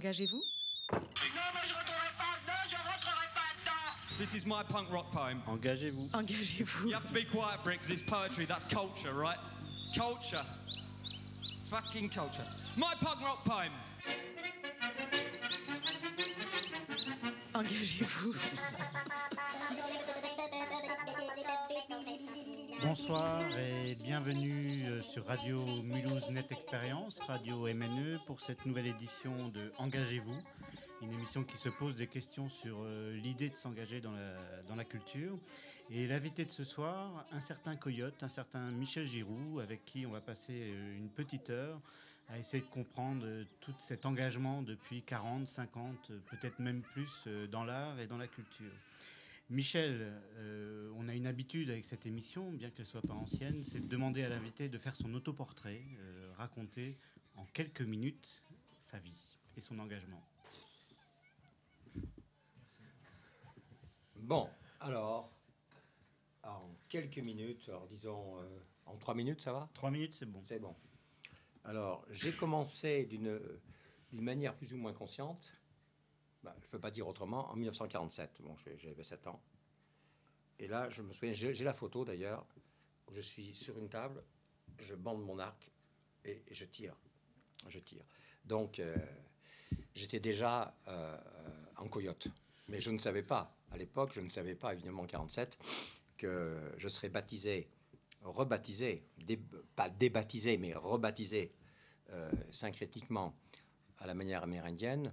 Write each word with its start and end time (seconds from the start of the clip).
Engagez-vous. 0.00 0.42
Non, 0.92 0.98
mais 0.98 1.68
je 1.68 1.74
rentrerai 1.74 2.08
pas 2.16 2.32
dedans, 2.40 2.62
je 2.70 2.76
rentrerai 2.76 3.28
pas 3.34 3.52
dedans. 3.60 4.16
This 4.18 4.32
is 4.32 4.46
my 4.46 4.62
punk 4.66 4.90
rock 4.90 5.10
poem. 5.12 5.42
Engagez-vous. 5.46 6.08
Engagez-vous. 6.14 6.88
You 6.88 6.94
have 6.94 7.04
to 7.04 7.12
be 7.12 7.24
quiet 7.24 7.62
for 7.62 7.70
it 7.70 7.80
because 7.80 7.90
it's 7.90 8.00
poetry. 8.00 8.46
That's 8.46 8.64
culture, 8.64 9.12
right? 9.12 9.36
Culture. 9.94 10.42
Fucking 11.66 12.08
culture. 12.08 12.46
My 12.78 12.94
punk 12.98 13.20
rock 13.20 13.44
poem. 13.44 13.70
Engagez-vous. 17.54 18.34
Bonsoir 22.82 23.38
et 23.58 23.94
bienvenue 23.94 24.84
euh, 24.86 25.00
sur 25.02 25.26
Radio 25.26 25.64
Mulhouse 25.84 26.30
Net 26.30 26.50
Expérience, 26.50 27.18
Radio 27.20 27.66
MNE, 27.66 28.18
pour 28.26 28.40
cette 28.40 28.64
nouvelle 28.64 28.86
édition 28.86 29.48
de 29.48 29.70
Engagez-vous, 29.78 30.42
une 31.02 31.12
émission 31.12 31.44
qui 31.44 31.56
se 31.56 31.68
pose 31.68 31.96
des 31.96 32.06
questions 32.06 32.48
sur 32.48 32.78
euh, 32.82 33.14
l'idée 33.16 33.50
de 33.50 33.54
s'engager 33.54 34.00
dans 34.00 34.12
la, 34.12 34.62
dans 34.68 34.76
la 34.76 34.84
culture. 34.84 35.38
Et 35.90 36.06
l'invité 36.06 36.44
de 36.44 36.50
ce 36.50 36.64
soir, 36.64 37.24
un 37.32 37.40
certain 37.40 37.76
Coyote, 37.76 38.22
un 38.22 38.28
certain 38.28 38.70
Michel 38.70 39.06
Giroux, 39.06 39.60
avec 39.60 39.84
qui 39.84 40.06
on 40.06 40.10
va 40.10 40.20
passer 40.20 40.54
euh, 40.54 40.96
une 40.96 41.10
petite 41.10 41.50
heure 41.50 41.80
à 42.28 42.38
essayer 42.38 42.62
de 42.62 42.68
comprendre 42.68 43.26
tout 43.60 43.74
cet 43.78 44.06
engagement 44.06 44.62
depuis 44.62 45.02
40, 45.02 45.48
50, 45.48 46.10
euh, 46.10 46.18
peut-être 46.30 46.58
même 46.58 46.82
plus 46.82 47.28
dans 47.50 47.64
l'art 47.64 47.98
et 47.98 48.06
dans 48.06 48.18
la 48.18 48.28
culture. 48.28 48.72
Michel, 49.50 50.12
euh, 50.36 50.92
on 50.94 51.08
a 51.08 51.14
une 51.14 51.26
habitude 51.26 51.70
avec 51.70 51.84
cette 51.84 52.06
émission, 52.06 52.52
bien 52.52 52.70
qu'elle 52.70 52.86
soit 52.86 53.02
pas 53.02 53.14
ancienne, 53.14 53.64
c'est 53.64 53.80
de 53.80 53.88
demander 53.88 54.22
à 54.22 54.28
l'invité 54.28 54.68
de 54.68 54.78
faire 54.78 54.94
son 54.94 55.12
autoportrait, 55.12 55.82
euh, 55.98 56.32
raconter 56.36 56.96
en 57.36 57.44
quelques 57.46 57.82
minutes 57.82 58.44
sa 58.78 59.00
vie 59.00 59.40
et 59.56 59.60
son 59.60 59.80
engagement. 59.80 60.22
Bon, 64.14 64.48
alors, 64.78 65.32
en 66.44 66.70
quelques 66.88 67.18
minutes, 67.18 67.68
alors 67.70 67.88
disons 67.88 68.38
euh, 68.38 68.46
en 68.86 68.96
trois 68.98 69.14
minutes, 69.14 69.40
ça 69.40 69.52
va? 69.52 69.68
Trois 69.74 69.90
minutes, 69.90 70.14
c'est 70.14 70.26
bon. 70.26 70.40
C'est 70.44 70.60
bon. 70.60 70.76
Alors, 71.64 72.06
j'ai 72.12 72.30
commencé 72.30 73.04
d'une 73.04 73.40
manière 74.12 74.54
plus 74.54 74.72
ou 74.74 74.76
moins 74.76 74.92
consciente, 74.92 75.52
bah, 76.42 76.54
je 76.60 76.66
ne 76.66 76.70
peux 76.70 76.78
pas 76.78 76.90
dire 76.90 77.06
autrement, 77.06 77.50
en 77.50 77.56
1947. 77.56 78.40
Bon, 78.42 78.56
j'avais 78.76 79.04
7 79.04 79.26
ans. 79.26 79.40
Et 80.60 80.68
là, 80.68 80.90
je 80.90 81.00
me 81.00 81.12
souviens, 81.12 81.32
j'ai 81.32 81.64
la 81.64 81.72
photo 81.72 82.04
d'ailleurs, 82.04 82.46
où 83.08 83.12
je 83.12 83.20
suis 83.20 83.54
sur 83.54 83.78
une 83.78 83.88
table, 83.88 84.22
je 84.78 84.94
bande 84.94 85.24
mon 85.24 85.38
arc 85.38 85.70
et 86.24 86.36
je 86.50 86.64
tire. 86.66 86.94
Je 87.66 87.78
tire. 87.78 88.04
Donc, 88.44 88.78
euh, 88.78 88.94
j'étais 89.94 90.20
déjà 90.20 90.76
euh, 90.88 91.16
en 91.78 91.88
coyote. 91.88 92.28
Mais 92.68 92.80
je 92.80 92.90
ne 92.90 92.98
savais 92.98 93.22
pas, 93.22 93.56
à 93.70 93.78
l'époque, 93.78 94.12
je 94.14 94.20
ne 94.20 94.28
savais 94.28 94.54
pas, 94.54 94.74
évidemment, 94.74 95.02
en 95.02 95.06
47, 95.06 95.58
que 96.18 96.56
je 96.76 96.88
serais 96.88 97.08
baptisé, 97.08 97.68
rebaptisé, 98.22 99.02
pas 99.74 99.88
débaptisé, 99.88 100.58
mais 100.58 100.74
rebaptisé 100.74 101.52
euh, 102.10 102.30
syncrétiquement 102.50 103.34
à 103.98 104.06
la 104.06 104.14
manière 104.14 104.42
amérindienne 104.42 105.12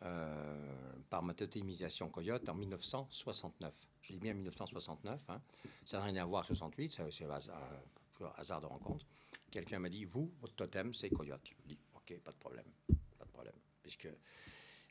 par 0.00 1.22
ma 1.22 1.34
totémisation 1.34 2.08
coyote 2.10 2.48
en 2.48 2.54
1969. 2.54 3.72
Je 4.02 4.12
dis 4.12 4.18
bien 4.18 4.34
1969, 4.34 5.20
hein. 5.28 5.40
ça 5.86 5.98
n'a 5.98 6.04
rien 6.04 6.16
à 6.16 6.24
voir 6.26 6.42
avec 6.44 6.48
68, 6.48 6.92
ça- 6.92 7.10
c'est 7.10 7.24
un 7.24 7.30
hasard, 7.30 7.58
un 8.20 8.32
hasard 8.36 8.60
de 8.60 8.66
rencontre. 8.66 9.06
Quelqu'un 9.50 9.78
m'a 9.78 9.88
dit, 9.88 10.04
vous, 10.04 10.30
votre 10.40 10.54
totem, 10.54 10.92
c'est 10.92 11.08
coyote. 11.08 11.40
Je 11.44 11.54
dis, 11.66 11.78
ok, 11.94 12.18
pas 12.20 12.32
de 12.32 12.36
problème, 12.36 12.66
pas 13.18 13.24
de 13.24 13.30
problème, 13.30 13.54
puisque 13.82 14.08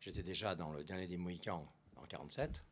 j'étais 0.02 0.24
déjà 0.24 0.56
dans 0.56 0.72
le 0.72 0.84
dernier 0.84 1.08
des 1.08 1.18
Mohicans 1.18 1.68
en 1.98 2.06
47, 2.06 2.64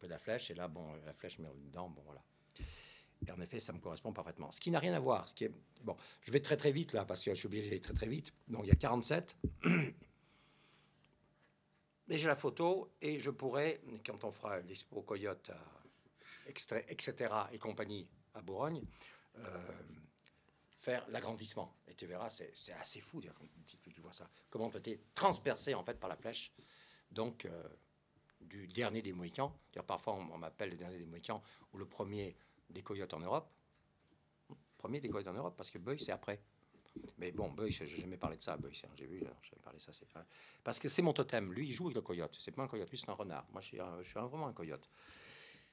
peu 0.00 0.06
de 0.08 0.12
la 0.12 0.18
flèche, 0.18 0.50
et 0.50 0.54
là, 0.54 0.66
bon, 0.66 0.94
la 1.06 1.12
flèche 1.12 1.36
revenue 1.36 1.66
dedans, 1.66 1.88
bon, 1.90 2.02
voilà. 2.04 2.22
Et 3.24 3.30
en 3.30 3.40
effet, 3.40 3.60
ça 3.60 3.72
me 3.72 3.78
correspond 3.78 4.12
parfaitement. 4.12 4.50
Ce 4.50 4.58
qui 4.60 4.72
n'a 4.72 4.80
rien 4.80 4.94
à 4.94 4.98
voir. 4.98 5.28
Ce 5.28 5.34
qui 5.34 5.44
est... 5.44 5.52
Bon, 5.84 5.96
je 6.22 6.32
vais 6.32 6.40
très 6.40 6.56
très 6.56 6.72
vite 6.72 6.92
là, 6.92 7.04
parce 7.04 7.22
que 7.22 7.30
je 7.30 7.36
suis 7.38 7.46
obligé 7.46 7.68
d'aller 7.68 7.80
très 7.80 7.94
très 7.94 8.08
vite. 8.08 8.32
Donc 8.48 8.62
il 8.64 8.68
y 8.68 8.72
a 8.72 8.74
47. 8.74 9.36
Mais 12.08 12.18
j'ai 12.18 12.26
la 12.26 12.36
photo 12.36 12.92
et 13.00 13.18
je 13.18 13.30
pourrais, 13.30 13.80
quand 14.04 14.24
on 14.24 14.30
fera 14.30 14.60
l'expo 14.60 15.02
Coyote, 15.02 15.50
à 15.50 15.82
extrait, 16.46 16.84
etc. 16.88 17.32
et 17.52 17.58
compagnie 17.58 18.08
à 18.34 18.42
Bourgogne, 18.42 18.82
euh, 19.38 19.72
faire 20.76 21.06
l'agrandissement. 21.08 21.76
Et 21.86 21.94
tu 21.94 22.06
verras, 22.06 22.28
c'est 22.30 22.72
assez 22.72 23.00
fou 23.00 23.20
d'ailleurs, 23.20 23.38
quand 23.38 23.46
tu, 23.64 24.00
vois 24.00 24.12
ça. 24.12 24.28
Comment 24.50 24.70
tu 24.70 24.78
été 24.78 25.00
transpercé 25.14 25.74
en 25.74 25.84
fait 25.84 25.98
par 25.98 26.08
la 26.08 26.16
flèche. 26.16 26.52
Donc, 27.10 27.44
euh, 27.44 27.62
du 28.40 28.66
dernier 28.66 29.02
des 29.02 29.12
Mohicans. 29.12 29.52
Parfois, 29.86 30.14
on, 30.14 30.38
m'appelle 30.38 30.70
le 30.70 30.76
dernier 30.76 30.98
des 30.98 31.06
Mohicans 31.06 31.42
ou 31.72 31.78
le 31.78 31.86
premier 31.86 32.36
des 32.70 32.82
coyotes 32.82 33.14
en 33.14 33.20
Europe. 33.20 33.48
Premier 34.78 35.00
des 35.00 35.08
coyotes 35.08 35.28
en 35.28 35.34
Europe, 35.34 35.54
parce 35.56 35.70
que 35.70 35.78
Beuys, 35.78 35.98
c'est 35.98 36.10
après. 36.10 36.42
Mais 37.18 37.32
bon, 37.32 37.50
Beuys, 37.50 37.70
je 37.70 37.84
n'ai 37.84 37.88
jamais 37.90 38.16
parlé 38.16 38.36
de 38.36 38.42
ça, 38.42 38.56
Beuys. 38.56 38.72
hein, 38.84 38.88
J'ai 38.96 39.06
vu, 39.06 39.20
alors, 39.22 39.36
j'avais 39.42 39.62
parlé 39.62 39.78
de 39.78 39.82
ça. 39.82 39.92
c'est- 39.92 40.06
hein. 40.16 40.24
Parce 40.64 40.78
que 40.78 40.88
c'est 40.88 41.02
mon 41.02 41.12
totem. 41.12 41.52
Lui, 41.52 41.68
il 41.68 41.72
joue 41.72 41.84
avec 41.86 41.94
le 41.96 42.02
coyote. 42.02 42.36
C'est 42.40 42.50
pas 42.50 42.62
un 42.64 42.68
coyote, 42.68 42.90
lui, 42.90 42.98
c'est 42.98 43.08
un 43.08 43.14
renard. 43.14 43.46
Moi, 43.52 43.60
je 43.60 43.66
suis, 43.68 43.80
un- 43.80 44.02
je 44.02 44.08
suis 44.08 44.18
un- 44.18 44.26
vraiment 44.26 44.46
un 44.48 44.52
coyote. 44.52 44.88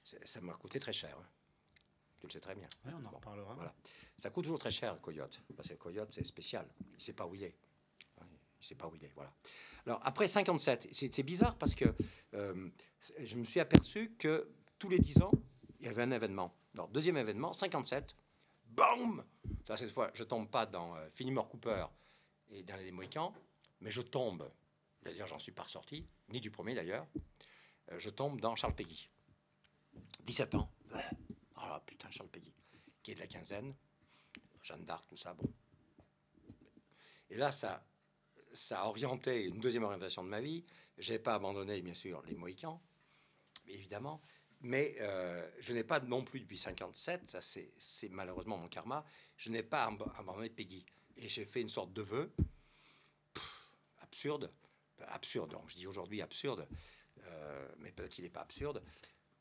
Ça 0.03 0.41
m'a 0.41 0.53
coûté 0.53 0.79
très 0.79 0.93
cher. 0.93 1.17
hein. 1.19 1.25
Tu 2.19 2.27
le 2.27 2.31
sais 2.33 2.39
très 2.39 2.55
bien. 2.55 2.67
Ouais, 2.85 2.91
on 2.93 2.97
en 3.05 3.09
Bon, 3.11 3.17
reparlera. 3.17 3.53
Voilà. 3.53 3.73
Ça 4.17 4.29
coûte 4.29 4.43
toujours 4.43 4.59
très 4.59 4.71
cher, 4.71 4.93
le 4.93 4.99
coyote. 4.99 5.41
Parce 5.55 5.69
que 5.69 5.73
le 5.73 5.79
coyote, 5.79 6.11
c'est 6.11 6.25
spécial. 6.25 6.67
Il 6.91 6.95
ne 6.95 6.99
sait 6.99 7.13
pas 7.13 7.25
où 7.25 7.33
il 7.35 7.43
est. 7.43 7.55
Il 8.19 8.25
ne 8.63 8.65
sait 8.65 8.75
pas 8.75 8.87
où 8.87 8.95
il 8.95 9.03
est. 9.05 9.11
Voilà. 9.15 9.31
Alors, 9.85 10.01
après 10.03 10.27
57, 10.27 10.89
c'est 10.91 11.13
c'est 11.15 11.23
bizarre 11.23 11.57
parce 11.57 11.75
que 11.75 11.85
euh, 12.33 12.69
je 13.19 13.35
me 13.37 13.45
suis 13.45 13.61
aperçu 13.61 14.15
que 14.19 14.49
tous 14.77 14.89
les 14.89 14.99
10 14.99 15.21
ans, 15.21 15.31
il 15.79 15.85
y 15.85 15.89
avait 15.89 16.01
un 16.03 16.11
événement. 16.11 16.53
Alors, 16.73 16.89
deuxième 16.89 17.15
événement, 17.15 17.53
57, 17.53 18.17
boum 18.69 19.23
Cette 19.75 19.91
fois, 19.91 20.11
je 20.13 20.23
tombe 20.23 20.49
pas 20.49 20.65
dans 20.65 20.95
euh, 20.95 21.09
Finimore 21.11 21.49
Cooper 21.49 21.85
et 22.49 22.63
dans 22.63 22.77
les 22.77 22.91
Mohicans, 22.91 23.33
mais 23.81 23.91
je 23.91 24.01
tombe, 24.01 24.49
d'ailleurs, 25.03 25.27
j'en 25.27 25.39
suis 25.39 25.51
pas 25.51 25.63
ressorti, 25.63 26.07
ni 26.29 26.39
du 26.39 26.51
premier 26.51 26.73
d'ailleurs, 26.73 27.07
euh, 27.91 27.99
je 27.99 28.09
tombe 28.09 28.39
dans 28.39 28.55
Charles 28.55 28.75
Peggy. 28.75 29.09
17 30.21 30.55
ans. 30.55 30.71
Ah 31.55 31.81
putain, 31.85 32.09
Charles 32.11 32.29
Peggy, 32.29 32.53
qui 33.03 33.11
est 33.11 33.15
de 33.15 33.19
la 33.19 33.27
quinzaine, 33.27 33.75
Jeanne 34.63 34.85
d'Arc, 34.85 35.05
tout 35.07 35.17
ça, 35.17 35.33
bon. 35.33 35.51
Et 37.29 37.37
là, 37.37 37.51
ça, 37.51 37.85
ça 38.53 38.81
a 38.81 38.85
orienté 38.87 39.45
une 39.45 39.59
deuxième 39.59 39.83
orientation 39.83 40.23
de 40.23 40.29
ma 40.29 40.41
vie. 40.41 40.65
Je 40.97 41.13
n'ai 41.13 41.19
pas 41.19 41.35
abandonné, 41.35 41.81
bien 41.81 41.93
sûr, 41.93 42.21
les 42.23 42.35
Mohicans, 42.35 42.81
évidemment, 43.67 44.21
mais 44.61 44.95
euh, 44.99 45.49
je 45.59 45.73
n'ai 45.73 45.83
pas 45.83 45.99
non 45.99 46.23
plus 46.23 46.39
depuis 46.41 46.57
57, 46.57 47.29
ça 47.29 47.39
c'est 47.41 48.09
malheureusement 48.09 48.57
mon 48.57 48.67
karma, 48.67 49.05
je 49.37 49.49
n'ai 49.49 49.63
pas 49.63 49.85
ab- 49.85 50.11
abandonné 50.15 50.49
Peggy. 50.49 50.85
Et 51.17 51.27
j'ai 51.29 51.45
fait 51.45 51.61
une 51.61 51.69
sorte 51.69 51.91
de 51.93 52.01
vœu, 52.01 52.31
absurde, 53.99 54.51
absurde, 55.07 55.51
donc 55.51 55.69
je 55.69 55.75
dis 55.75 55.87
aujourd'hui 55.87 56.21
absurde, 56.21 56.67
euh, 57.23 57.67
mais 57.79 57.91
peut-être 57.91 58.11
qu'il 58.11 58.23
n'est 58.23 58.29
pas 58.29 58.41
absurde, 58.41 58.81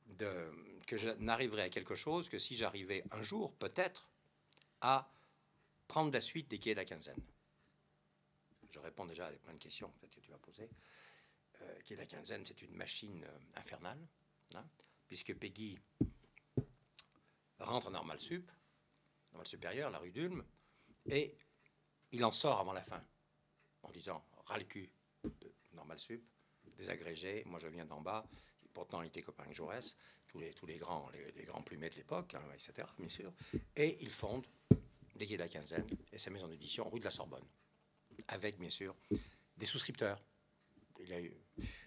de, 0.07 0.51
que 0.87 0.97
je 0.97 1.11
n'arriverai 1.11 1.63
à 1.63 1.69
quelque 1.69 1.95
chose 1.95 2.29
que 2.29 2.39
si 2.39 2.57
j'arrivais 2.57 3.05
un 3.11 3.23
jour, 3.23 3.53
peut-être, 3.55 4.09
à 4.81 5.11
prendre 5.87 6.13
la 6.13 6.21
suite 6.21 6.49
des 6.49 6.59
quais 6.59 6.73
de 6.73 6.77
la 6.77 6.85
quinzaine. 6.85 7.21
Je 8.71 8.79
réponds 8.79 9.07
déjà 9.07 9.27
à 9.27 9.33
plein 9.33 9.55
de 9.55 9.59
questions 9.59 9.91
peut-être 9.91 10.15
que 10.15 10.21
tu 10.21 10.31
vas 10.31 10.39
poser. 10.39 10.69
Euh, 11.63 11.81
quai 11.85 11.95
de 11.95 12.01
la 12.01 12.07
quinzaine, 12.07 12.45
c'est 12.47 12.61
une 12.63 12.75
machine 12.75 13.25
euh, 13.25 13.39
infernale, 13.61 13.99
hein, 14.55 14.65
puisque 15.09 15.35
Peggy 15.35 15.79
rentre 17.59 17.89
en 17.89 17.91
normal 17.91 18.21
sup, 18.21 18.51
normal 19.33 19.47
supérieur, 19.47 19.91
la 19.91 19.99
rue 19.99 20.13
d'Ulm, 20.13 20.45
et 21.11 21.37
il 22.13 22.25
en 22.25 22.33
sort 22.33 22.61
avant 22.61 22.73
la 22.73 22.85
fin, 22.85 23.03
en 23.83 23.91
disant 23.91 24.25
ras 24.47 24.59
le 24.59 24.65
cul 24.65 24.91
de 25.25 25.53
normal 25.73 25.99
sup, 25.99 26.23
désagrégé, 26.77 27.43
moi 27.47 27.59
je 27.59 27.67
viens 27.67 27.85
d'en 27.85 28.01
bas, 28.01 28.27
pourtant 28.73 29.03
il 29.03 29.09
était 29.09 29.23
copain 29.23 29.45
avec 29.45 29.57
Jaurès, 29.57 29.97
tous 30.29 30.39
les, 30.39 30.79
grands, 30.79 31.09
les, 31.11 31.45
grands 31.45 31.63
plumets 31.63 31.91
de 31.91 31.97
l'époque, 31.97 32.35
hein, 32.35 32.43
etc., 32.55 32.87
et 33.75 33.97
il 34.01 34.11
fonde 34.11 34.47
Quais 35.19 35.37
de 35.37 35.43
la 35.43 35.49
Quinzaine 35.49 35.87
et 36.13 36.19
sa 36.19 36.31
maison 36.31 36.47
d'édition 36.47 36.89
rue 36.89 37.01
de 37.01 37.05
la 37.05 37.11
Sorbonne, 37.11 37.45
avec 38.29 38.57
bien 38.57 38.69
sûr 38.69 38.95
des 39.57 39.67
souscripteurs. 39.67 40.23
Il 41.01 41.13
a 41.13 41.21
eu 41.21 41.35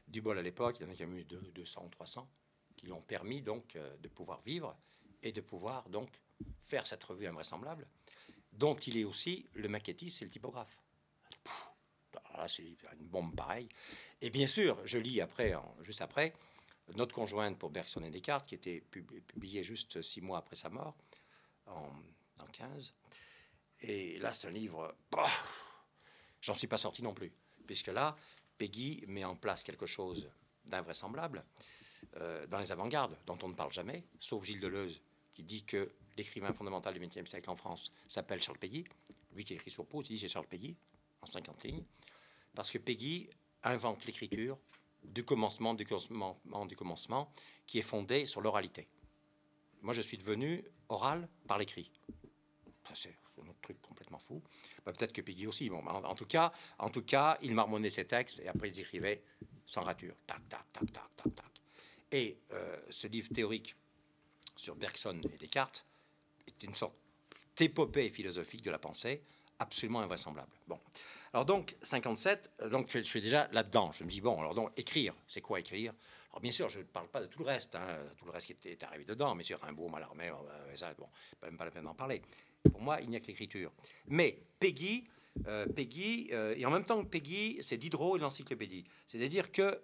du 0.07 0.21
bol 0.21 0.37
à 0.37 0.41
l'époque, 0.41 0.77
il 0.79 0.85
y 0.85 0.89
en 0.89 0.91
a 0.91 0.95
qui 0.95 1.05
ont 1.05 1.13
eu 1.13 1.23
deux- 1.23 1.39
200 1.53 1.85
ou 1.85 1.89
300, 1.89 2.29
qui 2.81 2.87
lui 2.87 2.93
ont 2.93 3.01
permis 3.01 3.41
donc 3.43 3.75
euh, 3.75 3.95
de 3.97 4.07
pouvoir 4.07 4.41
vivre 4.41 4.75
et 5.21 5.31
de 5.31 5.39
pouvoir 5.41 5.87
donc 5.89 6.09
faire 6.63 6.87
cette 6.87 7.03
revue 7.03 7.27
invraisemblable, 7.27 7.87
dont 8.53 8.75
il 8.75 8.97
est 8.97 9.03
aussi 9.03 9.45
le 9.53 9.69
maquettiste 9.69 10.21
et 10.23 10.25
le 10.25 10.31
typographe. 10.31 10.79
C'est 12.47 12.63
une 12.99 13.07
bombe 13.07 13.35
pareille. 13.35 13.69
Et 14.19 14.31
bien 14.31 14.47
sûr, 14.47 14.79
je 14.83 14.97
lis 14.97 15.21
après, 15.21 15.53
juste 15.81 16.01
après, 16.01 16.33
notre 16.95 17.13
conjointe 17.13 17.57
pour 17.59 17.69
Bergson 17.69 18.03
et 18.03 18.09
Descartes, 18.09 18.47
qui 18.47 18.55
était 18.55 18.81
pub- 18.81 19.21
publié 19.27 19.63
juste 19.63 20.01
six 20.01 20.21
mois 20.21 20.39
après 20.39 20.55
sa 20.55 20.69
mort, 20.69 20.95
en, 21.67 21.91
en 22.39 22.45
15. 22.51 22.93
Et 23.81 24.17
là, 24.17 24.33
c'est 24.33 24.47
un 24.47 24.51
livre, 24.51 24.95
bah, 25.11 25.27
j'en 26.41 26.55
suis 26.55 26.67
pas 26.67 26.77
sorti 26.79 27.03
non 27.03 27.13
plus, 27.13 27.31
puisque 27.67 27.87
là, 27.87 28.17
Peggy 28.57 29.03
met 29.07 29.23
en 29.23 29.35
place 29.35 29.61
quelque 29.61 29.85
chose 29.85 30.27
d'invraisemblable 30.65 31.45
euh, 32.17 32.45
dans 32.47 32.59
les 32.59 32.71
avant-gardes, 32.71 33.17
dont 33.25 33.37
on 33.43 33.49
ne 33.49 33.53
parle 33.53 33.71
jamais, 33.71 34.03
sauf 34.19 34.43
Gilles 34.43 34.59
Deleuze, 34.59 35.01
qui 35.33 35.43
dit 35.43 35.63
que 35.63 35.91
l'écrivain 36.17 36.53
fondamental 36.53 36.93
du 36.93 36.99
XXe 36.99 37.29
siècle 37.29 37.49
en 37.49 37.55
France 37.55 37.91
s'appelle 38.07 38.41
Charles 38.41 38.57
Peggy. 38.57 38.85
Lui 39.33 39.45
qui 39.45 39.53
écrit 39.53 39.71
sur 39.71 39.85
Pau, 39.85 40.01
il 40.01 40.07
dit 40.07 40.19
c'est 40.19 40.27
Charles 40.27 40.47
Peggy, 40.47 40.75
en 41.21 41.25
50 41.25 41.63
lignes. 41.63 41.83
Parce 42.53 42.69
que 42.69 42.77
Peggy 42.77 43.29
invente 43.63 44.05
l'écriture 44.05 44.57
du 45.03 45.23
commencement, 45.23 45.73
du 45.73 45.85
commencement, 45.85 46.65
du 46.67 46.75
commencement, 46.75 47.31
qui 47.65 47.79
est 47.79 47.83
fondée 47.83 48.25
sur 48.25 48.41
l'oralité. 48.41 48.87
Moi, 49.81 49.93
je 49.93 50.01
suis 50.01 50.17
devenu 50.17 50.63
oral 50.89 51.27
par 51.47 51.57
l'écrit. 51.57 51.91
C'est 52.93 53.15
un 53.41 53.47
autre 53.47 53.61
truc 53.61 53.81
complètement 53.81 54.19
fou. 54.19 54.43
Bah, 54.85 54.91
Peut-être 54.91 55.13
que 55.13 55.21
Peggy 55.21 55.47
aussi. 55.47 55.69
Bon, 55.69 55.79
en, 55.87 56.03
en 56.03 56.15
tout 56.15 56.25
cas, 56.25 56.51
en 56.77 56.89
tout 56.89 57.03
cas, 57.03 57.37
il 57.41 57.53
marmonnait 57.53 57.89
ses 57.89 58.05
textes 58.05 58.41
et 58.41 58.47
après, 58.47 58.69
il 58.69 58.79
écrivait 58.79 59.23
sans 59.65 59.81
rature. 59.83 60.15
Tac, 60.27 60.47
tac, 60.49 60.71
tac, 60.73 60.91
tac, 60.91 61.15
tac, 61.15 61.35
tac. 61.35 61.60
Et 62.11 62.37
euh, 62.51 62.77
ce 62.89 63.07
livre 63.07 63.29
théorique 63.33 63.75
sur 64.55 64.75
Bergson 64.75 65.19
et 65.33 65.37
Descartes 65.37 65.85
est 66.45 66.63
une 66.63 66.73
sorte 66.73 66.95
d'épopée 67.55 68.09
philosophique 68.09 68.63
de 68.63 68.71
la 68.71 68.79
pensée 68.79 69.21
absolument 69.59 70.01
invraisemblable. 70.01 70.51
Bon. 70.67 70.79
Alors 71.33 71.45
donc, 71.45 71.75
57, 71.81 72.51
euh, 72.61 72.69
donc 72.69 72.89
je, 72.89 72.99
suis 72.99 73.21
déjà 73.21 73.47
là-dedans. 73.53 73.91
Je 73.93 74.03
me 74.03 74.09
dis, 74.09 74.19
bon, 74.19 74.39
alors 74.39 74.53
donc, 74.53 74.71
écrire, 74.77 75.13
c'est 75.27 75.39
quoi 75.39 75.59
écrire? 75.59 75.93
Alors 76.31 76.41
bien 76.41 76.51
sûr, 76.51 76.67
je 76.67 76.79
ne 76.79 76.83
parle 76.83 77.07
pas 77.07 77.21
de 77.21 77.27
tout 77.27 77.39
le 77.39 77.45
reste, 77.45 77.75
hein, 77.75 77.97
tout 78.17 78.25
le 78.25 78.31
reste 78.31 78.53
qui 78.59 78.67
est 78.67 78.83
arrivé 78.83 79.05
dedans, 79.05 79.33
mais 79.35 79.43
sur 79.43 79.59
Rimbaud, 79.61 79.87
Mallarmé, 79.87 80.29
euh, 80.29 80.75
ça, 80.75 80.93
bon, 80.95 81.07
même 81.43 81.57
pas 81.57 81.65
la 81.65 81.71
peine 81.71 81.83
d'en 81.83 81.93
parler. 81.93 82.21
Pour 82.69 82.81
moi, 82.81 82.99
il 83.01 83.09
n'y 83.09 83.15
a 83.15 83.19
que 83.19 83.27
l'écriture. 83.27 83.71
Mais 84.07 84.37
Peggy, 84.59 85.07
Peggy 85.75 86.29
et 86.29 86.65
en 86.65 86.69
même 86.69 86.83
temps 86.83 87.01
que 87.03 87.09
Peggy, 87.09 87.57
c'est 87.61 87.77
Diderot 87.77 88.17
et 88.17 88.19
l'encyclopédie. 88.19 88.83
C'est-à-dire 89.07 89.51
que 89.51 89.81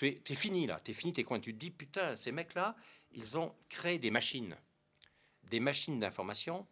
tu 0.00 0.32
es, 0.32 0.34
fini 0.34 0.66
là, 0.66 0.80
tu 0.82 0.92
es 0.92 0.94
fini 0.94 1.12
tes 1.12 1.24
coins. 1.24 1.40
Tu 1.40 1.52
te 1.52 1.58
dis, 1.58 1.70
putain, 1.70 2.16
ces 2.16 2.32
mecs-là, 2.32 2.74
ils 3.12 3.36
ont 3.36 3.54
créé 3.68 3.98
des 3.98 4.10
machines, 4.10 4.56
des 5.50 5.60
machines 5.60 6.00
d'information, 6.00 6.66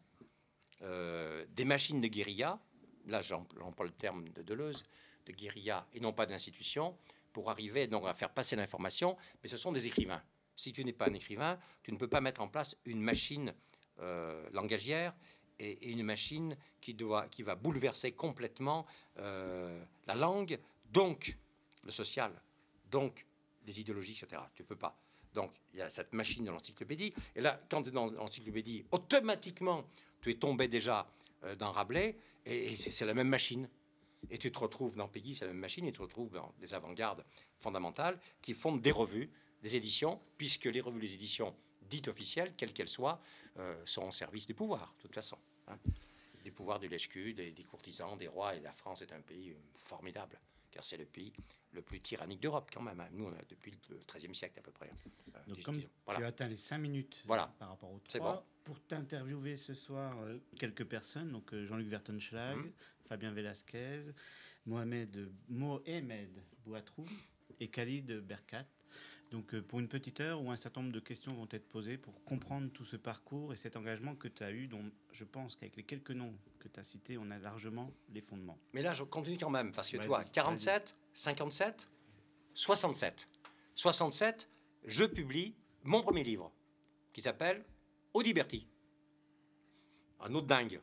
euh, 0.82 1.44
des 1.50 1.66
machines 1.66 2.00
de 2.00 2.08
guérilla. 2.08 2.58
Là, 3.06 3.20
j'emploie 3.20 3.84
le 3.84 3.92
terme 3.92 4.28
de 4.30 4.42
Deleuze, 4.42 4.84
de 5.26 5.32
guérilla 5.32 5.86
et 5.92 6.00
non 6.00 6.12
pas 6.12 6.24
d'institution, 6.24 6.96
pour 7.32 7.50
arriver 7.50 7.86
donc 7.86 8.06
à 8.06 8.14
faire 8.14 8.30
passer 8.32 8.56
l'information. 8.56 9.16
Mais 9.42 9.48
ce 9.48 9.58
sont 9.58 9.72
des 9.72 9.86
écrivains. 9.86 10.22
Si 10.56 10.72
tu 10.72 10.82
n'es 10.84 10.92
pas 10.92 11.08
un 11.08 11.14
écrivain, 11.14 11.58
tu 11.82 11.92
ne 11.92 11.98
peux 11.98 12.08
pas 12.08 12.20
mettre 12.20 12.40
en 12.40 12.48
place 12.48 12.76
une 12.86 13.00
machine 13.00 13.52
euh, 14.00 14.48
langagière 14.52 15.14
et, 15.58 15.70
et 15.70 15.90
une 15.90 16.02
machine 16.02 16.56
qui, 16.80 16.94
doit, 16.94 17.28
qui 17.28 17.42
va 17.42 17.56
bouleverser 17.56 18.12
complètement 18.12 18.86
euh, 19.18 19.84
la 20.06 20.14
langue, 20.14 20.58
donc 20.90 21.36
le 21.84 21.90
social, 21.90 22.32
donc 22.90 23.26
les 23.66 23.80
idéologies, 23.80 24.18
etc. 24.20 24.42
Tu 24.54 24.64
peux 24.64 24.76
pas. 24.76 24.98
Donc 25.34 25.52
il 25.72 25.78
y 25.78 25.82
a 25.82 25.90
cette 25.90 26.12
machine 26.12 26.44
de 26.44 26.50
l'encyclopédie. 26.50 27.12
Et 27.36 27.40
là, 27.40 27.60
quand 27.70 27.82
tu 27.82 27.88
es 27.88 27.92
dans 27.92 28.06
l'encyclopédie, 28.10 28.84
automatiquement, 28.90 29.84
tu 30.20 30.30
es 30.30 30.34
tombé 30.34 30.68
déjà 30.68 31.10
euh, 31.44 31.54
dans 31.54 31.70
Rabelais, 31.70 32.16
et, 32.46 32.74
c'est 32.76 33.06
la 33.06 33.14
même 33.14 33.28
machine. 33.28 33.68
Et 34.30 34.38
tu 34.38 34.50
te 34.50 34.58
retrouves 34.58 34.96
dans 34.96 35.06
Peggy, 35.06 35.34
c'est 35.34 35.44
la 35.44 35.52
même 35.52 35.60
machine, 35.60 35.86
et 35.86 35.92
tu 35.92 35.98
te 35.98 36.02
retrouves 36.02 36.32
dans 36.32 36.52
des 36.58 36.74
avant-gardes 36.74 37.24
fondamentales 37.56 38.18
qui 38.42 38.52
fondent 38.52 38.80
des 38.80 38.90
revues, 38.90 39.30
des 39.62 39.76
éditions, 39.76 40.20
puisque 40.36 40.64
les 40.64 40.80
revues, 40.80 41.00
les 41.00 41.14
éditions 41.14 41.54
dites 41.82 42.08
officielles, 42.08 42.54
quelles 42.56 42.72
qu'elles 42.72 42.88
soient, 42.88 43.20
euh, 43.58 43.80
sont 43.86 44.08
au 44.08 44.12
service 44.12 44.46
du 44.46 44.54
pouvoir, 44.54 44.92
de 44.96 45.02
toute 45.02 45.14
façon. 45.14 45.38
hein. 45.68 45.78
Du 46.44 46.52
pouvoir 46.52 46.78
du 46.78 46.88
lèche-cul, 46.88 47.34
des, 47.34 47.50
des 47.52 47.62
courtisans, 47.64 48.16
des 48.16 48.28
rois, 48.28 48.54
et 48.56 48.60
la 48.60 48.72
France 48.72 49.02
est 49.02 49.12
un 49.12 49.20
pays 49.20 49.50
euh, 49.50 49.54
formidable, 49.76 50.40
car 50.78 50.84
c'est 50.84 50.96
le 50.96 51.06
pays 51.06 51.32
le 51.72 51.82
plus 51.82 52.00
tyrannique 52.00 52.38
d'Europe, 52.40 52.70
quand 52.72 52.80
même. 52.82 53.00
hein. 53.00 53.08
Nous, 53.10 53.24
on 53.24 53.32
a 53.32 53.42
depuis 53.48 53.72
le 53.90 54.00
XIIIe 54.06 54.32
siècle 54.32 54.60
à 54.60 54.62
peu 54.62 54.70
près. 54.70 54.88
euh, 55.34 55.38
Donc, 55.48 55.60
comme. 55.64 55.82
Voilà. 56.04 56.20
tu 56.20 56.24
as 56.24 56.28
atteint 56.28 56.46
les 56.46 56.54
5 56.54 56.78
minutes 56.78 57.20
Voilà. 57.24 57.52
par 57.58 57.70
rapport 57.70 57.90
aux 57.90 58.00
C'est 58.08 58.18
3, 58.20 58.34
bon. 58.36 58.42
pour 58.62 58.80
t'interviewer 58.82 59.56
ce 59.56 59.74
soir, 59.74 60.16
euh, 60.20 60.38
quelques 60.56 60.84
personnes, 60.84 61.32
donc 61.32 61.52
euh, 61.52 61.64
Jean-Luc 61.64 61.88
Vertonschlag, 61.88 62.58
Mhm. 62.58 62.72
Fabien 63.08 63.32
Velasquez, 63.32 64.12
Mohamed, 64.66 65.32
Mohamed 65.48 66.30
Bouatrou 66.64 67.04
et 67.58 67.66
Khalid 67.68 68.20
Berkat. 68.20 68.64
Donc 69.30 69.54
euh, 69.54 69.60
pour 69.60 69.78
une 69.80 69.88
petite 69.88 70.20
heure 70.20 70.40
où 70.40 70.50
un 70.50 70.56
certain 70.56 70.80
nombre 70.80 70.94
de 70.94 71.00
questions 71.00 71.32
vont 71.34 71.48
être 71.50 71.68
posées 71.68 71.98
pour 71.98 72.22
comprendre 72.24 72.70
tout 72.70 72.84
ce 72.84 72.96
parcours 72.96 73.52
et 73.52 73.56
cet 73.56 73.76
engagement 73.76 74.14
que 74.14 74.28
tu 74.28 74.42
as 74.42 74.50
eu, 74.50 74.66
dont 74.66 74.90
je 75.12 75.24
pense 75.24 75.56
qu'avec 75.56 75.76
les 75.76 75.82
quelques 75.82 76.12
noms 76.12 76.34
que 76.58 76.68
tu 76.68 76.80
as 76.80 76.84
cités, 76.84 77.18
on 77.18 77.30
a 77.30 77.38
largement 77.38 77.92
les 78.10 78.22
fondements. 78.22 78.58
Mais 78.72 78.82
là, 78.82 78.94
je 78.94 79.04
continue 79.04 79.36
quand 79.36 79.50
même, 79.50 79.72
parce 79.72 79.90
que 79.90 79.98
vois, 79.98 80.24
47, 80.24 80.96
57, 81.12 81.88
67. 82.54 83.28
67, 83.74 84.48
je 84.84 85.04
publie 85.04 85.54
mon 85.84 86.02
premier 86.02 86.24
livre, 86.24 86.50
qui 87.12 87.22
s'appelle 87.22 87.64
Audiberti. 88.14 88.66
Un 90.20 90.34
autre 90.34 90.46
dingue. 90.46 90.80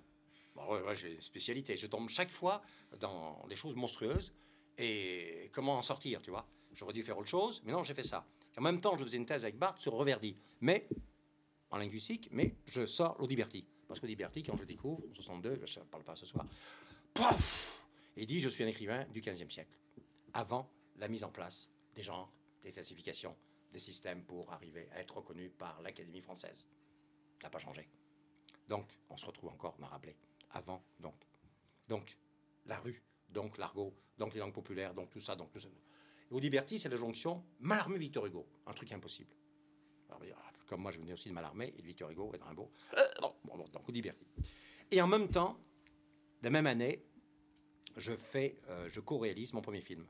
Bon, 0.56 0.66
ouais, 0.72 0.82
ouais, 0.82 0.96
j'ai 0.96 1.16
une 1.16 1.22
spécialité. 1.22 1.76
Je 1.76 1.88
tombe 1.88 2.08
chaque 2.10 2.32
fois 2.32 2.62
dans 3.00 3.46
des 3.50 3.56
choses 3.56 3.76
monstrueuses. 3.76 4.34
Et 4.78 5.50
comment 5.54 5.78
en 5.78 5.82
sortir, 5.82 6.22
tu 6.22 6.30
vois? 6.30 6.48
J'aurais 6.76 6.94
dû 6.94 7.04
faire 7.04 7.18
autre 7.18 7.30
chose, 7.30 7.62
mais 7.66 7.72
non, 7.72 7.84
j'ai 7.84 7.94
fait 7.94 8.04
ça. 8.04 8.26
Et 8.56 8.60
en 8.60 8.62
même 8.62 8.82
temps, 8.82 8.98
je 8.98 9.04
faisais 9.04 9.18
une 9.18 9.26
thèse 9.26 9.44
avec 9.44 9.58
Barthes 9.58 9.80
sur 9.80 9.94
Reverdy, 9.94 10.36
mais 10.62 10.88
en 11.72 11.78
linguistique, 11.78 12.30
mais 12.32 12.56
je 12.66 12.86
sors 12.86 13.18
l'Audiberti. 13.20 13.66
Parce 13.88 14.00
qu'Audiberti, 14.00 14.44
quand 14.44 14.56
je 14.56 14.64
découvre, 14.64 15.04
en 15.10 15.14
62, 15.14 15.62
je 15.66 15.80
ne 15.80 15.86
parle 15.86 16.04
pas 16.04 16.16
ce 16.16 16.26
soir, 16.26 16.46
paf 17.14 17.84
Il 18.18 18.26
dit 18.26 18.42
Je 18.42 18.50
suis 18.50 18.64
un 18.64 18.68
écrivain 18.68 19.06
du 19.06 19.22
15e 19.22 19.50
siècle, 19.50 19.78
avant 20.34 20.70
la 20.98 21.08
mise 21.08 21.24
en 21.24 21.30
place 21.30 21.70
des 21.94 22.02
genres, 22.02 22.32
des 22.62 22.72
classifications, 22.72 23.36
des 23.72 23.80
systèmes 23.80 24.24
pour 24.24 24.52
arriver 24.52 24.90
à 24.92 25.00
être 25.00 25.18
reconnu 25.18 25.50
par 25.50 25.82
l'Académie 25.82 26.22
française. 26.22 26.68
Ça 27.42 27.48
n'a 27.48 27.50
pas 27.50 27.60
changé. 27.60 27.88
Donc, 28.68 28.98
on 29.10 29.18
se 29.18 29.26
retrouve 29.26 29.50
encore 29.50 29.78
dans 29.78 29.88
Rabelais, 29.88 30.18
avant, 30.52 30.84
donc. 31.00 31.16
Donc, 31.88 32.18
la 32.66 32.80
rue, 32.80 33.04
donc 33.30 33.58
l'argot, 33.58 33.94
donc 34.18 34.34
les 34.34 34.40
langues 34.40 34.54
populaires, 34.54 34.94
donc 34.94 35.10
tout 35.10 35.20
ça, 35.20 35.36
donc 35.36 35.52
tout 35.52 35.60
ça. 35.60 35.68
Et 36.32 36.34
Audiberti, 36.34 36.80
c'est 36.80 36.90
la 36.90 36.96
jonction 36.96 37.44
Mallarmé-Victor 37.60 38.26
Hugo, 38.26 38.48
un 38.66 38.74
truc 38.74 38.92
impossible. 38.92 39.34
Alors, 40.10 40.22
comme 40.68 40.82
moi, 40.82 40.92
je 40.92 41.00
venais 41.00 41.14
aussi 41.14 41.30
de 41.30 41.34
Mallarmé 41.34 41.74
et 41.78 41.82
de 41.82 41.88
Victor 41.88 42.10
Hugo 42.10 42.32
et 42.34 42.38
de 42.38 42.44
Rimbaud. 42.44 42.72
Euh, 42.98 43.02
bon, 43.22 43.58
donc 43.72 43.88
Audiberti. 43.88 44.26
Et 44.92 45.02
en 45.02 45.08
même 45.08 45.30
temps, 45.30 45.58
la 46.42 46.50
même 46.50 46.68
année, 46.68 47.04
je 47.98 48.12
euh, 48.12 48.90
je 48.92 49.00
co-réalise 49.00 49.54
mon 49.54 49.62
premier 49.62 49.82
film, 49.82 50.06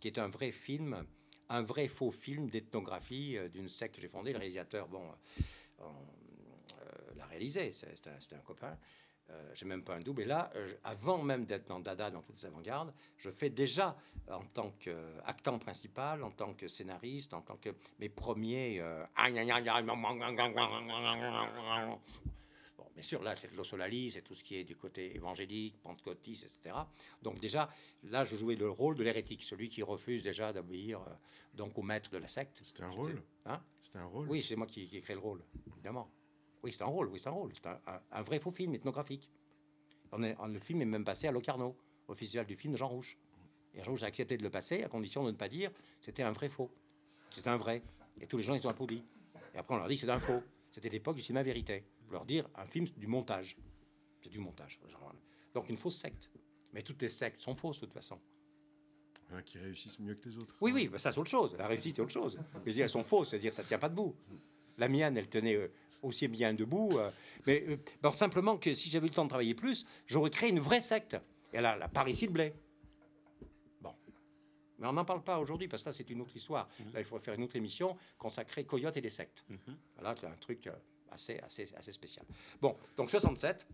qui 0.00 0.08
est 0.08 0.18
un 0.18 0.28
vrai 0.28 0.52
film, 0.52 1.06
un 1.48 1.62
vrai 1.62 1.88
faux 1.88 2.10
film 2.10 2.50
d'ethnographie 2.50 3.36
euh, 3.36 3.48
d'une 3.48 3.68
secte 3.68 3.96
que 3.96 4.00
j'ai 4.00 4.08
fondée. 4.08 4.32
Le 4.32 4.38
réalisateur, 4.38 4.88
bon, 4.88 5.02
euh, 5.80 5.84
on, 5.84 7.14
l'a 7.16 7.26
réalisé, 7.26 7.72
c'est 7.72 8.32
un 8.32 8.40
copain. 8.40 8.76
Euh, 9.30 9.50
j'ai 9.54 9.66
même 9.66 9.82
pas 9.82 9.96
un 9.96 10.00
double. 10.00 10.22
Et 10.22 10.24
là, 10.24 10.50
euh, 10.54 10.68
avant 10.84 11.20
même 11.20 11.46
d'être 11.46 11.66
dans 11.66 11.80
Dada, 11.80 12.10
dans 12.10 12.22
toutes 12.22 12.36
les 12.36 12.46
avant-gardes, 12.46 12.92
je 13.16 13.28
fais 13.30 13.50
déjà 13.50 13.96
en 14.30 14.44
tant 14.44 14.70
qu'actant 14.78 15.58
principal, 15.58 16.22
en 16.22 16.30
tant 16.30 16.54
que 16.54 16.68
scénariste, 16.68 17.34
en 17.34 17.42
tant 17.42 17.56
que 17.56 17.70
mes 17.98 18.08
premiers. 18.08 18.78
euh, 18.80 19.04
Bon, 22.78 22.84
bien 22.94 23.02
sûr, 23.02 23.20
là, 23.22 23.34
c'est 23.34 23.50
de 23.50 23.56
l'ossolalie, 23.56 24.12
c'est 24.12 24.22
tout 24.22 24.34
ce 24.36 24.44
qui 24.44 24.56
est 24.56 24.64
du 24.64 24.76
côté 24.76 25.16
évangélique, 25.16 25.76
pentecôtiste, 25.82 26.44
etc. 26.44 26.76
Donc 27.22 27.40
déjà, 27.40 27.68
là, 28.04 28.24
je 28.24 28.36
jouais 28.36 28.54
le 28.54 28.70
rôle 28.70 28.94
de 28.94 29.02
l'hérétique, 29.02 29.42
celui 29.42 29.68
qui 29.68 29.82
refuse 29.82 30.22
déjà 30.22 30.52
d'obéir 30.52 31.00
euh, 31.00 31.12
donc 31.54 31.76
au 31.78 31.82
maître 31.82 32.10
de 32.10 32.18
la 32.18 32.28
secte. 32.28 32.60
C'était 32.62 32.84
un 32.84 32.90
rôle 32.90 33.20
Hein 33.46 33.60
C'était 33.82 33.98
un 33.98 34.06
rôle 34.06 34.28
oui, 34.28 34.40
c'est 34.42 34.54
moi 34.56 34.66
qui, 34.66 34.86
qui 34.86 34.98
ai 34.98 35.00
créé 35.00 35.16
le 35.16 35.22
rôle, 35.22 35.42
évidemment. 35.72 36.08
Oui, 36.66 36.72
c'est 36.72 36.82
un 36.82 36.86
rôle, 36.86 37.06
oui, 37.10 37.20
c'est 37.22 37.28
un 37.28 37.32
rôle. 37.32 37.52
C'est 37.54 37.64
un, 37.68 37.78
un- 37.86 38.00
un 38.10 38.22
vrai 38.22 38.40
faux 38.40 38.50
film 38.50 38.74
ethnographique. 38.74 39.30
On 40.10 40.20
est, 40.24 40.34
on- 40.40 40.48
le 40.48 40.58
film 40.58 40.82
est 40.82 40.84
même 40.84 41.04
passé 41.04 41.28
à 41.28 41.30
Locarno, 41.30 41.76
au 42.08 42.14
festival 42.14 42.44
du 42.44 42.56
film 42.56 42.72
de 42.72 42.76
Jean 42.78 42.88
Rouge. 42.88 43.16
Et 43.72 43.84
Jean 43.84 43.92
Rouge 43.92 44.02
a 44.02 44.06
accepté 44.06 44.36
de 44.36 44.42
le 44.42 44.50
passer 44.50 44.82
à 44.82 44.88
condition 44.88 45.22
de 45.24 45.30
ne 45.30 45.36
pas 45.36 45.48
dire 45.48 45.70
c'était 46.00 46.24
un 46.24 46.32
vrai 46.32 46.48
faux. 46.48 46.68
C'était 47.30 47.50
un 47.50 47.56
vrai. 47.56 47.84
Et 48.20 48.26
tous 48.26 48.36
les 48.38 48.42
gens, 48.42 48.54
ils 48.56 48.66
ont 48.66 48.70
applaudi. 48.70 49.04
Et 49.54 49.58
après, 49.58 49.76
on 49.76 49.78
leur 49.78 49.86
dit 49.86 49.96
c'est 49.96 50.10
un 50.10 50.18
faux. 50.18 50.42
C'était 50.72 50.88
l'époque 50.88 51.14
du 51.14 51.22
cinéma 51.22 51.44
vérité. 51.44 51.84
Pour 52.06 52.14
leur 52.14 52.24
dire 52.24 52.48
un 52.56 52.66
film, 52.66 52.84
c'est 52.88 52.98
du 52.98 53.06
montage. 53.06 53.56
C'est 54.20 54.28
du 54.30 54.40
montage. 54.40 54.80
Genre, 54.88 55.14
donc 55.54 55.68
une 55.68 55.76
fausse 55.76 55.98
secte. 55.98 56.28
Mais 56.72 56.82
toutes 56.82 57.00
les 57.00 57.08
sectes 57.08 57.40
sont 57.40 57.54
fausses, 57.54 57.80
de 57.80 57.86
toute 57.86 57.94
façon. 57.94 58.18
Hein, 59.32 59.42
qui 59.42 59.58
réussissent 59.58 60.00
mieux 60.00 60.16
que 60.16 60.28
les 60.28 60.36
autres. 60.38 60.56
Oui, 60.60 60.72
oui, 60.74 60.88
bah 60.88 60.98
ça 60.98 61.12
c'est 61.12 61.20
autre 61.20 61.30
chose. 61.30 61.54
La 61.56 61.68
réussite 61.68 61.94
c'est 61.96 62.02
autre 62.02 62.10
chose. 62.12 62.38
Je 62.54 62.58
veux 62.58 62.72
dire, 62.72 62.84
elles 62.84 62.88
sont 62.90 63.04
fausses, 63.04 63.30
c'est-à-dire 63.30 63.52
ça 63.54 63.62
tient 63.62 63.78
pas 63.78 63.88
debout. 63.88 64.16
La 64.78 64.88
mienne, 64.88 65.16
elle 65.16 65.28
tenait 65.28 65.54
euh, 65.54 65.68
aussi 66.02 66.28
bien 66.28 66.54
debout. 66.54 66.90
euh, 66.98 67.10
mais 67.46 67.64
euh, 67.68 67.76
bon, 68.02 68.10
simplement 68.10 68.56
que 68.58 68.72
si 68.74 68.90
j'avais 68.90 69.06
eu 69.06 69.10
le 69.10 69.14
temps 69.14 69.24
de 69.24 69.28
travailler 69.30 69.54
plus, 69.54 69.86
j'aurais 70.06 70.30
créé 70.30 70.50
une 70.50 70.60
vraie 70.60 70.80
secte. 70.80 71.16
Et 71.52 71.60
là, 71.60 71.76
la 71.76 71.88
Parisie 71.88 72.26
de 72.26 72.32
blé. 72.32 72.52
Bon. 73.80 73.94
Mais 74.78 74.86
on 74.88 74.92
n'en 74.92 75.04
parle 75.04 75.22
pas 75.22 75.38
aujourd'hui 75.38 75.68
parce 75.68 75.82
que 75.82 75.88
là, 75.88 75.92
c'est 75.92 76.08
une 76.10 76.20
autre 76.20 76.36
histoire. 76.36 76.68
Là, 76.92 77.00
il 77.00 77.04
faudrait 77.04 77.24
faire 77.24 77.34
une 77.34 77.44
autre 77.44 77.56
émission 77.56 77.96
consacrée 78.18 78.64
Coyote 78.64 78.96
et 78.96 79.00
les 79.00 79.10
sectes. 79.10 79.44
Voilà, 79.96 80.14
c'est 80.20 80.26
un 80.26 80.36
truc 80.36 80.66
euh, 80.66 80.72
assez, 81.10 81.38
assez, 81.40 81.66
assez 81.76 81.92
spécial. 81.92 82.24
Bon, 82.60 82.76
donc 82.96 83.10
67 83.10 83.66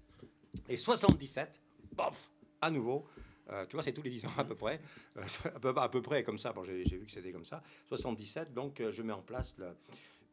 et 0.68 0.76
77, 0.76 1.60
pof, 1.96 2.28
à 2.60 2.70
nouveau, 2.70 3.06
Euh, 3.50 3.66
tu 3.66 3.74
vois, 3.74 3.82
c'est 3.82 3.92
tous 3.92 4.02
les 4.02 4.10
10 4.10 4.24
ans 4.26 4.32
à 4.38 4.44
peu 4.44 4.54
près. 4.54 4.80
Euh, 5.16 5.24
à, 5.56 5.58
peu, 5.58 5.74
à 5.76 5.88
peu 5.88 6.00
près 6.00 6.22
comme 6.22 6.38
ça. 6.38 6.52
Bon, 6.52 6.62
j'ai 6.62 6.84
vu 6.84 7.04
que 7.04 7.10
c'était 7.10 7.32
comme 7.32 7.44
ça. 7.44 7.60
77, 7.88 8.54
donc 8.54 8.80
euh, 8.80 8.92
je 8.92 9.02
mets 9.02 9.12
en 9.12 9.20
place 9.20 9.56
le- 9.58 9.74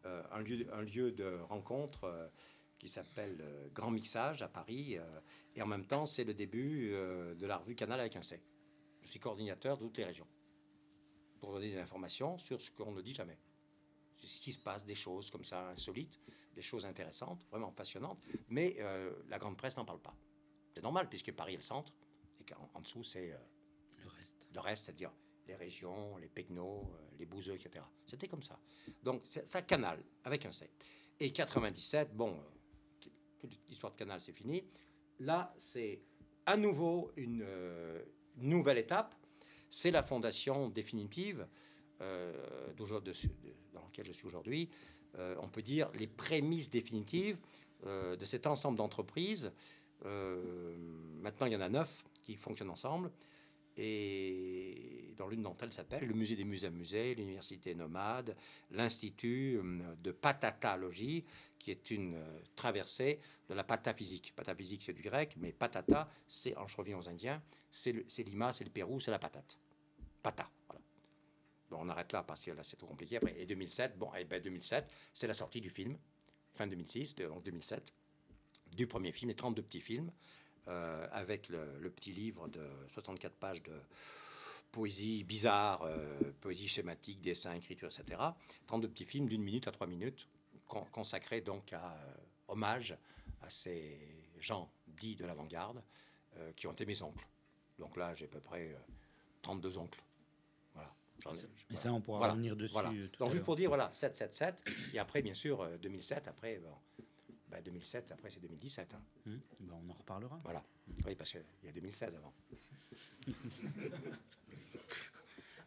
un, 0.05 0.39
lieu, 0.39 0.67
un 0.73 0.81
lieu 0.81 1.11
de 1.11 1.39
rencontre 1.49 2.05
euh, 2.05 2.27
qui 2.77 2.87
s'appelle 2.87 3.37
euh, 3.41 3.67
Grand 3.73 3.91
Mixage 3.91 4.41
à 4.41 4.47
Paris. 4.47 4.97
euh, 4.97 5.19
et 5.55 5.61
en 5.61 5.67
même 5.67 5.85
temps, 5.85 6.05
c'est 6.05 6.23
le 6.23 6.33
début 6.33 6.91
euh, 6.93 7.35
de 7.35 7.45
la 7.45 7.57
revue 7.57 7.75
Canal 7.75 7.99
avec 7.99 8.15
un 8.15 8.21
C. 8.21 8.41
Je 9.03 9.09
suis 9.09 9.19
coordinateur 9.19 9.77
de 9.77 9.83
toutes 9.83 9.97
les 9.97 10.05
régions 10.05 10.27
pour 11.39 11.53
donner 11.53 11.71
des 11.71 11.77
informations 11.77 12.37
sur 12.37 12.61
ce 12.61 12.71
qu'on 12.71 12.91
ne 12.91 13.01
dit 13.01 13.13
jamais. 13.13 13.37
Ce 14.23 14.39
qui 14.41 14.51
se 14.51 14.59
passe, 14.59 14.85
des 14.85 14.95
choses 14.95 15.31
comme 15.31 15.43
ça 15.43 15.69
insolites, 15.69 16.19
des 16.53 16.61
choses 16.61 16.85
intéressantes, 16.85 17.45
vraiment 17.49 17.71
passionnantes, 17.71 18.21
mais 18.49 18.75
euh, 18.79 19.13
la 19.29 19.39
grande 19.39 19.55
presse 19.55 19.77
n'en 19.77 19.85
parle 19.85 20.01
pas. 20.01 20.15
C'est 20.73 20.83
normal 20.83 21.07
puisque 21.07 21.31
Paris 21.31 21.53
est 21.53 21.57
le 21.57 21.63
centre 21.63 21.93
et 22.39 22.43
qu'en 22.43 22.69
en 22.73 22.81
dessous 22.81 23.03
c'est 23.03 23.31
euh, 23.31 23.37
Le 24.03 24.09
reste. 24.09 24.47
le 24.53 24.59
reste, 24.59 24.85
c'est-à-dire 24.85 25.11
les 25.49 25.55
régions, 25.55 26.17
les 26.17 26.29
pecnos, 26.29 26.83
euh, 26.83 27.17
les 27.17 27.25
bouseux, 27.25 27.55
etc. 27.55 27.83
C'était 28.05 28.27
comme 28.27 28.43
ça. 28.43 28.59
Donc, 29.03 29.23
ça, 29.27 29.61
Canal, 29.63 30.01
avec 30.23 30.45
un 30.45 30.51
C. 30.51 30.69
Et 31.19 31.31
97, 31.31 32.15
bon, 32.15 32.37
euh, 33.43 33.47
l'histoire 33.67 33.91
de 33.91 33.97
Canal, 33.97 34.21
c'est 34.21 34.31
fini. 34.31 34.63
Là, 35.19 35.53
c'est 35.57 36.01
à 36.45 36.55
nouveau 36.55 37.11
une 37.17 37.41
euh, 37.43 38.01
nouvelle 38.37 38.77
étape. 38.77 39.15
C'est 39.69 39.91
la 39.91 40.03
fondation 40.03 40.69
définitive 40.69 41.47
dans 41.99 43.81
laquelle 43.83 44.05
je 44.05 44.13
suis 44.13 44.25
aujourd'hui. 44.25 44.69
On 45.17 45.49
peut 45.49 45.61
dire 45.61 45.91
les 45.99 46.07
prémices 46.07 46.69
définitives 46.69 47.37
de 47.85 48.25
cet 48.25 48.47
ensemble 48.47 48.77
d'entreprises. 48.77 49.51
Maintenant, 50.05 51.45
il 51.45 51.53
y 51.53 51.55
en 51.57 51.61
a 51.61 51.69
neuf 51.69 52.05
qui 52.23 52.35
fonctionnent 52.35 52.69
ensemble. 52.69 53.11
Et 53.81 55.13
dans 55.15 55.27
l'une 55.27 55.41
d'entre 55.41 55.63
elles 55.63 55.71
s'appelle 55.71 56.05
le 56.05 56.13
Musée 56.13 56.35
des 56.35 56.43
musées 56.43 56.67
à 56.67 56.69
musées, 56.69 57.15
l'Université 57.15 57.73
nomade, 57.73 58.35
l'Institut 58.71 59.57
euh, 59.57 59.95
de 60.03 60.11
patatalogie, 60.11 61.23
qui 61.57 61.71
est 61.71 61.89
une 61.91 62.15
euh, 62.15 62.39
traversée 62.55 63.19
de 63.47 63.53
la 63.53 63.63
pataphysique. 63.63 64.33
Pataphysique, 64.35 64.83
c'est 64.83 64.93
du 64.93 65.01
grec, 65.01 65.35
mais 65.37 65.53
patata, 65.53 66.09
c'est, 66.27 66.53
je 66.67 66.75
reviens 66.77 66.97
aux 66.97 67.07
Indiens, 67.07 67.41
c'est, 67.71 67.93
Lima, 68.25 68.51
c'est 68.51 68.65
le 68.65 68.69
Pérou, 68.69 68.99
c'est 68.99 69.11
la 69.11 69.19
patate. 69.19 69.57
Pata. 70.21 70.49
Bon, 71.69 71.77
on 71.81 71.87
arrête 71.89 72.11
là 72.11 72.23
parce 72.23 72.43
que 72.43 72.51
là, 72.51 72.63
c'est 72.63 72.75
trop 72.77 72.87
compliqué. 72.87 73.17
Après, 73.17 73.39
et 73.39 73.45
2007, 73.45 73.97
bon, 73.97 74.13
et 74.15 74.25
ben 74.25 74.41
2007, 74.41 74.89
c'est 75.13 75.27
la 75.27 75.33
sortie 75.33 75.61
du 75.61 75.69
film, 75.69 75.97
fin 76.53 76.67
2006, 76.67 77.15
de- 77.15 77.27
donc 77.27 77.43
2007, 77.43 77.93
du 78.75 78.87
premier 78.87 79.11
film, 79.11 79.29
les 79.29 79.35
32 79.35 79.61
petits 79.61 79.79
films 79.81 80.11
euh, 80.67 81.07
avec 81.11 81.49
le, 81.49 81.77
le 81.79 81.89
petit 81.89 82.11
livre 82.11 82.47
de 82.47 82.65
64 82.89 83.33
pages 83.35 83.63
de 83.63 83.73
poésie 84.71 85.23
bizarre, 85.23 85.81
euh, 85.83 86.31
poésie 86.41 86.67
schématique, 86.67 87.21
dessin, 87.21 87.53
écriture, 87.53 87.89
etc. 87.89 88.21
32 88.67 88.87
petits 88.89 89.05
films 89.05 89.27
d'une 89.27 89.41
minute 89.43 89.67
à 89.67 89.71
trois 89.71 89.87
minutes, 89.87 90.27
con- 90.67 90.85
consacrés 90.91 91.41
donc 91.41 91.73
à 91.73 91.93
euh, 91.93 92.13
hommage 92.49 92.95
à 93.41 93.49
ces 93.49 93.99
gens 94.39 94.71
dits 94.87 95.15
de 95.15 95.25
l'avant-garde 95.25 95.81
qui 96.55 96.67
ont 96.67 96.71
été 96.71 96.85
mes 96.85 97.01
oncles. 97.01 97.25
Donc 97.79 97.97
là, 97.97 98.13
j'ai 98.15 98.25
à 98.25 98.27
peu 98.27 98.39
près 98.39 98.67
euh, 98.67 98.77
32 99.41 99.77
oncles. 99.77 100.01
Voilà. 100.73 100.89
Et 101.17 101.21
voilà. 101.23 101.81
ça, 101.81 101.91
on 101.91 101.99
pourra 102.01 102.17
Voilà, 102.19 102.33
revenir 102.33 102.55
dessus. 102.55 102.71
Voilà. 102.71 102.89
tout 103.11 103.19
Donc 103.19 103.31
juste 103.31 103.43
pour 103.43 103.55
dire, 103.55 103.69
voilà, 103.69 103.91
777, 103.91 104.63
et 104.93 104.99
après, 104.99 105.21
bien 105.21 105.33
sûr, 105.33 105.59
euh, 105.61 105.77
2007, 105.77 106.27
après, 106.27 106.59
bon, 106.59 106.73
bah, 107.49 107.61
2007, 107.61 108.11
après, 108.11 108.29
c'est 108.29 108.39
2017. 108.39 108.93
hein. 108.93 109.01
Hum, 109.27 109.39
ben, 109.61 109.75
on 109.85 109.89
en 109.89 109.93
reparlera. 109.93 110.39
Voilà. 110.43 110.63
Oui, 111.05 111.15
parce 111.15 111.31
qu'il 111.31 111.41
y 111.63 111.67
a 111.69 111.71
2016 111.71 112.15
avant. 112.15 112.33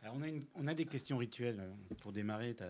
Alors, 0.03 0.15
on, 0.17 0.23
a 0.23 0.29
une- 0.29 0.45
on 0.55 0.67
a 0.67 0.75
des 0.75 0.85
questions 0.87 1.17
rituelles 1.19 1.61
euh, 1.61 1.73
pour 2.01 2.13
démarrer. 2.13 2.57
Tu 2.57 2.65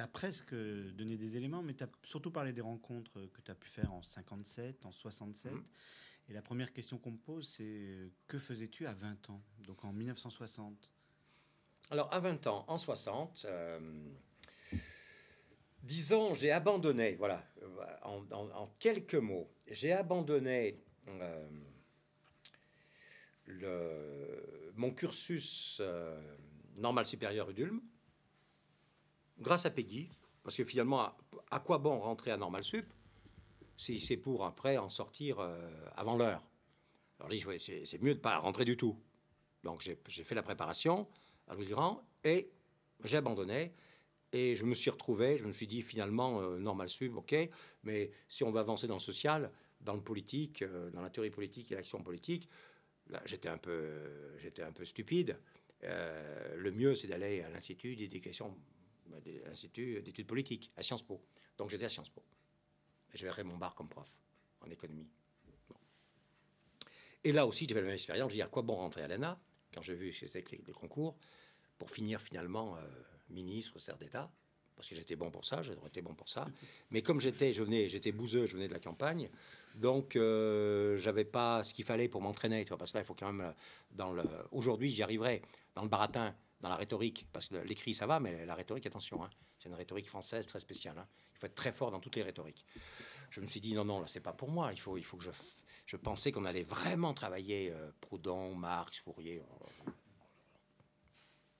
as, 0.00 0.06
presque 0.08 0.54
donné 0.54 1.16
des 1.16 1.36
éléments, 1.36 1.62
mais 1.62 1.74
tu 1.74 1.84
as 1.84 1.88
surtout 2.02 2.30
parlé 2.30 2.52
des 2.52 2.60
rencontres 2.60 3.26
que 3.32 3.40
tu 3.40 3.50
as 3.50 3.54
pu 3.54 3.68
faire 3.68 3.92
en 3.92 4.02
57, 4.02 4.84
en 4.86 4.92
67. 4.92 5.52
Mhm. 5.52 5.62
Et 6.28 6.32
la 6.32 6.42
première 6.42 6.72
question 6.72 6.98
qu'on 6.98 7.10
me 7.12 7.18
pose, 7.18 7.48
c'est 7.48 7.64
euh, 7.64 8.08
que 8.28 8.38
faisais-tu 8.38 8.86
à 8.86 8.92
20 8.92 9.30
ans, 9.30 9.42
donc 9.66 9.84
en 9.84 9.92
1960 9.92 10.90
Alors, 11.90 12.12
à 12.14 12.20
20 12.20 12.46
ans, 12.46 12.64
en 12.68 12.78
60, 12.78 13.46
euh, 13.46 14.08
disons, 15.82 16.34
j'ai 16.34 16.50
abandonné, 16.50 17.14
voilà, 17.16 17.44
en, 18.02 18.68
quelques 18.78 19.14
mots, 19.14 19.50
j'ai 19.70 19.92
abandonné 19.92 20.82
euh, 23.62 24.72
mon 24.76 24.90
cursus 24.92 25.78
euh, 25.80 26.18
normal 26.78 27.04
supérieur 27.04 27.50
UDULM, 27.50 27.80
grâce 29.38 29.66
à 29.66 29.70
Peggy, 29.70 30.10
parce 30.42 30.56
que 30.56 30.64
finalement, 30.64 31.14
à, 31.50 31.60
quoi 31.60 31.78
bon 31.78 31.98
rentrer 31.98 32.30
à 32.30 32.36
normal 32.36 32.64
sup 32.64 32.86
si 33.76 34.00
c'est 34.00 34.16
pour 34.16 34.44
après 34.44 34.76
en 34.76 34.88
sortir 34.90 35.40
euh, 35.40 35.58
avant 35.96 36.16
l'heure? 36.16 36.46
Alors, 37.18 37.30
je 37.30 37.36
dis, 37.36 37.46
ouais, 37.46 37.58
c'est 37.58 38.00
mieux 38.00 38.14
de 38.14 38.20
pas 38.20 38.38
rentrer 38.38 38.64
du 38.64 38.76
tout. 38.76 38.98
Donc, 39.62 39.82
j'ai 39.82 39.98
j'ai 40.08 40.24
fait 40.24 40.34
la 40.34 40.42
préparation 40.42 41.06
à 41.48 41.54
Louis 41.54 41.66
Grand 41.66 42.02
et 42.24 42.50
j'ai 43.04 43.18
abandonné. 43.18 43.74
Et 44.32 44.54
je 44.54 44.64
me 44.64 44.74
suis 44.74 44.90
retrouvé, 44.90 45.38
je 45.38 45.44
me 45.44 45.52
suis 45.52 45.66
dit 45.66 45.82
finalement, 45.82 46.40
euh, 46.40 46.58
normal 46.58 46.88
sub, 46.88 47.16
ok, 47.16 47.34
mais 47.82 48.12
si 48.28 48.44
on 48.44 48.52
veut 48.52 48.60
avancer 48.60 48.86
dans 48.86 48.94
le 48.94 49.00
social, 49.00 49.50
dans 49.80 49.94
le 49.94 50.02
politique, 50.02 50.62
euh, 50.62 50.90
dans 50.90 51.02
la 51.02 51.10
théorie 51.10 51.30
politique 51.30 51.72
et 51.72 51.74
l'action 51.74 52.02
politique, 52.02 52.48
là 53.08 53.20
j'étais 53.26 53.48
un 53.48 53.58
peu, 53.58 54.38
un 54.58 54.72
peu 54.72 54.84
stupide. 54.84 55.36
Euh, 55.82 56.54
le 56.56 56.70
mieux, 56.70 56.94
c'est 56.94 57.08
d'aller 57.08 57.40
à 57.42 57.50
l'Institut 57.50 57.96
d'éducation, 57.96 58.56
des- 59.24 59.40
l'Institut 59.46 60.00
d'études 60.02 60.26
politiques, 60.26 60.70
à 60.76 60.82
Sciences 60.82 61.02
Po. 61.02 61.20
Donc 61.58 61.70
j'étais 61.70 61.86
à 61.86 61.88
Sciences 61.88 62.10
Po. 62.10 62.22
Et 63.12 63.16
j'avais 63.16 63.32
Raymond 63.32 63.56
Barre 63.56 63.74
comme 63.74 63.88
prof 63.88 64.14
en 64.60 64.70
économie. 64.70 65.08
Et 67.24 67.32
là 67.32 67.46
aussi, 67.46 67.66
j'avais 67.68 67.80
la 67.80 67.86
même 67.88 67.96
expérience. 67.96 68.30
Je 68.30 68.36
dis 68.36 68.42
à 68.42 68.46
quoi 68.46 68.62
bon 68.62 68.76
rentrer 68.76 69.02
à 69.02 69.08
l'ENA 69.08 69.40
quand 69.74 69.82
j'ai 69.82 69.94
vu 69.94 70.10
que 70.10 70.16
c'était 70.26 70.44
les, 70.52 70.62
les 70.66 70.72
concours 70.72 71.16
pour 71.78 71.90
finir 71.90 72.20
finalement 72.20 72.76
ministre, 73.30 73.78
secrétaire 73.78 73.98
d'État, 73.98 74.30
parce 74.76 74.88
que 74.88 74.94
j'étais 74.94 75.16
bon 75.16 75.30
pour 75.30 75.44
ça, 75.44 75.62
j'aurais 75.62 75.88
été 75.88 76.02
bon 76.02 76.14
pour 76.14 76.28
ça. 76.28 76.46
Mais 76.90 77.02
comme 77.02 77.20
j'étais, 77.20 77.52
je 77.52 77.62
venais, 77.62 77.88
j'étais 77.88 78.12
bouseux, 78.12 78.46
je 78.46 78.54
venais 78.54 78.68
de 78.68 78.72
la 78.72 78.80
campagne, 78.80 79.28
donc 79.74 80.16
euh, 80.16 80.96
j'avais 80.96 81.24
pas 81.24 81.62
ce 81.62 81.74
qu'il 81.74 81.84
fallait 81.84 82.08
pour 82.08 82.22
m'entraîner, 82.22 82.64
parce 82.64 82.92
que 82.92 82.98
là, 82.98 83.02
il 83.02 83.06
faut 83.06 83.14
quand 83.14 83.32
même, 83.32 83.54
euh, 84.00 84.42
aujourd'hui, 84.52 84.90
j'y 84.90 85.02
arriverai, 85.02 85.42
dans 85.74 85.82
le 85.82 85.88
baratin, 85.88 86.34
dans 86.60 86.68
la 86.68 86.76
rhétorique, 86.76 87.26
parce 87.32 87.48
que 87.48 87.56
l'écrit, 87.56 87.94
ça 87.94 88.06
va, 88.06 88.20
mais 88.20 88.44
la 88.46 88.54
rhétorique, 88.54 88.86
attention, 88.86 89.22
hein, 89.22 89.30
c'est 89.58 89.68
une 89.68 89.74
rhétorique 89.74 90.08
française 90.08 90.46
très 90.46 90.58
spéciale. 90.58 90.98
hein. 90.98 91.06
Il 91.34 91.38
faut 91.38 91.46
être 91.46 91.54
très 91.54 91.72
fort 91.72 91.90
dans 91.90 92.00
toutes 92.00 92.16
les 92.16 92.22
rhétoriques. 92.22 92.64
Je 93.30 93.40
me 93.40 93.46
suis 93.46 93.60
dit, 93.60 93.72
non, 93.74 93.84
non, 93.84 94.00
là, 94.00 94.06
c'est 94.06 94.20
pas 94.20 94.32
pour 94.32 94.50
moi, 94.50 94.72
il 94.72 94.78
faut, 94.80 94.96
il 94.98 95.04
faut 95.04 95.16
que 95.16 95.24
je... 95.24 95.30
Je 95.86 95.96
pensais 95.96 96.30
qu'on 96.30 96.44
allait 96.44 96.62
vraiment 96.62 97.12
travailler 97.14 97.72
euh, 97.72 97.90
Proudhon, 98.00 98.54
Marx, 98.54 99.00
Fourier. 99.00 99.42
euh, 99.42 99.90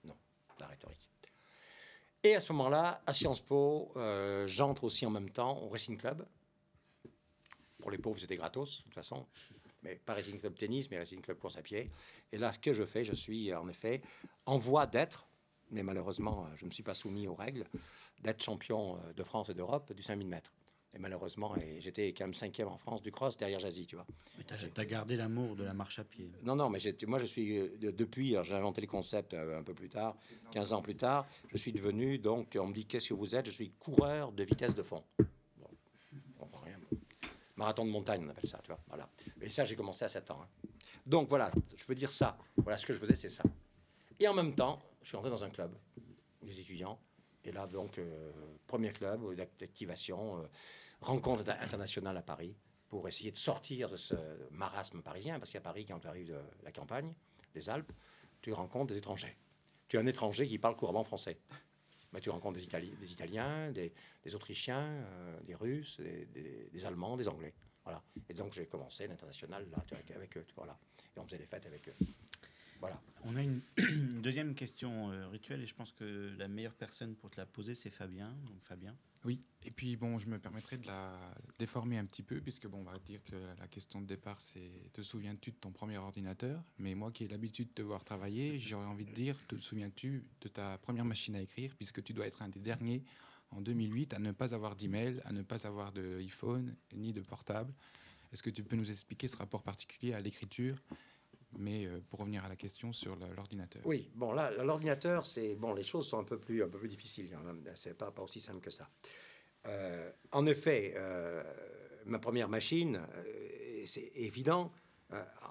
Non, 0.04 0.16
la 0.60 0.68
rhétorique. 0.68 1.09
Et 2.22 2.34
à 2.34 2.40
ce 2.40 2.52
moment-là, 2.52 3.02
à 3.06 3.12
Sciences 3.12 3.40
Po, 3.40 3.90
euh, 3.96 4.46
j'entre 4.46 4.84
aussi 4.84 5.06
en 5.06 5.10
même 5.10 5.30
temps 5.30 5.58
au 5.62 5.68
Racing 5.68 5.96
Club. 5.96 6.26
Pour 7.78 7.90
les 7.90 7.96
pauvres, 7.96 8.20
c'était 8.20 8.36
gratos, 8.36 8.78
de 8.78 8.82
toute 8.84 8.94
façon. 8.94 9.26
Mais 9.82 9.94
pas 9.94 10.12
Racing 10.12 10.38
Club 10.38 10.54
tennis, 10.54 10.90
mais 10.90 10.98
Racing 10.98 11.22
Club 11.22 11.38
course 11.38 11.56
à 11.56 11.62
pied. 11.62 11.90
Et 12.30 12.36
là, 12.36 12.52
ce 12.52 12.58
que 12.58 12.74
je 12.74 12.84
fais, 12.84 13.04
je 13.04 13.14
suis 13.14 13.54
en 13.54 13.66
effet 13.68 14.02
en 14.44 14.58
voie 14.58 14.86
d'être, 14.86 15.26
mais 15.70 15.82
malheureusement, 15.82 16.44
euh, 16.44 16.56
je 16.56 16.64
ne 16.64 16.66
me 16.66 16.72
suis 16.72 16.82
pas 16.82 16.92
soumis 16.92 17.26
aux 17.26 17.34
règles, 17.34 17.64
d'être 18.20 18.42
champion 18.42 18.96
euh, 18.96 19.12
de 19.14 19.22
France 19.22 19.48
et 19.48 19.54
d'Europe 19.54 19.92
du 19.94 20.02
5000 20.02 20.28
mètres. 20.28 20.52
Et 20.92 20.98
malheureusement, 20.98 21.56
et 21.56 21.80
j'étais 21.80 22.08
quand 22.12 22.24
même 22.24 22.34
cinquième 22.34 22.66
en 22.68 22.76
France 22.76 23.00
du 23.00 23.12
cross 23.12 23.36
derrière 23.36 23.60
Jazzy, 23.60 23.86
tu 23.86 23.94
vois. 23.94 24.06
Tu 24.46 24.80
as, 24.80 24.84
gardé 24.84 25.16
l'amour 25.16 25.54
de 25.54 25.62
la 25.62 25.72
marche 25.72 26.00
à 26.00 26.04
pied. 26.04 26.28
Non, 26.42 26.56
non, 26.56 26.68
mais 26.68 26.80
moi 27.06 27.18
je 27.20 27.26
suis 27.26 27.58
euh, 27.58 27.76
de- 27.78 27.90
depuis, 27.92 28.32
alors 28.32 28.44
j'ai 28.44 28.56
inventé 28.56 28.80
le 28.80 28.88
concept 28.88 29.32
euh, 29.34 29.60
un 29.60 29.62
peu 29.62 29.72
plus 29.72 29.88
tard, 29.88 30.16
15 30.50 30.72
ans 30.72 30.82
plus 30.82 30.96
tard, 30.96 31.28
je 31.48 31.56
suis 31.56 31.72
devenu, 31.72 32.18
donc 32.18 32.56
on 32.60 32.66
me 32.66 32.72
dit 32.74 32.86
qu'est-ce 32.86 33.10
que 33.10 33.14
vous 33.14 33.36
êtes? 33.36 33.46
Je 33.46 33.52
suis 33.52 33.70
coureur 33.78 34.32
de 34.32 34.42
vitesse 34.42 34.74
de 34.74 34.82
fond. 34.82 35.04
Bon, 35.58 35.68
on 36.40 36.46
voit 36.46 36.60
rien. 36.64 36.78
Marathon 37.54 37.84
de 37.84 37.90
montagne, 37.90 38.24
on 38.26 38.28
appelle 38.30 38.48
ça, 38.48 38.58
tu 38.62 38.68
vois. 38.68 38.80
Voilà. 38.88 39.08
Et 39.40 39.48
ça, 39.48 39.64
j'ai 39.64 39.76
commencé 39.76 40.04
à 40.04 40.08
7 40.08 40.30
ans. 40.32 40.40
hein. 40.42 40.68
Donc 41.06 41.28
voilà, 41.28 41.52
je 41.76 41.84
peux 41.84 41.94
dire 41.94 42.10
ça. 42.10 42.36
Voilà, 42.56 42.76
ce 42.76 42.84
que 42.86 42.92
je 42.92 42.98
faisais, 42.98 43.14
c'est 43.14 43.28
ça. 43.28 43.44
Et 44.18 44.26
en 44.26 44.34
même 44.34 44.54
temps, 44.54 44.82
je 45.02 45.08
suis 45.08 45.16
entré 45.16 45.30
dans 45.30 45.44
un 45.44 45.50
club, 45.50 45.72
des 46.42 46.58
étudiants. 46.60 46.98
Et 47.44 47.52
là, 47.52 47.66
donc, 47.66 47.98
euh, 47.98 48.30
premier 48.66 48.92
club 48.92 49.34
d'activation, 49.58 50.38
euh, 50.42 50.46
rencontre 51.00 51.40
inter- 51.42 51.60
internationale 51.62 52.16
à 52.16 52.22
Paris, 52.22 52.54
pour 52.88 53.06
essayer 53.08 53.30
de 53.30 53.36
sortir 53.36 53.88
de 53.88 53.96
ce 53.96 54.14
marasme 54.50 55.00
parisien. 55.00 55.38
Parce 55.38 55.52
qu'à 55.52 55.60
Paris, 55.60 55.86
quand 55.86 56.00
tu 56.00 56.08
arrives 56.08 56.28
de 56.28 56.40
la 56.64 56.72
campagne, 56.72 57.14
des 57.54 57.70
Alpes, 57.70 57.92
tu 58.42 58.52
rencontres 58.52 58.92
des 58.92 58.98
étrangers. 58.98 59.36
Tu 59.88 59.96
es 59.96 60.00
un 60.00 60.06
étranger 60.06 60.46
qui 60.46 60.58
parle 60.58 60.76
couramment 60.76 61.04
français. 61.04 61.38
Mais 62.12 62.20
tu 62.20 62.30
rencontres 62.30 62.58
des, 62.58 62.66
Itali- 62.66 62.96
des 62.98 63.12
Italiens, 63.12 63.70
des, 63.70 63.92
Autrichiens, 64.34 64.82
euh, 65.04 65.40
des 65.42 65.54
Russes, 65.54 66.00
des, 66.00 66.84
Allemands, 66.84 67.16
des 67.16 67.28
Anglais. 67.28 67.54
Voilà. 67.84 68.02
Et 68.28 68.34
donc 68.34 68.52
j'ai 68.52 68.66
commencé 68.66 69.06
l'international 69.06 69.66
avec 70.14 70.36
eux. 70.36 70.44
Voilà. 70.56 70.76
Et 71.16 71.20
on 71.20 71.24
faisait 71.24 71.38
les 71.38 71.46
fêtes 71.46 71.66
avec 71.66 71.88
eux. 71.88 71.94
Voilà. 72.80 73.00
On 73.24 73.36
a 73.36 73.42
une, 73.42 73.60
une 73.78 74.22
deuxième 74.22 74.54
question 74.54 75.10
euh, 75.10 75.28
rituelle 75.28 75.62
et 75.62 75.66
je 75.66 75.74
pense 75.74 75.92
que 75.92 76.34
la 76.38 76.48
meilleure 76.48 76.74
personne 76.74 77.14
pour 77.14 77.30
te 77.30 77.38
la 77.38 77.46
poser, 77.46 77.74
c'est 77.74 77.90
Fabien. 77.90 78.30
Donc 78.46 78.62
Fabien. 78.62 78.96
Oui, 79.24 79.42
et 79.64 79.70
puis 79.70 79.96
bon, 79.96 80.18
je 80.18 80.28
me 80.28 80.38
permettrai 80.38 80.78
de 80.78 80.86
la 80.86 81.12
déformer 81.58 81.98
un 81.98 82.06
petit 82.06 82.22
peu, 82.22 82.40
puisque 82.40 82.66
bon, 82.66 82.78
on 82.78 82.84
va 82.84 82.94
dire 83.04 83.22
que 83.24 83.36
la 83.58 83.68
question 83.68 84.00
de 84.00 84.06
départ, 84.06 84.40
c'est 84.40 84.72
te 84.94 85.02
souviens-tu 85.02 85.50
de 85.50 85.56
ton 85.56 85.72
premier 85.72 85.98
ordinateur? 85.98 86.62
Mais 86.78 86.94
moi 86.94 87.12
qui 87.12 87.24
ai 87.24 87.28
l'habitude 87.28 87.68
de 87.68 87.74
te 87.74 87.82
voir 87.82 88.02
travailler, 88.02 88.58
j'aurais 88.60 88.86
envie 88.86 89.04
de 89.04 89.12
dire, 89.12 89.36
te 89.46 89.56
souviens-tu 89.56 90.24
de 90.40 90.48
ta 90.48 90.78
première 90.78 91.04
machine 91.04 91.36
à 91.36 91.42
écrire, 91.42 91.74
puisque 91.76 92.02
tu 92.02 92.14
dois 92.14 92.26
être 92.26 92.40
un 92.40 92.48
des 92.48 92.60
derniers 92.60 93.02
en 93.50 93.60
2008 93.60 94.14
à 94.14 94.18
ne 94.18 94.32
pas 94.32 94.54
avoir 94.54 94.74
d'email, 94.74 95.20
à 95.26 95.32
ne 95.32 95.42
pas 95.42 95.66
avoir 95.66 95.92
de 95.92 96.18
iPhone 96.20 96.74
ni 96.94 97.12
de 97.12 97.20
portable. 97.20 97.74
Est-ce 98.32 98.42
que 98.42 98.50
tu 98.50 98.62
peux 98.62 98.76
nous 98.76 98.90
expliquer 98.90 99.28
ce 99.28 99.36
rapport 99.36 99.62
particulier 99.62 100.14
à 100.14 100.20
l'écriture 100.20 100.76
mais 101.58 101.86
euh, 101.86 102.00
pour 102.08 102.20
revenir 102.20 102.44
à 102.44 102.48
la 102.48 102.56
question 102.56 102.92
sur 102.92 103.16
l'ordinateur. 103.16 103.82
Oui, 103.84 104.10
bon, 104.14 104.32
là, 104.32 104.50
l'ordinateur, 104.62 105.26
c'est. 105.26 105.54
Bon, 105.54 105.74
les 105.74 105.82
choses 105.82 106.06
sont 106.06 106.18
un 106.18 106.24
peu 106.24 106.38
plus, 106.38 106.62
un 106.62 106.68
peu 106.68 106.78
plus 106.78 106.88
difficiles. 106.88 107.28
C'est 107.74 107.96
pas, 107.96 108.10
pas 108.10 108.22
aussi 108.22 108.40
simple 108.40 108.60
que 108.60 108.70
ça. 108.70 108.88
Euh, 109.66 110.10
en 110.32 110.46
effet, 110.46 110.94
euh, 110.96 111.42
ma 112.06 112.18
première 112.18 112.48
machine, 112.48 113.00
c'est 113.84 114.10
évident, 114.14 114.72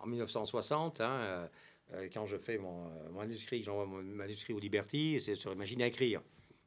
en 0.02 0.08
1960, 0.08 1.02
hein, 1.02 1.50
quand 2.14 2.26
je 2.26 2.38
fais 2.38 2.58
mon, 2.58 2.90
mon 3.12 3.20
manuscrit, 3.20 3.62
j'envoie 3.62 3.86
mon 3.86 4.02
manuscrit 4.02 4.54
au 4.54 4.60
Liberty, 4.60 5.20
c'est 5.20 5.36
sur 5.36 5.52
une 5.52 5.58
machine 5.58 5.82
à 5.82 5.88
écrire. 5.88 6.22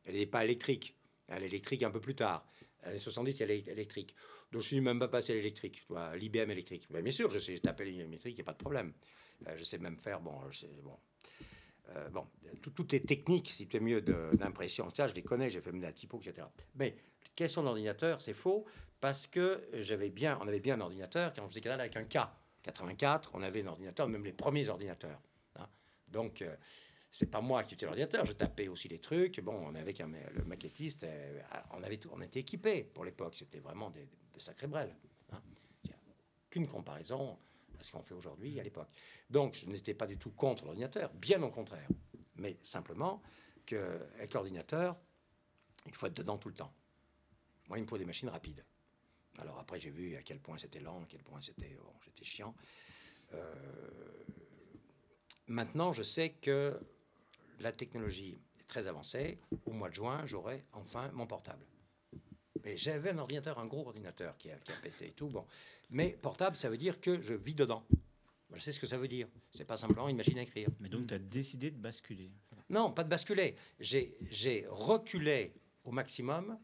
Elle 0.04 0.14
n'est 0.14 0.26
pas 0.26 0.44
électrique. 0.44 0.96
Elle 1.28 1.44
est 1.44 1.46
électrique 1.46 1.82
un 1.82 1.90
peu 1.90 2.00
plus 2.00 2.14
tard. 2.14 2.46
Elle 2.82 2.96
est 2.96 2.98
70, 2.98 3.40
elle 3.40 3.50
est 3.50 3.68
électrique. 3.68 4.14
Donc 4.50 4.62
je 4.62 4.66
suis 4.68 4.80
même 4.80 4.98
pas 4.98 5.08
passé 5.08 5.32
à 5.32 5.36
l'électrique, 5.36 5.86
l'IBM 6.14 6.50
électrique. 6.50 6.86
Mais 6.90 7.02
bien 7.02 7.12
sûr, 7.12 7.30
je 7.30 7.38
sais 7.38 7.58
taper 7.58 7.84
l'électrique, 7.84 8.34
il 8.34 8.36
n'y 8.36 8.42
a 8.42 8.44
pas 8.44 8.52
de 8.52 8.58
problème. 8.58 8.92
Euh, 9.46 9.54
je 9.56 9.64
sais 9.64 9.78
même 9.78 9.98
faire, 9.98 10.20
bon, 10.20 10.38
je 10.50 10.60
sais, 10.60 10.80
bon, 10.82 10.96
euh, 11.90 12.08
bon, 12.10 12.26
tout, 12.60 12.70
tout 12.70 12.94
est 12.94 13.06
technique, 13.06 13.50
si 13.50 13.66
tu 13.66 13.76
es 13.76 13.80
mieux 13.80 14.00
d'impression. 14.02 14.88
Ça, 14.94 15.06
je 15.06 15.14
les 15.14 15.22
connais, 15.22 15.50
j'ai 15.50 15.60
fait 15.60 15.72
de 15.72 15.80
la 15.80 15.92
typo, 15.92 16.20
etc. 16.20 16.46
Mais 16.74 16.96
question 17.34 17.62
d'ordinateur, 17.62 18.20
c'est 18.20 18.34
faux, 18.34 18.66
parce 19.00 19.26
que 19.26 19.68
j'avais 19.74 20.10
bien, 20.10 20.38
on 20.40 20.48
avait 20.48 20.60
bien 20.60 20.76
un 20.76 20.80
ordinateur 20.80 21.32
quand 21.34 21.42
je 21.44 21.48
faisais 21.48 21.60
Canal 21.60 21.80
avec 21.80 21.96
un 21.96 22.04
K. 22.04 22.18
84, 22.62 23.30
on 23.34 23.42
avait 23.42 23.62
un 23.62 23.66
ordinateur, 23.66 24.08
même 24.08 24.24
les 24.24 24.32
premiers 24.32 24.68
ordinateurs. 24.68 25.20
hein. 25.56 25.68
Donc, 26.06 26.42
euh, 26.42 26.54
c'est 27.14 27.30
pas 27.30 27.42
moi 27.42 27.62
qui 27.62 27.74
utilisais 27.74 27.86
l'ordinateur, 27.86 28.24
je 28.24 28.32
tapais 28.32 28.68
aussi 28.68 28.88
les 28.88 28.98
trucs. 28.98 29.38
Bon, 29.40 29.52
on 29.54 29.74
avait 29.74 29.92
qu'un- 29.92 30.08
le 30.08 30.44
maquettiste, 30.44 31.04
euh, 31.04 31.40
on, 31.72 31.82
avait 31.82 31.98
tout, 31.98 32.08
on 32.12 32.22
était 32.22 32.40
équipés 32.40 32.84
pour 32.84 33.04
l'époque, 33.04 33.34
c'était 33.36 33.60
vraiment 33.60 33.90
des, 33.90 34.08
des 34.32 34.40
sacrés 34.40 34.66
brels. 34.66 34.96
hein. 35.32 35.42
Qu'une 36.48 36.66
comparaison 36.66 37.38
à 37.78 37.82
ce 37.82 37.92
qu'on 37.92 38.02
fait 38.02 38.14
aujourd'hui 38.14 38.58
à 38.58 38.62
l'époque. 38.62 38.88
Donc, 39.28 39.54
je 39.54 39.66
n'étais 39.66 39.92
pas 39.94 40.06
du 40.06 40.16
tout 40.16 40.30
contre 40.30 40.64
l'ordinateur, 40.64 41.12
bien 41.14 41.42
au 41.42 41.50
contraire. 41.50 41.86
Mais 42.36 42.56
simplement 42.62 43.22
qu'avec 43.66 44.32
l'ordinateur, 44.32 44.96
il 45.86 45.94
faut 45.94 46.06
être 46.06 46.16
dedans 46.16 46.38
tout 46.38 46.48
le 46.48 46.54
temps. 46.54 46.72
Moi, 47.68 47.78
il 47.78 47.82
me 47.82 47.86
faut 47.86 47.98
des 47.98 48.04
machines 48.06 48.28
rapides. 48.30 48.64
Alors 49.38 49.58
après, 49.58 49.80
j'ai 49.80 49.90
vu 49.90 50.14
à 50.16 50.22
quel 50.22 50.40
point 50.40 50.56
c'était 50.58 50.80
lent, 50.80 51.02
à 51.02 51.06
quel 51.06 51.22
point 51.22 51.40
c'était 51.42 51.74
bon, 51.76 51.92
c'était 52.04 52.24
chiant. 52.24 52.54
Euh, 53.34 53.54
maintenant, 55.46 55.92
je 55.92 56.02
sais 56.02 56.30
que 56.30 56.78
la 57.60 57.72
technologie 57.72 58.38
est 58.60 58.66
très 58.66 58.88
avancée. 58.88 59.38
Au 59.66 59.72
mois 59.72 59.88
de 59.88 59.94
juin, 59.94 60.24
j'aurai 60.26 60.64
enfin 60.72 61.10
mon 61.12 61.26
portable. 61.26 61.64
Mais 62.64 62.76
j'avais 62.76 63.10
un 63.10 63.18
ordinateur, 63.18 63.58
un 63.58 63.66
gros 63.66 63.86
ordinateur 63.86 64.36
qui 64.38 64.50
a, 64.50 64.56
qui 64.56 64.72
a 64.72 64.76
pété 64.76 65.08
et 65.08 65.12
tout. 65.12 65.28
Bon. 65.28 65.44
Mais 65.90 66.10
portable, 66.10 66.56
ça 66.56 66.68
veut 66.70 66.76
dire 66.76 67.00
que 67.00 67.20
je 67.22 67.34
vis 67.34 67.54
dedans. 67.54 67.84
Moi, 68.48 68.58
Je 68.58 68.62
sais 68.62 68.72
ce 68.72 68.80
que 68.80 68.86
ça 68.86 68.98
veut 68.98 69.08
dire. 69.08 69.28
C'est 69.50 69.64
pas 69.64 69.76
simplement 69.76 70.06
à 70.06 70.10
écrire. 70.10 70.68
Mais 70.80 70.88
donc 70.88 71.06
tu 71.08 71.14
as 71.14 71.18
décidé 71.18 71.70
de 71.70 71.78
basculer. 71.78 72.30
Non, 72.70 72.92
pas 72.92 73.04
de 73.04 73.08
basculer. 73.08 73.56
J'ai 73.80 74.14
j'ai 74.30 74.66
reculé 74.68 75.52
au 75.84 75.90
maximum 75.90 76.58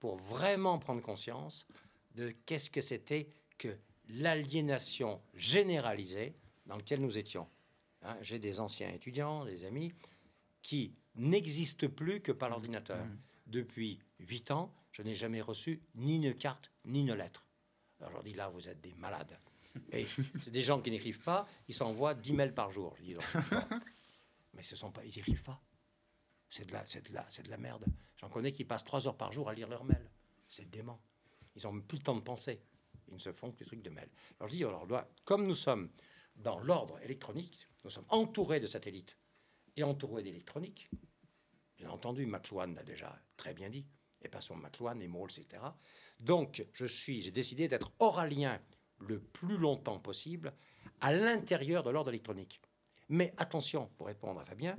pour 0.00 0.16
vraiment 0.16 0.78
prendre 0.78 1.02
conscience 1.02 1.66
de 2.14 2.30
qu'est-ce 2.46 2.70
que 2.70 2.80
c'était 2.80 3.28
que 3.58 3.76
l'aliénation 4.08 5.20
généralisée 5.34 6.34
dans 6.66 6.76
laquelle 6.76 7.00
nous 7.00 7.18
étions. 7.18 7.48
Hein, 8.02 8.16
J'ai 8.22 8.38
des 8.38 8.60
anciens 8.60 8.90
étudiants, 8.90 9.44
des 9.44 9.64
amis, 9.64 9.92
qui 10.62 10.94
n'existent 11.14 11.88
plus 11.88 12.20
que 12.20 12.32
par 12.32 12.48
l'ordinateur. 12.48 13.04
Depuis 13.46 13.98
huit 14.18 14.50
ans, 14.50 14.74
je 14.92 15.02
n'ai 15.02 15.14
jamais 15.14 15.40
reçu 15.40 15.82
ni 15.94 16.16
une 16.16 16.34
carte, 16.34 16.70
ni 16.84 17.00
une 17.00 17.14
lettre. 17.14 17.46
Alors 18.00 18.10
je 18.10 18.14
leur 18.14 18.24
dis, 18.24 18.34
là, 18.34 18.48
vous 18.48 18.68
êtes 18.68 18.80
des 18.80 18.94
malades. 18.94 19.38
Et 19.92 20.06
c'est 20.42 20.50
des 20.50 20.62
gens 20.62 20.80
qui 20.80 20.90
n'écrivent 20.90 21.22
pas, 21.22 21.46
ils 21.66 21.74
s'envoient 21.74 22.14
10 22.14 22.32
mails 22.32 22.54
par 22.54 22.70
jour. 22.70 22.94
Je 22.98 23.02
dis, 23.02 23.14
donc, 23.14 23.24
bon. 23.32 23.60
Mais 24.54 24.62
ce 24.62 24.76
sont 24.76 24.90
pas, 24.90 25.04
ils 25.04 25.14
n'écrivent 25.14 25.42
pas. 25.42 25.60
C'est 26.50 26.66
de 26.66 26.72
la, 26.72 26.84
c'est 26.86 27.08
de 27.08 27.14
la, 27.14 27.26
c'est 27.30 27.42
de 27.42 27.50
la 27.50 27.58
merde. 27.58 27.84
J'en 28.16 28.28
connais 28.28 28.52
qui 28.52 28.64
passent 28.64 28.84
trois 28.84 29.06
heures 29.06 29.16
par 29.16 29.32
jour 29.32 29.48
à 29.48 29.54
lire 29.54 29.68
leurs 29.68 29.84
mails. 29.84 30.10
C'est 30.48 30.68
dément. 30.68 31.00
Ils 31.54 31.62
n'ont 31.64 31.80
plus 31.80 31.98
le 31.98 32.02
temps 32.02 32.16
de 32.16 32.20
penser. 32.20 32.60
Ils 33.08 33.14
ne 33.14 33.18
se 33.18 33.32
font 33.32 33.52
que 33.52 33.58
des 33.58 33.64
trucs 33.64 33.82
de 33.82 33.90
mails. 33.90 34.10
Alors 34.38 34.50
je 34.50 34.56
dis, 34.56 34.64
alors, 34.64 34.86
comme 35.24 35.46
nous 35.46 35.54
sommes 35.54 35.90
dans 36.36 36.58
l'ordre 36.58 37.00
électronique, 37.02 37.68
nous 37.84 37.90
sommes 37.90 38.06
entourés 38.08 38.60
de 38.60 38.66
satellites 38.66 39.18
et 39.78 39.84
entourés 39.84 40.22
d'électronique. 40.22 40.90
Bien 41.76 41.90
entendu, 41.90 42.26
McLuhan 42.26 42.74
l'a 42.74 42.82
déjà 42.82 43.20
très 43.36 43.54
bien 43.54 43.70
dit. 43.70 43.86
Et 44.22 44.28
passons 44.28 44.56
McLuhan 44.56 44.98
et 45.00 45.06
Moles, 45.06 45.30
etc. 45.36 45.62
Donc, 46.18 46.66
je 46.72 46.86
suis, 46.86 47.22
j'ai 47.22 47.30
décidé 47.30 47.68
d'être 47.68 47.92
oralien 48.00 48.60
le 48.98 49.20
plus 49.20 49.56
longtemps 49.56 50.00
possible 50.00 50.52
à 51.00 51.12
l'intérieur 51.12 51.84
de 51.84 51.90
l'ordre 51.90 52.10
électronique. 52.10 52.60
Mais 53.08 53.32
attention, 53.36 53.90
pour 53.96 54.08
répondre 54.08 54.40
à 54.40 54.44
Fabien, 54.44 54.76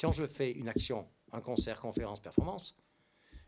quand 0.00 0.10
je 0.12 0.26
fais 0.26 0.50
une 0.50 0.68
action, 0.68 1.08
un 1.32 1.40
concert, 1.40 1.80
conférence, 1.80 2.20
performance, 2.20 2.76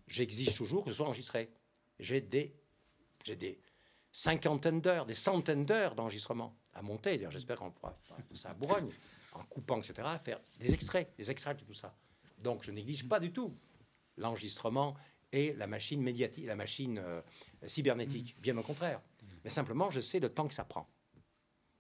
j'exige 0.07 0.55
toujours 0.57 0.85
que 0.85 0.91
ce 0.91 0.97
soit 0.97 1.07
enregistré. 1.07 1.51
J'ai 1.99 2.21
des, 2.21 2.55
j'ai 3.25 3.35
des 3.35 3.61
cinquantaines 4.12 4.81
d'heures, 4.81 5.05
des 5.05 5.14
centaines 5.14 5.67
d'heures 5.67 5.97
d'enregistrement 5.97 6.57
à 6.73 6.83
monter. 6.83 7.17
D'ailleurs, 7.17 7.33
j'espère 7.33 7.59
qu'on 7.59 7.73
pourra 7.73 7.93
faire 7.95 8.17
ça 8.35 8.51
à 8.51 8.55
Bourgogne, 8.55 8.91
en 9.33 9.45
coupant, 9.45 9.79
etc., 9.81 10.09
faire 10.23 10.41
des 10.59 10.73
extraits, 10.75 11.12
des 11.17 11.31
extracts 11.31 11.61
de 11.61 11.64
tout 11.67 11.75
ça. 11.75 11.97
Donc, 12.43 12.62
je 12.64 12.71
néglige 12.71 13.07
pas 13.09 13.21
du 13.21 13.33
tout 13.33 13.55
l'enregistrement 14.17 14.97
et 15.33 15.53
la 15.55 15.67
machine 15.67 16.03
médiatique, 16.03 16.47
la 16.47 16.57
machine 16.57 16.99
euh, 16.99 17.21
cybernétique. 17.67 18.41
Bien 18.41 18.57
au 18.57 18.62
contraire. 18.62 19.01
Mais 19.45 19.51
simplement, 19.51 19.91
je 19.91 20.01
sais 20.01 20.19
le 20.21 20.29
temps 20.29 20.49
que 20.49 20.55
ça 20.55 20.64
prend. 20.64 20.88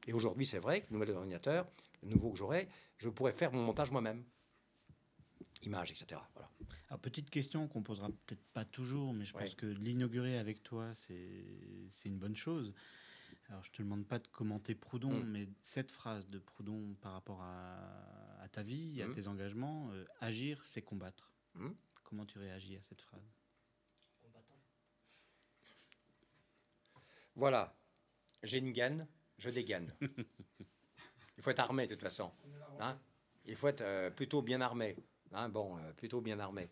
Et 0.06 0.12
aujourd'hui, 0.12 0.46
c'est 0.46 0.58
vrai 0.58 0.82
que 0.82 0.86
le 0.92 0.98
nouvel 0.98 1.16
ordinateur, 1.16 1.66
le 2.02 2.10
nouveau 2.10 2.30
que 2.30 2.38
j'aurai, 2.38 2.68
je 2.98 3.08
pourrais 3.08 3.32
faire 3.32 3.52
mon 3.52 3.62
montage 3.62 3.90
moi-même. 3.90 4.24
Images, 5.64 5.90
etc. 5.90 6.20
Voilà. 6.34 6.48
Alors, 6.88 7.00
petite 7.00 7.30
question 7.30 7.66
qu'on 7.66 7.82
posera 7.82 8.08
peut-être 8.08 8.44
pas 8.52 8.64
toujours, 8.64 9.12
mais 9.12 9.24
je 9.24 9.34
Ouais. 9.34 9.44
pense 9.44 9.54
que 9.56 9.66
l'inaugurer 9.66 10.38
avec 10.38 10.62
toi, 10.62 10.92
c'est 10.94 12.04
une 12.04 12.18
bonne 12.18 12.36
chose. 12.36 12.72
Alors, 13.48 13.62
je 13.64 13.70
te 13.72 13.82
demande 13.82 14.06
pas 14.06 14.18
de 14.18 14.26
commenter 14.28 14.74
Proudhon, 14.74 15.10
Mm. 15.24 15.30
mais 15.30 15.48
cette 15.62 15.90
phrase 15.90 16.28
de 16.28 16.38
Proudhon 16.38 16.94
par 17.00 17.12
rapport 17.12 17.40
à, 17.42 18.42
à 18.42 18.48
ta 18.48 18.62
vie, 18.62 19.00
à 19.02 19.08
Mm. 19.08 19.12
tes 19.12 19.26
engagements, 19.26 19.90
euh, 19.92 20.04
agir, 20.20 20.64
c'est 20.64 20.82
combattre. 20.82 21.32
Mm. 21.54 21.70
Comment 22.04 22.26
tu 22.26 22.38
réagis 22.38 22.76
à 22.76 22.82
cette 22.82 23.00
phrase? 23.00 23.22
Voilà. 27.34 27.74
J'ai 28.42 28.58
une 28.58 28.72
gaine, 28.72 29.06
je 29.38 29.50
dégaine. 29.50 29.94
Il 31.36 31.42
faut 31.42 31.50
être 31.50 31.60
armé 31.60 31.86
de 31.86 31.94
toute 31.94 32.02
façon. 32.02 32.32
hein? 32.80 32.98
Il 33.46 33.56
faut 33.56 33.68
être 33.68 33.80
euh, 33.80 34.10
plutôt 34.10 34.42
bien 34.42 34.60
armé. 34.60 34.96
hein. 35.32 35.48
Bon, 35.48 35.78
euh, 35.78 35.92
plutôt 35.94 36.20
bien 36.20 36.38
armé. 36.38 36.68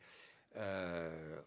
Euh, 0.56 1.40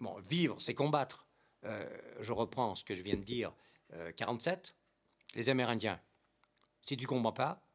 bon, 0.00 0.18
vivre, 0.20 0.60
c'est 0.60 0.74
combattre. 0.74 1.26
Euh, 1.64 1.88
je 2.20 2.32
reprends 2.32 2.74
ce 2.74 2.84
que 2.84 2.94
je 2.94 3.02
viens 3.02 3.16
de 3.16 3.24
dire. 3.24 3.52
Euh, 3.94 4.12
47, 4.12 4.74
les 5.34 5.48
Amérindiens. 5.50 6.00
Si 6.86 6.96
tu 6.96 7.06
combats 7.06 7.32
pas, 7.32 7.68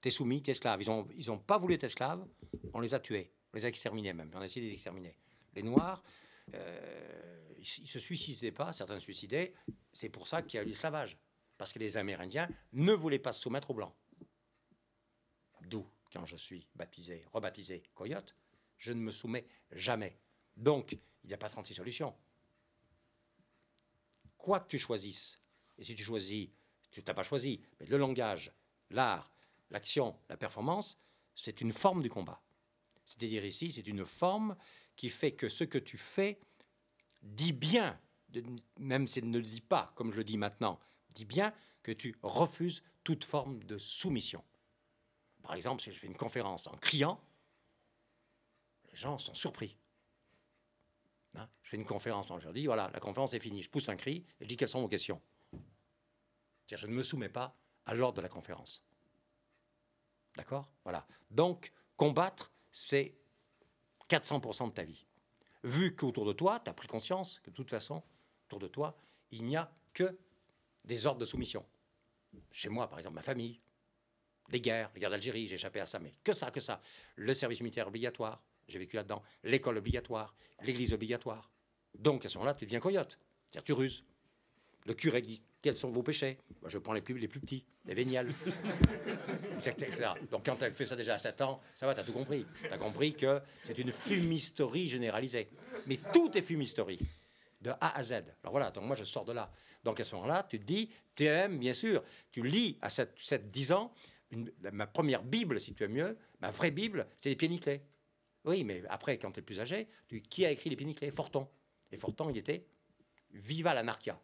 t'es 0.00 0.10
soumis, 0.10 0.42
t'es 0.42 0.52
esclave. 0.52 0.82
Ils 0.82 0.88
n'ont 0.88 1.34
ont 1.34 1.38
pas 1.38 1.58
voulu 1.58 1.74
être 1.74 1.84
esclaves, 1.84 2.26
on 2.72 2.80
les 2.80 2.94
a 2.94 3.00
tués. 3.00 3.32
On 3.52 3.56
les 3.56 3.64
a 3.64 3.68
exterminés 3.68 4.12
même. 4.12 4.30
On 4.34 4.40
a 4.40 4.44
essayé 4.44 4.76
de. 4.76 5.10
Les 5.54 5.62
Noirs, 5.62 6.02
euh, 6.54 7.54
ils, 7.56 7.84
ils 7.84 7.88
se 7.88 7.98
suicidaient 7.98 8.52
pas, 8.52 8.72
certains 8.72 8.96
se 8.96 9.00
suicidaient. 9.00 9.54
C'est 9.92 10.10
pour 10.10 10.28
ça 10.28 10.42
qu'il 10.42 10.58
y 10.58 10.60
a 10.60 10.62
eu 10.62 10.66
l'esclavage. 10.66 11.18
Parce 11.56 11.72
que 11.72 11.78
les 11.78 11.96
Amérindiens 11.96 12.48
ne 12.72 12.92
voulaient 12.92 13.18
pas 13.18 13.32
se 13.32 13.40
soumettre 13.40 13.70
aux 13.70 13.74
Blancs. 13.74 13.94
D'où, 15.62 15.86
quand 16.12 16.26
je 16.26 16.36
suis 16.36 16.68
baptisé, 16.74 17.24
rebaptisé 17.32 17.82
Coyote, 17.94 18.36
je 18.78 18.92
ne 18.92 19.00
me 19.00 19.10
soumets 19.10 19.46
jamais. 19.70 20.18
Donc, 20.56 20.92
il 20.92 21.28
n'y 21.28 21.34
a 21.34 21.38
pas 21.38 21.48
36 21.48 21.74
solutions. 21.74 22.14
Quoi 24.36 24.60
que 24.60 24.68
tu 24.68 24.78
choisisses, 24.78 25.40
et 25.78 25.84
si 25.84 25.94
tu 25.94 26.02
choisis, 26.02 26.48
tu 26.90 27.02
t'as 27.02 27.14
pas 27.14 27.22
choisi, 27.22 27.60
mais 27.78 27.86
le 27.86 27.96
langage, 27.96 28.52
l'art, 28.90 29.30
l'action, 29.70 30.18
la 30.28 30.36
performance, 30.36 30.98
c'est 31.34 31.60
une 31.60 31.72
forme 31.72 32.02
du 32.02 32.08
combat. 32.08 32.42
C'est-à-dire 33.04 33.44
ici, 33.44 33.72
c'est 33.72 33.86
une 33.86 34.04
forme 34.04 34.56
qui 34.96 35.10
fait 35.10 35.32
que 35.32 35.48
ce 35.48 35.64
que 35.64 35.78
tu 35.78 35.98
fais 35.98 36.40
dit 37.22 37.52
bien, 37.52 37.98
même 38.78 39.06
si 39.06 39.18
elle 39.18 39.30
ne 39.30 39.38
le 39.38 39.44
dit 39.44 39.60
pas, 39.60 39.92
comme 39.94 40.12
je 40.12 40.16
le 40.16 40.24
dis 40.24 40.38
maintenant, 40.38 40.80
dit 41.14 41.24
bien 41.24 41.52
que 41.82 41.92
tu 41.92 42.16
refuses 42.22 42.82
toute 43.04 43.24
forme 43.24 43.62
de 43.64 43.78
soumission. 43.78 44.42
Par 45.42 45.54
exemple, 45.54 45.82
si 45.82 45.92
je 45.92 45.98
fais 45.98 46.06
une 46.06 46.16
conférence 46.16 46.66
en 46.66 46.76
criant, 46.76 47.20
les 48.90 48.96
gens 48.96 49.18
sont 49.18 49.34
surpris. 49.34 49.76
Hein, 51.36 51.48
je 51.62 51.70
fais 51.70 51.76
une 51.76 51.84
conférence, 51.84 52.26
je 52.26 52.44
leur 52.44 52.52
dis 52.52 52.66
voilà, 52.66 52.90
la 52.92 53.00
conférence 53.00 53.34
est 53.34 53.40
finie. 53.40 53.62
Je 53.62 53.70
pousse 53.70 53.88
un 53.88 53.96
cri 53.96 54.24
et 54.40 54.44
je 54.44 54.46
dis 54.46 54.56
quelles 54.56 54.68
sont 54.68 54.80
vos 54.80 54.88
questions. 54.88 55.20
Je 56.70 56.86
ne 56.86 56.92
me 56.92 57.02
soumets 57.02 57.28
pas 57.28 57.56
à 57.84 57.94
l'ordre 57.94 58.16
de 58.16 58.22
la 58.22 58.28
conférence. 58.28 58.82
D'accord? 60.36 60.70
Voilà. 60.84 61.06
Donc, 61.30 61.72
combattre, 61.96 62.52
c'est 62.72 63.14
400% 64.08 64.68
de 64.68 64.72
ta 64.72 64.84
vie. 64.84 65.06
Vu 65.62 65.94
qu'autour 65.94 66.26
de 66.26 66.32
toi, 66.32 66.60
tu 66.60 66.70
as 66.70 66.74
pris 66.74 66.88
conscience 66.88 67.40
que 67.40 67.50
de 67.50 67.54
toute 67.54 67.70
façon, 67.70 68.02
autour 68.46 68.58
de 68.58 68.68
toi, 68.68 68.96
il 69.30 69.44
n'y 69.44 69.56
a 69.56 69.72
que 69.92 70.16
des 70.84 71.06
ordres 71.06 71.20
de 71.20 71.24
soumission. 71.24 71.64
Chez 72.50 72.68
moi, 72.68 72.88
par 72.88 72.98
exemple, 72.98 73.16
ma 73.16 73.22
famille, 73.22 73.60
les 74.50 74.60
guerres, 74.60 74.90
les 74.94 75.00
guerres 75.00 75.10
d'Algérie, 75.10 75.48
j'ai 75.48 75.54
échappé 75.54 75.80
à 75.80 75.86
ça, 75.86 75.98
mais 75.98 76.12
que 76.22 76.32
ça, 76.32 76.50
que 76.50 76.60
ça. 76.60 76.80
Le 77.16 77.34
service 77.34 77.60
militaire 77.60 77.88
obligatoire, 77.88 78.42
j'ai 78.68 78.78
vécu 78.78 78.96
là-dedans. 78.96 79.22
L'école 79.42 79.78
obligatoire, 79.78 80.34
l'église 80.62 80.92
obligatoire. 80.92 81.50
Donc, 81.94 82.24
à 82.24 82.28
ce 82.28 82.38
moment-là, 82.38 82.54
tu 82.54 82.64
deviens 82.64 82.80
coyote. 82.80 83.18
C'est-à-dire, 83.48 83.64
tu 83.64 83.72
ruses. 83.72 84.04
Le 84.84 84.94
curé 84.94 85.20
dit 85.22 85.42
quels 85.66 85.76
sont 85.76 85.90
vos 85.90 86.04
péchés 86.04 86.38
Je 86.68 86.78
prends 86.78 86.92
les 86.92 87.00
plus, 87.00 87.18
les 87.18 87.26
plus 87.26 87.40
petits, 87.40 87.64
les 87.86 87.94
véniales. 87.94 88.32
etc.. 89.66 90.10
Donc, 90.30 90.46
quand 90.46 90.54
tu 90.54 90.64
as 90.64 90.70
fait 90.70 90.84
ça 90.84 90.94
déjà 90.94 91.14
à 91.14 91.18
7 91.18 91.40
ans, 91.40 91.60
ça 91.74 91.86
va, 91.86 91.94
tu 91.94 92.00
as 92.00 92.04
tout 92.04 92.12
compris. 92.12 92.46
Tu 92.62 92.68
as 92.72 92.78
compris 92.78 93.14
que 93.14 93.40
c'est 93.64 93.76
une 93.78 93.90
fumisterie 93.90 94.86
généralisée. 94.86 95.48
Mais 95.88 95.98
tout 96.12 96.30
est 96.38 96.42
fumisterie, 96.42 97.00
de 97.62 97.70
A 97.80 97.98
à 97.98 98.02
Z. 98.04 98.12
Alors 98.12 98.52
voilà, 98.52 98.70
donc 98.70 98.84
moi, 98.84 98.94
je 98.94 99.02
sors 99.02 99.24
de 99.24 99.32
là. 99.32 99.50
Donc, 99.82 99.98
à 99.98 100.04
ce 100.04 100.14
moment-là, 100.14 100.46
tu 100.48 100.60
te 100.60 100.64
dis, 100.64 100.88
TM, 101.16 101.58
bien 101.58 101.72
sûr, 101.72 102.04
tu 102.30 102.44
lis 102.46 102.78
à 102.80 102.88
7, 102.88 103.12
7 103.16 103.50
10 103.50 103.72
ans, 103.72 103.92
une- 104.30 104.52
ma 104.72 104.86
première 104.86 105.24
Bible, 105.24 105.58
si 105.58 105.74
tu 105.74 105.82
aimes 105.82 105.94
mieux, 105.94 106.16
ma 106.40 106.52
vraie 106.52 106.70
Bible, 106.70 107.08
c'est 107.20 107.30
les 107.30 107.36
pieds 107.36 107.48
nickelés. 107.48 107.80
Oui, 108.44 108.62
mais 108.62 108.84
après, 108.88 109.18
quand 109.18 109.32
tu 109.32 109.40
es 109.40 109.42
plus 109.42 109.58
âgé, 109.58 109.88
tu, 110.06 110.20
qui 110.20 110.46
a 110.46 110.52
écrit 110.52 110.70
les 110.70 110.76
pieds 110.76 110.86
nickelés? 110.86 111.10
Forton. 111.10 111.48
Et 111.90 111.96
Forton, 111.96 112.30
il 112.30 112.38
était 112.38 112.64
Viva 113.32 113.74
l'anarchia. 113.74 114.20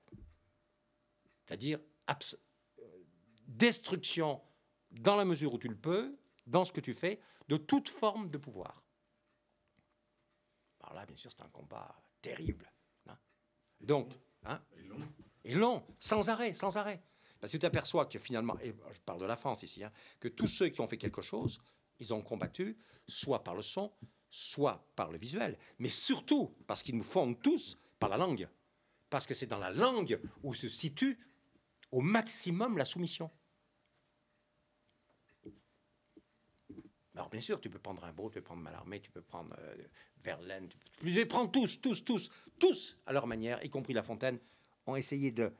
C'est-à-dire 1.44 1.80
destruction, 3.46 4.40
dans 4.90 5.16
la 5.16 5.24
mesure 5.24 5.54
où 5.54 5.58
tu 5.58 5.68
le 5.68 5.76
peux, 5.76 6.16
dans 6.46 6.64
ce 6.64 6.72
que 6.72 6.80
tu 6.80 6.94
fais, 6.94 7.20
de 7.48 7.56
toute 7.56 7.88
forme 7.88 8.30
de 8.30 8.38
pouvoir. 8.38 8.84
Alors 10.80 10.94
là, 10.94 11.06
bien 11.06 11.16
sûr, 11.16 11.30
c'est 11.30 11.42
un 11.42 11.48
combat 11.48 11.94
terrible. 12.20 12.70
hein. 13.08 13.18
Donc, 13.80 14.12
hein, 14.44 14.60
et 15.44 15.54
long, 15.54 15.84
sans 15.98 16.28
arrêt, 16.28 16.54
sans 16.54 16.76
arrêt. 16.76 17.02
Parce 17.40 17.50
que 17.52 17.56
tu 17.56 17.60
t'aperçois 17.60 18.06
que 18.06 18.18
finalement, 18.18 18.58
et 18.60 18.74
je 18.92 19.00
parle 19.00 19.20
de 19.20 19.24
la 19.24 19.36
France 19.36 19.62
ici, 19.62 19.82
hein, 19.82 19.92
que 20.20 20.28
tous 20.28 20.46
ceux 20.46 20.68
qui 20.68 20.80
ont 20.80 20.86
fait 20.86 20.98
quelque 20.98 21.22
chose, 21.22 21.60
ils 21.98 22.14
ont 22.14 22.22
combattu 22.22 22.78
soit 23.08 23.42
par 23.42 23.54
le 23.54 23.62
son, 23.62 23.92
soit 24.30 24.88
par 24.96 25.10
le 25.10 25.18
visuel, 25.18 25.58
mais 25.78 25.88
surtout 25.88 26.54
parce 26.66 26.82
qu'ils 26.82 26.96
nous 26.96 27.02
fondent 27.02 27.40
tous 27.40 27.78
par 27.98 28.08
la 28.08 28.16
langue. 28.16 28.48
Parce 29.10 29.26
que 29.26 29.34
c'est 29.34 29.46
dans 29.46 29.58
la 29.58 29.70
langue 29.70 30.20
où 30.42 30.54
se 30.54 30.68
situe 30.68 31.18
au 31.92 32.00
maximum 32.00 32.78
la 32.78 32.84
soumission. 32.84 33.30
Alors 37.14 37.28
bien 37.28 37.40
sûr, 37.40 37.60
tu 37.60 37.68
peux 37.68 37.78
prendre 37.78 38.02
Rimbaud, 38.02 38.30
tu 38.30 38.36
peux 38.36 38.42
prendre 38.42 38.62
Mallarmé, 38.62 39.00
tu 39.00 39.10
peux 39.10 39.20
prendre 39.20 39.54
euh, 39.58 39.76
Verlaine, 40.22 40.68
tu 40.68 40.78
peux 40.78 41.06
les 41.08 41.26
prendre 41.26 41.50
tous, 41.50 41.80
tous, 41.80 42.02
tous, 42.04 42.30
tous, 42.58 42.96
à 43.04 43.12
leur 43.12 43.26
manière, 43.26 43.62
y 43.62 43.68
compris 43.68 43.92
La 43.92 44.02
Fontaine, 44.02 44.38
ont 44.86 44.96
essayé 44.96 45.30
de, 45.30 45.52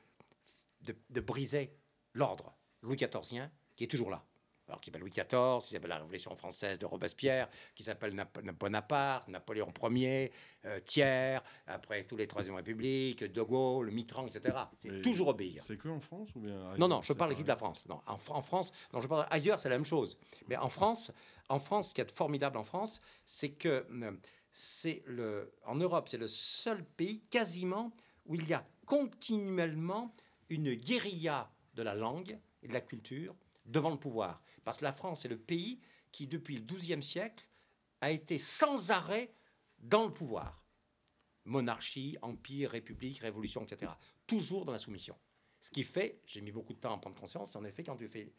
de, 0.80 0.96
de 1.10 1.20
briser 1.20 1.76
l'ordre 2.14 2.56
Louis 2.80 2.96
XIVien 2.96 3.52
qui 3.76 3.84
est 3.84 3.88
toujours 3.88 4.10
là. 4.10 4.24
Alors 4.68 4.80
qui 4.80 4.86
s'appelle 4.86 5.00
Louis 5.02 5.10
XIV, 5.10 5.62
qui 5.62 5.70
s'appelle 5.70 5.90
la 5.90 5.98
Révolution 5.98 6.34
française 6.36 6.78
de 6.78 6.86
Robespierre, 6.86 7.48
qui 7.74 7.82
s'appelle 7.82 8.14
Nap- 8.14 8.40
Bonaparte, 8.58 9.28
Napoléon 9.28 9.72
Ier, 9.90 10.32
euh, 10.64 10.78
Thiers, 10.80 11.38
après 11.66 12.04
tous 12.04 12.16
les 12.16 12.26
Troisième 12.26 12.54
République, 12.54 13.24
De 13.24 13.42
Gaulle, 13.42 13.90
Mitterrand, 13.90 14.26
etc. 14.28 14.56
C'est 14.80 15.02
toujours 15.02 15.28
obéir. 15.28 15.62
C'est 15.62 15.76
que 15.76 15.88
en 15.88 16.00
France 16.00 16.28
ou 16.36 16.40
bien 16.40 16.74
Non, 16.78 16.88
non, 16.88 17.02
je 17.02 17.12
parle 17.12 17.32
ici 17.32 17.42
de 17.42 17.48
la 17.48 17.56
France. 17.56 17.86
Non, 17.88 18.00
en 18.06 18.16
France, 18.42 18.72
non, 18.92 19.00
je 19.00 19.08
parle 19.08 19.26
ailleurs, 19.30 19.58
c'est 19.60 19.68
la 19.68 19.76
même 19.76 19.84
chose. 19.84 20.16
Mais 20.48 20.56
en 20.56 20.68
France, 20.68 21.10
en 21.48 21.58
France, 21.58 21.88
ce 21.90 21.94
qui 21.94 22.00
est 22.00 22.10
formidable 22.10 22.56
en 22.56 22.64
France, 22.64 23.00
c'est 23.24 23.50
que 23.50 23.84
euh, 23.90 24.12
c'est 24.52 25.02
le, 25.06 25.52
en 25.66 25.74
Europe, 25.74 26.08
c'est 26.08 26.18
le 26.18 26.28
seul 26.28 26.84
pays 26.84 27.20
quasiment 27.30 27.90
où 28.26 28.36
il 28.36 28.48
y 28.48 28.54
a 28.54 28.64
continuellement 28.86 30.12
une 30.48 30.74
guérilla 30.74 31.50
de 31.74 31.82
la 31.82 31.94
langue 31.94 32.38
et 32.62 32.68
de 32.68 32.72
la 32.72 32.80
culture 32.80 33.34
devant 33.64 33.90
le 33.90 33.96
pouvoir. 33.96 34.42
Parce 34.64 34.78
que 34.78 34.84
la 34.84 34.92
France 34.92 35.24
est 35.24 35.28
le 35.28 35.38
pays 35.38 35.80
qui, 36.12 36.26
depuis 36.26 36.56
le 36.56 36.62
XIIe 36.62 37.02
siècle, 37.02 37.46
a 38.00 38.10
été 38.10 38.38
sans 38.38 38.90
arrêt 38.90 39.32
dans 39.78 40.04
le 40.04 40.12
pouvoir. 40.12 40.64
Monarchie, 41.44 42.16
empire, 42.22 42.70
république, 42.70 43.18
révolution, 43.18 43.64
etc. 43.64 43.92
Toujours 44.26 44.64
dans 44.64 44.72
la 44.72 44.78
soumission. 44.78 45.16
Ce 45.60 45.70
qui 45.70 45.84
fait, 45.84 46.20
j'ai 46.26 46.40
mis 46.40 46.52
beaucoup 46.52 46.72
de 46.72 46.78
temps 46.78 46.90
à 46.90 46.94
en 46.94 46.98
prendre 46.98 47.18
conscience, 47.18 47.54
en 47.56 47.64
effet, 47.64 47.84
quand 47.84 47.96
tu 47.96 48.08
fais 48.08 48.32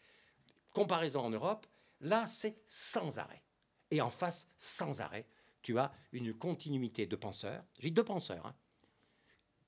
comparaison 0.73 1.21
en 1.21 1.29
Europe, 1.29 1.67
là, 2.01 2.25
c'est 2.25 2.61
sans 2.65 3.19
arrêt. 3.19 3.43
Et 3.91 4.01
en 4.01 4.09
face, 4.09 4.49
sans 4.57 5.01
arrêt, 5.01 5.27
tu 5.61 5.77
as 5.79 5.93
une 6.11 6.33
continuité 6.33 7.05
de 7.05 7.15
penseurs. 7.15 7.63
J'ai 7.79 7.89
dit 7.89 7.95
de 7.95 8.01
penseurs, 8.01 8.45
hein, 8.45 8.55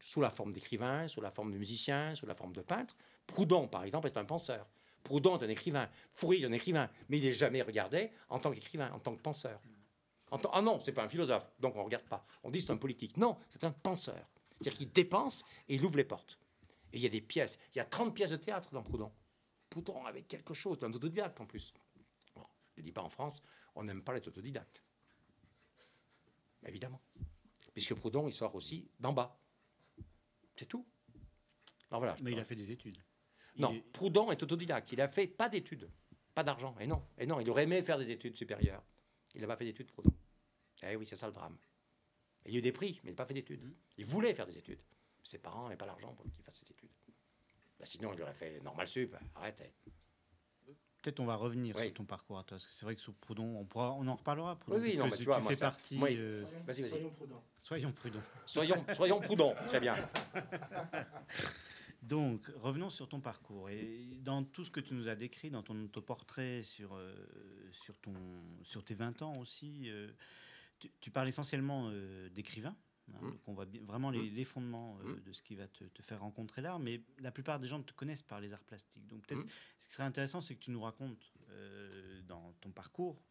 sous 0.01 0.21
la 0.21 0.29
forme 0.29 0.51
d'écrivains, 0.51 1.07
sous 1.07 1.21
la 1.21 1.31
forme 1.31 1.51
de 1.51 1.57
musiciens, 1.57 2.13
sous 2.15 2.25
la 2.25 2.35
forme 2.35 2.53
de 2.53 2.61
peintres. 2.61 2.95
Proudhon, 3.25 3.67
par 3.67 3.83
exemple, 3.83 4.07
est 4.07 4.17
un 4.17 4.25
penseur. 4.25 4.67
Proudhon 5.05 5.37
est 5.37 5.45
un 5.45 5.49
écrivain. 5.49 5.87
Fourier 6.13 6.41
est 6.41 6.45
un 6.47 6.51
écrivain. 6.51 6.89
Mais 7.07 7.19
il 7.19 7.23
n'est 7.23 7.31
jamais 7.31 7.61
regardé 7.61 8.11
en 8.27 8.39
tant 8.39 8.51
qu'écrivain, 8.51 8.91
en 8.91 8.99
tant 8.99 9.15
que 9.15 9.21
penseur. 9.21 9.61
En 10.31 10.39
ah 10.51 10.61
non, 10.61 10.79
c'est 10.79 10.91
pas 10.91 11.03
un 11.03 11.07
philosophe, 11.07 11.49
donc 11.59 11.75
on 11.75 11.79
ne 11.79 11.83
regarde 11.85 12.05
pas. 12.05 12.25
On 12.43 12.49
dit 12.49 12.59
c'est 12.59 12.71
un 12.71 12.77
politique. 12.77 13.15
Non, 13.15 13.37
c'est 13.49 13.63
un 13.63 13.71
penseur. 13.71 14.27
C'est-à-dire 14.51 14.77
qu'il 14.77 14.91
dépense 14.91 15.43
et 15.69 15.75
il 15.75 15.85
ouvre 15.85 15.97
les 15.97 16.03
portes. 16.03 16.39
Et 16.91 16.97
il 16.97 17.03
y 17.03 17.05
a 17.05 17.09
des 17.09 17.21
pièces. 17.21 17.59
Il 17.73 17.77
y 17.77 17.81
a 17.81 17.85
30 17.85 18.13
pièces 18.13 18.31
de 18.31 18.37
théâtre 18.37 18.69
dans 18.71 18.81
Proudhon. 18.81 19.11
Proudhon 19.69 20.05
avec 20.05 20.27
quelque 20.27 20.53
chose, 20.53 20.79
d'un 20.79 20.91
autodidacte 20.91 21.39
en 21.39 21.45
plus. 21.45 21.73
Bon, 22.35 22.43
je 22.75 22.81
ne 22.81 22.85
dis 22.85 22.91
pas 22.91 23.03
en 23.03 23.09
France, 23.09 23.43
on 23.75 23.83
n'aime 23.83 24.01
pas 24.01 24.13
les 24.13 24.27
autodidactes. 24.27 24.81
Évidemment. 26.65 27.01
Puisque 27.73 27.93
Proudhon, 27.93 28.27
il 28.27 28.33
sort 28.33 28.55
aussi 28.55 28.89
d'en 28.99 29.13
bas. 29.13 29.39
C'est 30.55 30.65
tout. 30.65 30.85
Alors 31.91 31.99
voilà. 31.99 32.15
je 32.17 32.23
Mais 32.23 32.31
il 32.31 32.39
a 32.39 32.45
fait 32.45 32.55
des 32.55 32.71
études. 32.71 32.97
Non, 33.57 33.73
est- 33.73 33.81
Proudhon 33.93 34.31
est 34.31 34.41
autodidacte. 34.43 34.91
Il 34.91 35.01
a 35.01 35.07
fait 35.07 35.27
pas 35.27 35.49
d'études, 35.49 35.89
pas 36.33 36.43
d'argent. 36.43 36.75
Et 36.79 36.87
non, 36.87 37.01
et 37.17 37.25
non, 37.25 37.39
il 37.39 37.49
aurait 37.49 37.63
aimé 37.63 37.81
faire 37.83 37.97
des 37.97 38.11
études 38.11 38.35
supérieures. 38.35 38.83
Il 39.33 39.41
n'a 39.41 39.47
pas 39.47 39.55
fait 39.57 39.65
d'études, 39.65 39.91
Proudhon. 39.91 40.13
Eh 40.83 40.95
oui, 40.95 41.05
c'est 41.05 41.15
ça 41.15 41.27
le 41.27 41.33
drame. 41.33 41.57
Il 42.45 42.51
y 42.53 42.55
a 42.55 42.59
eu 42.59 42.61
des 42.61 42.71
prix, 42.71 42.99
mais 43.03 43.09
il 43.09 43.13
n'a 43.13 43.17
pas 43.17 43.25
fait 43.25 43.33
d'études. 43.33 43.63
Il 43.97 44.05
voulait 44.05 44.33
faire 44.33 44.45
des 44.45 44.57
études. 44.57 44.79
Ses 45.23 45.39
parents 45.39 45.63
n'avaient 45.63 45.77
pas 45.77 45.87
l'argent 45.87 46.13
pour 46.13 46.25
qu'il 46.25 46.43
fasse 46.43 46.63
des 46.63 46.71
études. 46.71 46.91
Ben, 47.79 47.85
sinon, 47.85 48.13
il 48.13 48.21
aurait 48.21 48.33
fait 48.33 48.59
normal 48.61 48.87
sup. 48.87 49.15
Arrête. 49.35 49.61
eh. 49.65 49.91
Peut-être 51.01 51.19
on 51.19 51.25
va 51.25 51.35
revenir 51.35 51.75
Oui. 51.75 51.85
sur 51.85 51.93
ton 51.95 52.05
parcours 52.05 52.39
à 52.39 52.43
toi, 52.43 52.57
parce 52.57 52.65
que 52.65 52.73
c'est 52.73 52.85
vrai 52.85 52.95
que 52.95 53.01
sous 53.01 53.13
Proudhon, 53.13 53.57
on, 53.59 53.65
pourra, 53.65 53.93
on 53.93 54.07
en 54.07 54.15
reparlera. 54.15 54.55
Proudhon, 54.57 54.79
Oui, 54.81 54.89
oui, 54.91 54.97
non, 54.97 55.05
mais 55.05 55.11
tu 55.11 55.17
tu 55.19 55.23
vois, 55.25 55.39
moi, 55.39 55.51
fais 55.51 55.57
ça- 55.57 55.69
partie. 55.69 55.99
oui. 56.01 56.15
euh, 56.17 56.41
Vas-y, 56.65 56.81
vas-y. 56.81 56.89
soyons 56.89 57.09
prudents. 57.11 57.43
Soyons, 58.45 58.85
soyons 58.93 59.19
prudents. 59.19 59.53
Très 59.67 59.79
bien. 59.79 59.93
Donc, 62.05 62.45
revenons 62.57 62.89
sur 62.91 63.09
ton 63.09 63.19
parcours. 63.19 63.69
Et 63.69 64.19
dans 64.21 64.43
tout 64.43 64.63
ce 64.63 64.69
que 64.69 64.79
tu 64.79 64.93
nous 64.93 65.07
as 65.07 65.15
décrit, 65.15 65.49
dans 65.49 65.63
ton 65.63 65.85
autoportrait 65.85 66.61
sur, 66.61 66.93
euh, 66.95 67.15
sur, 67.71 67.97
ton, 67.97 68.13
sur 68.61 68.83
tes 68.83 68.93
20 68.93 69.21
ans 69.23 69.37
aussi, 69.39 69.89
euh, 69.89 70.11
tu, 70.79 70.91
tu 71.01 71.09
parles 71.09 71.27
essentiellement 71.29 71.89
euh, 71.91 72.29
d'écrivain. 72.29 72.69
hein, 72.69 73.19
Mm. 73.21 73.29
donc 73.31 73.47
on 73.47 73.53
voit 73.53 73.65
bien- 73.65 73.81
vraiment 73.83 74.09
les, 74.09 74.29
les 74.29 74.43
fondements 74.45 74.97
euh, 75.03 75.15
Mm. 75.15 75.23
de 75.23 75.31
ce 75.33 75.41
qui 75.43 75.55
va 75.55 75.67
te, 75.67 75.83
te 75.83 76.01
faire 76.03 76.19
rencontrer 76.21 76.61
l'art. 76.61 76.79
Mais 76.79 77.01
la 77.19 77.31
plupart 77.31 77.57
des 77.59 77.67
gens 77.67 77.81
te 77.81 77.93
connaissent 77.93 78.23
par 78.23 78.39
les 78.39 78.53
arts 78.53 78.63
plastiques. 78.63 79.07
Donc, 79.07 79.25
peut-être 79.25 79.47
ce 79.79 79.87
qui 79.87 79.93
serait 79.93 80.03
intéressant, 80.07 80.41
c'est 80.41 80.53
que 80.55 80.59
tu 80.63 80.71
nous 80.71 80.81
racontes 80.81 81.33
dans 82.27 82.53
ton 82.61 82.71
parcours 82.71 83.21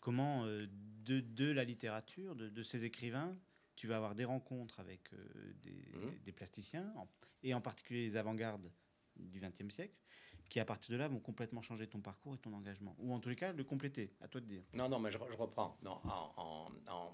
comment, 0.00 0.46
de, 0.46 1.20
de 1.20 1.50
la 1.52 1.62
littérature, 1.64 2.34
de, 2.34 2.48
de 2.48 2.62
ces 2.62 2.84
écrivains, 2.84 3.36
tu 3.80 3.86
vas 3.86 3.96
avoir 3.96 4.14
des 4.14 4.26
rencontres 4.26 4.78
avec 4.78 5.10
euh, 5.14 5.52
des, 5.62 5.72
Mhm. 5.94 6.18
des 6.22 6.32
plasticiens, 6.32 6.92
en- 6.98 7.08
et 7.42 7.54
en 7.54 7.62
particulier 7.62 8.02
les 8.02 8.18
avant-gardes 8.18 8.70
du 9.16 9.40
XXe 9.40 9.74
siècle, 9.74 9.94
qui 10.50 10.60
à 10.60 10.66
partir 10.66 10.92
de 10.92 10.96
là 10.98 11.08
vont 11.08 11.18
complètement 11.18 11.62
changer 11.62 11.86
ton 11.86 12.00
parcours 12.02 12.34
et 12.34 12.38
ton 12.38 12.52
engagement, 12.52 12.94
ou 12.98 13.14
en 13.14 13.20
tous 13.20 13.30
les 13.30 13.36
cas 13.36 13.54
le 13.54 13.64
compléter. 13.64 14.12
À 14.20 14.28
toi 14.28 14.42
de 14.42 14.46
dire. 14.46 14.62
Non, 14.74 14.90
non, 14.90 14.98
mais 14.98 15.10
je, 15.10 15.16
je 15.16 15.36
reprends. 15.36 15.78
Non, 15.82 15.98
en, 16.04 16.32
en- 16.36 16.72
en- 16.92 17.12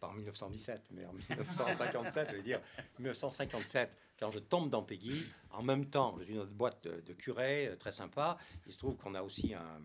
pas 0.00 0.08
en 0.08 0.14
1917, 0.14 0.88
mais 0.92 1.04
en 1.04 1.12
1957, 1.12 2.30
je 2.30 2.36
veux 2.36 2.42
dire 2.42 2.62
1957, 2.98 3.98
quand 4.18 4.30
je 4.30 4.38
tombe 4.38 4.70
dans 4.70 4.82
Peggy, 4.82 5.22
en 5.50 5.62
même 5.62 5.84
temps, 5.90 6.18
suis 6.24 6.32
dans 6.32 6.40
notre 6.40 6.54
boîte 6.54 6.82
de, 6.84 7.02
de 7.02 7.12
curé, 7.12 7.68
euh, 7.68 7.76
très 7.76 7.92
sympa. 7.92 8.38
Il 8.66 8.72
se 8.72 8.78
trouve 8.78 8.96
qu'on 8.96 9.14
a 9.14 9.22
aussi 9.22 9.52
un, 9.52 9.82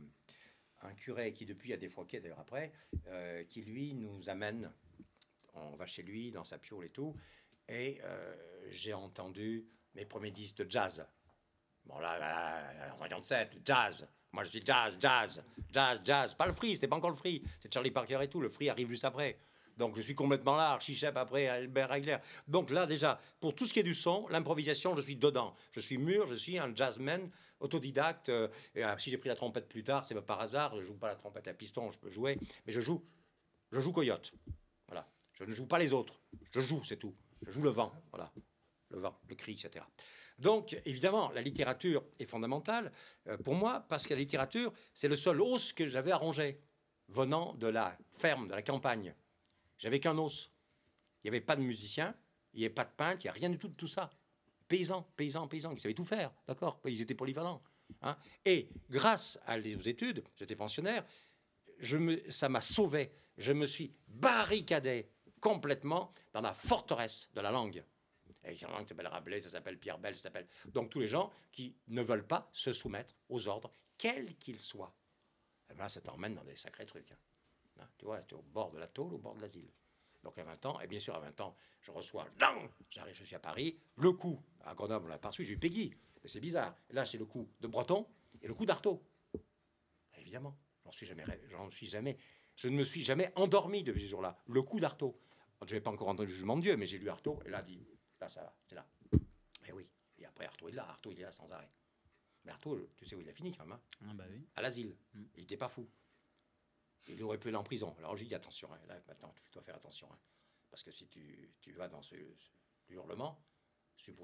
un 0.84 0.94
curé 0.94 1.34
qui, 1.34 1.46
depuis, 1.46 1.74
a 1.74 1.78
défroqué 1.78 2.22
d'ailleurs 2.22 2.39
après, 2.39 2.72
euh, 3.08 3.44
qui 3.44 3.62
lui 3.63 3.94
nous 3.96 4.30
amène. 4.30 4.72
On 5.54 5.76
va 5.76 5.86
chez 5.86 6.04
lui, 6.04 6.32
dans 6.32 6.44
sa 6.44 6.58
piole 6.58 6.86
et 6.86 6.90
tout. 6.90 7.16
Et 7.68 8.00
euh, 8.04 8.36
j'ai 8.70 8.94
entendu 8.94 9.66
mes 9.96 10.06
premiers 10.06 10.32
disques 10.32 10.58
de 10.58 10.70
jazz. 10.70 11.06
Bon, 11.86 12.00
là, 12.00 12.18
là, 12.20 12.94
en 12.94 12.98
57, 12.98 13.62
jazz. 13.66 14.08
Moi, 14.32 14.44
je 14.44 14.52
dis 14.52 14.62
jazz, 14.64 14.98
jazz, 15.00 15.44
jazz, 15.72 16.00
jazz. 16.04 16.34
Pas 16.36 16.46
le 16.46 16.54
free, 16.54 16.76
c'était 16.76 16.88
pas 16.88 16.96
encore 16.96 17.10
le 17.10 17.16
free. 17.16 17.44
C'est 17.60 17.74
Charlie 17.74 17.92
Parker 17.92 18.20
et 18.22 18.30
tout. 18.30 18.40
Le 18.40 18.50
free 18.50 18.70
arrive 18.70 18.88
juste 18.88 19.04
après. 19.04 19.38
Donc, 19.78 19.96
je 19.96 20.02
suis 20.02 20.16
complètement 20.16 20.56
là. 20.56 20.72
Archichep 20.72 21.18
après, 21.18 21.48
Albert 21.48 21.92
Eigler. 21.92 22.18
Donc, 22.48 22.70
là, 22.70 22.86
déjà, 22.86 23.20
pour 23.40 23.56
tout 23.56 23.66
ce 23.66 23.74
qui 23.74 23.80
est 23.80 23.84
du 23.84 23.94
son, 23.94 24.28
l'improvisation, 24.30 24.96
je 24.96 25.02
suis 25.02 25.16
dedans. 25.16 25.56
Je 25.72 25.80
suis 25.80 25.98
mûr, 25.98 26.28
je 26.28 26.36
suis 26.36 26.58
un 26.58 26.74
jazzman 26.74 27.24
autodidacte. 27.60 28.30
Euh, 28.30 28.48
et, 28.76 28.86
euh, 28.86 28.98
si 28.98 29.10
j'ai 29.10 29.18
pris 29.18 29.30
la 29.30 29.36
trompette 29.36 29.68
plus 29.68 29.84
tard, 29.84 30.06
c'est 30.06 30.16
pas 30.16 30.22
par 30.22 30.42
hasard. 30.42 30.76
Je 30.76 30.82
joue 30.82 30.96
pas 30.96 31.08
la 31.08 31.16
trompette 31.16 31.48
à 31.48 31.54
piston, 31.54 31.92
je 31.92 31.98
peux 31.98 32.10
jouer. 32.10 32.38
Mais 32.66 32.72
je 32.72 32.80
joue, 32.80 33.04
je 33.72 33.80
joue 33.80 33.92
coyote. 33.92 34.34
Je 35.34 35.44
ne 35.44 35.52
joue 35.52 35.65
pas 35.65 35.80
les 35.80 35.94
autres. 35.94 36.20
Je 36.52 36.60
joue, 36.60 36.84
c'est 36.84 36.98
tout. 36.98 37.15
Je 37.46 37.52
joue 37.52 37.62
le 37.62 37.70
vent. 37.70 37.91
Voilà. 38.12 38.32
Le 38.89 39.00
vent, 39.00 39.17
le 39.28 39.36
cri, 39.36 39.54
etc. 39.54 39.86
Donc, 40.38 40.78
évidemment, 40.86 41.32
la 41.32 41.41
littérature 41.41 42.04
est 42.20 42.26
fondamentale 42.26 42.91
euh, 43.28 43.38
pour 43.38 43.56
moi 43.56 43.86
parce 43.88 44.04
que 44.06 44.13
la 44.13 44.20
littérature, 44.20 44.74
c'est 44.94 45.08
le 45.08 45.15
seul 45.15 45.39
os 45.41 45.72
que 45.72 45.86
j'avais 45.86 46.12
arrangé 46.12 46.60
venant 47.08 47.54
de 47.54 47.67
la 47.67 47.98
ferme, 48.12 48.48
de 48.48 48.54
la 48.54 48.62
campagne. 48.62 49.13
J'avais 49.78 50.00
qu'un 50.00 50.17
os. 50.17 50.52
Il 51.24 51.30
n'y 51.30 51.38
avait 51.38 51.46
pas 51.46 51.56
de 51.56 51.62
musicien, 51.62 52.15
il 52.54 52.60
n'y 52.60 52.65
avait 52.65 52.74
pas 52.74 52.86
de 52.86 52.91
peintre, 52.91 53.24
il 53.24 53.28
n'y 53.28 53.30
a 53.30 53.34
rien 53.34 53.50
du 53.50 53.60
tout 53.60 53.67
de 53.67 53.76
tout 53.76 53.88
ça. 53.88 54.10
Paysans, 54.67 55.04
paysans, 55.15 55.48
paysans, 55.48 55.76
qui 55.76 55.82
savaient 55.82 55.94
tout 55.94 56.06
faire, 56.06 56.32
d'accord 56.48 56.80
Ils 56.86 57.02
étaient 57.02 57.13
polyvalents. 57.13 57.62
hein. 58.02 58.17
Et 58.46 58.70
grâce 58.89 59.39
à 59.46 59.58
aux 59.58 59.82
études, 59.82 60.24
j'étais 60.38 60.56
pensionnaire, 60.56 61.06
ça 62.30 62.50
m'a 62.50 62.62
sauvé. 62.62 63.12
Je 63.38 63.52
me 63.54 63.65
suis 63.65 63.94
barricadé 64.08 65.10
complètement 65.42 66.14
dans 66.34 66.42
la 66.42 66.54
forteresse 66.54 67.30
de 67.34 67.42
la 67.42 67.52
langue. 67.52 67.84
Et 68.46 68.54
il 68.54 68.62
y 68.62 68.66
en 68.66 68.74
a 68.76 68.82
qui 68.82 68.88
s'appelle 68.90 69.08
Rabelais, 69.08 69.42
ça 69.42 69.50
s'appelle 69.50 69.78
Pierre 69.78 70.00
Bell, 70.00 70.16
ça 70.16 70.24
s'appelle. 70.24 70.48
Donc 70.68 70.90
tous 70.90 71.00
les 71.00 71.08
gens 71.08 71.32
qui 71.52 71.76
ne 71.88 72.02
veulent 72.02 72.26
pas 72.26 72.48
se 72.52 72.72
soumettre 72.72 73.16
aux 73.30 73.48
ordres, 73.48 73.72
quels 73.98 74.38
qu'ils 74.38 74.60
soient. 74.60 74.96
Et 75.70 75.74
ben 75.74 75.84
là, 75.84 75.90
ça 75.90 76.02
t'emmène 76.02 76.36
dans 76.36 76.44
des 76.44 76.56
sacrés 76.56 76.86
trucs. 76.86 77.12
hein. 77.12 77.18
Hein, 77.80 77.88
tu 77.98 78.06
vois, 78.06 78.22
tu 78.24 78.36
es 78.36 78.38
au 78.38 78.42
bord 78.42 78.72
de 78.72 78.80
la 78.80 78.88
tôle, 78.88 79.14
au 79.14 79.18
bord 79.18 79.36
de 79.36 79.42
l'asile. 79.42 79.70
Donc 80.24 80.38
à 80.38 80.44
20 80.44 80.66
ans, 80.68 80.80
et 80.82 80.88
bien 80.88 81.00
sûr 81.00 81.16
à 81.16 81.20
20 81.20 81.42
ans, 81.42 81.56
je 81.82 81.92
reçois, 81.92 82.28
j'arrive, 82.90 83.16
je 83.16 83.24
suis 83.24 83.36
à 83.36 83.40
Paris, 83.40 83.80
le 83.96 84.12
coup, 84.12 84.40
à 84.64 84.76
Grenoble, 84.76 85.06
on 85.06 85.10
l'a 85.10 85.18
pas 85.18 85.32
j'ai 85.32 85.52
eu 85.54 85.58
Peggy, 85.58 85.92
mais 86.22 86.30
c'est 86.30 86.40
bizarre. 86.40 86.76
Là, 86.92 87.06
c'est 87.06 87.18
le 87.18 87.26
coup 87.26 87.50
de 87.60 87.68
Breton 87.68 88.08
et 88.42 88.48
le 88.48 88.54
coup 88.54 88.66
d'Artaud. 88.66 89.04
Évidemment, 90.18 90.56
j'en 90.86 90.92
suis 90.92 91.08
jamais, 91.08 91.24
j'en 91.50 91.72
suis 91.72 91.88
jamais, 91.88 92.18
je 92.56 92.68
ne 92.68 92.76
me 92.76 92.84
suis 92.84 93.02
jamais 93.02 93.32
endormi 93.36 93.84
depuis 93.84 94.02
ce 94.04 94.08
jour-là. 94.08 94.38
Le 94.48 94.62
coup 94.62 94.80
d'Artaud. 94.80 95.20
Je 95.67 95.76
n'ai 95.76 95.82
pas 95.82 95.91
encore 95.91 96.08
entendu 96.10 96.28
le 96.28 96.34
jugement 96.34 96.56
de 96.58 96.62
Dieu, 96.62 96.76
mais 96.78 96.86
j'ai 96.86 96.97
lu 96.97 97.10
Artaud, 97.10 97.39
et 97.45 97.50
là, 97.50 97.62
dit, 97.62 97.86
là, 98.19 98.28
ça 98.28 98.41
va, 98.41 98.56
c'est 98.67 98.76
là. 98.76 98.88
Et 99.67 99.71
oui, 99.71 99.88
et 100.17 100.26
après 100.26 100.45
Artaud 100.45 100.69
est 100.69 100.74
là, 100.74 100.88
Artaud, 100.89 101.12
il 101.12 101.19
est 101.19 101.24
là 101.24 101.32
sans 101.32 101.52
arrêt. 101.52 101.69
Mais 102.43 102.52
Artaud, 102.52 102.89
tu 102.97 103.06
sais 103.06 103.15
où 103.15 103.21
il 103.21 103.30
a 103.30 103.34
fini 103.34 103.52
quand 103.56 103.65
même, 103.65 103.74
hein? 103.74 103.82
Ah 104.10 104.13
bah 104.15 104.24
oui. 104.30 104.47
à 104.56 104.62
l'asile. 104.63 104.95
Il 105.36 105.41
n'était 105.41 105.58
pas 105.58 105.69
fou. 105.69 105.88
Il 107.08 107.21
aurait 107.24 107.38
pu 107.38 107.50
aller 107.50 107.58
en 107.58 107.63
prison. 107.63 107.93
Alors 108.00 108.15
j'ai 108.17 108.26
dit 108.26 108.34
attention, 108.36 108.71
hein, 108.74 108.80
là 108.88 109.00
maintenant 109.08 109.34
tu 109.43 109.52
dois 109.52 109.62
faire 109.62 109.76
attention. 109.76 110.08
hein. 110.12 110.19
parce 110.71 110.82
que 110.84 110.91
si 110.91 111.08
tu, 111.08 111.54
tu 111.62 111.71
vas 111.74 111.88
dans 111.88 112.02
ce, 112.02 112.15
ce 112.88 112.93
hurlement, 112.93 113.43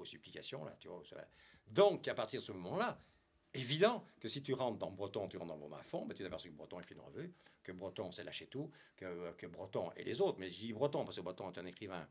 supplication, 0.04 0.64
là, 0.64 0.76
tu 0.80 0.88
vois. 0.88 1.02
ça 1.08 1.16
va. 1.16 1.28
Donc 1.68 2.08
à 2.08 2.14
partir 2.14 2.40
de 2.40 2.44
ce 2.46 2.52
moment-là, 2.52 3.00
évident 3.54 4.04
que 4.20 4.28
si 4.28 4.42
tu 4.42 4.54
rentres 4.54 4.78
dans 4.78 4.90
Breton, 4.90 5.28
tu 5.28 5.36
rentres 5.36 5.52
dans 5.52 5.58
Breton 5.58 5.76
à 5.76 5.82
fond, 5.82 6.06
ben, 6.06 6.14
tu 6.14 6.22
t'aperçois 6.22 6.50
que 6.50 6.56
Breton 6.56 6.80
est 6.80 6.84
fait 6.84 6.94
une 6.94 7.00
revue, 7.00 7.32
que 7.62 7.72
Breton 7.72 8.12
s'est 8.12 8.24
lâché 8.24 8.46
tout, 8.46 8.70
que, 8.96 9.32
que 9.32 9.46
Breton 9.46 9.90
et 9.96 10.04
les 10.04 10.20
autres, 10.20 10.38
mais 10.38 10.50
je 10.50 10.58
dis 10.58 10.72
Breton 10.72 11.04
parce 11.04 11.16
que 11.16 11.22
Breton 11.22 11.50
est 11.50 11.58
un 11.58 11.66
écrivain 11.66 12.08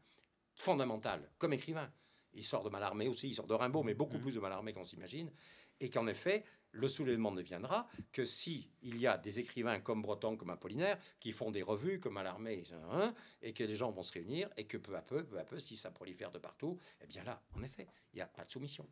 fondamental 0.56 1.30
comme 1.38 1.54
écrivain. 1.54 1.92
Il 2.34 2.46
sort 2.46 2.64
de 2.64 2.70
Mallarmé 2.70 3.08
aussi, 3.08 3.30
il 3.30 3.34
sort 3.34 3.48
de 3.48 3.54
Rimbaud, 3.54 3.84
mais 3.84 3.94
beaucoup 3.94 4.20
plus 4.20 4.36
de 4.36 4.40
Mallarmé 4.40 4.74
qu'on 4.74 4.84
s'imagine. 4.84 5.32
Et 5.80 5.90
qu'en 5.90 6.08
effet, 6.08 6.44
le 6.72 6.88
soulèvement 6.88 7.32
ne 7.32 7.42
viendra 7.42 7.88
que 8.12 8.26
si 8.26 8.70
il 8.82 8.98
y 8.98 9.08
a 9.08 9.18
des 9.18 9.40
écrivains 9.40 9.80
comme 9.80 10.02
Breton, 10.02 10.36
comme 10.36 10.50
Apollinaire, 10.50 11.00
qui 11.20 11.32
font 11.32 11.52
des 11.52 11.64
revues 11.64 12.00
comme 12.00 12.14
Mallarmé, 12.14 12.64
hein, 12.92 13.14
et 13.42 13.54
que 13.54 13.64
les 13.64 13.76
gens 13.76 13.92
vont 13.92 14.04
se 14.04 14.12
réunir, 14.12 14.50
et 14.58 14.66
que 14.66 14.78
peu 14.78 14.96
à 14.96 15.02
peu, 15.02 15.24
peu 15.24 15.40
à 15.40 15.44
peu, 15.44 15.60
si 15.60 15.76
ça 15.76 15.92
prolifère 15.92 16.32
de 16.32 16.40
partout, 16.40 16.78
eh 17.02 17.08
bien 17.08 17.24
là, 17.24 17.42
en 17.56 17.64
effet, 17.64 17.88
il 18.14 18.18
n'y 18.18 18.22
a 18.22 18.28
pas 18.28 18.44
de 18.44 18.50
soumission. 18.50 18.88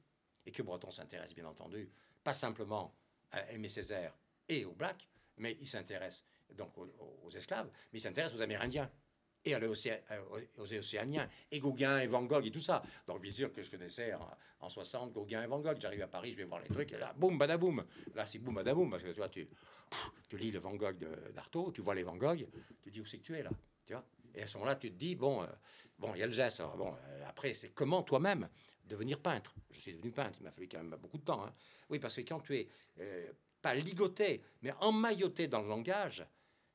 Et 0.45 0.51
que 0.51 0.61
Breton 0.61 0.91
s'intéresse, 0.91 1.33
bien 1.33 1.45
entendu, 1.45 1.91
pas 2.25 2.33
simplement 2.33 2.91
à 3.31 3.51
Aimé 3.51 3.69
Césaire 3.69 4.11
et 4.49 4.65
aux 4.65 4.73
Blacks, 4.73 5.07
mais 5.37 5.57
il 5.61 5.67
s'intéresse 5.67 6.25
donc 6.57 6.75
aux, 6.77 7.29
esclaves, 7.29 7.69
mais 7.93 7.99
il 7.99 8.01
s'intéresse 8.01 8.33
aux 8.33 8.41
Amérindiens 8.41 8.89
et 9.45 9.53
à 9.53 9.59
euh, 9.61 10.41
aux 10.57 10.73
Océaniens, 10.73 11.29
et 11.51 11.59
Gauguin 11.59 11.99
et 11.99 12.07
Van 12.07 12.23
Gogh 12.23 12.47
et 12.47 12.51
tout 12.51 12.61
ça. 12.61 12.81
Donc, 13.05 13.21
bien 13.21 13.31
sûr 13.31 13.53
que 13.53 13.61
je 13.61 13.69
connaissais 13.69 14.11
en, 14.15 14.27
en 14.61 14.69
60 14.69 15.11
Gauguin 15.11 15.43
et 15.43 15.45
Van 15.45 15.59
Gogh. 15.59 15.77
J'arrive 15.79 16.01
à 16.01 16.07
Paris, 16.07 16.31
je 16.31 16.37
vais 16.37 16.45
voir 16.45 16.61
les 16.61 16.67
trucs, 16.67 16.91
et 16.93 16.97
là, 16.97 17.13
boum, 17.13 17.37
badaboum. 17.37 17.85
Là, 18.15 18.25
c'est 18.25 18.39
boum, 18.39 18.55
badaboum, 18.55 18.89
parce 18.89 19.03
que 19.03 19.09
tu 19.09 19.17
vois, 19.17 19.29
tu, 19.29 19.47
lis 20.31 20.49
le 20.49 20.57
Van 20.57 20.73
Gogh 20.73 21.07
d'Artaud, 21.35 21.71
tu 21.73 21.81
vois 21.81 21.93
les 21.93 22.03
Van 22.03 22.15
Gogh, 22.15 22.47
tu 22.81 22.89
dis 22.89 23.01
où 23.01 23.05
c'est 23.05 23.19
que 23.19 23.23
tu 23.23 23.37
es 23.37 23.43
là, 23.43 23.51
tu 23.85 23.93
vois? 23.93 24.03
Et 24.35 24.43
à 24.43 24.47
ce 24.47 24.57
moment-là, 24.57 24.75
tu 24.75 24.91
te 24.91 24.95
dis, 24.95 25.15
bon, 25.15 25.41
euh, 25.43 25.47
bon, 25.97 26.13
il 26.13 26.19
y 26.19 26.23
a 26.23 26.27
le 26.27 26.33
geste. 26.33 26.59
Alors, 26.59 26.77
bon, 26.77 26.93
euh, 26.93 27.25
après, 27.27 27.53
c'est 27.53 27.69
comment 27.69 28.03
toi-même 28.03 28.49
devenir 28.83 29.21
peintre? 29.21 29.55
Je 29.71 29.79
suis 29.79 29.93
devenu 29.93 30.11
peintre, 30.11 30.37
il 30.39 30.43
m'a 30.43 30.51
fallu 30.51 30.67
quand 30.67 30.77
même 30.77 30.95
beaucoup 30.99 31.17
de 31.17 31.23
temps. 31.23 31.43
hein. 31.43 31.53
Oui, 31.89 31.99
parce 31.99 32.15
que 32.15 32.21
quand 32.21 32.41
tu 32.41 32.57
es 32.57 32.67
euh, 32.99 33.31
pas 33.61 33.73
ligoté, 33.73 34.43
mais 34.61 34.73
emmailloté 34.81 35.47
dans 35.47 35.61
le 35.61 35.69
langage, 35.69 36.25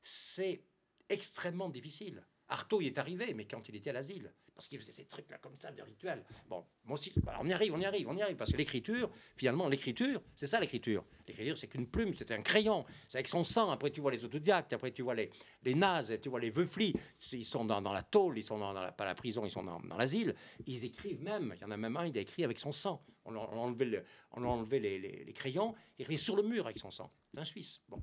c'est 0.01 0.63
extrêmement 1.07 1.69
difficile. 1.69 2.25
Artaud 2.47 2.81
y 2.81 2.87
est 2.87 2.97
arrivé, 2.97 3.33
mais 3.33 3.45
quand 3.45 3.69
il 3.69 3.75
était 3.75 3.91
à 3.91 3.93
l'asile, 3.93 4.33
parce 4.53 4.67
qu'il 4.67 4.79
faisait 4.79 4.91
ces 4.91 5.05
trucs-là 5.05 5.37
comme 5.39 5.57
ça, 5.57 5.71
des 5.71 5.81
rituels. 5.81 6.23
Bon, 6.47 6.65
moi 6.83 6.93
aussi, 6.93 7.11
bah, 7.23 7.37
on 7.39 7.47
y 7.47 7.53
arrive, 7.53 7.73
on 7.73 7.79
y 7.79 7.85
arrive, 7.85 8.07
on 8.07 8.15
y 8.15 8.21
arrive, 8.21 8.35
parce 8.35 8.51
que 8.51 8.57
l'écriture, 8.57 9.09
finalement, 9.35 9.67
l'écriture, 9.67 10.21
c'est 10.35 10.47
ça 10.47 10.59
l'écriture. 10.59 11.03
L'écriture, 11.27 11.57
c'est 11.57 11.67
qu'une 11.67 11.87
plume, 11.87 12.13
c'est 12.13 12.31
un 12.31 12.41
crayon, 12.41 12.85
c'est 13.07 13.17
avec 13.17 13.27
son 13.27 13.43
sang. 13.43 13.71
Après, 13.71 13.89
tu 13.91 14.01
vois 14.01 14.11
les 14.11 14.23
autodidactes, 14.23 14.73
après, 14.73 14.91
tu 14.91 15.01
vois 15.01 15.15
les, 15.15 15.29
les 15.63 15.75
nazes, 15.75 16.19
tu 16.21 16.29
vois 16.29 16.39
les 16.39 16.49
veuflis, 16.49 16.93
ils 17.31 17.45
sont 17.45 17.65
dans, 17.65 17.79
la 17.81 18.03
tôle, 18.03 18.37
ils 18.37 18.43
sont 18.43 18.57
dans, 18.59 18.73
la, 18.73 19.15
prison, 19.15 19.45
ils 19.45 19.51
sont 19.51 19.63
dans, 19.63 19.79
l'asile. 19.97 20.35
Ils 20.65 20.85
écrivent 20.85 21.21
même, 21.21 21.53
il 21.55 21.61
y 21.61 21.65
en 21.65 21.71
a 21.71 21.77
même 21.77 21.97
un, 21.97 22.05
il 22.05 22.17
a 22.17 22.21
écrit 22.21 22.43
avec 22.43 22.59
son 22.59 22.71
sang. 22.71 23.03
On, 23.25 23.35
on 23.35 24.43
enlevé 24.43 24.79
les, 24.79 24.99
les- 24.99 25.23
les 25.23 25.33
crayons, 25.33 25.75
il 25.97 26.03
écrit 26.03 26.17
sur 26.17 26.35
le 26.35 26.43
mur 26.43 26.65
avec 26.65 26.77
son 26.77 26.91
sang. 26.91 27.11
C'est 27.33 27.39
un 27.39 27.45
Suisse. 27.45 27.81
Bon. 27.87 28.01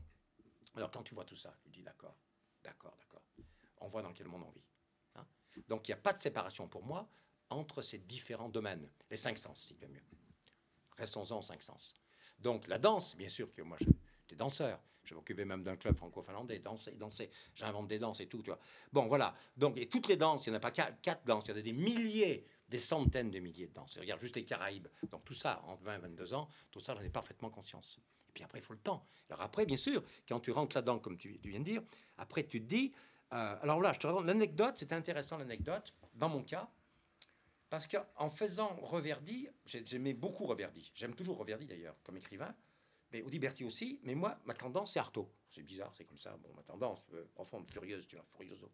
Alors, 0.74 0.90
quand 0.90 1.02
tu 1.02 1.14
vois 1.14 1.24
tout 1.24 1.37
ça, 1.37 1.56
tu 1.62 1.70
dis 1.70 1.82
d'accord, 1.82 2.16
d'accord, 2.62 2.96
d'accord. 2.98 3.22
On 3.80 3.87
voit 3.88 4.02
dans 4.02 4.12
quel 4.12 4.28
monde 4.28 4.44
on 4.46 4.50
vit. 4.50 4.67
Donc, 5.68 5.88
il 5.88 5.90
n'y 5.90 5.94
a 5.94 6.02
pas 6.02 6.12
de 6.12 6.18
séparation 6.18 6.68
pour 6.68 6.84
moi 6.84 7.08
entre 7.50 7.82
ces 7.82 7.98
différents 7.98 8.48
domaines. 8.48 8.88
Les 9.10 9.16
cinq 9.16 9.38
sens, 9.38 9.60
s'il 9.60 9.76
veut 9.78 9.88
mieux. 9.88 10.02
Restons-en 10.96 11.38
aux 11.38 11.42
cinq 11.42 11.62
sens. 11.62 11.94
Donc, 12.38 12.66
la 12.68 12.78
danse, 12.78 13.16
bien 13.16 13.28
sûr 13.28 13.52
que 13.52 13.62
moi, 13.62 13.76
j'étais 13.80 14.36
danseur. 14.36 14.80
Je 15.04 15.14
m'occupais 15.14 15.46
même 15.46 15.62
d'un 15.62 15.76
club 15.76 15.96
franco-finlandais, 15.96 16.58
danser, 16.58 16.92
danser. 16.92 17.30
J'invente 17.54 17.88
des 17.88 17.98
danses 17.98 18.20
et 18.20 18.26
tout, 18.26 18.42
tu 18.42 18.50
vois. 18.50 18.58
Bon, 18.92 19.06
voilà. 19.06 19.34
Donc, 19.56 19.78
et 19.78 19.88
toutes 19.88 20.06
les 20.06 20.16
danses, 20.16 20.46
il 20.46 20.50
n'y 20.50 20.56
en 20.56 20.58
a 20.58 20.60
pas 20.60 20.70
quatre 20.70 21.24
danses, 21.24 21.44
il 21.46 21.52
y 21.52 21.54
en 21.54 21.56
a 21.56 21.62
des 21.62 21.72
milliers, 21.72 22.44
des 22.68 22.78
centaines 22.78 23.30
de 23.30 23.38
milliers 23.38 23.68
de 23.68 23.72
danses. 23.72 23.96
Et 23.96 24.00
regarde 24.00 24.20
juste 24.20 24.36
les 24.36 24.44
Caraïbes. 24.44 24.88
Donc, 25.10 25.24
tout 25.24 25.34
ça, 25.34 25.62
en 25.66 25.76
20, 25.76 25.98
22 25.98 26.34
ans, 26.34 26.48
tout 26.70 26.80
ça, 26.80 26.94
j'en 26.94 27.02
ai 27.02 27.08
parfaitement 27.08 27.48
conscience. 27.48 27.98
Et 28.28 28.32
puis 28.32 28.44
après, 28.44 28.58
il 28.58 28.62
faut 28.62 28.74
le 28.74 28.80
temps. 28.80 29.06
Alors 29.30 29.40
après, 29.40 29.64
bien 29.64 29.78
sûr, 29.78 30.04
quand 30.28 30.40
tu 30.40 30.50
rentres 30.50 30.76
là-dedans, 30.76 30.98
comme 30.98 31.16
tu, 31.16 31.38
tu 31.40 31.48
viens 31.48 31.60
de 31.60 31.64
dire, 31.64 31.82
après, 32.18 32.46
tu 32.46 32.60
te 32.60 32.66
dis... 32.66 32.92
euh, 33.32 33.56
alors 33.60 33.80
là, 33.80 33.92
je 33.92 33.98
te 33.98 34.06
raconte 34.06 34.26
l'anecdote, 34.26 34.74
c'est 34.76 34.92
intéressant 34.92 35.38
l'anecdote, 35.38 35.92
dans 36.14 36.28
mon 36.28 36.42
cas, 36.42 36.68
parce 37.70 37.86
qu'en 37.86 38.30
faisant 38.30 38.76
Reverdy, 38.82 39.48
j'ai- 39.66 39.84
j'aimais 39.84 40.14
beaucoup 40.14 40.46
Reverdy. 40.46 40.90
J'aime 40.94 41.14
toujours 41.14 41.36
Reverdy 41.38 41.66
d'ailleurs, 41.66 41.96
comme 42.02 42.16
écrivain. 42.16 42.54
Mais 43.10 43.22
Audiberti 43.22 43.64
aussi. 43.64 44.00
Mais 44.02 44.14
moi, 44.14 44.38
ma 44.44 44.52
tendance, 44.54 44.92
c'est 44.92 44.98
Artaud. 44.98 45.30
C'est 45.48 45.62
bizarre, 45.62 45.94
c'est 45.96 46.04
comme 46.04 46.18
ça. 46.18 46.36
Bon, 46.36 46.52
ma 46.54 46.62
tendance 46.62 47.06
euh, 47.14 47.24
profonde, 47.34 47.70
furieuse, 47.70 48.06
tu 48.06 48.16
vois, 48.16 48.24
furioso. 48.26 48.70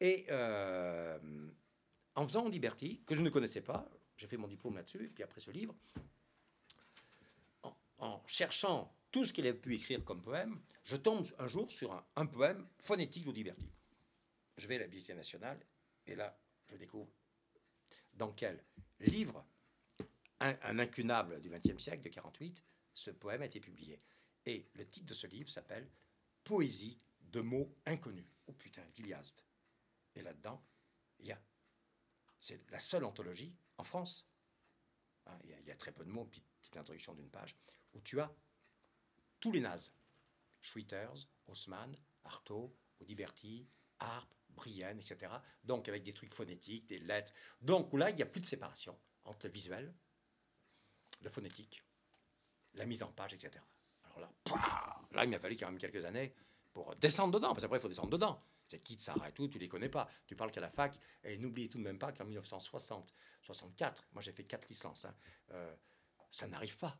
Et 0.00 0.26
euh, 0.30 1.48
en 2.16 2.26
faisant 2.26 2.44
Audiberti, 2.46 3.02
que 3.06 3.14
je 3.14 3.22
ne 3.22 3.30
connaissais 3.30 3.60
pas, 3.60 3.88
j'ai 4.16 4.26
fait 4.26 4.36
mon 4.36 4.48
diplôme 4.48 4.74
là-dessus, 4.76 5.04
et 5.04 5.08
puis 5.10 5.22
après 5.22 5.40
ce 5.40 5.50
livre, 5.52 5.74
en, 7.62 7.72
en 7.98 8.22
cherchant 8.26 8.92
tout 9.12 9.24
ce 9.24 9.32
qu'il 9.32 9.46
avait 9.46 9.56
pu 9.58 9.74
écrire 9.76 10.04
comme 10.04 10.22
poème, 10.22 10.60
je 10.84 10.96
tombe 10.96 11.26
un 11.38 11.46
jour 11.46 11.70
sur 11.70 12.04
un, 12.16 12.26
poème 12.26 12.66
phonétique 12.78 13.24
d'Audiberti. 13.24 13.70
Je 14.56 14.66
vais 14.66 14.76
à 14.76 14.78
la 14.80 14.84
Bibliothèque 14.86 15.16
nationale, 15.16 15.64
et 16.06 16.16
là, 16.16 16.36
je 16.70 16.76
découvre 16.76 17.10
dans 18.14 18.32
quel 18.32 18.64
livre, 19.00 19.44
un, 20.40 20.56
un 20.62 20.78
incunable 20.78 21.40
du 21.40 21.50
XXe 21.50 21.80
siècle, 21.80 22.02
de 22.02 22.08
48, 22.08 22.64
ce 22.94 23.10
poème 23.10 23.42
a 23.42 23.46
été 23.46 23.60
publié. 23.60 24.00
Et 24.44 24.66
le 24.74 24.88
titre 24.88 25.06
de 25.06 25.14
ce 25.14 25.26
livre 25.26 25.48
s'appelle 25.50 25.88
Poésie 26.42 26.98
de 27.20 27.40
mots 27.40 27.72
inconnus. 27.86 28.26
Oh 28.46 28.52
putain, 28.52 28.82
d'Iliasde. 28.94 29.40
Et 30.14 30.22
là-dedans, 30.22 30.62
il 31.20 31.26
y 31.26 31.32
a. 31.32 31.40
C'est 32.40 32.68
la 32.70 32.80
seule 32.80 33.04
anthologie 33.04 33.54
en 33.78 33.84
France. 33.84 34.26
hein, 35.26 35.38
Il 35.44 35.50
y, 35.50 35.54
a- 35.54 35.60
il 35.60 35.66
y 35.66 35.70
a 35.70 35.76
très 35.76 35.92
peu 35.92 36.04
de 36.04 36.10
mots, 36.10 36.24
petite, 36.24 36.44
petite 36.60 36.76
introduction 36.76 37.14
d'une 37.14 37.30
page, 37.30 37.54
où 37.94 38.00
tu 38.00 38.20
as 38.20 38.34
tous 39.42 39.52
les 39.52 39.60
nazes. 39.60 39.92
Schwitters, 40.62 41.26
Haussmann, 41.48 41.94
Artaud, 42.24 42.74
Audiberti, 43.00 43.68
Harpe, 43.98 44.34
Brienne, 44.50 45.00
etc. 45.00 45.32
Donc 45.64 45.88
avec 45.88 46.04
des 46.04 46.14
trucs 46.14 46.32
phonétiques, 46.32 46.86
des 46.86 47.00
lettres. 47.00 47.32
Donc 47.60 47.92
là, 47.92 48.10
il 48.10 48.16
n'y 48.16 48.22
a 48.22 48.26
plus 48.26 48.40
de 48.40 48.46
séparation 48.46 48.96
entre 49.24 49.46
le 49.46 49.52
visuel, 49.52 49.92
le 51.20 51.28
phonétique, 51.28 51.82
la 52.74 52.86
mise 52.86 53.02
en 53.02 53.10
page, 53.12 53.34
etc. 53.34 53.62
Alors 54.04 54.20
là, 54.20 54.32
là, 55.12 55.24
il 55.24 55.30
m'a 55.30 55.40
fallu 55.40 55.56
quand 55.56 55.66
même 55.66 55.78
quelques 55.78 56.04
années 56.04 56.32
pour 56.72 56.94
descendre 56.96 57.34
dedans, 57.34 57.48
parce 57.48 57.62
qu'après, 57.62 57.78
il 57.78 57.82
faut 57.82 57.88
descendre 57.88 58.10
dedans. 58.10 58.40
C'est 58.68 58.78
qui 58.78 58.96
de 58.96 59.02
Sarah 59.02 59.28
et 59.28 59.32
tout, 59.32 59.48
tu 59.48 59.58
les 59.58 59.68
connais 59.68 59.88
pas. 59.88 60.08
Tu 60.26 60.36
parles 60.36 60.52
qu'à 60.52 60.60
la 60.60 60.70
fac, 60.70 60.98
et 61.24 61.36
n'oublie 61.36 61.68
tout 61.68 61.78
de 61.78 61.82
même 61.82 61.98
pas 61.98 62.12
qu'en 62.12 62.24
1960, 62.24 63.12
64, 63.42 64.04
moi 64.12 64.22
j'ai 64.22 64.32
fait 64.32 64.44
quatre 64.44 64.68
licences, 64.68 65.04
hein, 65.04 65.14
euh, 65.50 65.74
ça 66.30 66.46
n'arrive 66.46 66.78
pas. 66.78 66.96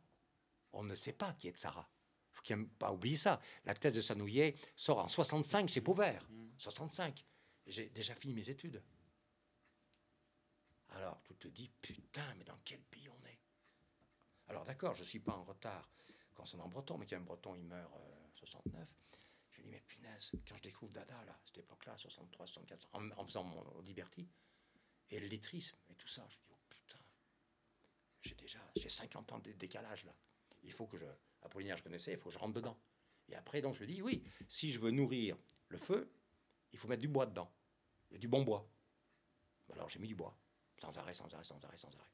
On 0.73 0.83
ne 0.83 0.93
sait 0.93 1.13
pas 1.13 1.33
qui 1.33 1.47
est 1.47 1.53
de 1.53 1.57
Sarah. 1.57 1.89
Faut 2.33 2.41
quand 2.45 2.57
même 2.57 2.69
pas 2.69 2.91
oublier 2.91 3.15
ça. 3.15 3.39
La 3.65 3.73
thèse 3.73 3.93
de 3.93 4.01
Sanouillet 4.01 4.55
sort 4.75 4.99
en 4.99 5.07
65 5.07 5.69
chez 5.69 5.81
Pauvert. 5.81 6.27
65. 6.57 7.25
J'ai 7.67 7.89
déjà 7.89 8.15
fini 8.15 8.33
mes 8.33 8.49
études. 8.49 8.83
Alors, 10.89 11.21
tu 11.23 11.35
te 11.35 11.47
dis, 11.47 11.69
putain, 11.81 12.33
mais 12.35 12.43
dans 12.43 12.57
quel 12.63 12.81
pays 12.83 13.07
on 13.09 13.25
est? 13.25 13.39
Alors, 14.47 14.63
d'accord, 14.65 14.93
je 14.93 15.01
ne 15.01 15.07
suis 15.07 15.19
pas 15.19 15.33
en 15.33 15.43
retard 15.43 15.89
concernant 16.33 16.67
Breton, 16.67 16.97
mais 16.97 17.07
quand 17.07 17.15
même, 17.15 17.25
Breton, 17.25 17.55
il 17.55 17.63
meurt 17.63 17.91
euh, 17.95 18.29
69. 18.35 18.87
Je 19.51 19.59
me 19.59 19.63
dis, 19.63 19.69
mais 19.71 19.81
punaise, 19.81 20.31
quand 20.47 20.55
je 20.55 20.61
découvre 20.61 20.91
Dada, 20.91 21.23
là, 21.25 21.31
à 21.31 21.39
cette 21.45 21.59
époque-là, 21.59 21.97
63, 21.97 22.45
64, 22.45 22.89
en, 22.93 23.09
en 23.11 23.25
faisant 23.25 23.43
mon 23.43 23.81
Liberty, 23.81 24.27
et 25.09 25.19
le 25.19 25.27
lettrisme 25.27 25.77
et 25.89 25.95
tout 25.95 26.07
ça, 26.07 26.25
je 26.29 26.35
dis, 26.37 26.45
oh 26.51 26.57
putain, 26.69 26.99
j'ai 28.21 28.35
déjà, 28.35 28.59
j'ai 28.75 28.89
50 28.89 29.31
ans 29.31 29.39
de 29.39 29.51
décalage, 29.53 30.05
là. 30.05 30.15
Il 30.63 30.71
faut 30.71 30.87
que 30.87 30.97
je, 30.97 31.05
Apollinaire, 31.43 31.77
je 31.77 31.83
connaissais, 31.83 32.13
il 32.13 32.17
faut 32.17 32.29
que 32.29 32.33
je 32.33 32.39
rentre 32.39 32.53
dedans. 32.53 32.77
Et 33.29 33.35
après, 33.35 33.61
donc, 33.61 33.75
je 33.75 33.81
me 33.81 33.85
dis, 33.85 34.01
oui, 34.01 34.23
si 34.47 34.71
je 34.71 34.79
veux 34.79 34.91
nourrir 34.91 35.37
le 35.69 35.77
feu, 35.77 36.11
il 36.71 36.79
faut 36.79 36.87
mettre 36.87 37.01
du 37.01 37.07
bois 37.07 37.25
dedans. 37.25 37.51
Du 38.11 38.27
bon 38.27 38.43
bois. 38.43 38.67
Alors, 39.73 39.89
j'ai 39.89 39.99
mis 39.99 40.07
du 40.07 40.15
bois. 40.15 40.37
Sans 40.79 40.97
arrêt, 40.97 41.13
sans 41.13 41.33
arrêt, 41.33 41.43
sans 41.43 41.63
arrêt, 41.63 41.77
sans 41.77 41.95
arrêt. 41.95 42.11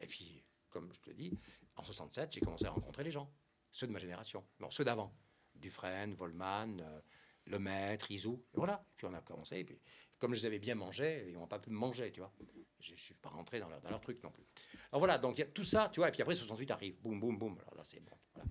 Et 0.00 0.06
puis, 0.06 0.44
comme 0.68 0.92
je 0.92 1.00
te 1.00 1.10
dis, 1.10 1.32
en 1.76 1.84
67, 1.84 2.32
j'ai 2.34 2.40
commencé 2.40 2.66
à 2.66 2.70
rencontrer 2.70 3.04
les 3.04 3.10
gens. 3.10 3.32
Ceux 3.72 3.86
de 3.86 3.92
ma 3.92 3.98
génération. 3.98 4.44
Non, 4.58 4.70
ceux 4.70 4.84
d'avant. 4.84 5.14
Dufresne, 5.54 6.12
Volman, 6.14 6.78
euh, 6.80 7.00
Lemaître, 7.46 8.10
Isou. 8.10 8.44
Et. 8.54 8.60
Puis 8.96 9.06
on 9.06 9.14
a 9.14 9.20
commencé. 9.20 9.58
Et 9.58 9.64
puis, 9.64 9.80
comme 10.18 10.34
je 10.34 10.40
les 10.40 10.46
avais 10.46 10.58
bien 10.58 10.74
mangés, 10.74 11.26
ils 11.28 11.34
n'ont 11.34 11.46
pas 11.46 11.58
pu 11.58 11.70
me 11.70 11.76
manger, 11.76 12.12
tu 12.12 12.20
vois. 12.20 12.32
Je 12.78 12.92
ne 12.92 12.96
suis 12.96 13.14
pas 13.14 13.30
rentré 13.30 13.60
dans 13.60 13.68
leur, 13.68 13.80
dans 13.80 13.90
leur 13.90 14.00
truc 14.00 14.22
non 14.22 14.30
plus. 14.30 14.44
Alors 14.90 15.00
voilà, 15.00 15.18
donc 15.18 15.36
il 15.36 15.40
y 15.40 15.44
a 15.44 15.46
tout 15.46 15.64
ça, 15.64 15.88
tu 15.92 16.00
vois. 16.00 16.08
Et 16.08 16.12
puis 16.12 16.22
après, 16.22 16.34
68 16.34 16.70
arrive. 16.70 17.00
Boum, 17.00 17.18
boum, 17.20 17.38
boum. 17.38 17.58
Alors 17.58 17.74
là, 17.74 17.82
c'est 17.88 18.00
bon. 18.00 18.16
Voilà. 18.34 18.48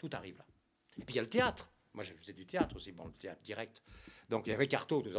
Tout 0.00 0.08
arrive 0.14 0.38
là. 0.38 0.46
Et 0.98 1.04
puis 1.04 1.12
il 1.14 1.16
y 1.16 1.18
a 1.18 1.22
le 1.22 1.28
théâtre. 1.28 1.70
Moi, 1.92 2.04
je 2.04 2.14
faisais 2.14 2.32
du 2.32 2.46
théâtre 2.46 2.74
aussi, 2.76 2.90
bon, 2.92 3.06
le 3.06 3.12
théâtre 3.12 3.42
direct. 3.42 3.82
Donc, 4.30 4.46
il 4.46 4.50
y 4.50 4.52
avait 4.54 4.66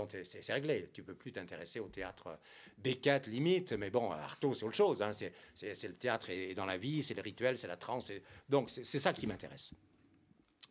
t'es- 0.08 0.24
c'est 0.24 0.54
réglé. 0.54 0.90
Tu 0.92 1.04
peux 1.04 1.14
plus 1.14 1.32
t'intéresser 1.32 1.80
au 1.82 1.90
théâtre 1.90 2.28
euh, 2.28 2.36
Beckett, 2.80 3.28
limite. 3.28 3.74
Mais 3.74 3.90
bon, 3.92 4.10
Artaud, 4.12 4.54
c'est 4.54 4.64
autre 4.66 4.76
chose. 4.76 5.02
hein. 5.04 5.12
C'est 5.14 5.88
le 5.88 5.94
théâtre 5.98 6.30
et, 6.32 6.50
et 6.52 6.54
dans 6.56 6.66
la 6.66 6.78
vie, 6.78 7.04
c'est 7.04 7.14
le 7.14 7.22
rituel, 7.22 7.58
c'est 7.58 7.68
la 7.68 7.78
transe. 7.78 8.08
c'est- 8.08 8.24
Donc, 8.50 8.70
c'est 8.72 8.84
ça 9.00 9.14
qui 9.14 9.28
m'intéresse. 9.28 9.72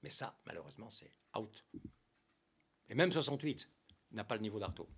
Mais 0.02 0.10
ça, 0.10 0.34
malheureusement, 0.46 0.88
c'est 0.90 1.12
out. 1.38 1.64
Et 2.88 2.94
même 2.94 3.12
68 3.12 3.68
n'a 4.12 4.24
pas 4.24 4.34
le 4.36 4.40
niveau 4.42 4.58
d'Artaud. 4.58 4.88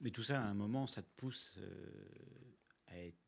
Mais 0.00 0.10
tout 0.10 0.22
ça, 0.22 0.40
à 0.40 0.44
un 0.44 0.54
moment, 0.54 0.86
ça 0.86 1.02
te 1.02 1.10
pousse 1.16 1.56
euh, 1.58 2.56
à 2.86 2.98
être. 3.02 3.18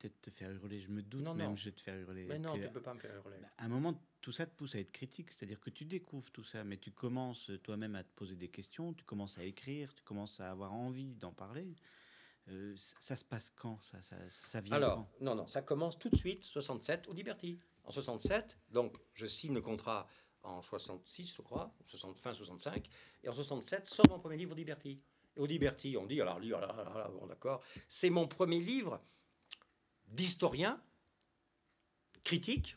Peut-être 0.00 0.20
te 0.22 0.30
faire 0.30 0.50
hurler, 0.50 0.80
je 0.80 0.88
me 0.88 1.02
doute 1.02 1.20
Non, 1.22 1.34
même 1.34 1.50
non. 1.50 1.56
je 1.56 1.66
vais 1.66 1.72
te 1.72 1.80
faire 1.82 1.94
hurler. 1.98 2.24
Mais 2.24 2.38
non, 2.38 2.58
tu 2.58 2.68
peux 2.70 2.80
pas 2.80 2.94
me 2.94 2.98
faire 3.00 3.14
hurler. 3.16 3.36
à 3.58 3.64
un 3.66 3.68
moment, 3.68 3.94
tout 4.22 4.32
ça 4.32 4.46
te 4.46 4.54
pousse 4.56 4.74
à 4.74 4.78
être 4.78 4.92
critique, 4.92 5.30
c'est-à-dire 5.30 5.60
que 5.60 5.68
tu 5.68 5.84
découvres 5.84 6.30
tout 6.30 6.42
ça, 6.44 6.64
mais 6.64 6.78
tu 6.78 6.90
commences 6.90 7.50
euh, 7.50 7.58
toi-même 7.58 7.94
à 7.94 8.02
te 8.02 8.08
poser 8.16 8.34
des 8.34 8.48
questions, 8.48 8.94
tu 8.94 9.04
commences 9.04 9.36
à 9.36 9.44
écrire, 9.44 9.94
tu 9.94 10.02
commences 10.02 10.40
à 10.40 10.50
avoir 10.50 10.72
envie 10.72 11.14
d'en 11.16 11.32
parler. 11.32 11.76
Euh, 12.48 12.74
ça, 12.78 12.96
ça 12.98 13.16
se 13.16 13.24
passe 13.26 13.50
quand? 13.54 13.78
Ça, 13.82 14.00
ça, 14.00 14.16
ça 14.28 14.62
vient 14.62 14.76
Alors, 14.76 14.96
quand? 15.18 15.24
non, 15.24 15.34
non, 15.34 15.46
ça 15.46 15.60
commence 15.60 15.98
tout 15.98 16.08
de 16.08 16.16
suite, 16.16 16.44
67, 16.44 17.06
au 17.08 17.12
Liberty. 17.12 17.58
En 17.84 17.90
67, 17.90 18.58
donc, 18.70 18.96
je 19.12 19.26
signe 19.26 19.52
le 19.52 19.60
contrat 19.60 20.06
en 20.42 20.62
66, 20.62 21.34
je 21.36 21.42
crois, 21.42 21.74
60, 21.86 22.16
fin 22.18 22.32
65, 22.32 22.88
et 23.22 23.28
en 23.28 23.32
67, 23.34 23.86
sort 23.86 24.06
mon 24.08 24.18
premier 24.18 24.38
livre 24.38 24.52
au 24.52 24.56
Liberty. 24.56 25.02
Et 25.36 25.40
au 25.40 25.44
Liberty, 25.46 25.96
on 25.98 26.06
dit, 26.06 26.20
alors, 26.22 26.38
lui, 26.38 26.48
là, 26.48 26.60
là, 26.60 27.10
bon, 27.12 27.26
d'accord, 27.26 27.62
c'est 27.86 28.08
mon 28.10 28.26
premier 28.26 28.60
livre 28.60 29.00
d'historien, 30.10 30.80
critique, 32.24 32.76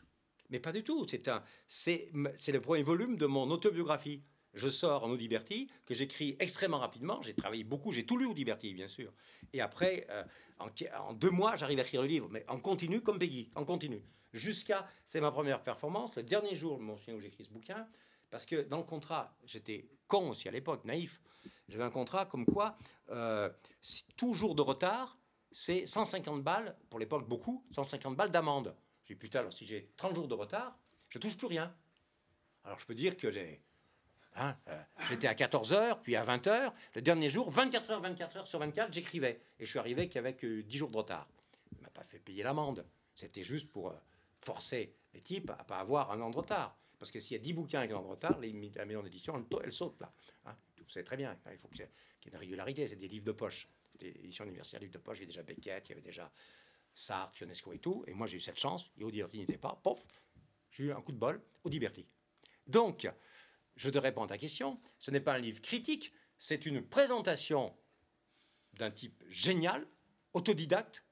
mais 0.50 0.60
pas 0.60 0.72
du 0.72 0.84
tout. 0.84 1.06
C'est 1.08 1.28
un, 1.28 1.42
c'est, 1.66 2.10
le 2.12 2.60
premier 2.60 2.82
volume 2.82 3.16
de 3.16 3.26
mon 3.26 3.50
autobiographie. 3.50 4.22
Je 4.52 4.68
sors 4.68 5.02
en 5.02 5.10
Audiberty, 5.10 5.68
que 5.84 5.94
j'écris 5.94 6.36
extrêmement 6.38 6.78
rapidement. 6.78 7.20
J'ai 7.22 7.34
travaillé 7.34 7.64
beaucoup, 7.64 7.90
j'ai 7.90 8.06
tout 8.06 8.16
lu 8.16 8.26
Audiberty, 8.26 8.72
bien 8.72 8.86
sûr. 8.86 9.12
Et 9.52 9.60
après, 9.60 10.06
euh, 10.10 10.22
en, 10.60 11.12
deux 11.12 11.30
mois, 11.30 11.56
j'arrive 11.56 11.80
à 11.80 11.82
écrire 11.82 12.02
le 12.02 12.08
livre, 12.08 12.28
mais 12.30 12.44
en 12.48 12.60
continu, 12.60 13.00
comme 13.00 13.18
Peggy, 13.18 13.50
en 13.56 13.64
continu. 13.64 14.00
Jusqu'à, 14.32 14.88
c'est 15.04 15.20
ma 15.20 15.32
première 15.32 15.60
performance, 15.60 16.14
le 16.14 16.22
dernier 16.22 16.54
jour, 16.54 16.80
je 16.80 17.12
où 17.12 17.20
j'ai 17.20 17.26
écrit 17.26 17.44
ce 17.44 17.50
bouquin, 17.50 17.88
parce 18.30 18.46
que 18.46 18.62
dans 18.62 18.78
le 18.78 18.84
contrat, 18.84 19.36
j'étais 19.44 19.88
con 20.06 20.30
aussi 20.30 20.48
à 20.48 20.52
l'époque, 20.52 20.84
naïf. 20.84 21.20
J'avais 21.68 21.84
un 21.84 21.90
contrat 21.90 22.26
comme 22.26 22.44
quoi, 22.44 22.76
euh, 23.10 23.50
jour 24.32 24.54
de 24.54 24.62
retard, 24.62 25.18
c'est 25.54 25.86
150 25.86 26.42
balles, 26.42 26.76
pour 26.90 26.98
l'époque 26.98 27.28
beaucoup, 27.28 27.64
150 27.70 28.16
balles 28.16 28.32
d'amende. 28.32 28.74
J'ai 29.04 29.14
putain, 29.14 29.38
alors 29.38 29.52
si 29.52 29.64
j'ai 29.64 29.88
30 29.96 30.16
jours 30.16 30.26
de 30.26 30.34
retard, 30.34 30.76
je 31.08 31.18
touche 31.20 31.36
plus 31.36 31.46
rien. 31.46 31.72
Alors 32.64 32.78
je 32.80 32.84
peux 32.86 32.94
dire 32.94 33.16
que 33.16 33.30
j'ai. 33.30 33.62
hein, 34.34 34.56
euh, 34.68 34.82
J'étais 35.08 35.28
à 35.28 35.34
14h, 35.34 36.00
puis 36.02 36.16
à 36.16 36.24
20h. 36.24 36.72
Le 36.96 37.02
dernier 37.02 37.28
jour, 37.28 37.50
24 37.50 37.88
h 37.88 38.00
24 38.02 38.36
heures 38.38 38.46
sur 38.48 38.58
24, 38.58 38.92
j'écrivais. 38.92 39.40
Et 39.60 39.64
je 39.64 39.70
suis 39.70 39.78
arrivé 39.78 40.08
qu'avec 40.08 40.44
euh, 40.44 40.64
10 40.64 40.76
jours 40.76 40.90
de 40.90 40.96
retard. 40.96 41.28
Il 41.76 41.82
m'a 41.82 41.90
pas 41.90 42.02
fait 42.02 42.18
payer 42.18 42.42
l'amende. 42.42 42.84
C'était 43.14 43.44
juste 43.44 43.70
pour 43.70 43.90
euh, 43.90 43.94
forcer 44.38 44.92
les 45.12 45.20
types 45.20 45.50
à 45.50 45.62
pas 45.62 45.78
avoir 45.78 46.10
un 46.10 46.20
an 46.20 46.30
de 46.30 46.36
retard. 46.36 46.76
Parce 46.98 47.12
que 47.12 47.20
s'il 47.20 47.36
y 47.36 47.40
a 47.40 47.42
10 47.42 47.52
bouquins 47.52 47.78
avec 47.78 47.92
un 47.92 47.96
an 47.96 48.02
de 48.02 48.08
retard, 48.08 48.40
la 48.40 48.84
maison 48.86 49.02
d'édition, 49.04 49.46
elle, 49.62 49.72
saute 49.72 50.00
là. 50.00 50.12
Hein. 50.46 50.56
Vous 50.78 50.90
savez 50.90 51.04
très 51.04 51.16
bien. 51.16 51.36
Il 51.52 51.58
faut 51.58 51.68
qu'il 51.68 51.80
y 51.80 51.82
ait 51.82 51.90
une 52.26 52.36
régularité. 52.36 52.88
C'est 52.88 52.96
des 52.96 53.08
livres 53.08 53.24
de 53.24 53.32
poche. 53.32 53.68
Édition 54.00 54.44
universitaire, 54.44 54.80
livres 54.80 54.92
de 54.92 54.98
poche. 54.98 55.18
Il 55.18 55.20
y 55.20 55.24
avait 55.24 55.32
déjà 55.32 55.42
Beckett, 55.42 55.88
il 55.88 55.90
y 55.90 55.92
avait 55.92 56.02
déjà 56.02 56.30
Sartre, 56.94 57.40
Ionesco 57.40 57.72
et 57.72 57.78
tout. 57.78 58.04
Et 58.06 58.14
moi, 58.14 58.26
j'ai 58.26 58.36
eu 58.36 58.40
cette 58.40 58.58
chance. 58.58 58.90
Et 58.98 59.04
Audiberty 59.04 59.38
n'était 59.38 59.58
pas. 59.58 59.80
Pof 59.82 60.00
J'ai 60.70 60.84
eu 60.84 60.92
un 60.92 61.00
coup 61.00 61.12
de 61.12 61.18
bol. 61.18 61.42
Audiberty. 61.64 62.06
Donc, 62.66 63.08
je 63.76 63.90
te 63.90 63.98
réponds 63.98 64.24
à 64.24 64.28
ta 64.28 64.38
question. 64.38 64.80
Ce 64.98 65.10
n'est 65.10 65.20
pas 65.20 65.34
un 65.34 65.38
livre 65.38 65.60
critique. 65.60 66.12
C'est 66.38 66.66
une 66.66 66.82
présentation 66.82 67.76
d'un 68.74 68.90
type 68.90 69.22
génial, 69.28 69.86
autodidacte, 70.32 71.04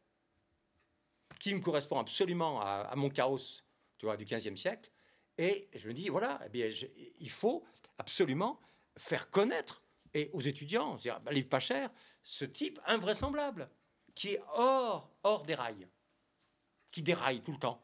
qui 1.39 1.55
me 1.55 1.61
correspond 1.61 1.99
absolument 1.99 2.61
à, 2.61 2.93
mon 2.97 3.11
chaos 3.11 3.63
tu 3.99 4.07
vois, 4.07 4.17
du 4.17 4.25
15e 4.25 4.57
siècle. 4.57 4.91
Et 5.39 5.69
je 5.75 5.89
me 5.89 5.95
dis, 5.95 6.09
voilà, 6.09 6.41
eh 6.47 6.49
bien, 6.49 6.69
il 7.19 7.31
faut 7.31 7.65
absolument 7.99 8.61
faire 8.97 9.31
connaître 9.31 9.83
et 10.15 10.31
aux 10.33 10.41
étudiants, 10.41 10.99
c'est-à-dire, 10.99 11.23
un 11.27 11.33
livre 11.33 11.49
pas 11.49 11.61
cher, 11.61 11.91
ce 12.23 12.45
type 12.45 12.81
invraisemblable, 12.87 13.71
qui 14.15 14.35
est 14.35 14.41
hors, 14.55 15.11
hors 15.23 15.43
des 15.43 15.55
rails, 15.55 15.89
qui 16.91 17.03
déraille 17.03 17.41
tout 17.41 17.53
le 17.53 17.59
temps. 17.59 17.83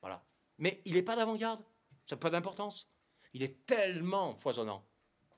Voilà. 0.00 0.22
Mais 0.58 0.82
il 0.84 0.94
n'est 0.94 1.02
pas 1.02 1.16
d'avant-garde, 1.16 1.64
ça 2.06 2.16
n'a 2.16 2.20
pas 2.20 2.30
d'importance. 2.30 2.88
Il 3.32 3.42
est 3.42 3.64
tellement 3.66 4.34
foisonnant. 4.34 4.84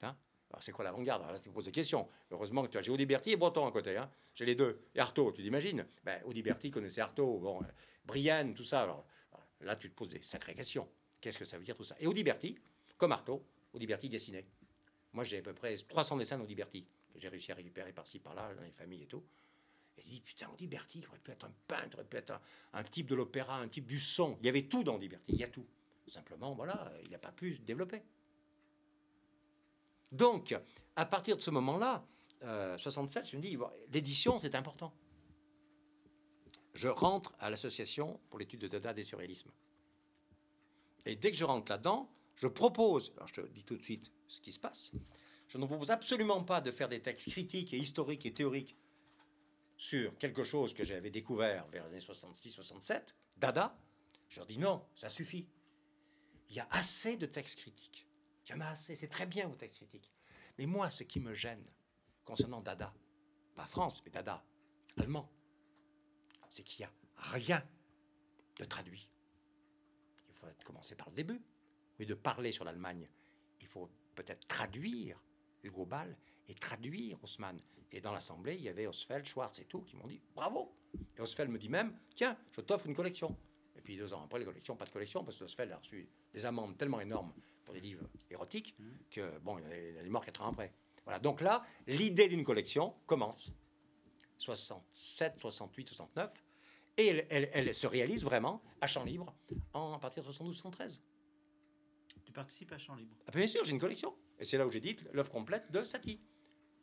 Hein? 0.02 0.16
Alors, 0.50 0.62
c'est 0.62 0.72
quoi 0.72 0.84
l'avant-garde? 0.84 1.22
Là, 1.22 1.38
tu 1.38 1.48
me 1.48 1.54
poses 1.54 1.66
des 1.66 1.72
questions. 1.72 2.08
Heureusement 2.30 2.62
que 2.64 2.68
tu 2.68 2.78
as 2.78 2.82
j'ai 2.82 2.90
Audiberty 2.90 3.32
et 3.32 3.36
Breton 3.36 3.66
à 3.66 3.70
côté. 3.70 3.96
Hein 3.96 4.10
J'ai 4.34 4.44
les 4.44 4.56
deux. 4.56 4.80
Et 4.94 5.00
Artaud, 5.00 5.30
tu 5.32 5.42
t'imagines? 5.42 5.86
Ben, 6.02 6.20
Audiberty 6.24 6.70
connaissait 6.70 7.00
Artaud, 7.00 7.38
bon, 7.38 7.62
euh, 7.62 7.66
Brienne, 8.04 8.54
tout 8.54 8.64
ça. 8.64 8.82
Alors, 8.82 9.06
là, 9.60 9.76
tu 9.76 9.88
te 9.90 9.94
poses 9.94 10.08
des 10.08 10.22
sacrées 10.22 10.54
questions. 10.54 10.88
Qu'est-ce 11.20 11.38
que 11.38 11.44
ça 11.44 11.56
veut 11.56 11.64
dire 11.64 11.76
tout 11.76 11.84
ça? 11.84 11.94
Et 12.00 12.06
Audiberty, 12.06 12.58
comme 12.96 13.12
Artaud, 13.12 13.46
Audiberty 13.72 14.08
dessinait. 14.08 14.46
Moi, 15.14 15.24
j'ai 15.24 15.38
à 15.38 15.42
peu 15.42 15.54
près 15.54 15.76
300 15.76 16.16
dessins 16.16 16.38
d'Audiberty 16.38 16.84
que 17.12 17.20
j'ai 17.20 17.28
réussi 17.28 17.52
à 17.52 17.54
récupérer 17.54 17.92
par-ci, 17.92 18.18
par-là, 18.18 18.52
dans 18.54 18.62
les 18.62 18.72
familles 18.72 19.04
et 19.04 19.06
tout. 19.06 19.22
Et 19.96 20.02
dis, 20.02 20.20
putain, 20.20 20.48
Audiberty, 20.50 20.98
il 20.98 21.06
aurait 21.06 21.20
pu 21.20 21.30
être 21.30 21.46
un 21.46 21.52
peintre, 21.68 21.90
il 21.92 21.94
aurait 21.94 22.04
pu 22.04 22.16
être 22.16 22.40
un, 22.72 22.82
type 22.82 23.06
de 23.06 23.14
l'opéra, 23.14 23.58
un 23.58 23.68
type 23.68 23.86
du 23.86 24.00
son. 24.00 24.36
Il 24.40 24.46
y 24.46 24.48
avait 24.48 24.62
tout 24.62 24.82
dans 24.82 24.96
Audiberty, 24.96 25.32
il 25.32 25.38
y 25.38 25.44
a 25.44 25.48
tout. 25.48 25.66
Simplement, 26.08 26.52
voilà, 26.52 26.92
il 27.04 27.10
n'a 27.10 27.18
pas 27.18 27.32
pu 27.32 27.54
se 27.54 27.60
développer. 27.62 28.02
Donc, 30.10 30.54
à 30.96 31.06
partir 31.06 31.36
de 31.36 31.40
ce 31.40 31.50
moment-là, 31.52 32.04
euh, 32.42 32.76
67, 32.76 33.30
je 33.30 33.36
me 33.36 33.40
dis, 33.40 33.56
l'édition, 33.92 34.38
c'est 34.40 34.54
important. 34.56 34.92
Je 36.74 36.88
rentre 36.88 37.34
à 37.38 37.50
l'association 37.50 38.20
pour 38.28 38.40
l'étude 38.40 38.60
de 38.60 38.68
Dada 38.68 38.92
des 38.92 39.04
surréalismes. 39.04 39.50
Et 41.06 41.14
dès 41.14 41.30
que 41.30 41.36
je 41.36 41.44
rentre 41.44 41.70
là-dedans, 41.70 42.10
je 42.34 42.48
propose, 42.48 43.12
alors 43.16 43.28
je 43.28 43.34
te 43.34 43.40
dis 43.46 43.62
tout 43.62 43.76
de 43.76 43.82
suite 43.82 44.12
ce 44.34 44.40
qui 44.40 44.52
se 44.52 44.58
passe, 44.58 44.92
je 45.46 45.58
ne 45.58 45.66
propose 45.66 45.90
absolument 45.90 46.42
pas 46.42 46.60
de 46.60 46.70
faire 46.70 46.88
des 46.88 47.00
textes 47.00 47.30
critiques 47.30 47.72
et 47.72 47.78
historiques 47.78 48.26
et 48.26 48.34
théoriques 48.34 48.76
sur 49.76 50.16
quelque 50.18 50.42
chose 50.42 50.74
que 50.74 50.84
j'avais 50.84 51.10
découvert 51.10 51.66
vers 51.68 51.84
les 51.84 51.90
années 51.90 52.04
66-67, 52.04 53.14
Dada. 53.36 53.78
Je 54.28 54.38
leur 54.38 54.46
dis 54.46 54.58
non, 54.58 54.86
ça 54.94 55.08
suffit. 55.08 55.46
Il 56.48 56.56
y 56.56 56.60
a 56.60 56.68
assez 56.70 57.16
de 57.16 57.26
textes 57.26 57.58
critiques. 57.58 58.06
Il 58.46 58.52
y 58.52 58.54
en 58.54 58.60
a 58.60 58.68
assez, 58.68 58.96
c'est 58.96 59.08
très 59.08 59.26
bien 59.26 59.46
vos 59.46 59.54
textes 59.54 59.78
critiques. 59.78 60.12
Mais 60.58 60.66
moi, 60.66 60.90
ce 60.90 61.02
qui 61.02 61.20
me 61.20 61.34
gêne 61.34 61.62
concernant 62.24 62.60
Dada, 62.60 62.92
pas 63.54 63.66
France, 63.66 64.02
mais 64.04 64.10
Dada, 64.10 64.44
allemand, 64.96 65.30
c'est 66.50 66.62
qu'il 66.62 66.84
n'y 66.84 66.86
a 66.86 66.92
rien 67.32 67.66
de 68.58 68.64
traduit. 68.64 69.08
Il 70.28 70.34
faut 70.34 70.46
commencer 70.64 70.94
par 70.94 71.08
le 71.10 71.14
début. 71.14 71.40
Au 71.96 72.00
lieu 72.00 72.06
de 72.06 72.14
parler 72.14 72.52
sur 72.52 72.64
l'Allemagne, 72.64 73.08
il 73.60 73.66
faut 73.66 73.90
peut-être 74.14 74.46
traduire 74.46 75.20
Hugo 75.62 75.84
Ball 75.86 76.16
et 76.48 76.54
traduire 76.54 77.22
Haussmann. 77.22 77.60
Et 77.92 78.00
dans 78.00 78.12
l'Assemblée, 78.12 78.56
il 78.56 78.62
y 78.62 78.68
avait 78.68 78.86
Osfeld, 78.86 79.24
Schwartz 79.26 79.58
et 79.60 79.64
tout 79.66 79.82
qui 79.82 79.96
m'ont 79.96 80.06
dit 80.06 80.20
bravo. 80.34 80.72
Et 81.16 81.20
Osfeld 81.20 81.50
me 81.50 81.58
dit 81.58 81.68
même 81.68 81.96
tiens, 82.16 82.36
je 82.52 82.60
t'offre 82.60 82.86
une 82.86 82.94
collection. 82.94 83.36
Et 83.76 83.80
puis 83.80 83.96
deux 83.96 84.12
ans 84.14 84.22
après, 84.24 84.38
les 84.38 84.44
collections, 84.44 84.76
pas 84.76 84.84
de 84.84 84.90
collection, 84.90 85.24
parce 85.24 85.36
que 85.36 85.44
Osfeld 85.44 85.70
a 85.72 85.76
reçu 85.78 86.08
des 86.32 86.46
amendes 86.46 86.76
tellement 86.76 87.00
énormes 87.00 87.32
pour 87.64 87.74
des 87.74 87.80
livres 87.80 88.08
érotiques 88.30 88.76
que, 89.10 89.38
bon, 89.38 89.58
il 89.58 89.64
est- 89.72 90.08
mort 90.10 90.24
quatre 90.24 90.42
ans 90.42 90.48
après. 90.50 90.72
Voilà, 91.04 91.18
donc 91.18 91.40
là, 91.40 91.64
l'idée 91.86 92.28
d'une 92.28 92.44
collection 92.44 92.94
commence. 93.06 93.52
67, 94.38 95.38
68, 95.38 95.88
69. 95.88 96.30
Et 96.96 97.06
elle, 97.08 97.26
elle- 97.30 97.50
elle 97.52 97.74
se 97.74 97.86
réalise 97.86 98.22
vraiment 98.24 98.62
à 98.80 98.86
Champ 98.86 99.04
Libre 99.04 99.34
en, 99.72 99.92
à 99.94 99.98
partir 99.98 100.22
de 100.22 100.26
72, 100.26 100.54
73. 100.56 101.02
Participes 102.34 102.72
à 102.72 102.78
Champ 102.78 102.96
Libre. 102.96 103.16
Ah, 103.28 103.30
bien 103.36 103.46
sûr, 103.46 103.64
j'ai 103.64 103.70
une 103.70 103.78
collection. 103.78 104.14
Et 104.38 104.44
c'est 104.44 104.58
là 104.58 104.66
où 104.66 104.70
j'édite 104.70 105.08
l'œuvre 105.12 105.30
complète 105.30 105.70
de 105.70 105.84
Satie, 105.84 106.20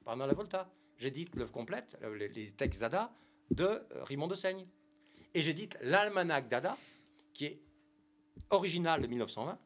pendant 0.03 0.25
la 0.25 0.33
Volta. 0.33 0.73
J'édite 0.97 1.35
l'œuvre 1.35 1.51
complète, 1.51 1.97
euh, 2.03 2.15
les, 2.15 2.51
textes 2.51 2.79
Dada, 2.79 3.13
de 3.49 3.65
euh, 3.65 4.03
Raymond 4.03 4.27
de 4.27 4.35
Seigne. 4.35 4.65
Et 5.33 5.41
j'édite 5.41 5.77
l'almanach 5.81 6.47
Dada, 6.47 6.77
qui 7.33 7.45
est 7.45 7.61
original 8.49 9.01
de 9.01 9.07
1920, 9.07 9.59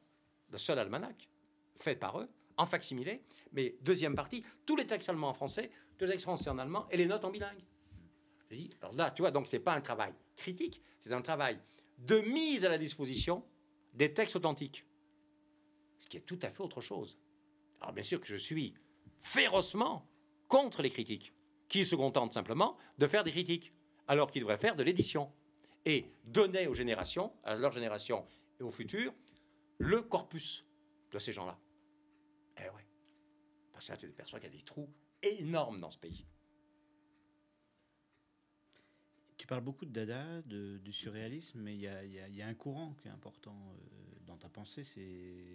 le 0.51 0.57
seul 0.57 0.79
almanach, 0.79 1.29
fait 1.75 1.95
par 1.95 2.19
eux, 2.19 2.29
en 2.57 2.65
facsimilé. 2.65 3.21
Mais 3.53 3.75
deuxième 3.81 4.15
partie, 4.15 4.43
tous 4.65 4.75
les 4.75 4.87
textes 4.87 5.09
allemands 5.09 5.29
en 5.29 5.33
français, 5.33 5.69
tous 5.97 6.05
les 6.05 6.11
textes 6.11 6.25
français 6.25 6.49
en 6.49 6.57
allemand 6.57 6.87
et 6.89 6.97
les 6.97 7.05
notes 7.05 7.25
en 7.25 7.29
bilingue. 7.29 7.63
J'ai 8.49 8.57
dit, 8.57 8.69
alors 8.81 8.95
là, 8.95 9.11
tu 9.11 9.21
vois, 9.21 9.31
donc 9.31 9.47
c'est 9.47 9.59
pas 9.59 9.73
un 9.73 9.81
travail 9.81 10.13
critique, 10.35 10.81
c'est 10.99 11.11
un 11.11 11.21
travail 11.21 11.59
de 11.97 12.19
mise 12.19 12.65
à 12.65 12.69
la 12.69 12.77
disposition 12.77 13.43
des 13.93 14.13
textes 14.13 14.35
authentiques. 14.35 14.85
Ce 15.97 16.07
qui 16.07 16.17
est 16.17 16.21
tout 16.21 16.39
à 16.41 16.49
fait 16.49 16.61
autre 16.61 16.81
chose. 16.81 17.17
Alors 17.81 17.93
bien 17.93 18.03
sûr 18.03 18.19
que 18.19 18.27
je 18.27 18.35
suis 18.35 18.73
férocement 19.19 20.07
contre 20.47 20.81
les 20.81 20.89
critiques, 20.89 21.33
qui 21.67 21.85
se 21.85 21.95
contentent 21.95 22.33
simplement 22.33 22.77
de 22.97 23.07
faire 23.07 23.23
des 23.23 23.31
critiques, 23.31 23.73
alors 24.07 24.29
qu'ils 24.29 24.41
devraient 24.41 24.57
faire 24.57 24.75
de 24.75 24.83
l'édition 24.83 25.31
et 25.85 26.11
donner 26.23 26.67
aux 26.67 26.73
générations, 26.73 27.33
à 27.43 27.55
leur 27.55 27.71
génération 27.71 28.25
et 28.59 28.63
au 28.63 28.71
futur, 28.71 29.13
le 29.77 30.01
corpus 30.01 30.65
de 31.11 31.19
ces 31.19 31.33
gens-là. 31.33 31.59
Eh 32.57 32.69
ouais. 32.69 32.87
Parce 33.71 33.87
que 33.87 33.91
là, 33.91 33.97
tu 33.97 34.07
t'aperçois 34.07 34.39
qu'il 34.39 34.49
y 34.51 34.53
a 34.53 34.57
des 34.57 34.63
trous 34.63 34.89
énormes 35.21 35.79
dans 35.79 35.89
ce 35.89 35.97
pays. 35.97 36.25
Tu 39.45 39.47
parles 39.47 39.61
beaucoup 39.61 39.85
de 39.85 39.91
Dada, 39.91 40.41
de- 40.47 40.79
du 40.79 40.91
surréalisme, 40.91 41.59
mais 41.61 41.75
il 41.75 41.81
y 41.81 41.87
a, 41.87 42.03
il 42.03 42.13
y 42.13 42.19
a- 42.19 42.27
il 42.27 42.35
y 42.35 42.41
a 42.41 42.47
un 42.47 42.55
courant 42.55 42.95
qui 42.99 43.07
est 43.09 43.11
important 43.11 43.53
euh, 43.55 44.25
dans 44.25 44.37
ta 44.37 44.49
pensée, 44.49 44.83
c'est 44.83 45.05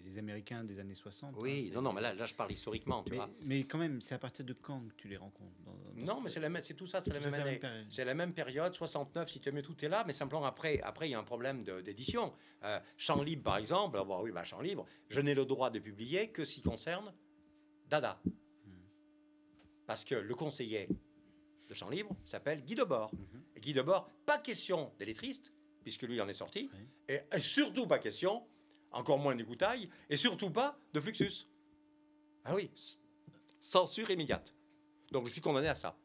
les 0.04 0.16
Américains 0.16 0.62
des 0.62 0.78
années 0.78 0.94
60. 0.94 1.34
hein, 1.34 1.38
Oui, 1.40 1.64
c'est- 1.66 1.74
non, 1.74 1.82
non, 1.82 1.92
mais 1.92 2.00
là, 2.00 2.14
là, 2.14 2.24
je 2.24 2.32
parle 2.32 2.52
historiquement, 2.52 3.02
tu 3.02 3.10
mais, 3.10 3.16
vois. 3.16 3.28
mais 3.42 3.64
quand 3.64 3.78
même, 3.78 4.00
c'est 4.00 4.14
à 4.14 4.18
partir 4.20 4.44
de 4.44 4.52
quand 4.52 4.80
que 4.90 4.94
tu 4.96 5.08
les 5.08 5.16
rencontres 5.16 5.60
dans- 5.64 5.72
dans 5.72 6.14
Non, 6.14 6.20
mais 6.20 6.28
c'est 6.28 6.38
la 6.38 6.48
même- 6.48 6.62
c'est 6.62 6.74
tout 6.74 6.86
ça, 6.86 7.00
c'est 7.04 7.12
la 7.12 7.18
même 7.18 7.34
année. 7.34 7.60
C'est 7.88 8.04
la 8.04 8.14
même 8.14 8.32
période, 8.32 8.72
69, 8.76 9.28
si 9.28 9.40
tu 9.40 9.48
aimais, 9.48 9.62
tout 9.62 9.84
est 9.84 9.88
là, 9.88 10.04
mais 10.06 10.12
simplement 10.12 10.44
après, 10.44 10.80
après 10.82 11.08
il 11.08 11.10
y 11.10 11.14
a 11.16 11.18
un 11.18 11.24
problème 11.24 11.64
de- 11.64 11.80
d'édition. 11.80 12.32
Euh, 12.62 12.78
Champ 12.96 13.20
libre, 13.24 13.42
par 13.42 13.56
exemple, 13.56 13.98
ah 14.00 14.04
bon, 14.04 14.22
oui, 14.22 14.30
bah, 14.30 14.44
Champ 14.44 14.60
libre, 14.60 14.86
je 15.08 15.20
n'ai 15.20 15.34
le 15.34 15.44
droit 15.44 15.68
de 15.68 15.80
publier 15.80 16.28
que 16.30 16.44
ce 16.44 16.54
qui 16.54 16.62
concerne 16.62 17.12
Dada. 17.88 18.22
Hmm. 18.24 18.70
Parce 19.84 20.04
que 20.04 20.14
le 20.14 20.34
conseiller 20.36 20.86
de 21.70 21.74
Champ 21.74 21.88
libre 21.88 22.14
s'appelle 22.24 22.62
Guy 22.64 22.74
Debord. 22.74 23.10
Mhm. 23.14 23.42
Guy 23.60 23.72
Debord, 23.72 24.10
pas 24.26 24.38
question 24.38 24.92
des 24.98 25.04
lettristes, 25.06 25.52
puisque 25.82 26.02
lui 26.02 26.20
en 26.20 26.28
est 26.28 26.32
sorti, 26.34 26.68
Oui. 26.74 26.80
et, 27.08 27.20
et 27.32 27.38
surtout 27.40 27.86
pas 27.86 27.98
question, 28.00 28.44
encore 28.90 29.18
moins 29.18 29.34
des 29.36 29.44
Goutailles, 29.44 29.88
et 30.10 30.16
surtout 30.16 30.50
pas 30.50 30.76
de 30.92 31.00
Fluxus. 31.00 31.46
Ah 32.44 32.54
oui, 32.54 32.70
censure 33.60 34.10
immédiate. 34.10 34.52
Donc 35.12 35.26
je 35.26 35.32
suis 35.32 35.40
condamné 35.40 35.68
à 35.68 35.74
ça. 35.76 35.96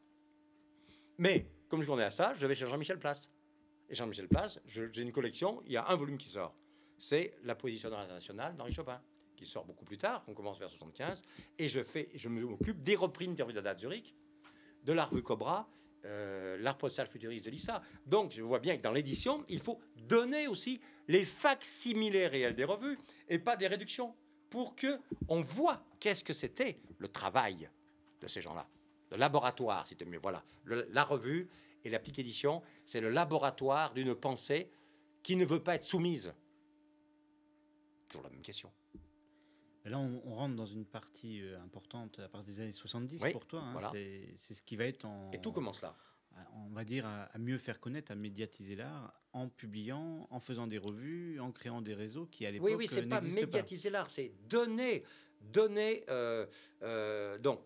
Mais 1.18 1.46
comme 1.68 1.80
je 1.80 1.84
suis 1.84 1.90
condamné 1.90 2.06
à 2.06 2.10
ça, 2.10 2.32
je 2.34 2.46
vais 2.46 2.54
chez 2.54 2.66
Jean-Michel 2.66 2.98
Place. 2.98 3.30
Et 3.88 3.94
Jean-Michel 3.94 4.28
Place, 4.28 4.60
j'ai 4.66 4.88
une 5.02 5.12
collection, 5.12 5.62
il 5.66 5.72
y 5.72 5.76
a 5.76 5.88
un 5.88 5.96
volume 5.96 6.18
qui 6.18 6.28
sort. 6.28 6.56
C'est 6.98 7.36
La 7.42 7.54
position 7.54 7.88
internationale 7.92 8.56
d'Henri 8.56 8.72
Chopin, 8.72 9.00
qui 9.34 9.46
sort 9.46 9.64
beaucoup 9.64 9.84
plus 9.84 9.98
tard, 9.98 10.24
on 10.28 10.34
commence 10.34 10.58
vers 10.58 10.70
75. 10.70 11.22
Et 11.58 11.68
je, 11.68 11.82
fais, 11.82 12.08
je 12.14 12.28
m'occupe 12.28 12.82
des 12.82 12.94
reprises 12.96 13.28
d'interviews 13.28 13.52
de 13.54 13.60
Dada 13.60 13.74
de 13.74 13.80
Zurich, 13.80 14.14
de 14.86 14.92
la 14.92 15.04
revue 15.04 15.22
Cobra, 15.22 15.68
euh, 16.04 16.56
l'art 16.58 16.78
postal 16.78 17.08
futuriste 17.08 17.44
de 17.44 17.50
l'ISA. 17.50 17.82
Donc 18.06 18.32
je 18.32 18.40
vois 18.40 18.60
bien 18.60 18.76
que 18.76 18.82
dans 18.82 18.92
l'édition, 18.92 19.44
il 19.48 19.58
faut 19.58 19.80
donner 19.96 20.46
aussi 20.46 20.80
les 21.08 21.24
facsimilés 21.24 22.28
réels 22.28 22.54
des 22.54 22.64
revues 22.64 22.98
et 23.28 23.38
pas 23.38 23.56
des 23.56 23.66
réductions 23.66 24.14
pour 24.48 24.76
que 24.76 24.98
on 25.28 25.42
voit 25.42 25.82
qu'est-ce 25.98 26.22
que 26.22 26.32
c'était 26.32 26.78
le 26.98 27.08
travail 27.08 27.68
de 28.20 28.28
ces 28.28 28.40
gens-là. 28.40 28.66
Le 29.10 29.16
laboratoire, 29.16 29.84
tu 29.84 30.04
mieux. 30.04 30.20
Voilà. 30.22 30.42
La 30.64 31.04
revue 31.04 31.48
et 31.84 31.90
la 31.90 31.98
petite 31.98 32.20
édition, 32.20 32.62
c'est 32.84 33.00
le 33.00 33.10
laboratoire 33.10 33.92
d'une 33.92 34.14
pensée 34.14 34.70
qui 35.22 35.34
ne 35.34 35.44
veut 35.44 35.62
pas 35.62 35.74
être 35.74 35.84
soumise. 35.84 36.32
Toujours 38.08 38.24
la 38.24 38.30
même 38.30 38.42
question. 38.42 38.70
Là, 39.86 39.98
on, 39.98 40.20
on 40.24 40.34
rentre 40.34 40.56
dans 40.56 40.66
une 40.66 40.84
partie 40.84 41.40
euh, 41.42 41.60
importante 41.62 42.18
à 42.18 42.28
partir 42.28 42.52
des 42.52 42.60
années 42.60 42.72
70 42.72 43.22
Oui, 43.22 43.32
pour 43.32 43.46
toi. 43.46 43.60
hein. 43.60 43.72
voilà. 43.72 43.92
C'est 44.36 44.54
ce 44.54 44.62
qui 44.62 44.76
va 44.76 44.84
être 44.84 45.04
en. 45.04 45.30
Et 45.32 45.40
tout 45.40 45.52
commence 45.52 45.80
là. 45.80 45.94
on 46.54 46.70
va 46.74 46.84
dire, 46.84 47.06
à, 47.06 47.24
à 47.24 47.38
mieux 47.38 47.58
faire 47.58 47.78
connaître, 47.80 48.10
à 48.10 48.14
médiatiser 48.16 48.74
l'art 48.74 49.14
en 49.32 49.48
publiant, 49.48 50.26
en 50.30 50.40
faisant 50.40 50.66
des 50.66 50.78
revues, 50.78 51.38
en 51.40 51.52
créant 51.52 51.82
des 51.82 51.94
réseaux 51.94 52.26
qui, 52.26 52.46
à 52.46 52.50
l'époque, 52.50 52.68
Oui, 52.68 52.74
oui, 52.74 52.86
c'est 52.86 53.02
pas 53.06 53.20
médiatiser 53.20 53.90
l'art, 53.90 54.08
c'est 54.10 54.32
donner, 54.48 55.04
donner 55.40 56.04
euh, 56.10 56.46
euh, 56.82 57.38
donc 57.38 57.60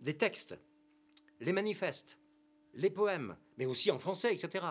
des 0.00 0.16
textes, 0.16 0.58
les 1.40 1.52
manifestes, 1.52 2.18
les 2.74 2.88
poèmes, 2.90 3.36
mais 3.58 3.66
aussi 3.66 3.90
en 3.90 3.98
français, 3.98 4.32
etc. 4.32 4.64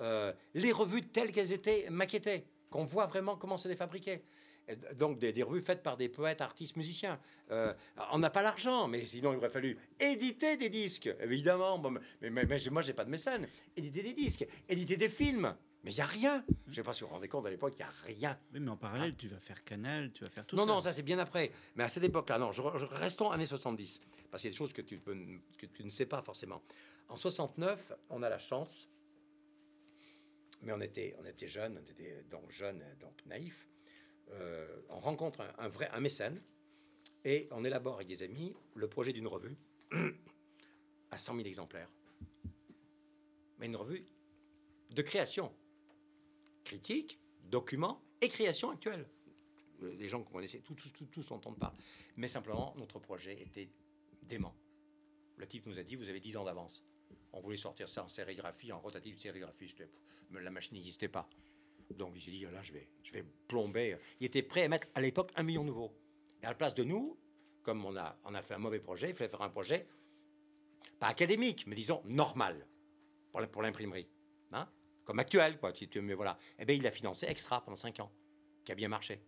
Euh, 0.00 0.32
les 0.54 0.72
revues 0.72 1.02
telles 1.02 1.30
qu'elles 1.32 1.52
étaient 1.52 1.88
maquettées, 1.90 2.46
qu'on 2.70 2.84
voit 2.84 3.06
vraiment 3.06 3.36
comment 3.36 3.56
c'est 3.58 3.76
fabriqué. 3.76 4.24
Donc 4.96 5.18
des, 5.18 5.32
des 5.32 5.42
revues 5.42 5.60
faites 5.60 5.82
par 5.82 5.96
des 5.96 6.08
poètes, 6.08 6.40
artistes, 6.40 6.76
musiciens. 6.76 7.18
Euh, 7.50 7.74
on 8.12 8.18
n'a 8.18 8.30
pas 8.30 8.42
l'argent, 8.42 8.86
mais 8.88 9.04
sinon 9.04 9.32
il 9.32 9.36
aurait 9.36 9.50
fallu 9.50 9.76
éditer 10.00 10.56
des 10.56 10.68
disques, 10.68 11.10
évidemment. 11.20 11.78
Bon, 11.78 11.90
mais, 11.90 12.30
mais, 12.30 12.44
mais 12.46 12.58
moi 12.70 12.80
j'ai 12.82 12.92
pas 12.92 13.04
de 13.04 13.10
mécène. 13.10 13.48
Éditer 13.76 14.02
des 14.02 14.12
disques, 14.14 14.46
éditer 14.68 14.96
des 14.96 15.08
films. 15.08 15.54
Mais 15.84 15.90
il 15.90 15.94
n'y 15.96 16.00
a 16.00 16.06
rien. 16.06 16.44
Je 16.66 16.70
ne 16.70 16.74
sais 16.76 16.82
pas 16.84 16.92
si 16.92 17.00
vous 17.00 17.08
vous 17.08 17.14
rendez 17.14 17.26
compte, 17.26 17.44
à 17.44 17.50
l'époque, 17.50 17.72
il 17.74 17.78
n'y 17.78 17.82
a 17.82 17.92
rien. 18.06 18.38
Oui, 18.54 18.60
mais 18.60 18.70
en 18.70 18.76
parallèle, 18.76 19.16
tu 19.16 19.26
vas 19.26 19.40
faire 19.40 19.64
Canal, 19.64 20.12
tu 20.12 20.22
vas 20.22 20.30
faire 20.30 20.46
tout 20.46 20.54
non, 20.54 20.62
ça. 20.62 20.66
non, 20.72 20.80
ça 20.80 20.92
c'est 20.92 21.02
bien 21.02 21.18
après. 21.18 21.50
Mais 21.74 21.82
à 21.82 21.88
cette 21.88 22.04
époque-là, 22.04 22.38
non, 22.38 22.52
je, 22.52 22.62
je- 22.76 22.86
restons 22.86 23.32
années 23.32 23.46
70. 23.46 24.00
Parce 24.30 24.42
qu'il 24.42 24.50
y 24.50 24.52
a 24.52 24.54
des 24.54 24.58
choses 24.58 24.72
que 24.72 24.82
tu, 24.82 24.98
peux- 24.98 25.18
que 25.58 25.66
tu 25.66 25.82
ne 25.84 25.90
sais 25.90 26.06
pas 26.06 26.22
forcément. 26.22 26.62
En 27.08 27.16
69, 27.16 27.94
on 28.10 28.22
a 28.22 28.28
la 28.28 28.38
chance, 28.38 28.88
mais 30.62 30.72
on 30.72 30.80
était, 30.80 31.16
on 31.20 31.24
était 31.24 31.48
jeunes, 31.48 31.76
on 31.84 31.90
était 31.90 32.22
donc 32.30 32.50
jeunes, 32.52 32.82
donc 33.00 33.14
naïfs. 33.26 33.66
Euh, 34.32 34.66
on 34.88 35.00
rencontre 35.00 35.42
un, 35.58 35.68
vrai 35.68 35.88
un 35.92 36.00
mécène 36.00 36.40
et 37.24 37.48
on 37.50 37.64
élabore 37.64 37.96
avec 37.96 38.08
des 38.08 38.22
amis 38.22 38.54
le 38.74 38.88
projet 38.88 39.12
d'une 39.12 39.26
revue 39.26 39.56
à 41.10 41.18
100 41.18 41.36
000 41.36 41.46
exemplaires. 41.46 41.90
Mais 43.58 43.66
une 43.66 43.76
revue 43.76 44.04
de 44.90 45.02
création, 45.02 45.52
critique, 46.64 47.20
document 47.44 48.02
et 48.20 48.28
création 48.28 48.70
actuelle 48.70 49.06
les 49.98 50.08
gens 50.08 50.22
qu'on 50.22 50.32
connaissait, 50.32 50.60
tous, 50.60 50.74
tous, 50.74 51.06
tous, 51.06 51.28
dont 51.28 51.40
on 51.46 51.52
parle. 51.52 51.74
Mais 52.16 52.28
simplement, 52.28 52.74
notre 52.76 52.98
projet 52.98 53.40
était 53.40 53.68
dément. 54.22 54.54
Le 55.36 55.46
type 55.46 55.66
nous 55.66 55.78
a 55.78 55.82
dit, 55.82 55.96
vous 55.96 56.08
avez 56.08 56.20
10 56.20 56.36
ans 56.36 56.44
d'avance. 56.44 56.84
On 57.32 57.40
voulait 57.40 57.56
sortir 57.56 57.88
ça 57.88 58.04
en 58.04 58.08
sérigraphie, 58.08 58.72
en 58.72 58.80
rotative 58.80 59.18
sérigraphie. 59.18 59.74
La 60.30 60.50
machine 60.50 60.76
n'existait 60.76 61.08
pas. 61.08 61.28
Donc 61.90 62.16
j'ai 62.16 62.30
dit, 62.30 62.40
là, 62.42 62.62
je 62.62 62.72
vais, 62.72 62.88
je 63.02 63.12
vais 63.12 63.24
plomber. 63.48 63.96
Il 64.20 64.26
était 64.26 64.42
prêt 64.42 64.64
à 64.64 64.68
mettre 64.68 64.88
à 64.94 65.00
l'époque 65.00 65.32
un 65.36 65.42
million 65.42 65.64
nouveau. 65.64 65.92
Et 66.42 66.46
à 66.46 66.50
la 66.50 66.54
place 66.54 66.74
de 66.74 66.84
nous, 66.84 67.18
comme 67.62 67.84
on 67.84 67.96
a, 67.96 68.18
on 68.24 68.34
a 68.34 68.42
fait 68.42 68.54
un 68.54 68.58
mauvais 68.58 68.80
projet, 68.80 69.08
il 69.10 69.14
fallait 69.14 69.30
faire 69.30 69.42
un 69.42 69.48
projet, 69.48 69.86
pas 70.98 71.08
académique, 71.08 71.66
mais 71.66 71.74
disons 71.74 72.02
normal, 72.04 72.66
pour 73.30 73.40
la- 73.40 73.48
l'imprimerie. 73.62 74.08
Hein 74.52 74.68
Comme 75.04 75.18
actuel, 75.18 75.58
quoi. 75.58 75.72
Mais 76.02 76.14
voilà. 76.14 76.38
Eh 76.58 76.64
bien, 76.64 76.76
il 76.76 76.86
a 76.86 76.90
financé 76.90 77.26
extra 77.26 77.62
pendant 77.62 77.76
5 77.76 78.00
ans, 78.00 78.10
qui 78.64 78.72
a 78.72 78.74
bien 78.74 78.88
marché 78.88 79.20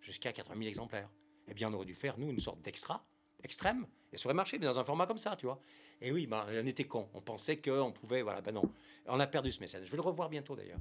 jusqu'à 0.00 0.32
80 0.32 0.54
000 0.56 0.68
exemplaires. 0.68 1.10
Eh 1.48 1.54
bien, 1.54 1.70
on 1.70 1.74
aurait 1.74 1.86
dû 1.86 1.94
faire, 1.94 2.18
nous, 2.18 2.30
une 2.30 2.40
sorte 2.40 2.60
d'extra, 2.60 3.06
extrême, 3.42 3.86
et 4.12 4.16
ça 4.16 4.26
aurait 4.26 4.34
marché, 4.34 4.58
mais 4.58 4.66
dans 4.66 4.78
un 4.78 4.84
format 4.84 5.06
comme 5.06 5.18
ça, 5.18 5.36
tu 5.36 5.46
vois. 5.46 5.60
Et 6.00 6.10
oui, 6.12 6.26
ben, 6.26 6.44
on 6.48 6.66
était 6.66 6.84
cons. 6.84 7.08
On 7.14 7.20
pensait 7.20 7.60
qu'on 7.60 7.92
pouvait, 7.92 8.22
voilà, 8.22 8.40
ben 8.40 8.52
non. 8.52 8.62
On 9.06 9.18
a 9.20 9.26
perdu 9.26 9.50
ce 9.50 9.60
mécène. 9.60 9.84
Je 9.84 9.90
vais 9.90 9.96
le 9.96 10.02
revoir 10.02 10.28
bientôt, 10.28 10.54
d'ailleurs. 10.56 10.80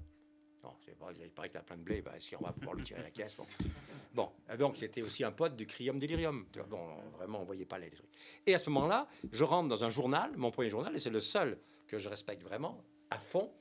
Bon, 0.65 0.73
c'est 0.83 1.23
il 1.23 1.31
paraît 1.31 1.49
qu'il 1.49 1.57
a 1.57 1.63
plein 1.63 1.77
de 1.77 1.83
blé, 1.83 2.01
ben, 2.01 2.13
est-ce 2.13 2.35
qu'on 2.35 2.43
va 2.43 2.51
pouvoir 2.51 2.75
lui 2.75 2.83
tirer 2.83 3.01
la 3.01 3.11
caisse 3.11 3.35
Bon, 3.35 3.45
bon 4.13 4.29
donc 4.57 4.77
c'était 4.77 5.01
aussi 5.01 5.23
un 5.23 5.31
pote 5.31 5.55
du 5.55 5.67
Crium 5.67 5.99
Delirium. 5.99 6.45
Bon, 6.67 6.95
vraiment, 7.17 7.41
on 7.41 7.43
voyait 7.43 7.65
pas 7.65 7.77
les 7.77 7.89
trucs. 7.89 8.09
Et 8.45 8.55
à 8.55 8.57
ce 8.57 8.69
moment-là, 8.69 9.07
je 9.31 9.43
rentre 9.43 9.69
dans 9.69 9.83
un 9.83 9.89
journal, 9.89 10.35
mon 10.37 10.51
premier 10.51 10.69
journal, 10.69 10.95
et 10.95 10.99
c'est 10.99 11.09
le 11.09 11.19
seul 11.19 11.59
que 11.87 11.97
je 11.97 12.09
respecte 12.09 12.41
vraiment, 12.41 12.83
à 13.09 13.19
fond, 13.19 13.51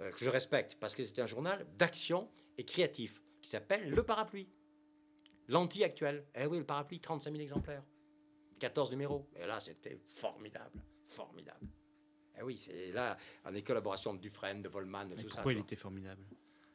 euh, 0.00 0.10
que 0.12 0.24
je 0.24 0.30
respecte, 0.30 0.76
parce 0.78 0.94
que 0.94 1.02
c'était 1.02 1.22
un 1.22 1.26
journal 1.26 1.66
d'action 1.76 2.28
et 2.58 2.64
créatif, 2.64 3.22
qui 3.42 3.50
s'appelle 3.50 3.90
Le 3.90 4.02
Parapluie. 4.02 4.48
L'anti-actuel. 5.48 6.24
Eh 6.34 6.46
oui, 6.46 6.58
le 6.58 6.64
parapluie, 6.64 7.00
35 7.00 7.30
000 7.30 7.40
exemplaires. 7.40 7.84
14 8.58 8.90
numéros. 8.90 9.28
Et 9.36 9.46
là, 9.46 9.60
c'était 9.60 9.98
formidable. 10.04 10.82
Formidable. 11.06 11.66
Eh 12.38 12.42
oui, 12.42 12.58
c'est 12.58 12.92
là, 12.92 13.16
on 13.44 13.54
est 13.54 13.62
collaboration 13.62 14.14
de 14.14 14.20
Dufresne, 14.20 14.62
de 14.62 14.68
Volman, 14.68 15.04
de 15.06 15.14
Mais 15.14 15.22
tout 15.22 15.28
ça. 15.28 15.36
pourquoi 15.36 15.52
il 15.52 15.58
était 15.58 15.76
formidable 15.76 16.24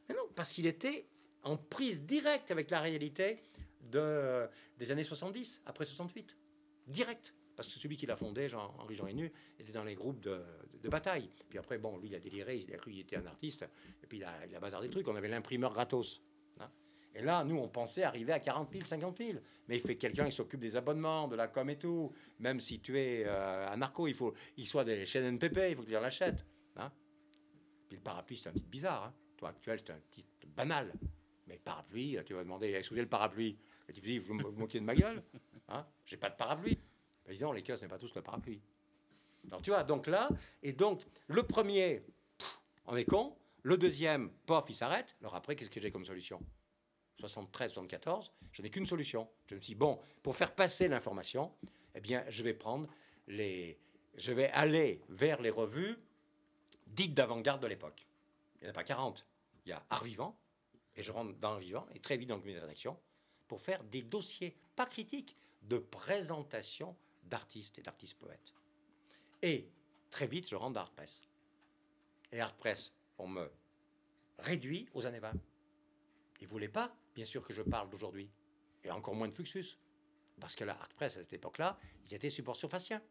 Mais 0.10 0.16
non, 0.16 0.28
parce 0.36 0.52
qu'il 0.52 0.66
était 0.66 1.06
en 1.44 1.58
prise 1.58 2.04
directe 2.04 2.52
avec 2.52 2.70
la 2.70 2.80
réalité 2.82 3.40
de, 3.82 4.48
des 4.78 4.92
années 4.92 5.04
70, 5.04 5.62
après 5.66 5.86
68. 5.86 6.38
Direct. 6.88 7.36
Parce 7.56 7.68
que 7.68 7.80
celui 7.80 7.96
qui 7.98 8.06
l'a 8.06 8.16
fondé, 8.16 8.50
Jean-Henri 8.50 8.96
Jean 8.96 9.08
Hénu, 9.08 9.32
était 9.60 9.72
dans 9.74 9.84
les 9.84 9.94
groupes 9.94 10.20
de, 10.22 10.42
de 10.82 10.90
bataille. 10.90 11.30
Puis 11.50 11.60
après, 11.60 11.78
bon, 11.78 11.98
lui, 11.98 12.08
il 12.10 12.16
a 12.16 12.20
déliré, 12.20 12.58
il 12.58 12.74
a 12.74 12.78
cru 12.78 12.92
qu'il 12.92 13.02
était 13.02 13.18
un 13.18 13.26
artiste, 13.26 13.66
et 14.04 14.08
puis 14.08 14.18
il 14.18 14.24
a, 14.24 14.46
il 14.48 14.56
a 14.56 14.60
bazardé 14.60 14.88
des 14.88 14.92
trucs. 14.92 15.08
On 15.08 15.16
avait 15.16 15.28
l'imprimeur 15.28 15.74
gratos. 15.74 16.22
Et 17.14 17.22
là, 17.22 17.44
nous, 17.44 17.58
on 17.58 17.68
pensait 17.68 18.04
arriver 18.04 18.32
à 18.32 18.40
40 18.40 18.72
000, 18.72 18.86
50 18.86 19.18
000. 19.18 19.40
Mais 19.68 19.78
il 19.78 19.82
fait 19.82 19.96
quelqu'un 19.96 20.26
qui 20.26 20.32
s'occupe 20.32 20.60
des 20.60 20.78
abonnements, 20.78 21.28
de 21.28 21.36
la 21.36 21.48
com 21.48 21.70
et 21.70 21.78
tout. 21.78 22.12
Même 22.40 22.60
si 22.60 22.80
tu 22.80 22.98
es 22.98 23.26
euh, 23.26 23.70
un 23.70 23.78
narco, 23.78 24.08
il 24.08 24.14
faut 24.14 24.34
qu'il 24.56 24.68
soit 24.68 24.86
des 24.86 25.06
chaînes 25.06 25.26
NPP, 25.26 25.72
il 25.72 25.76
faut 25.76 25.84
que 25.84 25.90
tu 25.90 25.98
en 25.98 26.02
l'achètes. 26.02 26.46
Hein. 26.78 26.92
Puis 27.88 27.98
le 27.98 28.04
parapluie, 28.04 28.38
c'est 28.38 28.50
un 28.50 28.54
titre 28.54 28.70
bizarre. 28.70 29.06
Hein. 29.06 29.14
Toi, 29.38 29.50
actuel, 29.50 29.80
c'est 29.80 29.92
un 29.92 30.00
titre 30.10 30.30
banal. 30.56 30.94
Mais 31.48 31.58
parapluie, 31.58 32.18
tu 32.26 32.34
vas 32.34 32.44
demander, 32.44 32.70
est-ce 32.70 32.90
que 32.90 32.94
vous 32.94 33.00
avez 33.00 33.04
le 33.04 33.10
parapluie 33.10 33.58
Et 33.90 33.94
tu 33.94 34.00
dis, 34.00 34.20
vous 34.20 34.38
vous 34.38 34.52
moquez 34.52 34.80
de 34.80 34.86
ma 34.86 34.96
gueule 34.96 35.22
hein 35.68 35.86
J'ai 36.06 36.18
pas 36.18 36.30
de 36.30 36.36
parapluie. 36.36 36.80
Ben, 37.26 37.34
dis 37.34 37.40
donc, 37.40 37.56
les 37.56 37.64
kiosques 37.64 37.82
n'ont 37.84 37.90
pas 37.90 37.98
tous 37.98 38.16
le 38.16 38.22
parapluie. 38.22 38.62
Alors 39.48 39.62
tu 39.62 39.72
vois, 39.72 39.84
donc 39.84 40.08
là, 40.08 40.30
et 40.64 40.72
donc, 40.72 41.02
le 41.28 41.44
premier, 41.44 42.04
on 42.86 42.96
est 42.96 43.06
con. 43.06 43.36
Le 43.64 43.78
deuxième, 43.78 44.32
pof, 44.46 44.66
il 44.70 44.76
s'arrête. 44.76 45.16
Alors 45.20 45.36
après, 45.36 45.56
qu'est-ce 45.56 45.70
que 45.70 45.80
j'ai 45.80 45.92
comme 45.92 46.06
solution? 46.06 46.42
73, 47.22 47.72
74, 47.72 48.32
je 48.52 48.62
n'ai 48.62 48.70
qu'une 48.70 48.86
solution. 48.86 49.30
Je 49.48 49.56
me 49.56 49.62
suis 49.62 49.74
dit, 49.74 49.80
bon, 49.80 50.00
pour 50.24 50.36
faire 50.36 50.54
passer 50.54 50.88
l'information, 50.88 51.54
eh 51.96 52.02
bien, 52.02 52.24
je 52.28 52.44
vais 52.44 52.54
prendre 52.54 52.90
les. 53.28 53.80
Je 54.16 54.34
vais 54.34 54.50
aller 54.50 55.02
vers 55.08 55.42
les 55.42 55.50
revues 55.50 55.98
dites 56.88 57.14
d'avant-garde 57.14 57.62
de 57.62 57.68
l'époque. 57.68 58.06
Il 58.60 58.66
n'y 58.66 58.68
en 58.68 58.72
a 58.72 58.74
pas 58.74 58.84
40. 58.84 59.26
Il 59.66 59.70
y 59.70 59.72
a 59.72 59.84
Art 59.90 60.04
Vivant, 60.04 60.38
et 60.96 61.04
je 61.04 61.12
rentre 61.12 61.34
dans 61.40 61.54
Art 61.54 61.60
Vivant, 61.60 61.88
et 61.94 62.00
très 62.00 62.18
vite 62.18 62.30
dans 62.30 62.36
le 62.36 62.42
comité 62.42 62.60
de 62.60 62.66
rédaction, 62.66 62.98
pour 63.48 63.62
faire 63.62 63.84
des 63.86 64.02
dossiers, 64.02 64.56
pas 64.76 64.86
critiques, 64.86 65.38
de 65.64 65.78
présentation 65.78 66.96
d'artistes 67.24 67.80
et 67.80 67.82
d'artistes 67.82 68.18
poètes. 68.18 68.54
Et 69.42 69.70
très 70.10 70.28
vite, 70.28 70.50
je 70.50 70.56
rentre 70.56 70.74
dans 70.74 70.82
Art 70.82 70.92
Press. 70.92 71.22
Et 72.32 72.40
Art 72.40 72.56
Press, 72.56 72.94
on 73.18 73.28
me 73.28 73.50
réduit 74.40 74.88
aux 74.94 75.06
années 75.06 75.20
20. 75.20 75.34
Ils 76.40 76.46
ne 76.46 76.50
voulaient 76.50 76.68
pas, 76.68 76.96
bien 77.16 77.26
sûr, 77.26 77.44
que 77.44 77.54
je 77.54 77.62
parle 77.62 77.90
d'aujourd'hui. 77.90 78.30
Et 78.84 78.92
encore 78.92 79.16
moins 79.16 79.28
de 79.28 79.34
Fluxus. 79.34 79.78
Parce 80.40 80.56
que 80.56 80.64
la 80.64 80.74
Art 80.74 80.90
Press, 80.96 81.18
à 81.18 81.22
cette 81.22 81.34
époque-là, 81.34 81.78
ils 82.06 82.14
étaient 82.14 82.30
support 82.30 82.56
surfaciens. 82.56 83.02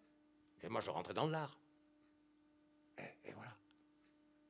Et 0.63 0.69
moi, 0.69 0.81
je 0.81 0.91
rentrais 0.91 1.15
dans 1.15 1.27
l'art. 1.27 1.59
Et, 2.99 3.03
et 3.29 3.33
voilà. 3.33 3.57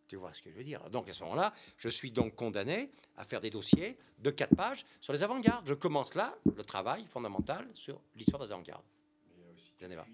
Tu 0.09 0.17
vois 0.17 0.33
ce 0.33 0.43
que 0.43 0.51
je 0.51 0.57
veux 0.57 0.65
dire 0.65 0.89
Donc, 0.91 1.09
à 1.09 1.13
ce 1.13 1.23
moment-là, 1.23 1.55
je 1.77 1.89
suis 1.89 2.11
donc 2.11 2.35
condamné 2.35 2.91
à 3.17 3.25
faire 3.25 3.39
des 3.41 3.51
dossiers 3.51 3.97
de 4.19 4.31
quatre 4.31 4.57
pages 4.57 4.85
sur 5.01 5.13
les 5.13 5.23
avant-gardes. 5.23 5.67
Je 5.69 5.75
commence 5.75 6.15
là 6.15 6.37
le 6.57 6.65
travail 6.65 7.07
fondamental 7.07 7.69
sur 7.75 8.01
l'histoire 8.17 8.45
des 8.45 8.51
avant-gardes. 8.51 8.85
Mais 9.39 9.45
aussi 9.55 9.73
tellement 9.79 10.05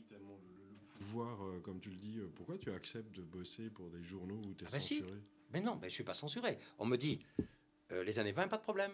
le, 0.41 0.99
pouvoir, 0.99 1.43
euh, 1.45 1.61
comme 1.61 1.81
tu 1.81 1.91
le 1.91 1.97
dis, 1.97 2.19
euh, 2.19 2.31
pourquoi 2.35 2.59
tu 2.59 2.71
acceptes 2.73 3.15
de 3.15 3.23
bosser 3.23 3.71
pour 3.71 3.89
des 3.91 4.03
journaux 4.03 4.41
où 4.47 4.55
tu 4.55 4.65
es 4.65 4.69
Ah 4.69 4.73
bah 4.73 4.81
si. 4.81 4.99
censuré? 4.99 5.19
Mais 5.53 5.61
non, 5.61 5.75
mais 5.77 5.83
je 5.83 5.93
ne 5.93 5.95
suis 5.95 6.05
pas 6.05 6.15
censuré. 6.15 6.59
On 6.79 6.85
me 6.87 6.97
dit, 6.97 7.21
euh, 7.93 8.03
les 8.03 8.19
années 8.19 8.33
20, 8.33 8.49
pas 8.49 8.59
de 8.59 8.63
problème. 8.63 8.93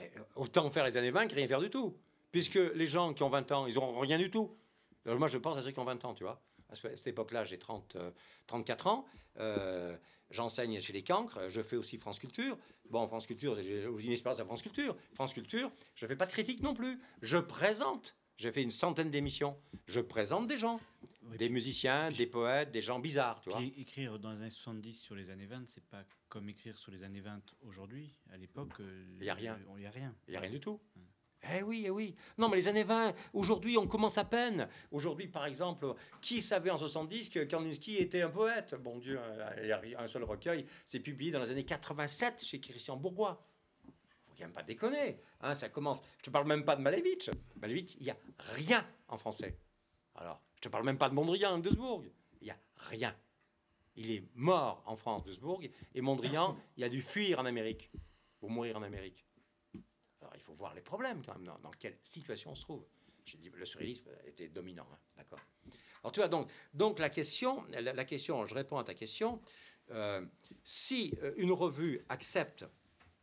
Euh, 0.00 0.04
autant 0.36 0.70
faire 0.70 0.84
les 0.84 0.96
années 0.96 1.10
20 1.10 1.26
que 1.28 1.34
rien 1.34 1.46
faire 1.48 1.60
du 1.60 1.70
tout. 1.70 1.96
Puisque 2.30 2.54
les 2.54 2.86
gens 2.86 3.12
qui 3.12 3.22
ont 3.22 3.28
20 3.28 3.52
ans, 3.52 3.66
ils 3.66 3.74
n'auront 3.74 3.98
rien 3.98 4.18
du 4.18 4.30
tout. 4.30 4.56
Alors 5.04 5.18
moi, 5.18 5.28
je 5.28 5.38
pense 5.38 5.58
à 5.58 5.62
ceux 5.62 5.70
qui 5.70 5.78
ont 5.78 5.84
20 5.84 6.04
ans, 6.04 6.14
tu 6.14 6.24
vois. 6.24 6.40
À 6.70 6.74
ce- 6.74 6.86
à 6.86 6.96
cette 6.96 7.08
époque-là, 7.08 7.44
j'ai 7.44 7.58
30, 7.58 7.96
euh, 7.96 8.10
34 8.46 8.86
ans. 8.86 9.04
Euh, 9.38 9.96
J'enseigne 10.30 10.80
chez 10.80 10.94
les 10.94 11.02
cancres. 11.04 11.50
Je 11.50 11.60
fais 11.60 11.76
aussi 11.76 11.98
France 11.98 12.18
Culture. 12.18 12.56
Bon, 12.88 13.06
France 13.06 13.26
Culture, 13.26 13.54
j'ai 13.60 13.82
une 13.84 14.10
expérience 14.12 14.40
à 14.40 14.46
France 14.46 14.62
Culture. 14.62 14.96
France 15.12 15.34
Culture, 15.34 15.70
je 15.94 16.06
ne 16.06 16.08
fais 16.08 16.16
pas 16.16 16.24
de 16.24 16.32
critique 16.32 16.62
non 16.62 16.72
plus. 16.72 16.98
Je 17.20 17.36
présente. 17.36 18.16
J'ai 18.38 18.50
fait 18.50 18.62
une 18.62 18.70
centaine 18.70 19.10
d'émissions. 19.10 19.56
Je 19.86 20.00
présente 20.00 20.46
des 20.46 20.56
gens. 20.56 20.80
Oui, 21.30 21.36
Des 21.38 21.48
musiciens, 21.48 22.10
des 22.10 22.26
poètes, 22.26 22.72
des 22.72 22.80
gens 22.80 22.98
bizarres, 22.98 23.40
tu 23.40 23.50
vois. 23.50 23.58
Puis 23.58 23.72
écrire 23.78 24.18
dans 24.18 24.32
les 24.32 24.40
années 24.40 24.50
70 24.50 24.94
sur 24.94 25.14
les 25.14 25.30
années 25.30 25.46
20, 25.46 25.62
c'est 25.66 25.84
pas 25.84 26.02
comme 26.28 26.48
écrire 26.48 26.76
sur 26.76 26.90
les 26.90 27.04
années 27.04 27.20
20 27.20 27.40
aujourd'hui. 27.66 28.10
À 28.32 28.36
l'époque, 28.36 28.72
euh, 28.80 29.04
Il 29.20 29.26
y 29.26 29.30
a 29.30 29.34
rien. 29.34 29.58
Il 29.76 29.80
n'y 29.80 29.86
a 29.86 29.90
rien. 29.90 30.14
Il 30.26 30.30
n'y 30.32 30.36
a 30.36 30.40
rien 30.40 30.50
du 30.50 30.60
tout. 30.60 30.80
Eh 31.54 31.62
oui, 31.62 31.82
eh 31.86 31.90
oui. 31.90 32.14
Non, 32.38 32.48
mais 32.48 32.56
les 32.56 32.68
années 32.68 32.84
20, 32.84 33.14
aujourd'hui, 33.32 33.76
on 33.76 33.86
commence 33.86 34.16
à 34.16 34.24
peine. 34.24 34.68
Aujourd'hui, 34.92 35.26
par 35.26 35.44
exemple, 35.46 35.92
qui 36.20 36.40
savait 36.40 36.70
en 36.70 36.78
70 36.78 37.30
que 37.30 37.40
Kandinsky 37.44 37.96
était 37.96 38.22
un 38.22 38.30
poète? 38.30 38.76
Bon 38.76 38.98
Dieu, 38.98 39.18
il 39.60 39.66
y 39.66 39.72
a 39.72 40.00
un 40.00 40.06
seul 40.08 40.22
recueil, 40.22 40.66
c'est 40.86 41.00
publié 41.00 41.32
dans 41.32 41.40
les 41.40 41.50
années 41.50 41.64
87 41.64 42.44
chez 42.44 42.60
Christian 42.60 42.96
Bourgois. 42.96 43.44
Même 44.42 44.52
pas 44.52 44.62
déconner. 44.62 45.18
Hein, 45.40 45.54
ça 45.54 45.68
commence. 45.68 46.02
Je 46.18 46.24
te 46.24 46.30
parle 46.30 46.46
même 46.46 46.64
pas 46.64 46.76
de 46.76 46.82
Malevitch. 46.82 47.30
Malevitch, 47.60 47.94
il 47.98 48.04
n'y 48.04 48.10
a 48.10 48.16
rien 48.54 48.86
en 49.08 49.16
français. 49.16 49.56
Alors, 50.16 50.42
je 50.56 50.60
te 50.60 50.68
parle 50.68 50.84
même 50.84 50.98
pas 50.98 51.08
de 51.08 51.14
Mondrian, 51.14 51.58
de 51.58 51.62
Duisbourg. 51.62 52.04
Il 52.40 52.44
n'y 52.44 52.50
a 52.50 52.58
rien. 52.76 53.16
Il 53.94 54.10
est 54.10 54.24
mort 54.34 54.82
en 54.86 54.96
France, 54.96 55.22
Duisbourg, 55.22 55.62
et 55.94 56.00
Mondrian, 56.00 56.56
il 56.76 56.84
a 56.84 56.88
dû 56.88 57.02
fuir 57.02 57.38
en 57.38 57.44
Amérique, 57.44 57.90
ou 58.40 58.48
mourir 58.48 58.76
en 58.78 58.82
Amérique. 58.82 59.26
Alors, 60.20 60.32
il 60.34 60.40
faut 60.40 60.54
voir 60.54 60.74
les 60.74 60.80
problèmes 60.80 61.22
quand 61.24 61.34
même, 61.34 61.44
dans, 61.44 61.70
quelle 61.78 61.98
situation 62.02 62.52
on 62.52 62.54
se 62.54 62.62
trouve. 62.62 62.84
J'ai 63.24 63.38
dit, 63.38 63.50
le 63.54 63.64
surréalisme 63.64 64.08
était 64.26 64.48
dominant, 64.48 64.86
hein, 64.92 64.98
d'accord. 65.16 65.40
Alors, 66.02 66.10
tu 66.10 66.20
vois, 66.20 66.28
donc, 66.28 66.50
donc 66.74 66.98
la, 66.98 67.10
question, 67.10 67.64
la, 67.70 67.92
la 67.92 68.04
question, 68.04 68.44
je 68.46 68.54
réponds 68.54 68.78
à 68.78 68.84
ta 68.84 68.94
question. 68.94 69.40
euh, 69.90 70.24
si 70.64 71.14
euh, 71.22 71.32
une 71.36 71.52
revue 71.52 72.04
accepte 72.08 72.64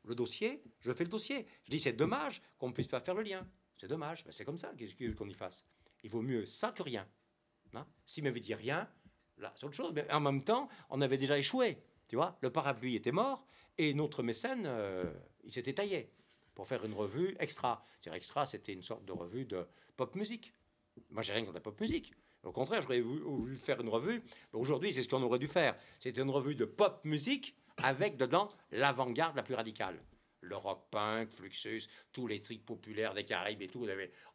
le 0.04 0.16
dossier, 0.16 0.64
je 0.80 0.91
fais 0.91 1.04
le 1.04 1.10
dossier. 1.10 1.45
Je 1.64 1.72
dis, 1.72 1.80
c'est 1.80 1.93
dommage 1.93 2.41
qu'on 2.58 2.70
ne 2.70 2.74
puisse 2.74 2.88
pas 2.88 3.00
faire 3.00 3.16
le 3.16 3.24
lien. 3.24 3.47
C'est 3.78 3.88
dommage, 3.88 4.24
Ben, 4.26 4.32
c'est 4.32 4.45
comme 4.45 4.58
ça 4.58 4.74
qu'on 5.18 5.28
y 5.28 5.34
fasse. 5.34 5.66
Il 6.04 6.10
vaut 6.10 6.22
mieux 6.22 6.45
ça 6.45 6.72
que 6.72 6.84
rien. 6.84 7.08
Hein? 7.74 7.86
S'il 8.06 8.24
m'avait 8.24 8.39
dit 8.39 8.54
rien, 8.54 8.89
là, 9.38 9.54
c'est 9.56 9.66
autre 9.66 9.76
chose. 9.76 9.91
Mais 9.93 10.10
en 10.12 10.20
même 10.20 10.43
temps, 10.43 10.70
on 10.89 11.02
avait 11.02 11.18
déjà 11.18 11.38
échoué. 11.38 11.78
Tu 12.08 12.16
vois, 12.16 12.38
le 12.41 12.50
parapluie 12.52 12.95
était 12.95 13.12
mort 13.12 13.45
et 13.78 13.93
notre 13.93 14.24
mécène, 14.24 14.64
euh, 14.66 15.14
il 15.43 15.54
s'était 15.54 15.74
taillé 15.74 16.12
pour 16.56 16.68
faire 16.68 16.84
une 16.84 16.93
revue 16.93 17.36
extra. 17.39 17.86
C'est-à-dire 18.02 18.18
extra, 18.18 18.45
c'était 18.45 18.74
une 18.74 18.82
sorte 18.82 19.06
de 19.06 19.14
revue 19.14 19.45
de 19.45 19.66
pop 19.95 20.16
musique. 20.16 20.54
Moi, 21.12 21.24
j'ai 21.24 21.34
rien 21.34 21.43
contre 21.43 21.54
la 21.54 21.62
pop 21.62 21.80
musique. 21.80 22.14
Au 22.43 22.52
contraire, 22.52 22.82
j'aurais 22.82 23.02
voulu 23.02 23.56
faire 23.56 23.80
une 23.82 23.89
revue. 23.89 24.24
Aujourd'hui, 24.54 24.91
c'est 24.91 25.04
ce 25.04 25.08
qu'on 25.10 25.22
aurait 25.22 25.39
dû 25.39 25.47
faire. 25.47 25.78
C'était 26.00 26.22
une 26.22 26.30
revue 26.30 26.56
de 26.56 26.66
pop 26.66 27.04
musique 27.06 27.56
avec 27.84 28.17
dedans 28.17 28.49
l'avant-garde 28.71 29.36
la 29.36 29.43
plus 29.43 29.55
radicale. 29.55 30.01
Le 30.41 30.55
rock 30.55 30.86
punk, 30.89 31.32
Fluxus, 31.32 31.88
tous 32.13 32.27
les 32.27 32.41
trucs 32.41 32.65
populaires 32.65 33.13
des 33.13 33.25
Caraïbes 33.25 33.61
et 33.61 33.67
tout. 33.67 33.86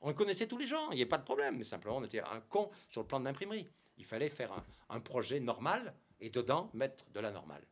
On, 0.03 0.13
connaissait 0.13 0.47
tous 0.47 0.59
les 0.59 0.67
gens, 0.67 0.91
il 0.91 0.97
n'y 0.97 1.03
avait 1.03 1.09
pas 1.09 1.19
de 1.19 1.25
problème. 1.25 1.57
Mais 1.57 1.65
simplement, 1.65 1.97
on 1.97 2.05
était 2.05 2.21
un 2.21 2.41
con 2.49 2.71
sur 2.91 3.01
le 3.01 3.07
plan 3.07 3.21
de 3.21 3.25
l'imprimerie. 3.25 3.67
Il 3.97 4.05
fallait 4.05 4.29
faire 4.29 4.53
un, 4.91 5.01
projet 5.01 5.41
normal 5.41 5.95
et 6.21 6.29
dedans 6.29 6.71
mettre 6.75 7.05
de 7.11 7.21
la 7.21 7.31
normale. 7.31 7.65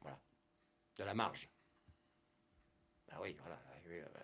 Voilà. 0.00 0.18
De 0.98 1.04
la 1.04 1.14
marge. 1.14 1.48
Ah 3.12 3.18
oui, 3.22 3.36
voilà. 3.40 3.58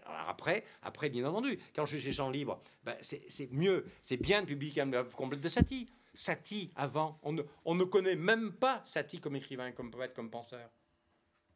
Alors 0.04 0.28
après, 0.28 0.64
après, 0.82 1.10
bien 1.10 1.24
entendu, 1.24 1.58
quand 1.74 1.86
je 1.86 1.96
suis 1.96 2.00
chez 2.00 2.12
Jean 2.12 2.30
Libre, 2.30 2.62
ben, 2.84 2.96
c'est 3.00 3.50
mieux, 3.50 3.86
c'est 4.02 4.16
bien 4.16 4.42
de 4.42 4.46
publier 4.46 4.84
la 4.84 5.04
complète 5.04 5.40
de 5.40 5.48
Satie. 5.48 5.88
Satie, 6.14 6.70
avant, 6.76 7.18
on 7.22 7.32
ne, 7.32 7.42
on 7.64 7.74
ne 7.74 7.84
connaît 7.84 8.16
même 8.16 8.52
pas 8.52 8.80
Satie 8.84 9.20
comme 9.20 9.36
écrivain, 9.36 9.72
comme 9.72 9.90
poète, 9.90 10.14
comme 10.14 10.30
penseur. 10.30 10.70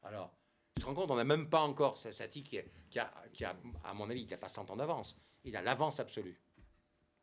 Alors, 0.03 0.33
tu 0.77 0.83
te 0.83 0.87
rends 0.87 0.95
compte, 0.95 1.11
on 1.11 1.17
n'a 1.17 1.25
même 1.25 1.49
pas 1.49 1.61
encore 1.61 1.97
Satie 1.97 2.43
qui, 2.43 2.59
qui, 2.91 2.99
a, 2.99 3.13
qui 3.33 3.45
a, 3.45 3.57
à 3.85 3.95
mon 3.95 4.09
avis, 4.11 4.23
il 4.23 4.31
n'a 4.31 4.37
pas 4.37 4.49
100 4.49 4.71
ans 4.71 4.77
d'avance. 4.77 5.17
Il 5.45 5.57
a 5.57 5.63
l'avance 5.63 6.01
absolue. 6.01 6.41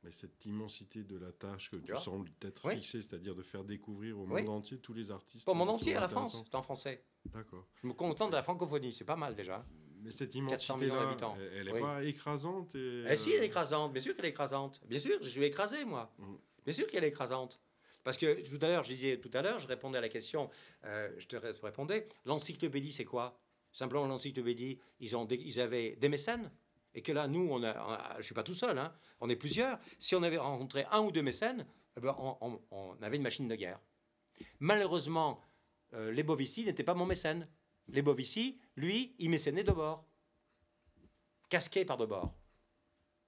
Mais 0.04 0.12
cette 0.12 0.46
immensité 0.46 1.04
de 1.04 1.18
la 1.18 1.32
tâche 1.32 1.72
que 1.72 1.78
tu 1.78 1.96
sembles 1.98 2.30
t'être 2.40 2.66
Oui. 2.66 2.76
fixée, 2.76 3.02
c'est-à-dire 3.02 3.36
de 3.36 3.42
faire 3.42 3.64
découvrir 3.64 4.20
au 4.20 4.26
Oui. 4.26 4.44
monde 4.44 4.50
entier 4.60 4.78
tous 4.78 4.94
les 4.94 5.12
artistes. 5.12 5.48
Au 5.48 5.54
monde 5.54 5.70
entier, 5.70 5.96
à 5.96 6.00
la 6.00 6.08
France, 6.08 6.42
c'est 6.46 6.56
en 6.56 6.62
français. 6.62 7.04
D'accord. 7.26 7.66
Je 7.82 7.88
me 7.88 7.94
contente 7.94 8.30
de 8.32 8.36
la 8.36 8.44
francophonie, 8.44 8.94
c'est 8.94 9.04
pas 9.06 9.16
mal 9.16 9.36
déjà. 9.36 9.66
Mais 10.00 10.12
cette 10.12 10.32
400 10.34 10.78
millions 10.78 10.94
immensité-là, 10.94 11.36
elle, 11.40 11.54
elle 11.58 11.68
est 11.70 11.74
Oui. 11.74 11.82
pas 11.82 12.04
écrasante 12.04 12.76
et, 12.76 13.04
Eh 13.10 13.18
si, 13.18 13.32
elle 13.32 13.40
euh, 13.40 13.44
est 13.44 13.48
écrasante, 13.48 13.92
bien 13.92 14.02
sûr 14.02 14.16
qu'elle 14.16 14.26
est 14.26 14.30
écrasante. 14.30 14.80
Bien 14.86 15.00
sûr, 15.00 15.18
je 15.22 15.28
suis 15.30 15.44
écrasé, 15.44 15.84
moi. 15.84 16.14
Mm. 16.20 16.36
Bien 16.64 16.74
sûr 16.74 16.88
qu'elle 16.88 17.04
est 17.04 17.08
écrasante. 17.10 17.60
Parce 18.08 18.16
que 18.18 18.40
tout 18.48 18.64
à 18.64 18.70
l'heure, 18.70 18.86
je 18.86 18.94
disais 18.94 19.18
tout 19.18 19.30
à 19.34 19.42
l'heure, 19.42 19.60
je 19.60 19.68
répondais 19.68 19.98
à 19.98 20.02
la 20.02 20.08
question, 20.08 20.50
euh, 20.86 21.12
je 21.18 21.28
te 21.28 21.36
ré- 21.36 21.52
répondais, 21.62 22.08
l'encyclopédie, 22.24 22.94
c'est 22.94 23.04
quoi? 23.04 23.38
Simplement, 23.74 24.08
l'encyclopédie, 24.08 24.80
ils, 25.02 25.12
ils 25.30 25.60
avaient 25.60 25.98
des 25.98 26.08
mécènes? 26.08 26.50
Et 26.94 27.02
que 27.02 27.12
là, 27.12 27.28
nous, 27.28 27.62
je 27.62 28.18
ne 28.18 28.24
suis 28.24 28.34
pas 28.34 28.44
tout 28.44 28.54
seul, 28.54 28.78
hein, 28.78 28.96
on 29.20 29.30
est 29.30 29.36
plusieurs. 29.36 29.78
Si 30.00 30.16
on 30.16 30.24
avait 30.24 30.38
rencontré 30.38 30.86
un 30.90 31.02
ou 31.02 31.12
deux 31.12 31.22
mécènes, 31.22 31.68
eh 31.98 32.00
ben, 32.00 32.16
on, 32.72 32.96
avait 33.02 33.18
une 33.18 33.24
machine 33.24 33.46
de 33.46 33.56
guerre. 33.56 33.82
Malheureusement, 34.62 35.42
euh, 35.92 36.10
les 36.10 36.24
Bovici 36.24 36.64
n'étaient 36.64 36.86
pas 36.86 36.94
mon 36.94 37.06
mécène. 37.06 37.46
Les 37.90 38.02
Bovici, 38.02 38.58
lui, 38.78 39.16
il 39.20 39.32
nez 39.32 39.64
de 39.66 39.72
bord. 39.74 40.06
Casqué 41.50 41.84
par 41.84 41.98
de 41.98 42.06
bord. 42.06 42.34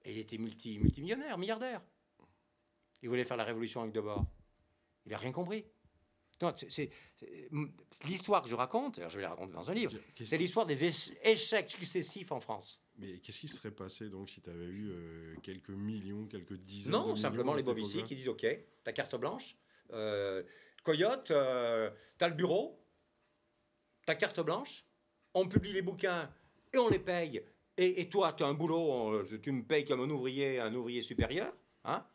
Et 0.06 0.12
il 0.12 0.18
était 0.18 0.38
multi, 0.38 0.78
multimillionnaire, 0.78 1.36
milliardaire. 1.36 1.82
Il 3.02 3.10
voulait 3.10 3.26
faire 3.26 3.36
la 3.36 3.44
révolution 3.44 3.82
avec 3.82 3.92
Debord. 3.92 4.24
Il 5.06 5.12
n'a 5.12 5.18
rien 5.18 5.32
compris. 5.32 5.64
Non, 6.42 6.52
l'histoire 8.04 8.40
que 8.42 8.48
je 8.48 8.54
raconte, 8.54 8.98
alors 8.98 9.10
je 9.10 9.16
vais 9.16 9.22
la 9.22 9.28
raconter 9.30 9.52
dans 9.52 9.70
un 9.70 9.74
livre, 9.74 9.92
c'est 10.24 10.38
l'histoire 10.38 10.64
des 10.64 10.88
éche- 10.88 11.12
échecs 11.22 11.70
successifs 11.70 12.32
en 12.32 12.40
France. 12.40 12.80
Mais 12.96 13.18
qu'est-ce 13.18 13.40
qui 13.40 13.48
se 13.48 13.56
serait 13.56 13.70
passé 13.70 14.08
donc 14.08 14.30
si 14.30 14.40
tu 14.40 14.48
avais 14.48 14.64
eu 14.64 14.90
euh, 14.90 15.34
quelques 15.42 15.68
millions, 15.70 16.26
quelques 16.26 16.54
dizaines 16.54 16.92
de 16.92 16.96
Non, 16.96 17.02
millions 17.04 17.16
simplement 17.16 17.52
à 17.52 17.56
les 17.56 17.62
Bovici 17.62 18.02
qui 18.04 18.16
disent 18.16 18.28
OK, 18.28 18.46
ta 18.84 18.92
carte 18.92 19.16
blanche, 19.16 19.54
euh, 19.92 20.42
Coyote, 20.82 21.30
euh, 21.30 21.90
t'as 22.16 22.28
le 22.28 22.34
bureau, 22.34 22.82
ta 24.06 24.14
carte 24.14 24.40
blanche, 24.40 24.84
on 25.34 25.46
publie 25.46 25.72
les 25.74 25.82
bouquins 25.82 26.30
et 26.72 26.78
on 26.78 26.88
les 26.88 26.98
paye. 26.98 27.42
Et, 27.76 28.00
et 28.00 28.08
toi, 28.08 28.32
tu 28.32 28.42
as 28.44 28.46
un 28.46 28.54
boulot, 28.54 28.78
on- 28.80 29.24
tu 29.42 29.52
me 29.52 29.62
payes 29.62 29.84
comme 29.84 30.00
un 30.00 30.08
ouvrier, 30.10 30.58
un 30.58 30.74
ouvrier 30.74 31.02
supérieur, 31.02 31.54
hein 31.84 32.06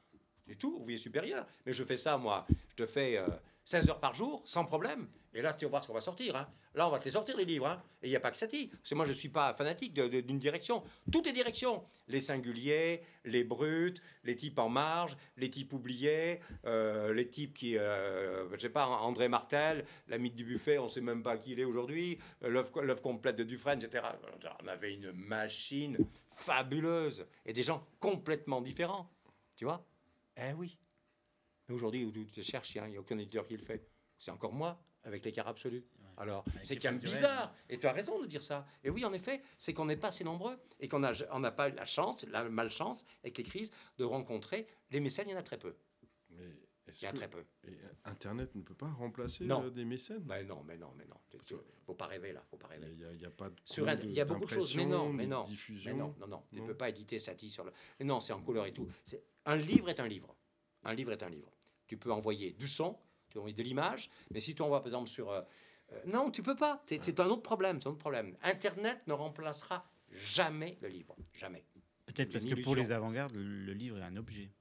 C'est 0.48 0.56
tout, 0.56 0.78
ouvrier 0.80 0.98
supérieur. 0.98 1.46
Mais 1.66 1.74
je 1.74 1.84
fais 1.84 1.98
ça, 1.98 2.18
moi, 2.18 2.46
je 2.70 2.76
te 2.76 2.86
fais 2.86 3.18
euh, 3.18 3.28
16 3.64 3.89
heures 3.89 4.00
par 4.00 4.14
jour, 4.14 4.41
sans 4.46 4.66
problème. 4.66 5.08
Et 5.34 5.41
là, 5.41 5.54
tu 5.54 5.66
vas 5.66 5.70
voir 5.72 5.84
ce 5.84 5.88
qu'on 5.88 5.93
va 5.93 6.02
sortir. 6.02 6.36
hein. 6.38 6.48
Là, 6.76 6.88
on 6.88 6.91
va 6.91 7.00
te 7.00 7.06
les 7.06 7.12
sortir, 7.12 7.36
les 7.36 7.43
livres. 7.46 7.68
hein. 7.68 7.82
Et 8.02 8.08
il 8.08 8.10
n'y 8.10 8.16
a 8.16 8.20
pas 8.22 8.32
que 8.32 8.38
Satie. 8.38 8.68
Parce 8.68 8.89
que 8.89 8.96
moi, 8.96 9.06
je 9.06 9.12
ne 9.12 9.16
suis 9.18 9.28
pas 9.30 9.54
fanatique 9.54 9.93
d'une 9.93 10.39
direction. 10.39 10.82
Toutes 11.12 11.26
les 11.26 11.34
directions. 11.34 11.84
Les 12.08 12.22
singuliers, 12.22 13.02
les 13.26 13.43
brutes, 13.43 14.02
les 14.24 14.36
types 14.38 14.60
en 14.60 14.70
marge, 14.70 15.18
les 15.36 15.50
types 15.50 15.74
oubliés, 15.74 16.39
euh, 16.66 17.14
les 17.14 17.28
types 17.30 17.54
qui, 17.54 17.78
euh, 17.78 18.50
je 18.56 18.62
sais 18.62 18.70
pas, 18.70 18.86
André 18.88 19.28
Martel, 19.28 19.86
l'ami 20.08 20.32
du 20.32 20.46
buffet, 20.46 20.78
on 20.78 20.86
ne 20.86 20.89
sait 20.89 21.02
même 21.02 21.24
pas 21.24 21.38
qui 21.38 21.52
il 21.52 21.60
est 21.60 21.66
aujourd'hui, 21.66 22.18
euh, 22.43 22.50
l'œuvre 22.50 23.02
complète 23.02 23.36
de 23.38 23.43
Dufresne, 23.43 23.82
etc. 23.82 24.06
On 24.64 24.68
avait 24.68 24.93
une 24.93 25.12
machine 25.12 25.98
fabuleuse. 26.30 27.26
Et 27.46 27.52
des 27.54 27.64
gens 27.64 27.86
complètement 28.00 28.62
différents. 28.62 29.10
Tu 29.58 29.66
vois? 29.66 29.86
Eh 30.38 30.53
oui. 30.53 30.77
Mais 31.67 31.75
aujourd'hui, 31.75 32.05
où 32.05 32.11
tu 32.11 32.43
cherches, 32.43 32.75
il 32.75 32.83
n'y 32.83 32.97
a 32.97 32.99
aucun 32.99 33.17
éditeur 33.17 33.47
qui 33.47 33.57
le 33.57 33.63
fait. 33.63 33.88
C'est 34.19 34.31
encore 34.31 34.53
moi, 34.53 34.79
avec 35.03 35.23
l'écart 35.25 35.47
absolu. 35.47 35.83
Alors, 36.17 36.45
Avec 36.53 36.65
c'est 36.65 36.75
quand 36.77 36.91
même 36.91 36.99
bizarre. 36.99 37.53
Et 37.69 37.77
tu 37.77 37.88
as 37.88 37.91
raison 37.91 38.21
de 38.21 38.25
dire 38.27 38.41
ça. 38.41 38.65
Et 38.83 38.89
oui, 38.89 39.03
en 39.03 39.11
effet, 39.13 39.41
c'est 39.57 39.73
qu'on 39.73 39.86
n'est 39.86 39.97
pas 39.97 40.07
assez 40.07 40.23
nombreux 40.23 40.57
et 40.79 40.88
qu'on 40.88 40.99
n'a 40.99 41.11
on 41.31 41.39
n'a 41.39 41.51
pas 41.51 41.69
la 41.69 41.86
chance, 41.86 42.23
la 42.27 42.47
malchance, 42.47 43.03
avec 43.23 43.38
les 43.38 43.43
crises, 43.43 43.71
de 43.97 44.05
rencontrer 44.05 44.67
les 44.91 45.01
mécènes. 45.01 45.27
Il 45.27 45.31
y 45.31 45.36
en 45.36 45.39
a 45.39 45.43
très 45.43 45.57
peu. 45.57 45.75
Mais 46.29 46.43
Il 47.01 47.03
y 47.03 47.07
en 47.07 47.09
a 47.09 47.11
que- 47.13 47.17
très 47.17 47.29
peu. 47.29 47.43
et 47.67 47.77
Internet 48.05 48.55
ne 48.55 48.61
peut 48.61 48.75
pas 48.75 48.88
remplacer 48.89 49.43
Non. 49.45 49.63
euh, 49.65 49.69
des 49.71 49.83
mécènes? 49.83 50.19
Ben 50.19 50.45
non, 50.47 50.63
mais 50.63 50.77
non, 50.77 50.93
mais 50.95 51.05
non. 51.05 51.15
Il 51.33 51.39
que- 51.39 51.55
faut 51.86 51.95
pas 51.95 52.05
rêver 52.05 52.31
là, 52.31 52.41
faut 52.49 52.57
pas 52.57 52.67
rêver. 52.67 52.88
Il 52.91 53.17
n'y 53.17 53.25
a, 53.25 53.27
a 53.27 53.31
pas 53.31 53.49
de 53.49 53.55
Sur 53.65 53.89
il 53.89 54.11
y 54.15 54.21
a 54.21 54.25
beaucoup 54.25 54.45
de 54.45 54.49
choses, 54.49 54.75
mais 54.77 54.86
non, 54.86 55.11
mais 55.11 55.25
non, 55.25 55.43
diffusion. 55.43 55.91
Mais 55.91 55.97
non, 55.99 56.15
non, 56.19 56.27
non, 56.27 56.43
tu 56.49 56.61
ne 56.61 56.67
peux 56.67 56.77
pas 56.77 56.88
éditer 56.89 57.19
Satie 57.19 57.49
sur 57.49 57.65
le. 57.65 57.73
Mais 57.99 58.05
non, 58.05 58.19
c'est 58.21 58.31
en 58.33 58.41
couleur 58.41 58.65
et 58.67 58.73
tout. 58.73 58.88
Un 59.46 59.56
livre 59.56 59.89
est 59.89 60.00
un 60.00 60.08
livre. 60.08 60.36
Un 60.84 60.93
livre 60.93 61.12
est 61.12 61.24
un 61.24 61.30
livre. 61.30 61.52
Tu 61.88 61.98
peux 61.98 62.12
envoyer 62.12 62.52
du 62.52 62.68
son, 62.68 62.98
tu 63.28 63.34
peux 63.34 63.39
envoyer 63.39 63.56
de 63.56 63.64
l'image, 63.64 64.10
mais 64.32 64.39
si 64.39 64.56
tu 64.56 64.62
envoies 64.62 64.80
par 64.80 64.88
exemple 64.88 65.10
sur 65.10 65.30
euh, 65.32 65.41
euh, 65.93 66.02
non, 66.06 66.32
tu 66.32 66.41
peux 66.41 66.56
pas. 66.56 66.84
C'est 66.88 67.20
un 67.20 67.28
autre 67.28 67.43
problème. 67.43 67.80
C'est 67.80 67.88
un 67.88 67.91
autre 67.91 68.00
problème. 68.00 68.36
Internet 68.43 69.02
ne 69.08 69.14
remplacera 69.14 69.88
jamais 70.12 70.78
le 70.82 70.88
livre, 70.88 71.16
jamais. 71.38 71.64
Peut-être 72.06 72.32
parce 72.32 72.46
que 72.46 72.62
pour 72.62 72.76
les 72.76 72.91
avant-gardes, 72.91 73.36
le 73.36 73.74
livre 73.74 73.98
est 74.00 74.04
un 74.04 74.16
objet. 74.16 74.52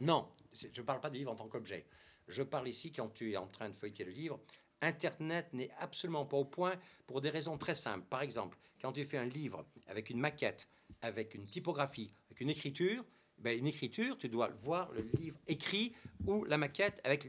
Non, 0.00 0.28
je 0.52 0.80
ne 0.80 0.86
parle 0.86 1.00
pas 1.00 1.10
du 1.10 1.18
livre 1.18 1.32
en 1.32 1.36
tant 1.36 1.48
qu'objet. 1.48 1.86
Je 2.26 2.42
parle 2.42 2.68
ici 2.68 2.92
quand 2.92 3.08
tu 3.08 3.32
es 3.32 3.36
en 3.36 3.46
train 3.46 3.68
de 3.68 3.74
feuilleter 3.74 4.04
le 4.04 4.10
livre. 4.10 4.40
Internet 4.80 5.52
n'est 5.52 5.70
absolument 5.78 6.24
pas 6.24 6.36
au 6.36 6.44
point 6.44 6.74
pour 7.06 7.20
des 7.20 7.30
raisons 7.30 7.58
très 7.58 7.74
simples. 7.74 8.06
Par 8.08 8.22
exemple, 8.22 8.58
quand 8.80 8.92
tu 8.92 9.04
fais 9.04 9.18
un 9.18 9.24
livre 9.24 9.66
avec 9.88 10.10
une 10.10 10.20
maquette, 10.20 10.68
avec 11.02 11.34
une 11.34 11.46
typographie, 11.46 12.12
avec 12.28 12.40
une 12.40 12.50
écriture, 12.50 13.04
ben, 13.38 13.56
une 13.56 13.66
écriture, 13.66 14.18
tu 14.18 14.28
dois 14.28 14.48
voir 14.48 14.90
le 14.92 15.02
livre 15.18 15.38
écrit 15.46 15.94
ou 16.26 16.44
la 16.44 16.58
maquette 16.58 17.00
avec 17.04 17.28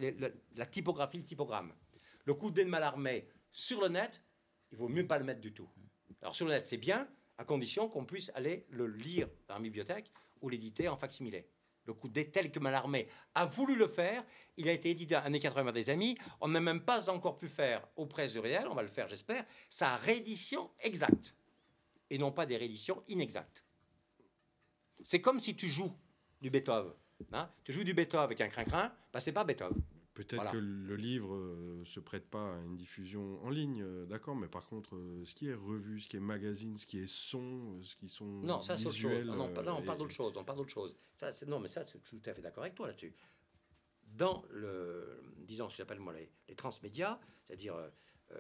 la 0.55 0.65
typographie, 0.65 1.17
le 1.17 1.23
typogramme. 1.23 1.73
Le 2.25 2.33
coup 2.33 2.51
de 2.51 2.63
Malarmé 2.63 3.27
sur 3.51 3.81
le 3.81 3.89
net, 3.89 4.21
il 4.71 4.77
vaut 4.77 4.89
mieux 4.89 5.07
pas 5.07 5.17
le 5.17 5.23
mettre 5.23 5.41
du 5.41 5.53
tout. 5.53 5.69
Alors 6.21 6.35
sur 6.35 6.45
le 6.45 6.51
net, 6.51 6.67
c'est 6.67 6.77
bien, 6.77 7.07
à 7.37 7.45
condition 7.45 7.89
qu'on 7.89 8.05
puisse 8.05 8.31
aller 8.35 8.65
le 8.69 8.87
lire 8.87 9.27
dans 9.47 9.55
la 9.55 9.61
bibliothèque 9.61 10.11
ou 10.41 10.49
l'éditer 10.49 10.87
en 10.87 10.97
facsimilé. 10.97 11.47
Le 11.85 11.93
coup 11.93 12.09
de 12.09 12.21
tel 12.21 12.51
que 12.51 12.59
Malarmé 12.59 13.07
a 13.33 13.45
voulu 13.45 13.75
le 13.75 13.87
faire, 13.87 14.23
il 14.57 14.67
a 14.67 14.71
été 14.71 14.91
édité 14.91 15.15
dans 15.15 15.21
les 15.21 15.27
années 15.27 15.39
80 15.39 15.63
par 15.63 15.73
des 15.73 15.89
amis, 15.89 16.17
on 16.41 16.47
n'a 16.49 16.59
même 16.59 16.81
pas 16.81 17.09
encore 17.09 17.37
pu 17.37 17.47
faire 17.47 17.87
aux 17.95 18.05
presses 18.05 18.33
du 18.33 18.39
réel, 18.39 18.67
on 18.69 18.75
va 18.75 18.83
le 18.83 18.89
faire 18.89 19.07
j'espère, 19.07 19.45
sa 19.69 19.95
réédition 19.97 20.69
exacte, 20.81 21.33
et 22.09 22.17
non 22.17 22.31
pas 22.31 22.45
des 22.45 22.57
rééditions 22.57 23.03
inexactes. 23.07 23.63
C'est 25.01 25.21
comme 25.21 25.39
si 25.39 25.55
tu 25.55 25.67
joues 25.67 25.93
du 26.41 26.49
Beethoven. 26.49 26.91
hein. 27.31 27.49
Tu 27.63 27.73
joues 27.73 27.83
du 27.83 27.93
Beethoven 27.93 28.23
avec 28.25 28.41
un 28.41 28.47
crin-crin, 28.47 28.91
ben 29.13 29.19
c'est 29.19 29.31
pas 29.33 29.43
Beethoven. 29.43 29.81
Peut-être 30.13 30.35
Voilà. 30.35 30.51
que 30.51 30.57
le 30.57 30.95
livre 30.97 31.33
euh, 31.33 31.81
se 31.85 32.01
prête 32.01 32.29
pas 32.29 32.55
à 32.55 32.59
une 32.59 32.75
diffusion 32.75 33.41
en 33.41 33.49
ligne, 33.49 33.81
euh, 33.81 34.05
d'accord, 34.05 34.35
mais 34.35 34.49
par 34.49 34.67
contre, 34.67 34.95
euh, 34.97 35.23
ce 35.23 35.33
qui 35.33 35.47
est 35.47 35.53
revue, 35.53 36.01
ce 36.01 36.09
qui 36.09 36.17
est 36.17 36.19
magazine, 36.19 36.75
ce 36.77 36.85
qui 36.85 36.99
est 36.99 37.07
son, 37.07 37.81
ce 37.81 37.95
qui 37.95 38.09
sont 38.09 38.25
Non, 38.25 38.61
ça 38.61 38.75
visuels, 38.75 39.27
Non, 39.27 39.35
non, 39.35 39.53
pas- 39.53 39.63
non, 39.63 39.77
on 39.77 39.81
parle 39.83 39.97
d'autre 39.99 40.11
chose. 40.11 40.33
On 40.35 40.43
parle 40.43 40.57
d'autre 40.57 40.71
chose. 40.73 40.97
Ça, 41.15 41.31
non, 41.47 41.61
mais 41.61 41.69
ça, 41.69 41.85
je 41.85 41.97
suis 42.05 42.19
tout 42.19 42.29
à 42.29 42.33
fait 42.33 42.41
d'accord 42.41 42.63
avec 42.63 42.75
toi 42.75 42.87
là-dessus. 42.87 43.13
Dans 44.03 44.43
le, 44.49 45.21
disons, 45.47 45.69
ce 45.69 45.75
que 45.75 45.77
j'appelle 45.77 45.99
moi 46.01 46.11
les, 46.13 46.29
les 46.49 46.55
transmédias, 46.55 47.17
c'est-à-dire 47.47 47.75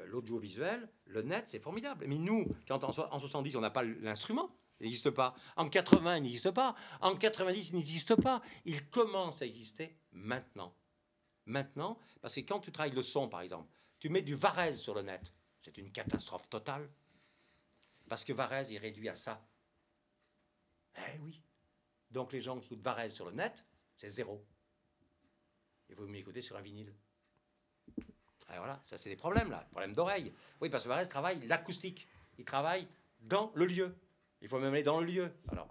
l'audiovisuel, 0.07 0.89
le 1.05 1.21
net, 1.21 1.47
c'est 1.47 1.59
formidable. 1.59 2.05
Mais 2.07 2.17
nous, 2.17 2.45
quand 2.67 2.83
en, 2.83 2.89
en 2.89 3.19
70, 3.19 3.55
on 3.55 3.61
n'a 3.61 3.69
pas 3.69 3.83
l'instrument, 3.83 4.53
il 4.79 4.85
n'existe 4.85 5.09
pas. 5.09 5.35
En 5.55 5.69
80, 5.69 6.17
il 6.17 6.23
n'existe 6.23 6.51
pas. 6.51 6.75
En 7.01 7.15
90, 7.15 7.69
il 7.69 7.75
n'existe 7.75 8.15
pas. 8.15 8.41
Il 8.65 8.89
commence 8.89 9.41
à 9.41 9.45
exister 9.45 9.97
maintenant. 10.11 10.73
Maintenant, 11.45 11.97
parce 12.21 12.35
que 12.35 12.41
quand 12.41 12.59
tu 12.59 12.71
travailles 12.71 12.93
le 12.93 13.01
son, 13.01 13.27
par 13.27 13.41
exemple, 13.41 13.69
tu 13.99 14.09
mets 14.09 14.21
du 14.21 14.35
Varese 14.35 14.79
sur 14.79 14.93
le 14.93 15.01
net, 15.01 15.33
c'est 15.61 15.77
une 15.77 15.91
catastrophe 15.91 16.47
totale. 16.49 16.89
Parce 18.07 18.23
que 18.23 18.33
Varese 18.33 18.71
est 18.71 18.77
réduit 18.77 19.09
à 19.09 19.13
ça. 19.13 19.45
Eh 20.97 21.19
oui. 21.19 21.41
Donc 22.09 22.31
les 22.31 22.39
gens 22.39 22.57
qui 22.59 22.65
écoutent 22.65 22.81
Varese 22.81 23.13
sur 23.13 23.25
le 23.25 23.33
net, 23.33 23.65
c'est 23.95 24.09
zéro. 24.09 24.45
Vaut 25.95 26.05
mieux 26.05 26.17
l'écouter 26.17 26.41
sur 26.41 26.55
un 26.55 26.61
vinyle. 26.61 26.93
Et 27.97 28.57
voilà, 28.57 28.81
ça 28.85 28.97
c'est 28.97 29.09
des 29.09 29.15
problèmes 29.15 29.51
là, 29.51 29.67
problème 29.71 29.93
d'oreille. 29.93 30.33
Oui, 30.61 30.69
parce 30.69 30.83
que 30.83 30.89
Varese 30.89 31.09
travaille 31.09 31.45
l'acoustique. 31.47 32.07
Il 32.37 32.45
travaille 32.45 32.87
dans 33.19 33.51
le 33.53 33.65
lieu. 33.65 33.95
Il 34.41 34.47
faut 34.47 34.59
même 34.59 34.73
aller 34.73 34.83
dans 34.83 34.99
le 34.99 35.05
lieu. 35.05 35.33
Alors, 35.49 35.67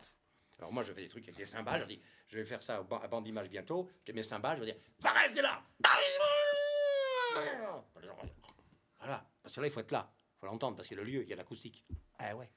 alors 0.59 0.73
moi 0.73 0.83
je 0.83 0.93
fais 0.93 1.03
des 1.03 1.09
trucs 1.09 1.25
avec 1.25 1.37
des 1.37 1.45
cymbales, 1.45 1.83
je 1.83 1.87
dis, 1.87 2.01
je 2.29 2.39
vais 2.39 2.45
faire 2.45 2.63
ça 2.63 2.77
à 2.77 3.09
bande 3.09 3.25
d'image 3.25 3.49
bientôt, 3.49 3.89
j'ai 4.05 4.13
mes 4.13 4.23
cymbales, 4.23 4.59
je 4.59 4.65
vais 4.65 4.73
dire, 4.73 4.81
Varese 4.99 5.37
est 5.37 5.43
là 5.43 5.63
Voilà, 8.99 9.27
parce 9.43 9.55
que 9.55 9.61
là 9.61 9.67
il 9.67 9.71
faut 9.71 9.81
être 9.81 9.93
là, 9.93 10.13
il 10.19 10.41
faut 10.41 10.47
l'entendre, 10.47 10.77
parce 10.77 10.89
que 10.89 10.95
le 10.95 11.05
lieu, 11.05 11.23
il 11.23 11.29
y 11.29 11.33
a 11.33 11.37
l'acoustique. 11.37 11.85
Ah 12.19 12.35
ouais. 12.35 12.51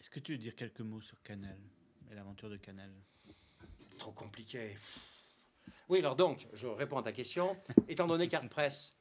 Est-ce 0.00 0.10
que 0.10 0.18
tu 0.20 0.32
veux 0.32 0.38
dire 0.38 0.56
quelques 0.56 0.80
mots 0.80 1.00
sur 1.00 1.22
Canal 1.22 1.58
et 2.10 2.14
l'aventure 2.14 2.50
de 2.50 2.56
Canal? 2.56 2.90
Trop 3.98 4.12
compliqué. 4.12 4.76
Oui, 5.88 5.98
alors 5.98 6.16
donc, 6.16 6.48
je 6.54 6.66
réponds 6.66 6.98
à 6.98 7.02
ta 7.02 7.12
question. 7.12 7.56
Étant 7.86 8.06
donné 8.06 8.26
qu'Art 8.26 8.48
Press, 8.48 8.94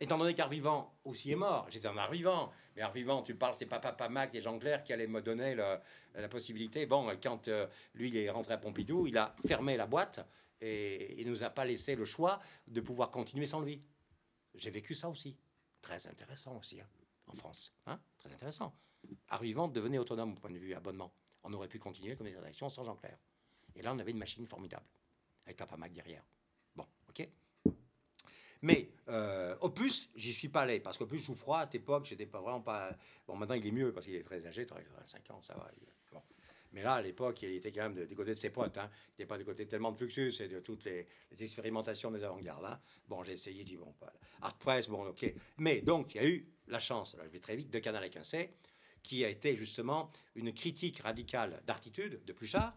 étant 0.00 0.18
donné 0.18 0.34
qu'Art 0.34 0.48
Vivant 0.48 0.98
aussi 1.04 1.30
est 1.30 1.36
mort, 1.36 1.66
j'étais 1.70 1.88
un 1.88 1.96
Art 1.96 2.10
Vivant, 2.10 2.52
mais 2.76 2.82
Art 2.82 2.92
Vivant, 2.92 3.22
tu 3.22 3.34
parles, 3.34 3.54
c'est 3.54 3.66
pas 3.66 3.78
Papa 3.78 4.08
Mac 4.08 4.34
et 4.34 4.40
Jean 4.40 4.58
Clair 4.58 4.82
qui 4.82 4.92
allaient 4.92 5.06
me 5.06 5.22
donner 5.22 5.54
la 5.54 6.28
possibilité. 6.28 6.86
Bon, 6.86 7.10
quand 7.22 7.48
euh, 7.48 7.66
lui, 7.94 8.08
il 8.08 8.16
est 8.16 8.30
rentré 8.30 8.54
à 8.54 8.58
Pompidou, 8.58 9.06
il 9.06 9.16
a 9.16 9.34
fermé 9.46 9.76
la 9.76 9.86
boîte 9.86 10.26
et 10.60 11.20
il 11.20 11.28
nous 11.28 11.44
a 11.44 11.50
pas 11.50 11.64
laissé 11.64 11.94
le 11.94 12.04
choix 12.04 12.40
de 12.66 12.80
pouvoir 12.80 13.10
continuer 13.10 13.46
sans 13.46 13.60
lui. 13.60 13.82
J'ai 14.54 14.70
vécu 14.70 14.94
ça 14.94 15.08
aussi. 15.08 15.36
Très 15.80 16.06
intéressant 16.06 16.56
aussi, 16.58 16.80
hein, 16.80 16.88
en 17.26 17.34
France. 17.34 17.74
Hein 17.86 18.00
Très 18.18 18.32
intéressant. 18.32 18.74
Art 19.28 19.42
Vivant 19.42 19.68
devenait 19.68 19.98
autonome 19.98 20.32
au 20.32 20.36
point 20.36 20.50
de 20.50 20.58
vue 20.58 20.74
abonnement. 20.74 21.12
On 21.42 21.52
aurait 21.52 21.68
pu 21.68 21.78
continuer 21.78 22.16
comme 22.16 22.26
des 22.26 22.34
rédactions 22.34 22.68
sans 22.68 22.84
Jean 22.84 22.96
Clair. 22.96 23.18
Et 23.74 23.82
là, 23.82 23.92
on 23.92 23.98
avait 23.98 24.12
une 24.12 24.18
machine 24.18 24.46
formidable, 24.46 24.86
avec 25.44 25.56
Papa 25.56 25.76
Mac 25.76 25.92
derrière. 25.92 26.24
Bon, 26.74 26.86
ok. 27.08 27.28
Mais 28.64 28.88
euh, 29.10 29.54
Opus, 29.60 30.08
j'y 30.16 30.32
suis 30.32 30.48
pas 30.48 30.62
allé, 30.62 30.80
parce 30.80 30.96
qu'Opus 30.96 31.22
joue 31.22 31.34
froid 31.34 31.58
à 31.58 31.64
cette 31.64 31.74
époque, 31.74 32.06
j'étais 32.06 32.24
pas 32.24 32.40
vraiment 32.40 32.62
pas. 32.62 32.96
Bon, 33.26 33.36
maintenant 33.36 33.56
il 33.56 33.66
est 33.66 33.70
mieux, 33.70 33.92
parce 33.92 34.06
qu'il 34.06 34.14
est 34.14 34.22
très 34.22 34.46
âgé, 34.46 34.64
35 34.64 35.30
ans, 35.32 35.42
ça 35.42 35.52
va. 35.52 35.70
bon. 36.10 36.22
Mais 36.72 36.82
là, 36.82 36.94
à 36.94 37.02
l'époque, 37.02 37.42
il 37.42 37.50
était 37.56 37.70
quand 37.70 37.90
même 37.90 38.06
du 38.06 38.16
côté 38.16 38.30
de 38.30 38.38
ses 38.38 38.48
potes. 38.48 38.78
Hein. 38.78 38.88
Il 38.90 39.10
n'était 39.12 39.26
pas 39.26 39.36
du 39.36 39.44
côté 39.44 39.68
tellement 39.68 39.92
de 39.92 39.98
Fluxus 39.98 40.40
et 40.40 40.48
de 40.48 40.60
toutes 40.60 40.84
les, 40.84 41.06
expérimentations 41.38 42.10
des 42.10 42.24
avant-gardes. 42.24 42.64
hein. 42.64 42.80
Bon, 43.06 43.22
j'ai 43.22 43.32
essayé, 43.32 43.58
j'ai 43.58 43.64
dit, 43.64 43.76
bon, 43.76 43.92
pas- 44.00 44.14
Art 44.40 44.56
Press, 44.56 44.88
bon, 44.88 45.08
ok. 45.08 45.34
Mais 45.58 45.82
donc, 45.82 46.14
il 46.14 46.22
y 46.22 46.24
a 46.24 46.26
eu 46.26 46.48
la 46.68 46.78
chance, 46.78 47.14
là 47.18 47.24
je 47.26 47.28
vais 47.28 47.40
très 47.40 47.56
vite, 47.56 47.68
de 47.68 47.78
Canal 47.80 48.08
un 48.16 48.22
C, 48.22 48.54
qui 49.02 49.26
a 49.26 49.28
été 49.28 49.56
justement 49.56 50.08
une 50.36 50.54
critique 50.54 51.00
radicale 51.00 51.60
d'Artitude, 51.66 52.24
de 52.24 52.32
Pluchart, 52.32 52.74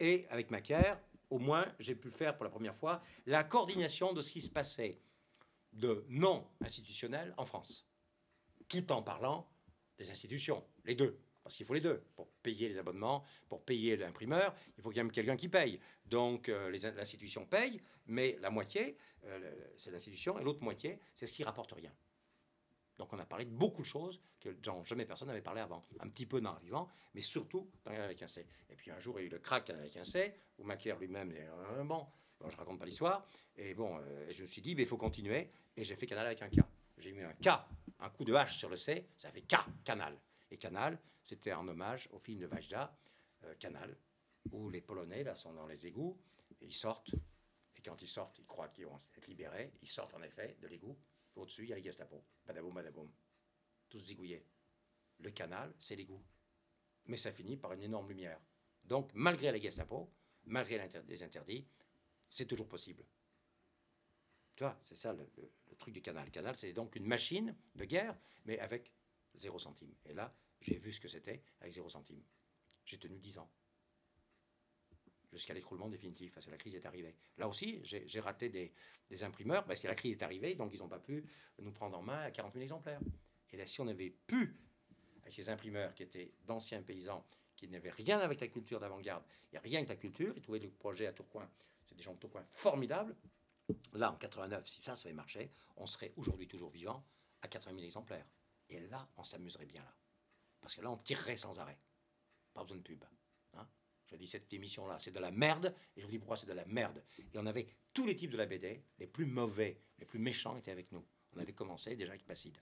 et 0.00 0.26
avec 0.30 0.50
Macaire, 0.50 0.98
au 1.30 1.38
moins, 1.38 1.64
j'ai 1.78 1.94
pu 1.94 2.10
faire 2.10 2.36
pour 2.36 2.42
la 2.42 2.50
première 2.50 2.74
fois 2.74 3.00
la 3.26 3.44
coordination 3.44 4.12
de 4.12 4.20
ce 4.20 4.32
qui 4.32 4.40
se 4.40 4.50
passait 4.50 4.98
de 5.78 6.04
non 6.08 6.46
institutionnel 6.60 7.34
en 7.36 7.44
France, 7.44 7.86
tout 8.68 8.92
en 8.92 9.02
parlant 9.02 9.48
des 9.96 10.10
institutions, 10.10 10.64
les 10.84 10.94
deux. 10.94 11.18
Parce 11.42 11.56
qu'il 11.56 11.64
faut 11.64 11.74
les 11.74 11.80
deux. 11.80 12.04
Pour 12.14 12.28
payer 12.28 12.68
les 12.68 12.78
abonnements, 12.78 13.24
pour 13.48 13.64
payer 13.64 13.96
l'imprimeur, 13.96 14.54
il 14.76 14.82
faut 14.82 14.92
y 14.92 14.98
ait 14.98 15.08
quelqu'un 15.08 15.36
qui 15.36 15.48
paye. 15.48 15.80
Donc 16.04 16.48
euh, 16.48 16.70
l'institution 16.70 17.46
paye, 17.46 17.80
mais 18.06 18.36
la 18.42 18.50
moitié, 18.50 18.98
euh, 19.24 19.54
c'est 19.76 19.90
l'institution, 19.90 20.38
et 20.38 20.44
l'autre 20.44 20.62
moitié, 20.62 20.98
c'est 21.14 21.26
ce 21.26 21.32
qui 21.32 21.44
rapporte 21.44 21.72
rien. 21.72 21.92
Donc 22.98 23.12
on 23.12 23.18
a 23.18 23.24
parlé 23.24 23.44
de 23.44 23.50
beaucoup 23.50 23.82
de 23.82 23.86
choses 23.86 24.20
que 24.40 24.50
jamais 24.84 25.06
personne 25.06 25.28
n'avait 25.28 25.40
parlé 25.40 25.60
avant. 25.60 25.80
Un 26.00 26.08
petit 26.08 26.26
peu 26.26 26.40
dans 26.40 26.54
vivant, 26.56 26.88
mais 27.14 27.22
surtout 27.22 27.70
dans 27.84 27.92
avec 27.92 28.22
un 28.22 28.26
C. 28.26 28.46
Et 28.70 28.76
puis 28.76 28.90
un 28.90 28.98
jour, 28.98 29.18
il 29.18 29.22
y 29.22 29.24
a 29.24 29.26
eu 29.28 29.30
le 29.30 29.38
crack 29.38 29.70
avec 29.70 29.96
un 29.96 30.04
C, 30.04 30.34
où 30.58 30.64
Macaire 30.64 30.98
lui-même, 30.98 31.32
euh, 31.32 31.84
bon, 31.84 32.06
bon, 32.40 32.50
je 32.50 32.56
raconte 32.56 32.78
pas 32.78 32.86
l'histoire. 32.86 33.24
Et 33.56 33.74
bon, 33.74 33.98
euh, 33.98 34.28
je 34.34 34.42
me 34.42 34.48
suis 34.48 34.62
dit, 34.62 34.74
il 34.76 34.86
faut 34.86 34.96
continuer. 34.96 35.50
Et 35.78 35.84
j'ai 35.84 35.94
fait 35.94 36.06
Canal 36.06 36.26
avec 36.26 36.42
un 36.42 36.48
K. 36.48 36.58
J'ai 36.96 37.12
mis 37.12 37.22
un 37.22 37.32
K, 37.34 37.50
un 38.00 38.10
coup 38.10 38.24
de 38.24 38.34
hache 38.34 38.58
sur 38.58 38.68
le 38.68 38.74
C, 38.74 39.10
ça 39.16 39.30
fait 39.30 39.42
K, 39.42 39.54
Canal. 39.84 40.18
Et 40.50 40.58
Canal, 40.58 40.98
c'était 41.22 41.52
en 41.52 41.68
hommage 41.68 42.08
au 42.10 42.18
film 42.18 42.40
de 42.40 42.46
Vajda, 42.46 42.98
euh, 43.44 43.54
Canal, 43.60 43.96
où 44.50 44.70
les 44.70 44.80
Polonais, 44.80 45.22
là, 45.22 45.36
sont 45.36 45.52
dans 45.52 45.68
les 45.68 45.86
égouts, 45.86 46.20
et 46.60 46.66
ils 46.66 46.74
sortent. 46.74 47.14
Et 47.76 47.80
quand 47.80 48.02
ils 48.02 48.08
sortent, 48.08 48.40
ils 48.40 48.44
croient 48.44 48.70
qu'ils 48.70 48.86
vont 48.86 48.96
être 49.16 49.28
libérés. 49.28 49.72
Ils 49.80 49.88
sortent 49.88 50.14
en 50.14 50.22
effet 50.22 50.56
de 50.60 50.66
l'égout. 50.66 50.98
Au-dessus, 51.36 51.62
il 51.62 51.68
y 51.68 51.72
a 51.72 51.76
les 51.76 51.84
Gestapo. 51.84 52.24
Badaboum, 52.44 52.74
badaboum. 52.74 53.08
Tous 53.88 54.00
zigouillés. 54.00 54.44
Le 55.20 55.30
canal, 55.30 55.72
c'est 55.78 55.94
l'égout. 55.94 56.24
Mais 57.06 57.16
ça 57.16 57.30
finit 57.30 57.56
par 57.56 57.72
une 57.72 57.84
énorme 57.84 58.08
lumière. 58.08 58.40
Donc, 58.82 59.12
malgré 59.14 59.52
la 59.52 59.60
Gestapo, 59.60 60.12
malgré 60.44 60.76
les 61.06 61.22
interdits, 61.22 61.64
c'est 62.28 62.46
toujours 62.46 62.66
possible. 62.66 63.04
Tu 64.58 64.64
vois, 64.64 64.76
c'est 64.82 64.96
ça 64.96 65.12
le, 65.12 65.24
truc 65.78 65.94
du 65.94 66.02
canal. 66.02 66.24
Le 66.24 66.32
canal, 66.32 66.56
c'est 66.56 66.72
donc 66.72 66.96
une 66.96 67.06
machine 67.06 67.54
de 67.76 67.84
guerre, 67.84 68.18
mais 68.44 68.58
avec 68.58 68.92
zéro 69.32 69.56
centime. 69.56 69.94
Et 70.04 70.14
là, 70.14 70.34
j'ai 70.60 70.76
vu 70.76 70.92
ce 70.92 70.98
que 70.98 71.06
c'était 71.06 71.44
avec 71.60 71.72
zéro 71.72 71.88
centime. 71.88 72.20
J'ai 72.84 72.98
tenu 72.98 73.20
10 73.20 73.38
ans. 73.38 73.48
Jusqu'à 75.32 75.54
l'écroulement 75.54 75.88
définitif, 75.88 76.32
parce 76.32 76.44
que 76.44 76.50
la 76.50 76.56
crise 76.56 76.74
est 76.74 76.86
arrivée. 76.86 77.14
Là 77.36 77.46
aussi, 77.46 77.80
j'ai 77.84 78.18
raté 78.18 78.48
des, 78.48 79.22
imprimeurs, 79.22 79.64
parce 79.64 79.78
que 79.78 79.86
la 79.86 79.94
crise 79.94 80.16
est 80.16 80.24
arrivée, 80.24 80.56
donc 80.56 80.74
ils 80.74 80.80
n'ont 80.80 80.88
pas 80.88 80.98
pu 80.98 81.24
nous 81.60 81.70
prendre 81.70 81.96
en 81.96 82.02
main 82.02 82.22
à 82.22 82.32
40 82.32 82.54
000 82.54 82.62
exemplaires. 82.62 83.00
Et 83.52 83.56
là, 83.56 83.64
si 83.64 83.80
on 83.80 83.86
avait 83.86 84.10
pu, 84.10 84.56
avec 85.22 85.34
ces 85.34 85.50
imprimeurs 85.50 85.94
qui 85.94 86.02
étaient 86.02 86.32
d'anciens 86.46 86.82
paysans, 86.82 87.24
qui 87.54 87.68
n'avaient 87.68 87.90
rien 87.90 88.18
avec 88.18 88.40
la 88.40 88.48
culture 88.48 88.80
d'avant-garde, 88.80 89.22
il 89.52 89.54
n'y 89.54 89.58
a 89.58 89.60
rien 89.60 89.78
avec 89.78 89.90
la 89.90 89.96
culture, 89.96 90.32
ils 90.34 90.42
trouvaient 90.42 90.58
le 90.58 90.68
projet 90.68 91.06
à 91.06 91.12
Tourcoing, 91.12 91.48
c'est 91.86 91.94
des 91.94 92.02
gens 92.02 92.14
de 92.14 92.18
Tourcoing 92.18 92.44
formidables. 92.50 93.14
Là, 93.94 94.12
en 94.12 94.16
89, 94.16 94.66
si 94.68 94.80
ça, 94.80 94.94
ça 94.94 95.06
avait 95.08 95.14
marché, 95.14 95.50
on 95.76 95.86
serait 95.86 96.12
aujourd'hui 96.16 96.48
toujours 96.48 96.70
vivant 96.70 97.04
à 97.42 97.48
80 97.48 97.72
000 97.74 97.84
exemplaires. 97.84 98.26
Et 98.70 98.80
là, 98.80 99.08
on 99.16 99.24
s'amuserait 99.24 99.66
bien 99.66 99.82
là. 99.82 99.94
Parce 100.60 100.74
que 100.74 100.80
là, 100.80 100.90
on 100.90 100.96
tirerait 100.96 101.36
sans 101.36 101.58
arrêt. 101.58 101.78
Pas 102.52 102.62
besoin 102.62 102.78
de 102.78 102.82
pub. 102.82 103.04
hein. 103.54 103.66
Je 104.06 104.16
dis, 104.16 104.26
cette 104.26 104.52
émission-là, 104.52 104.98
c'est 105.00 105.10
de 105.10 105.20
la 105.20 105.30
merde. 105.30 105.74
Et 105.96 106.00
je 106.00 106.04
vous 106.06 106.10
dis 106.10 106.18
pourquoi 106.18 106.36
c'est 106.36 106.46
de 106.46 106.52
la 106.52 106.64
merde. 106.64 107.02
Et 107.18 107.38
on 107.38 107.46
avait 107.46 107.68
tous 107.92 108.06
les 108.06 108.16
types 108.16 108.30
de 108.30 108.36
la 108.36 108.46
BD, 108.46 108.82
les 108.98 109.06
plus 109.06 109.26
mauvais, 109.26 109.80
les 109.98 110.06
plus 110.06 110.18
méchants 110.18 110.56
étaient 110.56 110.70
avec 110.70 110.90
nous. 110.92 111.04
On 111.34 111.40
avait 111.40 111.52
commencé 111.52 111.94
déjà 111.94 112.12
avec 112.12 112.26
Bacide. 112.26 112.58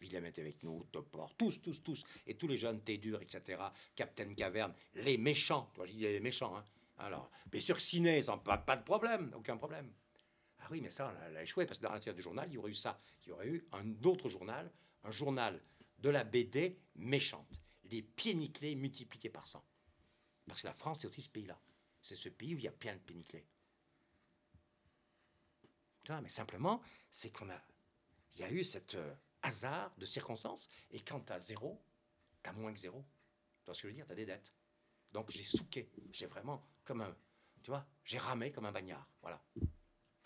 Willem 0.00 0.26
était 0.26 0.42
avec 0.42 0.62
nous, 0.62 0.84
Topor, 0.92 1.34
tous, 1.36 1.60
tous, 1.60 1.82
tous. 1.82 2.02
Et 2.26 2.36
tous 2.36 2.48
les 2.48 2.56
jeunes, 2.56 2.82
Tédur, 2.82 3.20
etc., 3.22 3.62
Captain 3.94 4.34
Caverne, 4.34 4.74
les 4.94 5.16
méchants. 5.16 5.70
Toi, 5.74 5.86
je 5.86 5.92
dis 5.92 6.00
les 6.00 6.20
méchants. 6.20 6.56
Hein. 6.56 6.64
Alors, 6.98 7.30
bien 7.46 7.60
sûr, 7.60 7.80
Ciné, 7.80 8.22
sans 8.22 8.38
pas 8.38 8.76
de 8.76 8.82
problème, 8.82 9.32
aucun 9.34 9.56
problème. 9.56 9.92
Ah 10.66 10.68
oui, 10.72 10.80
mais 10.80 10.90
ça, 10.90 11.06
on 11.06 11.24
a, 11.24 11.30
on 11.30 11.36
a 11.36 11.42
échoué, 11.44 11.64
parce 11.64 11.78
que 11.78 11.84
dans 11.84 11.92
l'intérieur 11.92 12.16
du 12.16 12.22
journal, 12.22 12.48
il 12.50 12.54
y 12.54 12.58
aurait 12.58 12.72
eu 12.72 12.74
ça. 12.74 13.00
Il 13.24 13.28
y 13.28 13.32
aurait 13.32 13.46
eu 13.46 13.64
un 13.70 14.02
autre 14.02 14.28
journal, 14.28 14.68
un 15.04 15.12
journal 15.12 15.62
de 15.98 16.08
la 16.08 16.24
BD 16.24 16.76
méchante. 16.96 17.60
Les 17.84 18.02
pieds 18.02 18.34
multipliés 18.34 19.30
par 19.30 19.46
100. 19.46 19.64
Parce 20.48 20.62
que 20.62 20.66
la 20.66 20.74
France, 20.74 20.98
c'est 21.00 21.06
aussi 21.06 21.22
ce 21.22 21.30
pays-là. 21.30 21.56
C'est 22.02 22.16
ce 22.16 22.28
pays 22.28 22.56
où 22.56 22.58
il 22.58 22.64
y 22.64 22.68
a 22.68 22.72
plein 22.72 22.94
de 22.94 22.98
pieds 22.98 23.14
nickelés. 23.14 23.46
Mais 26.20 26.28
simplement, 26.28 26.82
c'est 27.12 27.30
qu'on 27.30 27.48
a... 27.48 27.62
Il 28.34 28.40
y 28.40 28.44
a 28.44 28.50
eu 28.50 28.64
cet 28.64 28.96
euh, 28.96 29.14
hasard 29.42 29.94
de 29.98 30.04
circonstances, 30.04 30.68
et 30.90 31.00
quand 31.00 31.20
tu 31.20 31.32
as 31.32 31.38
zéro, 31.38 31.80
tu 32.42 32.50
as 32.50 32.52
moins 32.52 32.72
que 32.72 32.80
zéro. 32.80 33.04
Tu 33.62 33.66
vois 33.66 33.74
ce 33.74 33.82
que 33.82 33.88
je 33.88 33.92
veux 33.92 33.96
dire? 33.96 34.06
Tu 34.06 34.12
as 34.12 34.16
des 34.16 34.26
dettes. 34.26 34.52
Donc 35.12 35.30
j'ai 35.30 35.44
souqué. 35.44 35.92
J'ai 36.10 36.26
vraiment, 36.26 36.66
comme 36.82 37.02
un... 37.02 37.16
Tu 37.62 37.70
vois, 37.70 37.86
j'ai 38.04 38.18
ramé 38.18 38.50
comme 38.50 38.66
un 38.66 38.72
bagnard. 38.72 39.08
Voilà. 39.22 39.40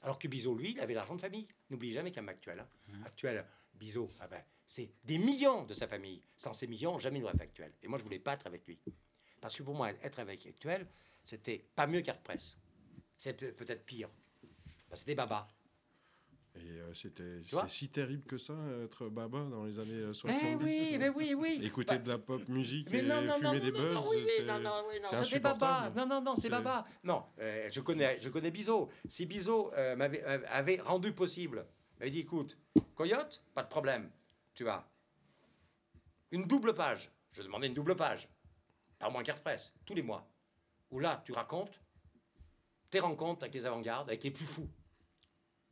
Alors 0.02 0.18
que 0.18 0.28
Bizot, 0.28 0.54
lui, 0.54 0.72
il 0.72 0.80
avait 0.80 0.94
l'argent 0.94 1.14
de 1.14 1.20
famille. 1.20 1.46
N'oublie 1.70 1.92
jamais 1.92 2.10
qu'un 2.10 2.26
actuel. 2.28 2.60
hein. 2.60 2.68
Actuel, 3.04 3.44
Bizot, 3.74 4.10
ah 4.20 4.28
ben, 4.28 4.42
c'est 4.66 4.90
des 5.04 5.18
millions 5.18 5.64
de 5.64 5.74
sa 5.74 5.86
famille. 5.86 6.22
Sans 6.36 6.52
ces 6.52 6.66
millions, 6.66 6.98
jamais 6.98 7.18
il 7.18 7.22
n'aurait 7.22 7.36
fait 7.36 7.44
actuel. 7.44 7.72
Et 7.82 7.88
moi, 7.88 7.98
je 7.98 8.04
voulais 8.04 8.18
pas 8.18 8.34
être 8.34 8.46
avec 8.46 8.66
lui. 8.66 8.78
Parce 9.40 9.56
que 9.56 9.62
pour 9.62 9.74
moi, 9.74 9.90
être 9.90 10.18
avec 10.18 10.46
actuel, 10.46 10.86
c'était 11.24 11.58
pas 11.74 11.86
mieux 11.86 12.02
qu'Art 12.02 12.20
Press. 12.20 12.56
C'est 13.16 13.34
peut- 13.34 13.52
peut-être 13.52 13.84
pire. 13.84 14.08
C'était 14.94 15.14
baba. 15.14 15.46
Et 16.56 16.80
euh, 16.80 16.92
c'était 16.94 17.42
c'est 17.44 17.68
si 17.68 17.88
terrible 17.88 18.24
que 18.24 18.36
ça, 18.36 18.54
être 18.82 19.08
baba 19.08 19.44
dans 19.44 19.64
les 19.64 19.78
années 19.78 19.92
euh, 19.92 20.12
70. 20.12 20.44
Eh 20.44 20.54
oui, 20.56 20.96
mais 20.98 21.08
oui, 21.08 21.34
oui. 21.34 21.60
Écouter 21.64 21.94
Bah, 21.96 21.98
de 21.98 22.08
la 22.08 22.18
pop 22.18 22.48
musique 22.48 22.90
mais 22.90 22.98
et 22.98 23.02
non, 23.02 23.22
non, 23.22 23.34
fumer 23.34 23.46
non, 23.58 23.64
des 23.64 23.70
buzz, 23.70 23.94
non, 23.94 24.04
oui, 24.10 24.26
non, 24.46 24.60
non, 24.60 24.82
oui, 24.88 24.94
non, 25.00 25.24
c'était 25.24 25.38
Baba. 25.38 25.92
Non, 25.96 26.06
non, 26.06 26.20
non, 26.20 26.34
c'était 26.34 26.48
C'est- 26.48 26.50
Baba. 26.50 26.84
Non, 27.04 27.24
euh, 27.38 27.68
je 27.70 27.80
connais, 27.80 28.20
je 28.20 28.28
connais 28.30 28.50
Bizot. 28.50 28.90
Si 29.06 29.26
Bizot 29.26 29.72
euh, 29.74 29.94
m'avait 29.94 30.24
euh, 30.24 30.40
avait 30.48 30.80
rendu 30.80 31.12
possible, 31.12 31.66
m'avait 32.00 32.10
dit, 32.10 32.20
écoute, 32.20 32.58
Coyote, 32.96 33.44
pas 33.54 33.62
de 33.62 33.68
problème, 33.68 34.10
tu 34.54 34.68
as 34.68 34.84
une 36.32 36.46
double 36.46 36.74
page. 36.74 37.10
Je 37.32 37.42
demandais 37.42 37.68
une 37.68 37.74
double 37.74 37.94
page, 37.94 38.28
pas 38.98 39.08
moins 39.08 39.22
carte 39.22 39.40
presse, 39.42 39.72
tous 39.86 39.94
les 39.94 40.02
mois, 40.02 40.28
où 40.90 40.98
là, 40.98 41.22
tu 41.24 41.30
racontes 41.30 41.80
tes 42.90 42.98
rencontres 42.98 43.44
avec 43.44 43.54
les 43.54 43.66
avant-gardes, 43.66 44.08
avec 44.08 44.24
les 44.24 44.32
plus 44.32 44.44
fous 44.46 44.68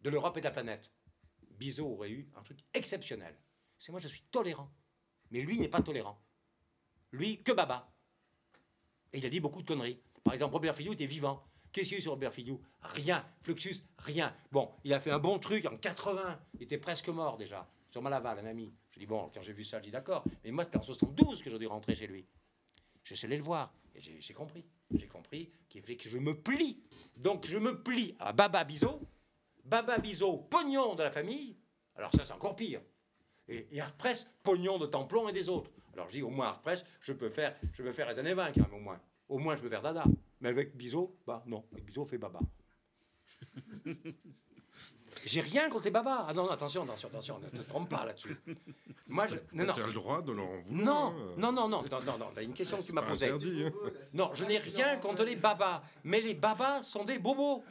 de 0.02 0.10
l'Europe 0.10 0.36
et 0.36 0.40
de 0.40 0.44
la 0.44 0.50
planète. 0.50 0.92
Bizot 1.58 1.88
aurait 1.88 2.10
eu 2.10 2.30
un 2.36 2.42
truc 2.42 2.58
exceptionnel. 2.74 3.36
C'est 3.78 3.92
moi, 3.92 4.00
je 4.00 4.08
suis 4.08 4.22
tolérant. 4.30 4.70
Mais 5.30 5.40
lui 5.40 5.58
n'est 5.58 5.68
pas 5.68 5.82
tolérant. 5.82 6.20
Lui, 7.12 7.42
que 7.42 7.52
Baba. 7.52 7.92
Et 9.12 9.18
il 9.18 9.26
a 9.26 9.28
dit 9.28 9.40
beaucoup 9.40 9.62
de 9.62 9.66
conneries. 9.66 10.00
Par 10.24 10.34
exemple, 10.34 10.54
Robert 10.54 10.76
Fillou 10.76 10.92
était 10.92 11.06
vivant. 11.06 11.42
Qu'est-ce 11.72 11.88
qu'il 11.88 11.96
y 11.96 11.96
a 11.96 11.98
eu 11.98 12.02
sur 12.02 12.12
Robert 12.12 12.32
Fillou? 12.32 12.60
Rien. 12.82 13.24
Fluxus, 13.42 13.82
rien. 13.98 14.34
Bon, 14.50 14.72
il 14.84 14.92
a 14.92 15.00
fait 15.00 15.10
un 15.10 15.18
bon 15.18 15.38
truc 15.38 15.64
en 15.66 15.76
80. 15.76 16.40
Il 16.54 16.62
était 16.62 16.78
presque 16.78 17.08
mort 17.08 17.36
déjà. 17.36 17.68
Sur 17.90 18.02
Malaval, 18.02 18.38
un 18.38 18.46
ami. 18.46 18.74
Je 18.90 19.00
dis, 19.00 19.06
bon, 19.06 19.30
quand 19.32 19.40
j'ai 19.40 19.52
vu 19.52 19.64
ça, 19.64 19.78
je 19.78 19.84
dis 19.84 19.90
d'accord. 19.90 20.24
Mais 20.44 20.50
moi, 20.50 20.64
c'était 20.64 20.78
en 20.78 20.82
72 20.82 21.42
que 21.42 21.50
j'ai 21.50 21.58
dû 21.58 21.66
rentrer 21.66 21.94
chez 21.94 22.06
lui. 22.06 22.26
Je 23.02 23.14
suis 23.14 23.26
allé 23.26 23.36
le 23.36 23.42
voir. 23.42 23.72
Et 23.94 24.00
j'ai 24.00 24.20
j'ai 24.20 24.34
compris. 24.34 24.64
J'ai 24.94 25.06
compris 25.06 25.50
qu'il 25.68 25.82
fallait 25.82 25.96
que 25.96 26.08
je 26.08 26.18
me 26.18 26.38
plie. 26.38 26.82
Donc, 27.16 27.46
je 27.46 27.58
me 27.58 27.82
plie 27.82 28.14
à 28.18 28.32
Baba 28.32 28.64
Bizot. 28.64 29.00
Baba 29.68 29.98
Bizot, 29.98 30.46
pognon 30.50 30.94
de 30.94 31.02
la 31.02 31.10
famille. 31.10 31.56
Alors, 31.96 32.10
ça, 32.12 32.24
c'est 32.24 32.32
encore 32.32 32.56
pire. 32.56 32.80
Et, 33.48 33.68
et 33.72 33.80
Art 33.80 33.92
Press, 33.92 34.30
pognon 34.42 34.78
de 34.78 34.86
Templon 34.86 35.28
et 35.28 35.32
des 35.32 35.48
autres. 35.48 35.70
Alors 35.94 36.06
je 36.08 36.12
dis, 36.12 36.22
au 36.22 36.30
moins 36.30 36.48
Art 36.48 36.60
Press, 36.60 36.84
je 37.00 37.12
peux 37.12 37.28
faire, 37.28 37.56
je 37.72 37.82
peux 37.82 37.92
faire 37.92 38.08
les 38.08 38.18
années 38.18 38.34
20 38.34 38.52
quand 38.52 38.60
même, 38.62 38.74
au 38.74 38.80
moins. 38.80 39.00
Au 39.28 39.38
moins, 39.38 39.56
je 39.56 39.62
peux 39.62 39.68
faire 39.68 39.82
Dada. 39.82 40.04
Mais 40.40 40.48
avec 40.48 40.76
Bizot, 40.76 41.16
bah 41.26 41.42
non. 41.46 41.64
Avec 41.72 41.84
Bizot, 41.84 42.02
on 42.02 42.06
fait 42.06 42.18
Baba. 42.18 42.40
J'ai 45.24 45.40
rien 45.40 45.68
contre 45.68 45.84
les 45.84 45.90
babas. 45.90 46.26
Ah 46.28 46.34
non, 46.34 46.44
non, 46.44 46.50
attention, 46.50 46.82
attention, 46.84 47.08
attention, 47.08 47.38
ne 47.40 47.48
te 47.48 47.62
trompe 47.62 47.88
pas 47.88 48.04
là-dessus. 48.04 48.36
Moi, 49.08 49.26
je... 49.28 49.36
non, 49.52 49.64
non. 49.64 49.74
Tu 49.74 49.82
as 49.82 49.86
le 49.86 49.92
droit 49.92 50.22
de 50.22 50.32
leur 50.32 50.46
en 50.46 50.58
vouloir. 50.60 51.12
Non, 51.12 51.12
non, 51.36 51.52
non, 51.52 51.68
non, 51.68 51.82
non, 51.82 52.00
non, 52.06 52.18
non, 52.18 52.26
là, 52.34 52.42
une 52.42 52.52
question 52.52 52.78
que 52.78 52.82
tu 52.82 52.92
m'as 52.92 53.02
posée. 53.02 53.26
interdit, 53.26 53.64
hein. 53.64 53.72
Non, 54.12 54.30
je 54.34 54.44
n'ai 54.44 54.58
rien 54.58 54.96
contre 54.98 55.24
les 55.24 55.36
babas, 55.36 55.82
mais 56.04 56.20
les 56.20 56.34
babas 56.34 56.82
sont 56.82 57.04
des 57.04 57.18
bobos. 57.18 57.64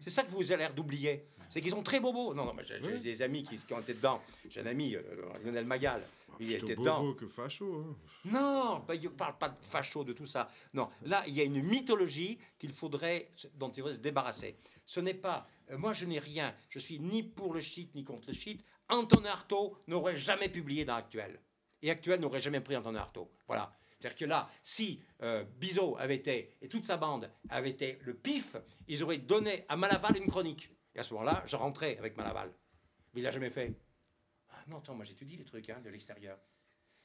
C'est 0.00 0.10
ça 0.10 0.22
que 0.22 0.30
vous 0.30 0.50
avez 0.52 0.62
l'air 0.62 0.74
d'oublier. 0.74 1.26
C'est 1.48 1.60
qu'ils 1.60 1.70
sont 1.72 1.82
très 1.82 1.98
bobos. 2.00 2.32
Non, 2.34 2.44
non, 2.44 2.54
mais 2.54 2.64
j'ai 2.64 2.80
Oui. 2.80 3.00
des 3.00 3.22
amis 3.22 3.42
qui, 3.42 3.58
qui 3.58 3.72
ont 3.74 3.80
été 3.80 3.94
dedans. 3.94 4.22
J'ai 4.48 4.60
un 4.60 4.66
ami, 4.66 4.94
euh, 4.94 5.02
Lionel 5.42 5.64
Magal, 5.66 6.06
il 6.38 6.46
Plutôt 6.46 6.64
était 6.64 6.76
bobo 6.76 6.82
dedans. 6.88 7.14
que 7.14 7.26
facho. 7.26 7.74
hein. 7.80 7.96
Non, 8.26 8.84
bah, 8.86 8.94
il 8.94 9.02
ne 9.02 9.08
parle 9.08 9.36
pas 9.36 9.48
de 9.48 9.58
facho, 9.68 10.04
de 10.04 10.12
tout 10.12 10.26
ça. 10.26 10.48
Non, 10.74 10.88
là, 11.02 11.24
il 11.26 11.34
y 11.34 11.40
a 11.40 11.44
une 11.44 11.60
mythologie 11.60 12.38
qu'il 12.58 12.72
faudrait, 12.72 13.30
dont 13.56 13.68
il 13.70 13.80
faudrait 13.80 13.94
se 13.94 14.00
débarrasser. 14.00 14.56
Ce 14.86 15.00
n'est 15.00 15.12
pas, 15.14 15.48
euh, 15.70 15.76
moi 15.78 15.92
je 15.92 16.04
n'ai 16.04 16.20
rien, 16.20 16.54
je 16.68 16.78
suis 16.78 17.00
ni 17.00 17.22
pour 17.24 17.52
le 17.52 17.60
shit 17.60 17.92
ni 17.96 18.04
contre 18.04 18.28
le 18.28 18.32
shit. 18.34 18.64
Anton 18.88 19.24
Artaud 19.24 19.76
n'aurait 19.88 20.16
jamais 20.16 20.48
publié 20.48 20.84
dans 20.84 20.94
Actuel. 20.94 21.40
Et 21.82 21.90
Actuel 21.90 22.20
n'aurait 22.20 22.40
jamais 22.40 22.60
pris 22.60 22.76
Anton 22.76 22.94
Artaud. 22.94 23.28
Voilà. 23.48 23.76
C'est-à-dire 24.00 24.18
que 24.18 24.24
là, 24.24 24.50
si 24.62 25.02
euh, 25.22 25.44
Bizot 25.44 25.96
avait 25.98 26.16
été, 26.16 26.56
et 26.62 26.68
toute 26.68 26.86
sa 26.86 26.96
bande 26.96 27.30
avait 27.50 27.70
été 27.70 27.98
le 28.02 28.14
pif, 28.14 28.56
ils 28.88 29.02
auraient 29.02 29.18
donné 29.18 29.64
à 29.68 29.76
Malaval 29.76 30.16
une 30.16 30.26
chronique. 30.26 30.70
Et 30.94 30.98
à 30.98 31.02
ce 31.02 31.12
moment-là, 31.14 31.42
je 31.46 31.56
rentrais 31.56 31.98
avec 31.98 32.16
Malaval. 32.16 32.52
Mais 33.12 33.20
il 33.20 33.24
l'a 33.24 33.30
jamais 33.30 33.50
fait. 33.50 33.74
Ah 34.48 34.64
non, 34.68 34.78
attends, 34.78 34.94
moi 34.94 35.04
j'étudie 35.04 35.36
les 35.36 35.44
trucs 35.44 35.68
hein, 35.68 35.80
de 35.84 35.90
l'extérieur 35.90 36.38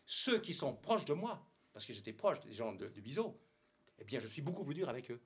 ceux 0.06 0.40
qui 0.40 0.54
sont 0.54 0.74
proches 0.76 1.06
de 1.06 1.14
moi, 1.14 1.46
parce 1.74 1.86
que 1.86 1.94
j'étais 1.94 2.14
proche 2.14 2.40
des 2.42 2.54
gens 2.54 2.74
de, 2.74 2.88
Bizot, 2.88 3.40
eh 4.00 4.04
bien, 4.04 4.20
je 4.20 4.28
suis 4.28 4.42
beaucoup 4.42 4.64
plus 4.64 4.76
dur 4.76 4.90
avec 4.90 5.12
eux. 5.12 5.22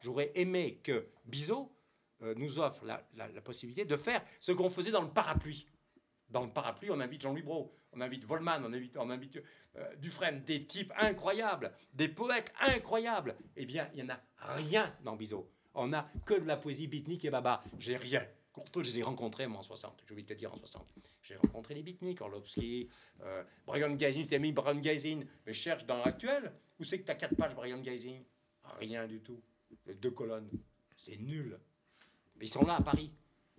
J'aurais 0.00 0.30
aimé 0.34 0.80
que 0.82 1.08
Bizot 1.24 1.74
euh, 2.22 2.34
nous 2.36 2.58
offre 2.58 2.84
la 2.84 3.40
possibilité 3.42 3.84
de 3.84 3.96
faire 3.96 4.24
ce 4.38 4.52
qu'on 4.52 4.70
faisait 4.70 4.90
dans 4.90 5.02
le 5.02 5.10
parapluie. 5.10 5.66
Dans 6.30 6.44
le 6.44 6.50
parapluie, 6.50 6.90
on 6.90 7.00
invite 7.00 7.22
Jean-Louis 7.22 7.42
Brault, 7.42 7.72
on 7.92 8.00
invite 8.00 8.24
Volman, 8.24 8.62
on 8.64 8.72
invite, 8.72 8.96
on 8.96 9.10
invite 9.10 9.42
euh, 9.76 9.96
Dufresne, 9.96 10.42
des 10.44 10.64
types 10.64 10.92
incroyables, 10.96 11.72
des 11.92 12.08
poètes 12.08 12.52
incroyables. 12.60 13.36
Eh 13.56 13.66
bien, 13.66 13.88
il 13.94 14.04
n'y 14.04 14.10
en 14.10 14.14
a 14.14 14.20
rien 14.54 14.94
dans 15.02 15.16
Bizot. 15.16 15.50
On 15.74 15.88
n'a 15.88 16.10
que 16.24 16.34
de 16.34 16.46
la 16.46 16.56
poésie 16.56 16.88
beatnik 16.88 17.24
et 17.24 17.30
baba. 17.30 17.62
J'ai 17.78 17.96
rien. 17.96 18.24
Courtois, 18.52 18.82
je 18.82 18.90
les 18.90 18.98
ai 18.98 19.02
rencontrés, 19.02 19.46
moi, 19.46 19.60
en 19.60 19.62
60. 19.62 20.02
Je 20.06 20.14
vais 20.14 20.22
te 20.22 20.34
dire 20.34 20.52
en 20.52 20.58
60. 20.58 20.84
J'ai 21.22 21.36
rencontré 21.36 21.74
les 21.74 21.82
beatniks, 21.82 22.20
Orlovski, 22.20 22.88
euh, 23.22 23.44
Brian. 23.66 23.96
Tu 23.96 24.04
as 24.34 24.38
mis 24.38 24.52
Brian 24.52 24.80
Gazin. 24.80 25.20
Mais 25.46 25.52
cherche 25.52 25.86
dans 25.86 25.98
l'actuel. 26.04 26.52
Où 26.78 26.84
c'est 26.84 26.98
que 26.98 27.04
tu 27.04 27.10
as 27.12 27.14
quatre 27.14 27.36
pages, 27.36 27.54
Brian 27.54 27.78
Gazin? 27.78 28.20
Rien 28.78 29.06
du 29.06 29.20
tout. 29.20 29.40
Deux 29.86 30.10
colonnes. 30.10 30.50
C'est 30.96 31.18
nul. 31.18 31.58
Mais 32.36 32.46
ils 32.46 32.50
sont 32.50 32.64
là 32.64 32.76
à 32.76 32.82
Paris. 32.82 33.12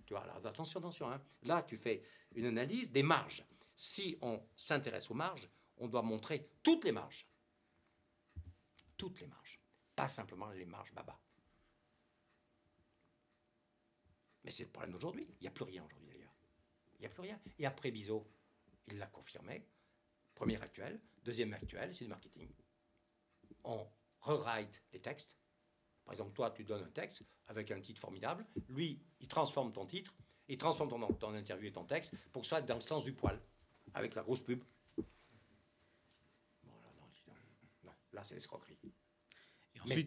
Tu 0.06 0.14
vois, 0.14 0.22
alors 0.22 0.44
attention, 0.46 0.80
attention. 0.80 1.10
hein. 1.10 1.22
Là, 1.42 1.62
tu 1.62 1.76
fais 1.76 2.02
une 2.34 2.46
analyse 2.46 2.90
des 2.90 3.02
marges. 3.02 3.44
Si 3.74 4.18
on 4.20 4.42
s'intéresse 4.56 5.10
aux 5.10 5.14
marges, 5.14 5.48
on 5.78 5.88
doit 5.88 6.02
montrer 6.02 6.50
toutes 6.62 6.84
les 6.84 6.92
marges. 6.92 7.26
Toutes 8.96 9.20
les 9.20 9.26
marges. 9.26 9.60
Pas 9.96 10.08
simplement 10.08 10.50
les 10.50 10.66
marges 10.66 10.92
baba. 10.92 11.18
Mais 14.44 14.50
c'est 14.50 14.64
le 14.64 14.70
problème 14.70 14.92
d'aujourd'hui. 14.92 15.26
Il 15.40 15.42
n'y 15.42 15.48
a 15.48 15.52
plus 15.52 15.64
rien 15.64 15.84
aujourd'hui 15.84 16.08
d'ailleurs. 16.10 16.34
Il 16.94 17.00
n'y 17.00 17.06
a 17.06 17.10
plus 17.10 17.22
rien. 17.22 17.40
Et 17.58 17.66
après 17.66 17.90
Bizot, 17.90 18.26
il 18.88 18.98
l'a 18.98 19.06
confirmé. 19.06 19.64
Premier 20.34 20.60
actuel. 20.60 21.00
Deuxième 21.22 21.52
actuel, 21.52 21.94
c'est 21.94 22.04
du 22.04 22.10
marketing. 22.10 22.52
On 23.64 23.88
rewrite 24.20 24.82
les 24.92 25.00
textes. 25.00 25.36
Par 26.04 26.14
exemple, 26.14 26.32
toi, 26.32 26.50
tu 26.50 26.64
donnes 26.64 26.84
un 26.84 26.90
texte 26.90 27.22
avec 27.46 27.70
un 27.70 27.80
titre 27.80 28.00
formidable. 28.00 28.46
Lui, 28.68 29.00
il 29.20 29.28
transforme 29.28 29.72
ton 29.72 29.86
titre, 29.86 30.14
il 30.48 30.58
transforme 30.58 30.90
ton, 30.90 31.06
ton 31.14 31.34
interview 31.34 31.68
et 31.68 31.72
ton 31.72 31.84
texte 31.84 32.14
pour 32.32 32.42
que 32.42 32.46
ce 32.46 32.50
soit 32.50 32.60
dans 32.62 32.74
le 32.74 32.80
sens 32.80 33.04
du 33.04 33.12
poil, 33.12 33.40
avec 33.94 34.14
la 34.14 34.22
grosse 34.22 34.40
pub. 34.40 34.62
Bon, 34.96 35.04
là, 37.34 37.42
non, 37.84 37.92
là, 38.12 38.24
c'est 38.24 38.34
l'escroquerie. 38.34 38.78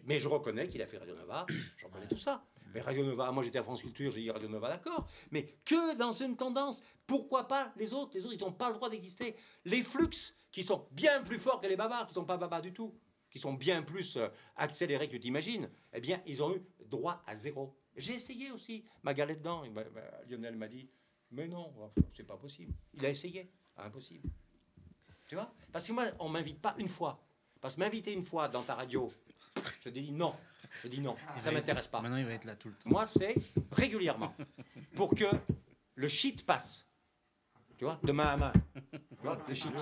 Mais 0.06 0.20
je 0.20 0.28
reconnais 0.28 0.68
qu'il 0.68 0.80
a 0.82 0.86
fait 0.86 0.98
Radio 0.98 1.14
Nova, 1.14 1.46
je 1.76 1.84
reconnais 1.84 2.08
tout 2.08 2.16
ça. 2.16 2.44
Mais 2.74 2.80
Radio 2.80 3.04
Nova, 3.04 3.30
moi 3.30 3.42
j'étais 3.42 3.58
à 3.58 3.62
France 3.62 3.80
Culture, 3.80 4.10
j'ai 4.10 4.22
dit 4.22 4.30
Radio 4.30 4.48
Nova, 4.48 4.68
d'accord. 4.68 5.08
Mais 5.30 5.58
que 5.64 5.96
dans 5.96 6.12
une 6.12 6.36
tendance, 6.36 6.82
pourquoi 7.06 7.46
pas 7.46 7.72
les 7.76 7.92
autres? 7.92 8.12
Les 8.14 8.24
autres, 8.24 8.34
ils 8.34 8.40
n'ont 8.40 8.52
pas 8.52 8.68
le 8.68 8.74
droit 8.74 8.90
d'exister. 8.90 9.36
Les 9.64 9.82
flux, 9.82 10.10
qui 10.50 10.62
sont 10.62 10.86
bien 10.90 11.22
plus 11.22 11.38
forts 11.38 11.60
que 11.60 11.66
les 11.66 11.76
babards, 11.76 12.06
qui 12.06 12.12
ne 12.12 12.16
sont 12.16 12.24
pas 12.24 12.36
babards 12.36 12.62
du 12.62 12.72
tout, 12.72 12.94
qui 13.36 13.42
sont 13.42 13.52
bien 13.52 13.82
plus 13.82 14.16
euh, 14.16 14.28
accélérés 14.56 15.08
que 15.08 15.12
tu 15.12 15.20
t'imagines, 15.20 15.68
eh 15.92 16.00
bien, 16.00 16.22
ils 16.24 16.42
ont 16.42 16.56
eu 16.56 16.62
droit 16.86 17.22
à 17.26 17.36
zéro. 17.36 17.76
J'ai 17.94 18.14
essayé 18.14 18.50
aussi, 18.50 18.82
ma 19.02 19.12
galette 19.12 19.40
dedans. 19.40 19.62
Lionel 20.26 20.56
m'a 20.56 20.68
dit, 20.68 20.88
mais 21.30 21.46
non, 21.46 21.70
c'est 22.16 22.22
pas 22.26 22.38
possible. 22.38 22.72
Il 22.94 23.04
a 23.04 23.10
essayé, 23.10 23.50
impossible. 23.76 24.30
Tu 25.28 25.34
vois? 25.34 25.52
Parce 25.70 25.86
que 25.86 25.92
moi, 25.92 26.06
on 26.18 26.30
m'invite 26.30 26.62
pas 26.62 26.74
une 26.78 26.88
fois. 26.88 27.22
Parce 27.60 27.74
que 27.74 27.80
m'inviter 27.80 28.14
une 28.14 28.22
fois 28.22 28.48
dans 28.48 28.62
ta 28.62 28.74
radio, 28.74 29.12
je 29.82 29.90
dis 29.90 30.10
non. 30.12 30.34
Je 30.82 30.88
dis 30.88 31.02
non, 31.02 31.14
il 31.36 31.42
ça 31.42 31.52
m'intéresse 31.52 31.88
pas. 31.88 32.00
Maintenant, 32.00 32.16
il 32.16 32.24
va 32.24 32.32
être 32.32 32.46
là 32.46 32.56
tout 32.56 32.68
le 32.68 32.74
temps. 32.74 32.88
Moi, 32.88 33.06
c'est 33.06 33.34
régulièrement. 33.72 34.34
Pour 34.94 35.14
que 35.14 35.26
le 35.94 36.08
shit 36.08 36.46
passe. 36.46 36.86
Tu 37.76 37.84
vois, 37.84 38.00
de 38.02 38.12
main 38.12 38.28
à 38.28 38.36
main. 38.38 38.52
Tu 38.92 39.22
vois, 39.22 39.38
le 39.46 39.54
shit. 39.54 39.72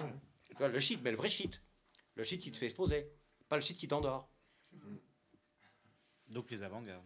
Tu 0.49 0.57
vois, 0.57 0.69
le 0.69 0.81
shit, 0.81 1.01
mais 1.05 1.13
le 1.13 1.17
vrai 1.17 1.29
shit. 1.29 1.63
Le 2.17 2.25
shit 2.25 2.41
qui 2.41 2.51
te 2.51 2.57
fait 2.57 2.67
exploser. 2.67 3.11
Pas 3.49 3.57
le 3.57 3.63
shit 3.63 3.77
qui 3.77 3.89
t'endort. 3.89 4.29
Donc 6.29 6.51
les 6.51 6.63
avant-gardes. 6.63 7.05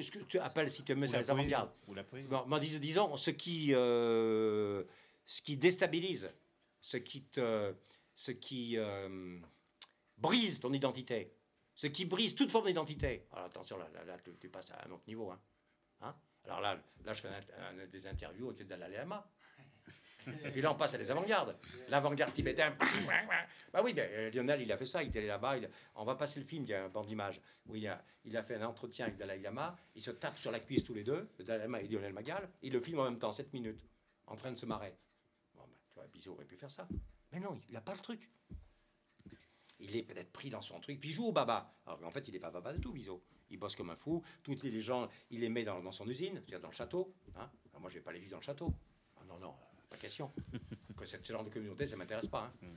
Ce 0.00 0.10
que 0.10 0.20
tu 0.20 0.38
appelles, 0.38 0.70
si 0.70 0.84
tu 0.84 0.94
Ou 0.94 1.06
ça 1.06 1.18
les 1.18 1.30
avant-gardes. 1.30 1.72
Ou 1.88 1.94
la 1.94 2.04
poésie. 2.04 2.28
Bon, 2.28 2.58
dis- 2.58 2.78
disons, 2.78 3.16
ce 3.16 3.30
qui, 3.30 3.74
euh, 3.74 4.84
ce 5.26 5.42
qui 5.42 5.56
déstabilise, 5.56 6.30
ce 6.80 6.96
qui, 6.96 7.24
te, 7.24 7.74
ce 8.14 8.30
qui 8.30 8.76
euh, 8.78 9.38
brise 10.16 10.60
ton 10.60 10.72
identité, 10.72 11.34
ce 11.74 11.88
qui 11.88 12.04
brise 12.04 12.36
toute 12.36 12.50
forme 12.52 12.66
d'identité. 12.68 13.26
Alors 13.32 13.46
attention, 13.46 13.76
là, 13.78 13.88
là, 13.92 14.04
là, 14.04 14.18
tu, 14.20 14.32
tu 14.38 14.48
passes 14.48 14.70
à 14.70 14.86
un 14.86 14.90
autre 14.92 15.02
niveau. 15.08 15.30
Hein. 15.30 15.40
Hein? 16.02 16.14
Alors 16.44 16.60
là, 16.60 16.80
là, 17.04 17.12
je 17.12 17.20
fais 17.22 17.28
un- 17.28 17.80
un- 17.80 17.86
des 17.86 18.06
interviews 18.06 18.48
avec 18.50 18.66
Dalai 18.66 18.88
Lama. 18.96 19.28
Et 20.44 20.50
puis 20.50 20.60
là, 20.60 20.72
on 20.72 20.74
passe 20.74 20.94
à 20.94 20.98
des 20.98 21.10
avant-gardes. 21.10 21.56
L'avant-garde 21.88 22.32
tibétain. 22.32 22.76
Bah 23.72 23.82
oui, 23.84 23.94
ben, 23.94 24.10
euh, 24.10 24.30
Lionel, 24.32 24.62
il 24.62 24.72
a 24.72 24.76
fait 24.76 24.86
ça. 24.86 25.00
Il 25.00 25.10
était 25.10 25.20
allé 25.20 25.28
là-bas. 25.28 25.54
On 25.94 26.04
va 26.04 26.16
passer 26.16 26.40
le 26.40 26.44
film, 26.44 26.64
il 26.64 26.70
y 26.70 26.74
a 26.74 26.86
un 26.86 26.88
banc 26.88 27.04
d'images, 27.04 27.40
où 27.66 27.76
il 27.76 27.86
a, 27.86 28.42
fait 28.42 28.56
un 28.56 28.66
entretien 28.66 29.06
avec 29.06 29.16
Dalai 29.16 29.38
Lama. 29.38 29.76
Ils 29.94 30.02
se 30.02 30.10
tapent 30.10 30.38
sur 30.38 30.50
la 30.50 30.58
cuisse 30.58 30.82
tous 30.82 30.94
les 30.94 31.04
deux, 31.04 31.28
le 31.38 31.44
Dalai 31.44 31.60
Lama 31.60 31.80
et 31.80 31.86
Lionel 31.86 32.12
Magal. 32.12 32.48
Il 32.62 32.72
le 32.72 32.80
filme 32.80 32.98
en 32.98 33.04
même 33.04 33.20
temps, 33.20 33.30
7 33.30 33.52
minutes, 33.52 33.86
en 34.26 34.34
train 34.34 34.50
de 34.50 34.56
se 34.56 34.66
marrer. 34.66 34.96
Bon, 35.54 35.62
ben, 35.62 35.76
tu 35.86 35.94
vois, 35.94 36.06
Bizot 36.08 36.32
aurait 36.32 36.46
pu 36.46 36.56
faire 36.56 36.70
ça. 36.70 36.88
Mais 37.30 37.38
non, 37.38 37.60
il 37.68 37.74
n'a 37.74 37.80
pas 37.80 37.94
le 37.94 38.00
truc. 38.00 38.28
Il 39.78 39.94
est 39.94 40.02
peut-être 40.02 40.32
pris 40.32 40.50
dans 40.50 40.62
son 40.62 40.80
truc, 40.80 40.98
puis 40.98 41.10
il 41.10 41.12
joue 41.12 41.26
au 41.26 41.32
baba. 41.32 41.72
Alors 41.86 42.00
qu'en 42.00 42.10
fait, 42.10 42.26
il 42.26 42.32
n'est 42.32 42.40
pas 42.40 42.50
baba 42.50 42.72
du 42.72 42.80
tout, 42.80 42.92
Bizot. 42.92 43.22
Il 43.50 43.58
bosse 43.58 43.76
comme 43.76 43.90
un 43.90 43.96
fou. 43.96 44.22
Tous 44.42 44.60
les 44.62 44.80
gens, 44.80 45.08
il 45.30 45.40
les 45.40 45.48
met 45.48 45.64
dans, 45.64 45.92
son 45.92 46.08
usine, 46.08 46.34
c'est-à-dire 46.34 46.60
dans 46.60 46.68
le 46.68 46.74
château. 46.74 47.14
Hein. 47.36 47.50
Moi, 47.78 47.88
je 47.88 47.94
vais 47.96 48.04
pas 48.04 48.12
les 48.12 48.20
vivre 48.20 48.32
dans 48.32 48.38
le 48.38 48.42
château. 48.42 48.72
Ah 49.16 49.24
non, 49.26 49.38
non, 49.38 49.54
pas 49.90 49.96
question. 49.96 50.32
que 50.96 51.04
ce 51.06 51.32
genre 51.32 51.44
de 51.44 51.50
communauté, 51.50 51.86
ça 51.86 51.96
m'intéresse 51.96 52.28
pas. 52.28 52.52
hein. 52.62 52.68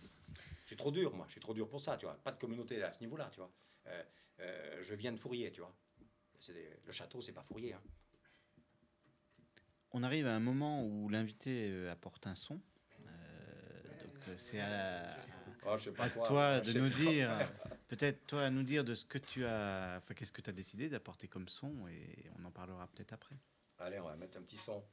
Je 0.64 0.68
suis 0.68 0.76
trop 0.78 0.92
dur, 0.92 1.14
moi. 1.14 1.26
Je 1.28 1.34
suis 1.34 1.42
trop 1.42 1.54
dur 1.54 1.68
pour 1.70 1.80
ça, 1.80 1.98
tu 1.98 2.06
vois. 2.06 2.16
Pas 2.16 2.32
de 2.32 2.40
communauté 2.40 2.82
à 2.84 2.92
ce 2.92 3.00
niveau-là, 3.02 3.30
tu 3.32 3.38
vois. 3.40 3.52
Euh, 3.88 4.04
euh, 4.40 4.84
je 4.84 4.94
viens 4.96 5.12
de 5.12 5.18
Fourier, 5.18 5.52
tu 5.52 5.62
vois. 5.62 5.76
C'est 6.40 6.54
des- 6.54 6.70
Le 6.86 6.92
château, 6.92 7.22
c'est 7.22 7.32
pas 7.34 7.44
Fourier. 7.44 7.74
hein. 7.74 7.82
On 9.92 10.02
arrive 10.04 10.26
à 10.26 10.34
un 10.36 10.40
moment 10.40 10.84
où 10.86 11.08
l'invité 11.10 11.70
euh, 11.70 11.92
apporte 11.92 12.26
un 12.28 12.34
son. 12.36 12.60
Euh, 13.06 14.04
donc 14.04 14.40
c'est 14.40 14.60
à, 14.60 15.16
Oh, 15.66 15.78
je 15.78 15.84
sais 15.86 15.92
pas 15.92 16.06
à 16.06 16.10
quoi. 16.10 16.28
toi 16.28 16.60
de 16.60 16.78
nous 16.80 16.90
dire, 16.90 17.32
peut-être 17.88 18.26
toi 18.28 18.44
à 18.46 18.50
nous 18.50 18.64
dire 18.64 18.84
de 18.84 18.96
ce 18.96 19.06
que 19.06 19.18
tu 19.18 19.46
as, 19.46 19.96
enfin 20.00 20.14
qu'est-ce 20.14 20.32
que 20.34 20.42
tu 20.42 20.50
as 20.50 20.54
décidé 20.54 20.90
d'apporter 20.90 21.28
comme 21.30 21.48
son 21.48 21.88
et 21.88 22.30
on 22.38 22.44
en 22.44 22.52
parlera 22.52 22.86
peut-être 22.88 23.14
après. 23.14 23.38
Allez, 23.80 23.98
on 24.00 24.04
va 24.06 24.16
mettre 24.18 24.38
un 24.38 24.42
petit 24.42 24.58
son. 24.58 24.84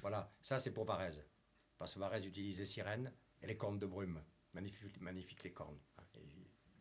Voilà, 0.00 0.32
ça, 0.42 0.58
c'est 0.60 0.72
pour 0.72 0.84
Varese. 0.84 1.24
Parce 1.76 1.94
que 1.94 1.98
Varese 1.98 2.26
utilise 2.26 2.58
les 2.58 2.64
sirènes 2.64 3.12
et 3.42 3.46
les 3.46 3.56
cornes 3.56 3.78
de 3.78 3.86
brume. 3.86 4.22
Magnifique, 4.52 5.00
magnifique 5.00 5.44
les 5.44 5.52
cornes. 5.52 5.78
hein. 5.98 6.04
Et 6.14 6.22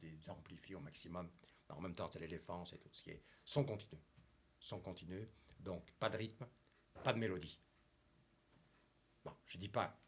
il 0.03 0.09
les 0.09 0.29
amplifie 0.29 0.75
au 0.75 0.79
maximum. 0.79 1.29
En 1.69 1.81
même 1.81 1.95
temps, 1.95 2.07
c'est 2.07 2.19
l'éléphant, 2.19 2.65
c'est 2.65 2.77
tout 2.77 2.89
ce 2.91 3.03
qui 3.03 3.11
est 3.11 3.23
son 3.43 3.63
continu. 3.65 3.99
Son 4.59 4.79
continu. 4.79 5.27
Donc, 5.59 5.91
pas 5.99 6.09
de 6.09 6.17
rythme, 6.17 6.47
pas 7.03 7.13
de 7.13 7.19
mélodie. 7.19 7.59
Bon, 9.23 9.35
je 9.45 9.57
dis 9.57 9.69
pas 9.69 9.99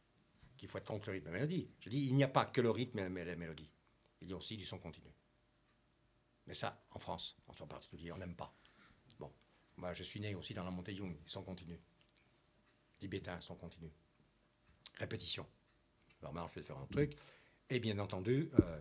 qu'il 0.58 0.70
faut 0.70 0.78
être 0.78 0.86
contre 0.86 1.08
le 1.08 1.14
rythme 1.14 1.28
et 1.28 1.32
la 1.32 1.38
mélodie. 1.40 1.70
Je 1.80 1.90
dis 1.90 2.06
il 2.06 2.16
n'y 2.16 2.24
a 2.24 2.28
pas 2.28 2.46
que 2.46 2.62
le 2.62 2.72
rythme 2.72 3.00
et 3.00 3.26
la 3.26 3.36
mélodie. 3.36 3.70
Il 4.22 4.30
y 4.30 4.34
a 4.34 4.38
aussi 4.38 4.58
du 4.58 4.66
son 4.66 4.80
continu. 4.80 5.12
Mais 6.48 6.54
ça, 6.54 6.84
en 6.92 7.00
France, 7.00 7.38
en 7.48 7.68
particulier, 7.68 8.12
on 8.12 8.18
n'aime 8.18 8.36
pas. 8.36 8.54
Bon, 9.20 9.32
moi, 9.78 9.94
je 9.94 10.04
suis 10.04 10.20
né 10.20 10.34
aussi 10.36 10.54
dans 10.54 10.64
la 10.64 10.72
montée 10.72 10.94
Young, 10.94 11.16
son 11.26 11.44
continu. 11.44 11.80
Tibétain, 13.10 13.42
son 13.42 13.56
continu. 13.56 13.92
Répétition. 15.00 15.48
Alors 16.22 16.32
maintenant, 16.32 16.48
je 16.48 16.60
vais 16.60 16.62
faire 16.62 16.78
un 16.78 16.86
truc. 16.86 17.18
Et 17.72 17.80
bien 17.80 17.98
entendu, 17.98 18.52
euh, 18.60 18.80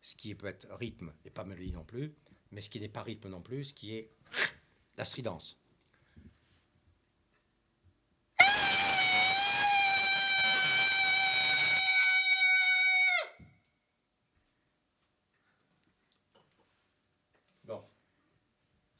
ce 0.00 0.16
qui 0.16 0.34
peut 0.34 0.46
être 0.46 0.66
rythme 0.76 1.12
et 1.26 1.30
pas 1.30 1.44
mélodie 1.44 1.72
non 1.72 1.84
plus, 1.84 2.14
mais 2.52 2.62
ce 2.62 2.70
qui 2.70 2.80
n'est 2.80 2.88
pas 2.88 3.02
rythme 3.02 3.28
non 3.28 3.42
plus, 3.42 3.64
ce 3.64 3.74
qui 3.74 3.94
est 3.94 4.10
la 4.96 5.04
stridence. 5.04 5.60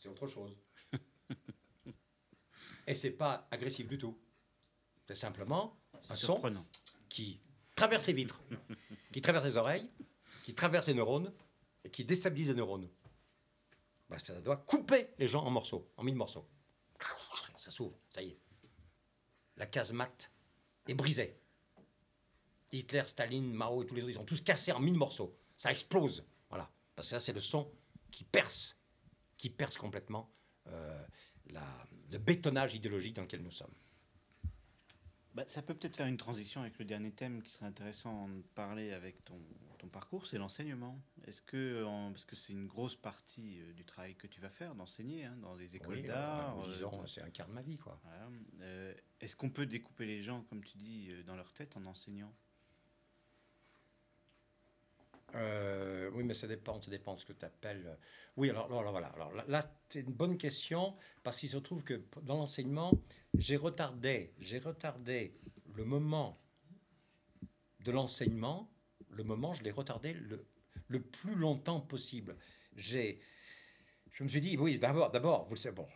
autre 0.09 0.29
chose. 0.29 0.57
Et 2.87 2.95
c'est 2.95 3.11
pas 3.11 3.49
agressif 3.51 3.89
du 3.89 3.99
tout. 3.99 4.16
C'est 5.16 5.22
simplement 5.22 5.74
un 6.10 6.14
son 6.26 6.34
qui 7.08 7.40
traverse 7.74 8.06
les 8.06 8.12
vitres, 8.12 8.38
qui 9.14 9.22
traverse 9.22 9.46
les 9.46 9.56
oreilles, 9.56 9.90
qui 10.44 10.54
traverse 10.54 10.88
les 10.88 10.92
neurones 10.94 11.32
et 11.84 11.90
qui 11.90 12.04
déstabilise 12.04 12.48
les 12.50 12.54
neurones. 12.54 12.86
Bah, 14.10 14.18
ça 14.18 14.38
doit 14.42 14.58
couper 14.58 15.08
les 15.18 15.26
gens 15.26 15.42
en 15.42 15.50
morceaux, 15.50 15.90
en 15.96 16.04
mille 16.04 16.16
morceaux. 16.16 16.46
Ça 17.56 17.70
s'ouvre, 17.70 17.98
ça 18.10 18.22
y 18.22 18.28
est. 18.28 18.38
La 19.56 19.64
casemate 19.64 20.30
est 20.86 20.92
brisée. 20.92 21.40
Hitler, 22.70 23.04
Staline, 23.06 23.50
Mao 23.54 23.82
et 23.84 23.86
tous 23.86 23.94
les 23.94 24.02
autres, 24.02 24.10
ils 24.10 24.18
ont 24.18 24.24
tous 24.26 24.42
cassé 24.42 24.70
en 24.72 24.80
mille 24.80 24.98
morceaux. 24.98 25.34
Ça 25.56 25.70
explose. 25.70 26.26
Voilà. 26.50 26.70
Parce 26.94 27.08
que 27.08 27.14
là, 27.14 27.20
c'est 27.20 27.32
le 27.32 27.40
son 27.40 27.72
qui 28.10 28.24
perce, 28.24 28.76
qui 29.38 29.48
perce 29.48 29.78
complètement 29.78 30.30
euh, 30.66 31.06
la- 31.46 31.86
le 32.10 32.18
bétonnage 32.18 32.74
idéologique 32.74 33.14
dans 33.14 33.22
lequel 33.22 33.40
nous 33.42 33.50
sommes. 33.50 33.72
Bah, 35.37 35.45
ça 35.47 35.61
peut 35.61 35.74
peut-être 35.74 35.97
faire 35.99 36.07
une 36.07 36.16
transition 36.16 36.62
avec 36.62 36.78
le 36.78 36.87
dernier 36.87 37.12
thème 37.12 37.43
qui 37.43 37.51
serait 37.51 37.66
intéressant 37.66 38.26
de 38.28 38.41
parler 38.55 38.93
avec 38.93 39.22
ton, 39.26 39.39
ton 39.76 39.87
parcours, 39.89 40.26
c'est 40.26 40.39
l'enseignement. 40.39 40.99
Est-ce 41.26 41.43
que, 41.43 41.84
en- 41.84 42.11
parce 42.11 42.24
que 42.24 42.34
c'est 42.34 42.55
une 42.55 42.66
grosse 42.66 42.97
partie 42.97 43.61
euh, 43.61 43.74
du 43.74 43.84
travail 43.84 44.14
que 44.14 44.26
tu 44.26 44.41
vas 44.41 44.49
faire, 44.49 44.74
d'enseigner 44.74 45.26
hein, 45.26 45.37
dans 45.43 45.55
des 45.55 45.76
écoles 45.76 45.97
Oui, 45.97 46.03
d'art. 46.05 46.59
euh, 46.64 46.82
euh, 46.82 47.07
c'est 47.07 47.20
un 47.20 47.28
quart 47.28 47.49
de 47.49 47.53
ma 47.53 47.61
vie, 47.61 47.76
quoi. 47.76 48.01
voilà. 48.03 48.30
Euh, 48.62 48.95
Est-ce 49.20 49.37
qu'on 49.37 49.51
peut 49.51 49.66
découper 49.66 50.07
les 50.07 50.22
gens, 50.22 50.43
comme 50.45 50.64
tu 50.64 50.78
dis, 50.78 51.09
euh, 51.11 51.22
dans 51.24 51.37
leur 51.37 51.53
tête 51.53 51.76
en 51.76 51.84
enseignant? 51.84 52.32
Euh, 55.37 56.11
oui, 56.14 56.24
mais 56.24 56.34
ça 56.34 56.47
dépend, 56.47 56.80
ça 56.80 56.91
dépend 56.91 57.14
de 57.14 57.18
ce 57.18 57.24
que 57.24 57.32
tu 57.32 57.45
appelles. 57.45 57.97
Oui, 58.37 58.51
alors, 58.51 58.66
alors, 58.66 58.91
voilà. 58.91 59.09
Alors 59.09 59.32
là, 59.49 59.61
c'est 59.89 60.01
une 60.01 60.12
bonne 60.12 60.39
question 60.39 60.97
parce 61.22 61.39
qu'il 61.39 61.49
se 61.49 61.59
trouve 61.59 61.82
que 61.82 62.03
dans 62.22 62.37
l'enseignement, 62.37 62.93
j'ai 63.37 63.57
retardé, 63.57 64.32
j'ai 64.39 64.59
retardé 64.59 65.34
le 65.74 65.84
moment 65.84 66.41
de 67.80 67.93
l'enseignement, 67.93 68.70
le 69.11 69.24
moment, 69.24 69.55
je 69.55 69.62
l'ai 69.62 69.70
retardé 69.70 70.14
le, 70.14 71.01
plus 71.01 71.34
longtemps 71.34 71.80
possible. 71.80 72.37
J'ai, 72.74 73.20
je 74.12 74.24
me 74.24 74.28
suis 74.28 74.41
dit, 74.41 74.57
oui, 74.57 74.78
d'abord, 74.78 75.11
d'abord, 75.11 75.45
vous 75.47 75.55
le 75.55 75.61
savez, 75.61 75.74
bon, 75.74 75.87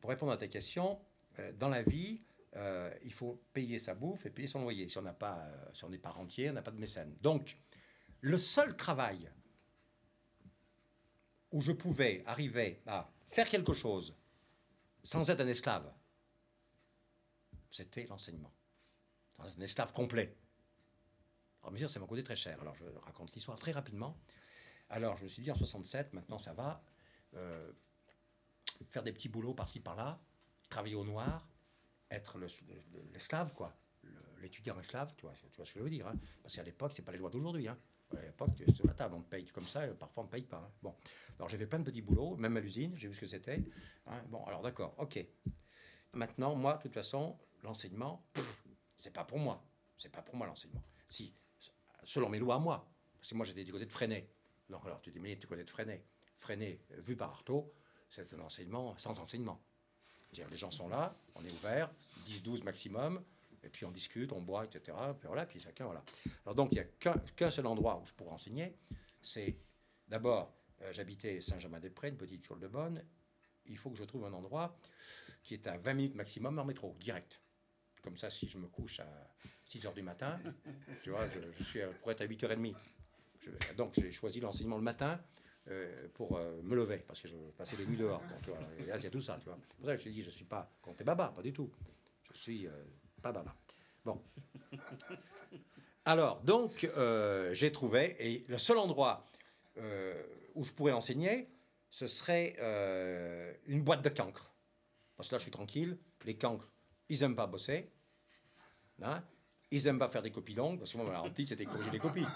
pour 0.00 0.10
répondre 0.10 0.32
à 0.32 0.36
ta 0.36 0.48
question, 0.48 0.98
euh, 1.38 1.52
dans 1.52 1.68
la 1.68 1.82
vie, 1.82 2.20
euh, 2.56 2.90
il 3.04 3.12
faut 3.12 3.40
payer 3.52 3.78
sa 3.78 3.94
bouffe 3.94 4.26
et 4.26 4.30
payer 4.30 4.48
son 4.48 4.62
loyer. 4.62 4.88
Si 4.88 4.98
on 4.98 5.02
n'a 5.02 5.12
pas, 5.12 5.38
euh, 5.38 5.70
si 5.72 5.84
on 5.84 5.88
n'est 5.88 5.98
pas 5.98 6.10
rentier, 6.10 6.50
on 6.50 6.54
n'a 6.54 6.62
pas 6.62 6.72
de 6.72 6.80
mécène. 6.80 7.14
Donc, 7.20 7.56
le 8.20 8.38
seul 8.38 8.76
travail 8.76 9.30
où 11.52 11.60
je 11.60 11.72
pouvais 11.72 12.22
arriver 12.26 12.82
à 12.86 13.10
faire 13.30 13.48
quelque 13.48 13.72
chose 13.72 14.14
sans 15.02 15.28
être 15.30 15.40
un 15.40 15.48
esclave, 15.48 15.92
c'était 17.70 18.06
l'enseignement. 18.06 18.52
Un 19.38 19.60
esclave 19.62 19.92
complet. 19.92 20.36
Bien 21.70 21.78
sûr, 21.78 21.90
ça 21.90 22.00
m'a 22.00 22.06
coûté 22.06 22.22
très 22.22 22.36
cher. 22.36 22.60
Alors, 22.60 22.74
je 22.74 22.84
raconte 23.02 23.34
l'histoire 23.34 23.58
très 23.58 23.72
rapidement. 23.72 24.18
Alors, 24.88 25.16
je 25.16 25.24
me 25.24 25.28
suis 25.28 25.42
dit, 25.42 25.50
en 25.50 25.54
67, 25.54 26.12
maintenant 26.14 26.38
ça 26.38 26.52
va, 26.52 26.82
euh, 27.34 27.72
faire 28.88 29.02
des 29.02 29.12
petits 29.12 29.28
boulots 29.28 29.54
par-ci, 29.54 29.80
par-là, 29.80 30.20
travailler 30.68 30.94
au 30.96 31.04
noir, 31.04 31.48
être 32.10 32.38
le- 32.38 32.46
le- 32.92 33.02
l'esclave, 33.12 33.54
quoi. 33.54 33.76
L'étudiant 34.40 34.78
esclave, 34.80 35.14
tu 35.16 35.26
vois, 35.26 35.34
tu 35.34 35.56
vois 35.56 35.66
ce 35.66 35.72
que 35.74 35.78
je 35.80 35.84
veux 35.84 35.90
dire. 35.90 36.08
hein. 36.08 36.18
Parce 36.42 36.56
qu'à 36.56 36.62
l'époque, 36.62 36.92
c'est 36.94 37.02
pas 37.04 37.12
les 37.12 37.18
lois 37.18 37.30
d'aujourd'hui. 37.30 37.68
Hein. 37.68 37.78
À 38.16 38.22
l'époque, 38.22 38.50
sur 38.74 38.86
la 38.86 38.94
table, 38.94 39.14
on 39.14 39.22
paye 39.22 39.44
comme 39.46 39.66
ça, 39.66 39.86
parfois 39.88 40.24
on 40.24 40.26
ne 40.26 40.30
paye 40.30 40.42
pas. 40.42 40.56
hein. 40.58 40.70
Bon, 40.82 40.94
alors 41.38 41.48
j'ai 41.48 41.56
fait 41.58 41.66
plein 41.66 41.78
de 41.78 41.84
petits 41.84 42.02
boulots, 42.02 42.36
même 42.36 42.56
à 42.56 42.60
l'usine, 42.60 42.92
j'ai 42.96 43.08
vu 43.08 43.14
ce 43.14 43.20
que 43.20 43.26
c'était. 43.26 43.62
hein. 44.06 44.20
Bon, 44.28 44.44
alors 44.46 44.62
d'accord, 44.62 44.94
ok. 44.98 45.24
Maintenant, 46.12 46.54
moi, 46.56 46.74
de 46.76 46.82
toute 46.82 46.92
façon, 46.94 47.38
l'enseignement, 47.62 48.26
c'est 48.96 49.12
pas 49.12 49.24
pour 49.24 49.38
moi. 49.38 49.64
C'est 49.96 50.08
pas 50.10 50.22
pour 50.22 50.34
moi 50.34 50.46
l'enseignement. 50.46 50.82
Si, 51.08 51.32
selon 52.02 52.28
mes 52.28 52.38
lois 52.38 52.56
à 52.56 52.58
moi. 52.58 52.90
Parce 53.20 53.30
que 53.30 53.34
moi, 53.36 53.46
j'étais 53.46 53.64
du 53.64 53.70
côté 53.72 53.86
de 53.86 53.92
Freinet. 53.92 54.28
Donc, 54.68 54.84
alors, 54.86 55.00
tu 55.00 55.12
dis, 55.12 55.20
mais 55.20 55.36
du 55.36 55.46
côté 55.46 55.62
de 55.62 55.70
Freinet. 55.70 56.04
Freinet, 56.38 56.80
euh, 56.92 57.00
vu 57.00 57.16
par 57.16 57.30
Artaud, 57.30 57.72
c'est 58.08 58.32
un 58.34 58.40
enseignement 58.40 58.96
sans 58.98 59.20
enseignement. 59.20 59.62
C'est-à-dire, 60.32 60.50
les 60.50 60.56
gens 60.56 60.70
sont 60.70 60.88
là, 60.88 61.14
on 61.34 61.44
est 61.44 61.50
ouvert, 61.52 61.90
10, 62.24 62.42
12 62.42 62.64
maximum, 62.64 63.22
et 63.62 63.68
puis 63.68 63.84
on 63.84 63.90
discute, 63.90 64.32
on 64.32 64.40
boit, 64.42 64.64
etc. 64.64 64.96
Puis 65.18 65.26
voilà, 65.26 65.46
puis 65.46 65.60
chacun, 65.60 65.84
voilà. 65.86 66.02
Alors 66.44 66.54
donc, 66.54 66.70
il 66.72 66.76
n'y 66.76 66.80
a 66.80 67.14
qu'un 67.36 67.50
seul 67.50 67.66
endroit 67.66 68.00
où 68.02 68.06
je 68.06 68.14
pourrais 68.14 68.32
enseigner, 68.32 68.76
c'est 69.22 69.56
d'abord, 70.08 70.54
euh, 70.82 70.92
j'habitais 70.92 71.40
Saint-Germain-des-Prés, 71.40 72.08
une 72.08 72.16
petite 72.16 72.44
école 72.44 72.60
de 72.60 72.68
Bonne, 72.68 73.04
il 73.66 73.76
faut 73.76 73.90
que 73.90 73.98
je 73.98 74.04
trouve 74.04 74.24
un 74.24 74.32
endroit 74.32 74.76
qui 75.42 75.54
est 75.54 75.66
à 75.66 75.76
20 75.76 75.94
minutes 75.94 76.14
maximum 76.14 76.58
en 76.58 76.64
métro, 76.64 76.96
direct. 76.98 77.40
Comme 78.02 78.16
ça, 78.16 78.30
si 78.30 78.48
je 78.48 78.56
me 78.58 78.66
couche 78.66 79.00
à 79.00 79.30
6 79.66 79.84
heures 79.86 79.94
du 79.94 80.02
matin, 80.02 80.40
tu 81.02 81.10
vois, 81.10 81.28
je, 81.28 81.38
je 81.52 81.62
suis 81.62 81.82
à- 81.82 81.88
pour 81.88 82.10
être 82.10 82.22
à 82.22 82.26
8h30. 82.26 82.74
Je- 83.40 83.74
donc, 83.74 83.92
j'ai 83.94 84.10
choisi 84.10 84.40
l'enseignement 84.40 84.76
le 84.76 84.82
matin 84.82 85.20
euh, 85.68 86.08
pour 86.14 86.36
euh, 86.38 86.60
me 86.62 86.74
lever, 86.74 86.98
parce 87.06 87.20
que 87.20 87.28
je 87.28 87.36
passais 87.56 87.76
des 87.76 87.84
nuits 87.86 87.98
dehors. 87.98 88.22
Et 88.78 88.86
là, 88.86 88.96
il 88.96 89.02
y 89.02 89.06
a 89.06 89.10
tout 89.10 89.20
ça, 89.20 89.36
tu 89.38 89.44
vois. 89.44 89.58
C'est 89.68 89.76
pour 89.76 89.86
ça 89.86 89.94
que 89.96 90.00
je 90.02 90.04
te 90.08 90.10
dis, 90.10 90.22
je 90.22 90.26
ne 90.28 90.32
suis 90.32 90.46
pas 90.46 90.72
compté 90.80 91.04
baba, 91.04 91.28
pas 91.28 91.42
du 91.42 91.52
tout. 91.52 91.70
Je 92.32 92.38
suis 92.38 92.66
pas 93.22 93.32
baba. 93.32 93.54
Bon. 94.04 94.22
Alors, 96.04 96.40
donc, 96.42 96.84
euh, 96.96 97.52
j'ai 97.52 97.70
trouvé, 97.72 98.16
et 98.18 98.44
le 98.48 98.58
seul 98.58 98.78
endroit 98.78 99.30
euh, 99.78 100.20
où 100.54 100.64
je 100.64 100.72
pourrais 100.72 100.92
enseigner, 100.92 101.48
ce 101.90 102.06
serait 102.06 102.56
euh, 102.60 103.52
une 103.66 103.82
boîte 103.82 104.02
de 104.02 104.08
cancre. 104.08 104.52
Parce 105.16 105.28
que 105.28 105.34
là, 105.34 105.38
je 105.38 105.42
suis 105.42 105.50
tranquille. 105.50 105.98
Les 106.24 106.36
cancres, 106.36 106.72
ils 107.08 107.20
n'aiment 107.20 107.36
pas 107.36 107.46
bosser. 107.46 107.90
Hein? 109.02 109.22
Ils 109.70 109.84
n'aiment 109.84 109.98
pas 109.98 110.08
faire 110.08 110.22
des 110.22 110.32
copies 110.32 110.54
longues, 110.54 110.78
parce 110.78 110.92
que 110.92 110.96
moi, 110.96 111.06
ma 111.06 111.20
hantise, 111.20 111.48
c'était 111.48 111.66
corriger 111.66 111.90
les 111.90 111.98
copies. 111.98 112.26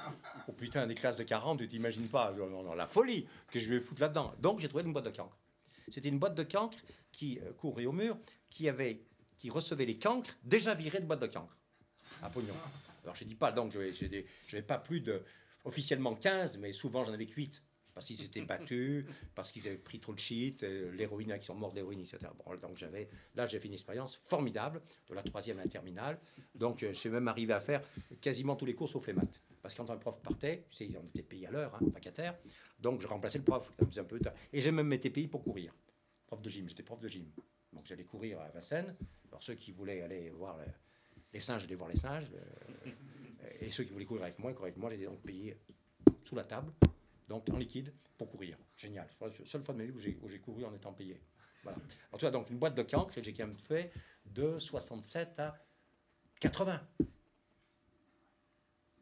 Oh 0.46 0.52
putain, 0.52 0.86
des 0.86 0.94
classes 0.94 1.16
de 1.16 1.24
40, 1.24 1.58
tu 1.58 1.68
t'imagines 1.68 2.08
pas 2.08 2.34
la 2.76 2.86
folie 2.86 3.26
que 3.50 3.58
je 3.58 3.72
vais 3.72 3.80
foutre 3.80 4.02
là-dedans. 4.02 4.34
Donc, 4.38 4.60
j'ai 4.60 4.68
trouvé 4.68 4.84
une 4.84 4.92
boîte 4.92 5.06
de 5.06 5.10
cancre. 5.10 5.36
C'était 5.90 6.10
une 6.10 6.18
boîte 6.18 6.34
de 6.34 6.44
cancre 6.44 6.78
qui 7.10 7.40
courait 7.58 7.86
au 7.86 7.92
mur, 7.92 8.18
qui, 8.50 8.68
avait, 8.68 9.04
qui 9.38 9.50
recevait 9.50 9.86
les 9.86 9.98
cancres 9.98 10.36
déjà 10.42 10.74
virés 10.74 11.00
de 11.00 11.06
boîte 11.06 11.20
de 11.20 11.26
cancre 11.26 11.56
à 12.22 12.30
pognon. 12.30 12.54
Alors, 13.02 13.14
je 13.14 13.24
dis 13.24 13.34
pas, 13.34 13.52
donc, 13.52 13.72
je 13.72 13.78
n'avais 13.78 14.62
pas 14.62 14.78
plus 14.78 15.00
de, 15.00 15.22
officiellement 15.64 16.14
15, 16.14 16.58
mais 16.58 16.72
souvent, 16.72 17.04
j'en 17.04 17.12
avais 17.12 17.26
que 17.26 17.34
8. 17.34 17.62
Parce 17.92 18.06
qu'ils 18.06 18.18
s'étaient 18.18 18.42
battus, 18.42 19.04
parce 19.36 19.52
qu'ils 19.52 19.68
avaient 19.68 19.78
pris 19.78 20.00
trop 20.00 20.12
de 20.12 20.18
shit, 20.18 20.64
euh, 20.64 20.90
l'héroïne, 20.92 21.38
qui 21.38 21.46
sont 21.46 21.54
morts 21.54 21.72
d'héroïne, 21.72 22.00
etc. 22.00 22.26
Bon, 22.44 22.56
donc 22.56 22.76
j'avais, 22.76 23.08
là, 23.36 23.46
j'ai 23.46 23.60
fait 23.60 23.68
une 23.68 23.74
expérience 23.74 24.16
formidable, 24.16 24.82
de 25.08 25.14
la 25.14 25.22
troisième 25.22 25.60
à 25.60 25.62
la 25.62 25.68
terminale. 25.68 26.18
Donc, 26.56 26.82
euh, 26.82 26.88
je 26.88 26.94
suis 26.94 27.08
même 27.08 27.28
arrivé 27.28 27.52
à 27.52 27.60
faire 27.60 27.82
quasiment 28.20 28.56
tous 28.56 28.64
les 28.64 28.74
cours 28.74 28.88
sauf 28.88 29.06
les 29.06 29.12
maths. 29.12 29.40
Parce 29.62 29.74
que 29.74 29.78
quand 29.80 29.90
un 29.90 29.96
prof 29.96 30.20
partait, 30.20 30.66
tu 30.70 30.76
sais, 30.76 30.96
on 31.00 31.06
était 31.06 31.22
payé 31.22 31.46
à 31.46 31.52
l'heure, 31.52 31.72
hein, 31.76 31.86
vacataire. 31.92 32.36
Donc, 32.80 33.00
je 33.00 33.06
remplaçais 33.06 33.38
le 33.38 33.44
prof. 33.44 33.70
Un 33.96 34.04
peu 34.04 34.18
tard. 34.18 34.34
Et 34.52 34.60
j'ai 34.60 34.72
même 34.72 34.88
mes 34.88 34.98
TPI 34.98 35.28
pour 35.28 35.44
courir. 35.44 35.72
Prof 36.26 36.42
de 36.42 36.50
gym, 36.50 36.68
j'étais 36.68 36.82
prof 36.82 36.98
de 36.98 37.06
gym. 37.06 37.30
Donc, 37.72 37.86
j'allais 37.86 38.04
courir 38.04 38.40
à 38.40 38.48
Vincennes. 38.48 38.96
Alors, 39.34 39.42
ceux 39.42 39.54
qui 39.56 39.72
voulaient 39.72 40.00
aller 40.02 40.30
voir 40.30 40.56
le- 40.58 40.64
les 41.32 41.40
singes, 41.40 41.62
j'allais 41.62 41.74
voir 41.74 41.90
les 41.90 41.96
singes. 41.96 42.30
et 43.60 43.70
ceux 43.72 43.82
qui 43.82 43.92
voulaient 43.92 44.04
courir 44.04 44.22
avec 44.22 44.38
moi, 44.38 44.52
moi. 44.76 44.90
J'étais 44.90 45.04
donc 45.06 45.20
payé 45.22 45.58
sous 46.22 46.36
la 46.36 46.44
table, 46.44 46.72
donc 47.28 47.48
en 47.50 47.58
liquide, 47.58 47.92
pour 48.16 48.30
courir. 48.30 48.56
Génial. 48.76 49.08
C'est 49.18 49.40
la 49.40 49.46
seule 49.46 49.64
fois 49.64 49.74
de 49.74 49.78
ma 49.80 49.84
vie 49.86 49.90
où 49.90 49.98
j'ai, 49.98 50.16
j'ai 50.28 50.38
couru 50.38 50.64
en 50.64 50.72
étant 50.72 50.92
payé. 50.92 51.20
Voilà. 51.64 51.78
En 52.12 52.16
tout 52.16 52.26
cas, 52.26 52.30
donc 52.30 52.48
une 52.50 52.58
boîte 52.58 52.74
de 52.76 52.82
cancre, 52.82 53.18
et 53.18 53.22
j'ai 53.24 53.34
quand 53.34 53.46
même 53.48 53.58
fait 53.58 53.92
de 54.24 54.58
67 54.58 55.40
à 55.40 55.66
80. 56.40 56.80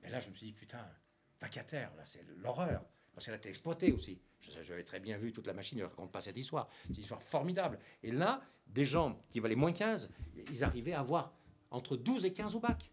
Et 0.04 0.08
là, 0.10 0.18
je 0.18 0.28
me 0.30 0.34
suis 0.34 0.46
dit, 0.46 0.52
putain, 0.54 0.84
vacataire, 1.40 1.94
là, 1.96 2.04
c'est 2.06 2.24
l'horreur. 2.36 2.84
Parce 3.14 3.26
qu'elle 3.26 3.34
a 3.34 3.38
été 3.38 3.48
exploitée 3.48 3.92
aussi. 3.92 4.20
J'avais 4.62 4.82
très 4.84 5.00
bien 5.00 5.18
vu 5.18 5.32
toute 5.32 5.46
la 5.46 5.52
machine, 5.52 5.78
je 5.78 5.84
ne 5.84 5.88
raconte 5.88 6.10
pas 6.10 6.20
cette 6.20 6.36
histoire. 6.36 6.68
C'est 6.86 6.94
une 6.94 7.00
histoire 7.00 7.22
formidable. 7.22 7.78
Et 8.02 8.10
là, 8.10 8.42
des 8.66 8.84
gens 8.84 9.16
qui 9.30 9.40
valaient 9.40 9.54
moins 9.54 9.72
15, 9.72 10.10
ils 10.50 10.64
arrivaient 10.64 10.94
à 10.94 11.00
avoir 11.00 11.34
entre 11.70 11.96
12 11.96 12.24
et 12.26 12.32
15 12.32 12.56
au 12.56 12.60
bac. 12.60 12.90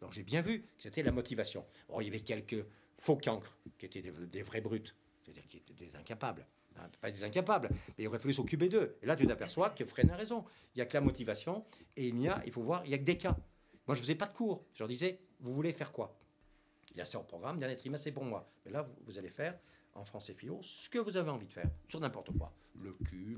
Donc 0.00 0.12
j'ai 0.12 0.22
bien 0.22 0.40
vu 0.40 0.62
que 0.62 0.82
c'était 0.82 1.02
la 1.02 1.12
motivation. 1.12 1.64
Bon, 1.88 2.00
il 2.00 2.04
y 2.04 2.08
avait 2.08 2.20
quelques 2.20 2.64
faux 2.96 3.16
cancres 3.16 3.56
qui 3.78 3.86
étaient 3.86 4.02
des, 4.02 4.10
des 4.10 4.42
vrais 4.42 4.60
brutes, 4.60 4.94
c'est-à-dire 5.22 5.46
qui 5.46 5.58
étaient 5.58 5.74
des 5.74 5.96
incapables. 5.96 6.46
Hein, 6.76 6.88
pas 7.00 7.10
des 7.10 7.24
incapables, 7.24 7.70
mais 7.70 8.04
il 8.04 8.06
aurait 8.06 8.18
fallu 8.18 8.34
s'occuper 8.34 8.68
d'eux. 8.68 8.96
Et 9.02 9.06
là, 9.06 9.16
tu 9.16 9.26
t'aperçois 9.26 9.70
que 9.70 9.84
Fresne 9.84 10.10
a 10.10 10.16
raison. 10.16 10.44
Il 10.74 10.78
n'y 10.78 10.82
a 10.82 10.86
que 10.86 10.94
la 10.94 11.00
motivation 11.00 11.64
et 11.96 12.08
il 12.08 12.14
n'y 12.14 12.28
a, 12.28 12.40
il 12.46 12.52
faut 12.52 12.62
voir, 12.62 12.84
il 12.84 12.88
n'y 12.90 12.94
a 12.94 12.98
que 12.98 13.04
des 13.04 13.18
cas. 13.18 13.36
Moi, 13.86 13.94
je 13.94 14.00
ne 14.00 14.04
faisais 14.04 14.14
pas 14.14 14.26
de 14.26 14.32
cours. 14.32 14.64
Je 14.74 14.80
leur 14.80 14.88
disais, 14.88 15.20
vous 15.40 15.54
voulez 15.54 15.72
faire 15.72 15.90
quoi? 15.90 16.16
A 17.00 17.04
ça 17.04 17.18
au 17.18 17.22
programme, 17.22 17.58
dernier 17.58 17.76
trimestre, 17.76 18.04
c'est 18.04 18.12
pour 18.12 18.24
moi. 18.24 18.50
Mais 18.64 18.72
là, 18.72 18.84
vous, 19.06 19.18
allez 19.18 19.28
faire, 19.28 19.58
en 19.94 20.04
français 20.04 20.34
philo, 20.34 20.60
ce 20.62 20.88
que 20.88 20.98
vous 20.98 21.16
avez 21.16 21.30
envie 21.30 21.46
de 21.46 21.52
faire, 21.52 21.70
sur 21.88 22.00
n'importe 22.00 22.36
quoi. 22.36 22.52
Le 22.80 22.92
cul, 22.92 23.36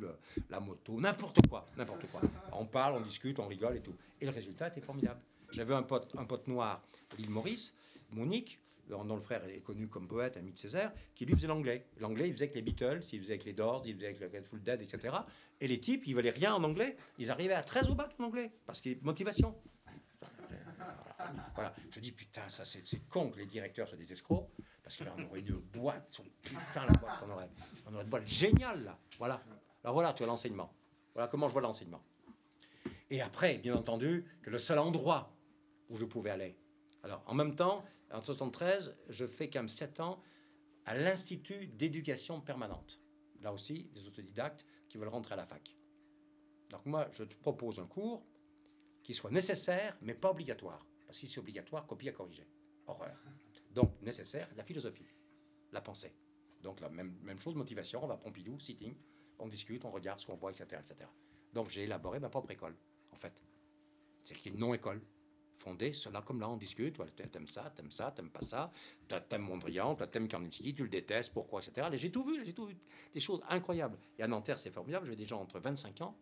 la 0.49 0.61
moto, 0.61 1.01
n'importe 1.01 1.47
quoi, 1.49 1.67
n'importe 1.77 2.07
quoi. 2.11 2.21
On 2.53 2.67
parle, 2.67 2.95
on 2.95 3.01
discute, 3.01 3.39
on 3.39 3.47
rigole 3.47 3.77
et 3.77 3.81
tout. 3.81 3.95
Et 4.21 4.27
le 4.27 4.33
résultat 4.33 4.69
était 4.69 4.81
formidable. 4.81 5.21
J'avais 5.51 5.75
un 5.75 5.83
pote, 5.83 6.15
un 6.17 6.25
pote 6.25 6.47
noir 6.47 6.83
l'île 7.19 7.31
Maurice, 7.31 7.75
Monique, 8.13 8.59
dont 8.89 9.05
dont 9.05 9.15
le 9.15 9.21
frère 9.21 9.45
est 9.45 9.61
connu 9.61 9.87
comme 9.89 10.09
poète, 10.09 10.37
ami 10.37 10.53
de 10.53 10.59
Césaire, 10.59 10.93
qui 11.15 11.25
lui 11.25 11.35
faisait 11.35 11.47
l'anglais. 11.47 11.87
L'anglais, 11.99 12.29
il 12.29 12.33
faisait 12.33 12.45
avec 12.45 12.57
les 12.57 12.63
Beatles, 12.63 13.01
il 13.13 13.21
faisait 13.21 13.35
avec 13.35 13.45
les 13.45 13.53
Doors, 13.53 13.83
il 13.87 13.95
faisait 13.95 14.07
avec 14.07 14.21
le 14.21 14.29
Grateful 14.29 14.61
Dead, 14.63 14.83
etc. 14.83 15.15
Et 15.61 15.69
les 15.69 15.79
types, 15.79 16.07
ils 16.07 16.15
valaient 16.15 16.31
rien 16.31 16.55
en 16.55 16.65
anglais. 16.65 16.97
Ils 17.19 17.31
arrivaient 17.31 17.55
à 17.55 17.63
13 17.63 17.89
au 17.91 17.95
bac 17.95 18.15
en 18.19 18.25
anglais. 18.25 18.51
Parce 18.67 18.81
que 18.81 18.91
motivation. 19.03 19.55
Voilà. 21.55 21.75
Je 21.91 22.01
dis, 22.01 22.13
putain, 22.13 22.49
ça 22.49 22.65
c'est 22.65 23.09
con 23.09 23.31
que 23.31 23.39
les 23.39 23.47
directeurs 23.47 23.89
soient 23.89 23.99
des 23.99 24.13
escrocs. 24.13 24.49
Parce 24.83 24.97
que 24.97 25.05
là, 25.05 25.15
on 25.17 25.25
aurait 25.27 25.41
une 25.41 25.55
boîte, 25.55 26.21
putain 26.43 26.87
la 26.87 26.93
boîte 26.93 27.21
qu'on 27.21 27.31
aurait. 27.31 27.51
On 27.87 27.95
aurait 27.95 28.05
une 28.05 28.11
boîte 28.11 28.27
géniale 28.27 28.85
là. 28.85 28.99
Voilà. 29.19 29.41
Alors 29.85 29.95
voilà, 29.95 30.13
tu 30.13 30.23
as 30.23 30.27
l'enseignement. 30.27 30.75
Voilà 31.15 31.29
comment 31.29 31.49
je 31.49 31.53
vois 31.53 31.63
l'enseignement. 31.63 32.03
Et 33.11 33.21
après, 33.21 33.59
bien 33.59 33.75
entendu, 33.75 34.25
que 34.43 34.51
le 34.51 34.59
seul 34.59 34.79
endroit 34.79 35.37
où 35.89 35.97
je 35.97 36.05
pouvais 36.05 36.31
aller. 36.31 36.57
Alors, 37.03 37.23
en 37.27 37.35
même 37.35 37.55
temps, 37.55 37.85
en 38.13 38.21
73, 38.21 38.97
je 39.09 39.27
fais 39.27 39.49
quand 39.49 39.61
même 39.61 39.69
7 39.69 40.01
ans 40.01 40.23
à 40.87 40.97
l'Institut 40.97 41.67
d'éducation 41.67 42.41
permanente. 42.41 43.01
Là 43.43 43.53
aussi, 43.53 43.85
des 43.95 44.07
autodidactes 44.07 44.65
qui 44.89 44.99
veulent 44.99 45.09
rentrer 45.09 45.35
à 45.35 45.37
la 45.37 45.47
fac. 45.47 45.77
Donc 46.71 46.85
moi, 46.87 47.09
je 47.13 47.25
te 47.25 47.35
propose 47.37 47.81
un 47.81 47.87
cours 47.87 48.25
qui 49.11 49.15
soit 49.15 49.33
nécessaire, 49.33 49.97
mais 50.03 50.15
pas 50.15 50.31
obligatoire. 50.31 50.87
Parce 51.05 51.19
que 51.19 51.27
si 51.27 51.33
c'est 51.33 51.41
obligatoire, 51.41 51.85
copie 51.85 52.09
à 52.09 52.13
corriger. 52.13 52.47
Horreur. 52.87 53.17
Donc, 53.73 54.01
nécessaire, 54.03 54.49
la 54.57 54.63
philosophie, 54.63 55.09
la 55.73 55.81
pensée. 55.81 56.15
Donc, 56.63 56.81
la 56.81 56.89
même, 56.89 57.17
même 57.23 57.41
chose, 57.41 57.57
motivation, 57.57 58.05
on 58.05 58.07
va 58.07 58.15
à 58.15 58.17
Pompidou, 58.19 58.61
sitting, 58.61 58.95
on 59.41 59.49
discute, 59.49 59.85
on 59.85 59.91
regarde 59.91 60.21
ce 60.21 60.27
qu'on 60.27 60.37
voit, 60.37 60.53
etc., 60.53 60.81
etc. 60.81 61.11
Donc, 61.53 61.71
j'ai 61.71 61.83
élaboré 61.83 62.21
ma 62.21 62.29
propre 62.29 62.53
école, 62.53 62.77
en 63.11 63.17
fait. 63.17 63.43
C'est 64.23 64.35
qui 64.35 64.49
est 64.49 64.53
une 64.53 64.59
non-école. 64.59 65.03
Fondée, 65.59 65.93
cela 65.93 66.23
comme 66.23 66.41
là, 66.41 66.49
on 66.49 66.57
discute. 66.57 66.97
Voilà, 66.97 67.11
t'aimes 67.11 67.49
ça, 67.49 67.71
t'aimes 67.75 67.91
ça, 67.91 68.13
t'aimes 68.13 68.31
pas 68.31 68.43
ça. 68.43 68.73
T'aimes 69.29 69.43
Mondrian, 69.43 69.97
t'aimes 69.97 70.29
Kandinsky, 70.29 70.73
tu 70.73 70.85
le 70.85 70.89
détestes, 70.89 71.33
pourquoi, 71.33 71.61
etc. 71.61 71.89
Et 71.93 71.99
J'ai 71.99 72.13
tout 72.13 72.23
vu, 72.23 72.45
j'ai 72.45 72.55
tout 72.55 72.67
vu. 72.67 72.77
Des 73.13 73.21
choses 73.21 73.43
incroyables. 73.49 73.99
Et 74.19 74.23
à 74.23 74.29
Nanterre, 74.29 74.59
c'est 74.59 74.71
formidable. 74.71 75.09
J'ai 75.09 75.17
des 75.17 75.27
gens 75.27 75.41
entre 75.41 75.59
25 75.59 76.01
ans 76.03 76.17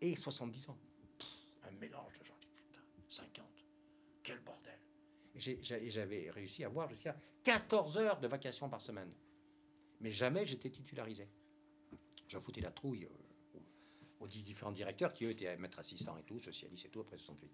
et 0.00 0.16
70 0.16 0.68
ans. 0.68 0.78
Un 1.66 1.70
mélange 1.72 2.13
50. 3.14 3.44
Quel 4.22 4.40
bordel. 4.40 4.78
J'avais 5.36 6.30
réussi 6.30 6.64
à 6.64 6.68
voir 6.68 6.88
jusqu'à 6.88 7.16
14 7.44 7.98
heures 7.98 8.20
de 8.20 8.26
vacations 8.26 8.68
par 8.68 8.80
semaine. 8.80 9.12
Mais 10.00 10.10
jamais 10.10 10.44
j'étais 10.46 10.70
titularisé. 10.70 11.28
J'en 12.28 12.40
foutais 12.40 12.60
la 12.60 12.70
trouille 12.70 13.04
euh, 13.04 13.58
aux, 14.20 14.26
différents 14.26 14.72
directeurs 14.72 15.12
qui, 15.12 15.24
eux, 15.26 15.30
étaient 15.30 15.56
maîtres 15.58 15.78
assistants 15.78 16.16
et 16.18 16.22
tout, 16.22 16.38
socialistes 16.38 16.86
et 16.86 16.88
tout, 16.88 17.00
après 17.00 17.18
68. 17.18 17.50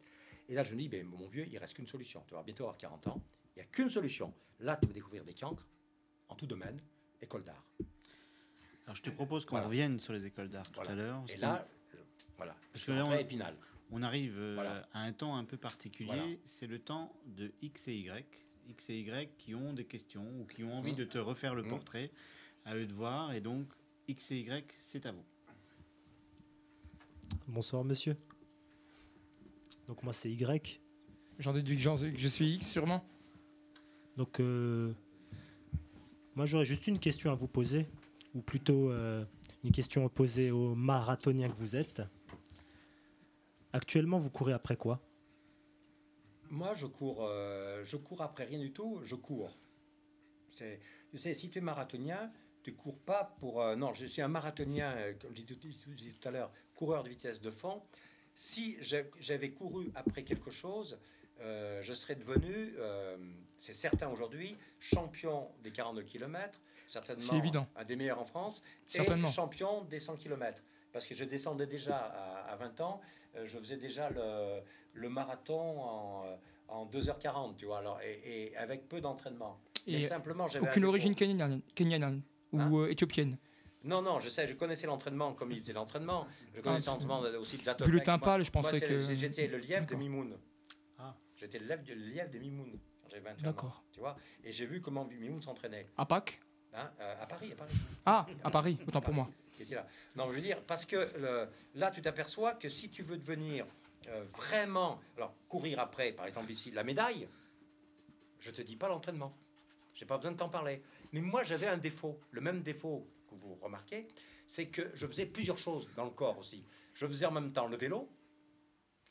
Et 0.48 0.54
là, 0.54 0.62
je 0.64 0.72
me 0.72 0.78
dis, 0.78 0.88
ben, 0.88 1.06
mon 1.06 1.28
vieux, 1.28 1.46
il 1.46 1.58
reste 1.58 1.74
qu'une 1.74 1.86
solution. 1.86 2.24
Tu 2.26 2.34
vas 2.34 2.42
bientôt 2.42 2.64
avoir 2.64 2.78
40 2.78 3.08
ans. 3.08 3.22
Il 3.56 3.58
n'y 3.58 3.62
a 3.62 3.66
qu'une 3.66 3.90
solution. 3.90 4.32
Là, 4.60 4.76
tu 4.76 4.86
vas 4.86 4.92
découvrir 4.92 5.24
des 5.24 5.34
cancres 5.34 5.66
en 6.28 6.34
tout 6.36 6.46
domaine, 6.46 6.80
école 7.20 7.42
d'art. 7.42 7.66
Alors 8.84 8.96
je 8.96 9.02
te 9.02 9.10
propose 9.10 9.44
qu'on 9.44 9.56
Voilà. 9.56 9.66
revienne 9.66 9.98
sur 10.00 10.12
les 10.12 10.24
écoles 10.26 10.48
d'art 10.48 10.68
tout 10.70 10.80
à 10.80 10.94
l'heure. 10.94 11.24
Et 11.28 11.36
là, 11.36 11.66
voilà. 12.36 12.56
Parce 12.72 12.84
que 12.84 12.92
là, 12.92 13.04
on- 13.06 13.12
Épinal. 13.12 13.56
On 13.92 14.02
arrive 14.02 14.36
euh, 14.38 14.54
Voilà. 14.54 14.88
à 14.92 15.00
un 15.02 15.12
temps 15.12 15.36
un 15.36 15.44
peu 15.44 15.56
particulier, 15.56 16.06
Voilà. 16.12 16.24
c'est 16.44 16.66
le 16.66 16.78
temps 16.78 17.12
de 17.26 17.52
X 17.62 17.88
et 17.88 17.94
Y. 17.96 18.24
X 18.68 18.90
et 18.90 19.00
Y 19.00 19.30
qui 19.36 19.54
ont 19.54 19.72
des 19.72 19.84
questions 19.84 20.24
ou 20.40 20.44
qui 20.46 20.62
ont 20.62 20.74
envie 20.74 20.92
Mmh. 20.92 20.96
de 20.96 21.04
te 21.04 21.18
refaire 21.18 21.54
le 21.54 21.62
Mmh. 21.62 21.68
portrait, 21.68 22.10
à 22.64 22.76
eux 22.76 22.86
de 22.86 22.92
voir. 22.92 23.32
Et 23.32 23.40
donc, 23.40 23.66
X 24.08 24.30
et 24.30 24.38
Y, 24.40 24.64
c'est 24.78 25.06
à 25.06 25.12
vous. 25.12 25.24
Bonsoir 27.48 27.84
monsieur. 27.84 28.16
Donc 29.88 30.02
moi 30.02 30.12
c'est 30.12 30.30
Y. 30.30 30.80
J'en 31.38 31.52
déduis 31.52 31.76
que 31.76 32.16
je 32.16 32.28
suis 32.28 32.54
X 32.54 32.70
sûrement. 32.70 33.04
Donc 34.16 34.38
euh, 34.40 34.92
moi 36.36 36.46
j'aurais 36.46 36.64
juste 36.64 36.86
une 36.86 36.98
question 36.98 37.32
à 37.32 37.34
vous 37.34 37.48
poser, 37.48 37.86
ou 38.34 38.40
plutôt 38.40 38.90
euh, 38.90 39.24
une 39.64 39.72
question 39.72 40.04
à 40.06 40.08
poser 40.08 40.50
aux 40.52 40.74
marathoniens 40.74 41.48
que 41.48 41.56
vous 41.56 41.74
êtes. 41.76 42.02
Actuellement 43.72 44.18
vous 44.18 44.30
courez 44.30 44.52
après 44.52 44.76
quoi? 44.76 45.00
Moi, 46.52 46.74
je 46.74 46.86
cours, 46.86 47.24
euh, 47.28 47.84
je 47.84 47.96
cours 47.96 48.22
après 48.22 48.44
rien 48.44 48.58
du 48.58 48.72
tout, 48.72 49.00
je 49.04 49.14
cours. 49.14 49.56
C'est- 50.52 50.80
Tu 51.12 51.18
sais, 51.18 51.34
si 51.34 51.48
tu 51.50 51.58
es 51.58 51.60
marathonien, 51.60 52.30
tu 52.62 52.74
cours 52.74 52.98
pas 52.98 53.36
pour. 53.40 53.62
euh, 53.62 53.74
non, 53.76 53.92
je 53.94 54.04
suis 54.06 54.22
un 54.22 54.28
marathonien, 54.28 54.92
euh, 54.96 55.12
comme 55.20 55.34
je 55.36 55.42
disais 55.42 56.12
tout, 56.20 56.28
à 56.28 56.30
l'heure, 56.32 56.52
coureur 56.74 57.02
de 57.04 57.08
vitesse 57.08 57.40
de 57.40 57.50
fond. 57.50 57.82
Si 58.34 58.76
j'avais 59.20 59.50
couru 59.50 59.90
après 59.94 60.22
quelque 60.24 60.50
chose, 60.50 60.98
euh, 61.40 61.80
je 61.82 61.92
serais 61.94 62.14
devenu, 62.16 62.74
euh, 62.78 63.16
c'est 63.58 63.72
certain 63.72 64.08
aujourd'hui, 64.08 64.56
champion 64.78 65.50
des 65.62 65.70
42 65.72 66.02
km, 66.02 66.60
certainement 66.88 67.22
C'est 67.22 67.36
évident. 67.38 67.66
un 67.76 67.84
des 67.84 67.96
meilleurs 67.96 68.20
en 68.20 68.24
France, 68.26 68.62
Certainement. 68.86 69.28
et 69.28 69.32
champion 69.32 69.82
des 69.84 69.98
100 69.98 70.16
km. 70.16 70.62
Parce 70.92 71.06
que 71.06 71.14
je 71.14 71.24
descendais 71.24 71.66
déjà 71.66 71.96
à, 71.96 72.52
à 72.52 72.56
20 72.56 72.80
ans, 72.80 73.00
euh, 73.36 73.46
je 73.46 73.58
faisais 73.58 73.76
déjà 73.76 74.10
le, 74.10 74.60
le 74.94 75.08
marathon 75.08 75.80
en, 75.80 76.24
en 76.68 76.86
2h40, 76.86 77.56
tu 77.56 77.66
vois, 77.66 77.78
alors, 77.78 78.00
et, 78.02 78.48
et 78.50 78.56
avec 78.56 78.88
peu 78.88 79.00
d'entraînement. 79.00 79.60
Mais 79.86 79.94
Et 79.94 80.00
simplement, 80.00 80.48
j'avais 80.48 80.66
un 80.66 80.68
aucune 80.68 80.84
origine 80.84 81.14
kenyane, 81.14 81.62
kenyane 81.74 82.22
ou 82.52 82.60
Hein 82.60 82.70
euh, 82.72 82.90
éthiopienne. 82.90 83.38
Non, 83.82 84.02
non, 84.02 84.20
je 84.20 84.28
sais, 84.28 84.46
je 84.46 84.54
connaissais 84.54 84.86
l'entraînement 84.86 85.32
comme 85.32 85.52
il 85.52 85.60
faisait 85.60 85.72
l'entraînement. 85.72 86.26
Je 86.54 86.60
connaissais 86.60 86.88
Ah, 86.88 86.92
l'entraînement 86.92 87.20
aussi 87.40 87.56
de 87.56 87.62
Zatopek. 87.62 87.86
Vu 87.90 87.98
le 87.98 88.02
timpal, 88.02 88.42
je 88.42 88.50
pensais 88.50 88.80
que. 88.80 89.14
J'étais 89.14 89.46
le 89.46 89.56
lièvre 89.58 89.86
de. 89.86 89.94
Mimoun. 89.94 90.36
Ah. 90.98 91.14
J'étais 91.36 91.58
le 91.58 91.66
lièvre, 91.66 91.82
le 91.88 91.94
lièvre 91.94 92.30
de 92.30 92.38
Mimoun 92.38 92.78
quand 93.00 93.08
j'avais 93.08 93.22
21 93.22 93.38
ans. 93.48 93.50
D'accord. 93.52 93.84
Tu 93.92 94.00
vois 94.00 94.16
Et 94.44 94.52
j'ai 94.52 94.66
vu 94.66 94.82
comment 94.82 95.06
Mimoun 95.06 95.40
s'entraînait. 95.40 95.86
À 95.96 96.04
Pâques 96.04 96.40
Hein, 96.72 96.88
euh, 97.00 97.22
à 97.22 97.26
Paris, 97.26 97.50
à 97.52 97.56
Paris. 97.56 97.74
Ah, 98.06 98.26
à 98.44 98.50
Paris, 98.50 98.78
autant 98.86 99.00
pour 99.00 99.12
moi. 99.14 99.28
Qui 99.60 99.64
était 99.64 99.74
là. 99.74 99.86
Non, 100.16 100.30
je 100.30 100.36
veux 100.36 100.40
dire, 100.40 100.62
parce 100.64 100.86
que 100.86 100.96
le- 101.18 101.48
là, 101.74 101.90
tu 101.90 102.00
t'aperçois 102.00 102.54
que 102.54 102.68
si 102.70 102.88
tu 102.88 103.02
veux 103.02 103.18
devenir 103.18 103.66
euh, 104.08 104.24
vraiment. 104.32 104.98
Alors, 105.18 105.34
courir 105.48 105.78
après, 105.78 106.12
par 106.12 106.24
exemple, 106.24 106.50
ici, 106.50 106.70
la 106.70 106.82
médaille, 106.82 107.28
je 108.38 108.50
te 108.50 108.62
dis 108.62 108.76
pas 108.76 108.88
l'entraînement. 108.88 109.36
J'ai 109.92 110.06
pas 110.06 110.16
besoin 110.16 110.32
de 110.32 110.38
t'en 110.38 110.48
parler. 110.48 110.82
Mais 111.12 111.20
moi, 111.20 111.44
j'avais 111.44 111.66
un 111.66 111.76
défaut, 111.76 112.18
le 112.30 112.40
même 112.40 112.62
défaut 112.62 113.06
que 113.28 113.34
vous 113.34 113.56
remarquez, 113.56 114.08
c'est 114.46 114.68
que 114.68 114.90
je 114.94 115.06
faisais 115.06 115.26
plusieurs 115.26 115.58
choses 115.58 115.88
dans 115.94 116.04
le 116.04 116.10
corps 116.10 116.38
aussi. 116.38 116.64
Je 116.94 117.06
faisais 117.06 117.26
en 117.26 117.32
même 117.32 117.52
temps 117.52 117.66
le 117.66 117.76
vélo, 117.76 118.08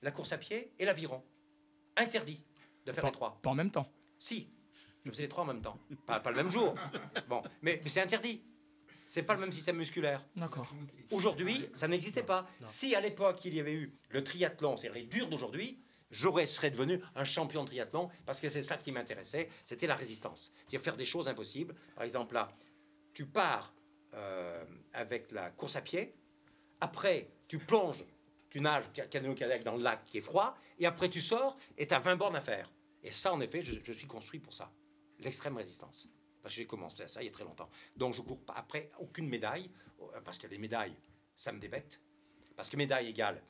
la 0.01 0.09
course 0.11 0.31
à 0.33 0.39
pied 0.39 0.73
et 0.79 0.85
l'aviron. 0.85 1.23
Interdit 1.95 2.41
de 2.85 2.91
faire 2.91 3.05
les 3.05 3.11
trois. 3.11 3.39
Pas 3.43 3.51
en 3.51 3.55
même 3.55 3.69
temps. 3.71 3.91
Si, 4.17 4.49
je 5.05 5.11
faisais 5.11 5.23
les 5.23 5.29
trois 5.29 5.43
en 5.43 5.47
même 5.47 5.61
temps. 5.61 5.77
Pas, 6.07 6.19
pas 6.19 6.31
le 6.31 6.37
même 6.37 6.49
jour. 6.49 6.73
Bon, 7.27 7.41
mais, 7.61 7.79
mais 7.83 7.89
c'est 7.89 8.01
interdit. 8.01 8.41
C'est 9.11 9.23
pas 9.23 9.33
le 9.33 9.39
même 9.39 9.51
système 9.51 9.75
musculaire. 9.77 10.23
D'accord. 10.35 10.71
Aujourd'hui, 11.11 11.67
ça 11.73 11.87
n'existait 11.87 12.21
pas. 12.23 12.47
Si 12.67 12.93
à 12.95 13.01
l'époque 13.01 13.43
il 13.43 13.55
y 13.55 13.59
avait 13.59 13.73
eu 13.73 13.97
le 14.09 14.23
triathlon, 14.23 14.77
c'est-à-dire 14.77 15.01
les 15.01 15.07
durs 15.07 15.27
d'aujourd'hui, 15.27 15.81
j'aurais 16.11 16.45
serais 16.45 16.69
devenu 16.69 17.01
un 17.15 17.23
champion 17.23 17.63
de 17.63 17.69
triathlon 17.69 18.09
parce 18.27 18.39
que 18.39 18.49
c'est 18.49 18.61
ça 18.61 18.77
qui 18.77 18.91
m'intéressait, 18.91 19.49
c'était 19.65 19.87
la 19.87 19.95
résistance, 19.95 20.51
c'est-à-dire 20.59 20.81
faire 20.81 20.95
des 20.95 21.05
choses 21.05 21.27
impossibles. 21.27 21.75
Par 21.95 22.03
exemple 22.03 22.35
là, 22.35 22.55
tu 23.13 23.25
pars 23.25 23.73
euh, 24.13 24.63
avec 24.93 25.31
la 25.31 25.49
course 25.49 25.75
à 25.75 25.81
pied, 25.81 26.13
après 26.79 27.31
tu 27.47 27.57
plonges, 27.57 28.05
tu 28.51 28.61
nages 28.61 28.85
ca- 28.95 29.07
canoë-kayak 29.07 29.63
dans 29.63 29.75
le 29.75 29.81
lac 29.83 30.05
qui 30.05 30.19
est 30.19 30.21
froid, 30.21 30.55
et 30.77 30.85
après 30.85 31.09
tu 31.09 31.19
sors 31.19 31.57
et 31.79 31.87
tu 31.87 31.95
as 31.95 31.99
20 31.99 32.15
bornes 32.15 32.35
à 32.35 32.41
faire. 32.41 32.71
Et 33.01 33.11
ça, 33.11 33.33
en 33.33 33.39
effet, 33.41 33.63
je, 33.63 33.73
je 33.83 33.91
suis 33.93 34.07
construit 34.07 34.39
pour 34.39 34.53
ça, 34.53 34.71
l'extrême 35.19 35.57
résistance. 35.57 36.07
Que 36.49 36.55
j'ai 36.55 36.65
commencé 36.65 37.03
à 37.03 37.07
ça 37.07 37.21
il 37.21 37.25
y 37.25 37.29
a 37.29 37.31
très 37.31 37.43
longtemps. 37.43 37.69
Donc 37.95 38.13
je 38.13 38.21
cours 38.21 38.41
pas 38.43 38.53
après 38.57 38.91
aucune 38.99 39.27
médaille, 39.29 39.69
euh, 40.01 40.21
parce 40.25 40.37
que 40.37 40.47
les 40.47 40.57
médailles, 40.57 40.95
ça 41.35 41.51
me 41.51 41.59
débecte. 41.59 42.01
Parce 42.55 42.69
que 42.69 42.75
médaille 42.77 43.07
égale. 43.07 43.41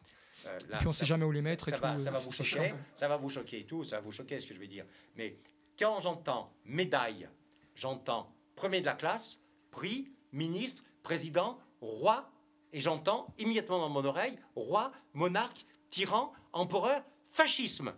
euh, 0.45 0.59
là, 0.69 0.77
Puis 0.77 0.88
on 0.88 0.91
ça- 0.93 0.99
sait 0.99 1.05
jamais 1.05 1.26
où 1.26 1.31
les 1.31 1.41
ça- 1.41 1.49
mettre 1.49 1.67
et 1.67 1.71
Ça, 1.71 1.77
va, 1.77 1.91
tout, 1.93 1.97
ça 1.97 2.09
euh, 2.09 2.13
va 2.13 2.19
vous 2.19 2.31
ça 2.31 2.43
choquer, 2.43 2.73
ça 2.93 3.07
va 3.07 3.17
vous 3.17 3.30
choquer 3.30 3.59
et 3.61 3.65
tout, 3.65 3.84
ça 3.84 3.95
va 3.97 4.01
vous 4.01 4.11
choquer 4.11 4.39
ce 4.39 4.45
que 4.45 4.53
je 4.53 4.59
vais 4.59 4.67
dire. 4.67 4.85
Mais 5.15 5.39
quand 5.77 5.99
j'entends 5.99 6.53
médaille, 6.65 7.27
j'entends 7.76 8.31
premier 8.55 8.81
de 8.81 8.85
la 8.85 8.93
classe, 8.93 9.39
prix, 9.71 10.11
ministre, 10.34 10.84
président, 11.01 11.57
roi, 11.81 12.30
et 12.73 12.80
j'entends 12.80 13.34
immédiatement 13.39 13.80
dans 13.80 13.89
mon 13.89 14.03
oreille 14.05 14.38
roi, 14.55 14.91
monarque, 15.13 15.65
tyran, 15.89 16.31
empereur, 16.53 17.01
fascisme. 17.26 17.93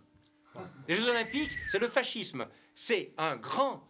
Les 0.88 0.94
Jeux 0.94 1.08
Olympiques, 1.08 1.50
c'est 1.68 1.78
le 1.78 1.88
fascisme. 1.88 2.46
C'est 2.74 3.12
un 3.18 3.36
grand 3.36 3.86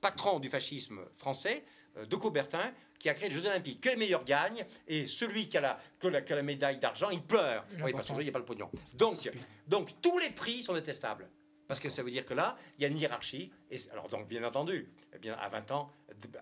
patron 0.00 0.38
du 0.38 0.48
fascisme 0.48 1.00
français, 1.14 1.64
euh, 1.96 2.06
de 2.06 2.16
Coubertin, 2.16 2.72
qui 2.98 3.08
a 3.08 3.14
créé 3.14 3.28
les 3.28 3.34
Jeux 3.34 3.46
Olympiques. 3.46 3.80
Que 3.80 3.90
les 3.90 3.96
meilleurs 3.96 4.24
gagnent, 4.24 4.64
et 4.86 5.06
celui 5.06 5.48
qui 5.48 5.58
a 5.58 5.60
la, 5.60 5.78
que 5.98 6.08
la, 6.08 6.22
que 6.22 6.34
la 6.34 6.42
médaille 6.42 6.78
d'argent, 6.78 7.10
il 7.10 7.22
pleure. 7.22 7.64
Oui, 7.82 7.92
parce 7.92 8.10
n'y 8.12 8.28
a 8.28 8.32
pas 8.32 8.38
le 8.38 8.44
pognon. 8.44 8.70
Donc, 8.94 9.30
donc, 9.66 10.00
tous 10.00 10.18
les 10.18 10.30
prix 10.30 10.62
sont 10.62 10.74
détestables. 10.74 11.28
Parce 11.68 11.80
que 11.80 11.88
ça 11.88 12.02
veut 12.02 12.10
dire 12.10 12.24
que 12.24 12.34
là, 12.34 12.56
il 12.78 12.82
y 12.82 12.84
a 12.84 12.88
une 12.88 12.96
hiérarchie. 12.96 13.50
Et 13.70 13.78
alors, 13.90 14.08
donc, 14.08 14.28
bien 14.28 14.44
entendu, 14.44 14.88
eh 15.12 15.18
bien, 15.18 15.34
à 15.34 15.48
20 15.48 15.72
ans, 15.72 15.90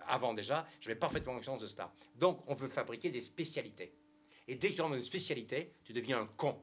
avant 0.07 0.33
déjà, 0.33 0.67
j'avais 0.79 0.95
parfaitement 0.95 1.33
conscience 1.33 1.59
de 1.59 1.67
cela. 1.67 1.91
Donc, 2.15 2.43
on 2.47 2.53
veut 2.53 2.67
fabriquer 2.67 3.09
des 3.09 3.21
spécialités. 3.21 3.93
Et 4.47 4.55
dès 4.55 4.69
que 4.69 4.75
tu 4.75 4.81
rentres 4.81 4.93
dans 4.93 4.99
une 4.99 5.05
spécialité, 5.05 5.73
tu 5.83 5.93
deviens 5.93 6.21
un 6.21 6.27
con. 6.27 6.61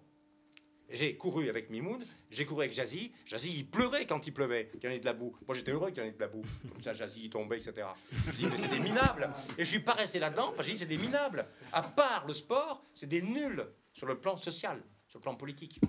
J'ai 0.93 1.17
couru 1.17 1.49
avec 1.49 1.71
Mimoun, 1.71 2.05
j'ai 2.31 2.45
couru 2.45 2.65
avec 2.65 2.75
Jazzy. 2.75 3.13
Jazzy, 3.25 3.57
il 3.57 3.67
pleurait 3.67 4.05
quand 4.07 4.27
il 4.27 4.33
pleuvait, 4.33 4.69
qu'il 4.69 4.85
y 4.85 4.89
en 4.89 4.91
ait 4.95 5.01
de 5.01 5.07
la 5.07 5.15
boue. 5.15 5.35
Moi, 5.47 5.57
j'étais 5.57 5.73
heureux 5.73 5.91
qu'il 5.91 6.03
y 6.03 6.07
en 6.07 6.09
ait 6.09 6.13
de 6.13 6.21
la 6.21 6.29
boue. 6.29 6.45
Comme 6.71 6.83
ça, 6.83 6.93
Jazzy, 6.93 7.25
il 7.25 7.31
tombait, 7.31 7.59
etc. 7.59 7.89
Je 8.27 8.33
dis, 8.33 8.47
mais 8.47 8.59
c'est 8.59 8.69
des 8.69 8.79
minables. 8.79 9.33
Et 9.57 9.65
je 9.65 9.71
suis 9.71 9.81
pas 9.81 9.95
resté 9.95 10.19
là-dedans, 10.19 10.53
parce 10.55 10.59
que 10.59 10.65
je 10.65 10.73
dis, 10.73 10.79
c'est 10.79 10.87
des 10.87 10.99
minables. 10.99 11.47
À 11.73 11.83
part 11.83 12.27
le 12.27 12.35
sport, 12.35 12.85
c'est 12.93 13.07
des 13.07 13.23
nuls 13.23 13.67
sur 13.95 14.07
le 14.07 14.21
plan 14.21 14.37
social, 14.37 14.83
sur 15.09 15.19
le 15.19 15.23
plan 15.23 15.35
politique. 15.35 15.81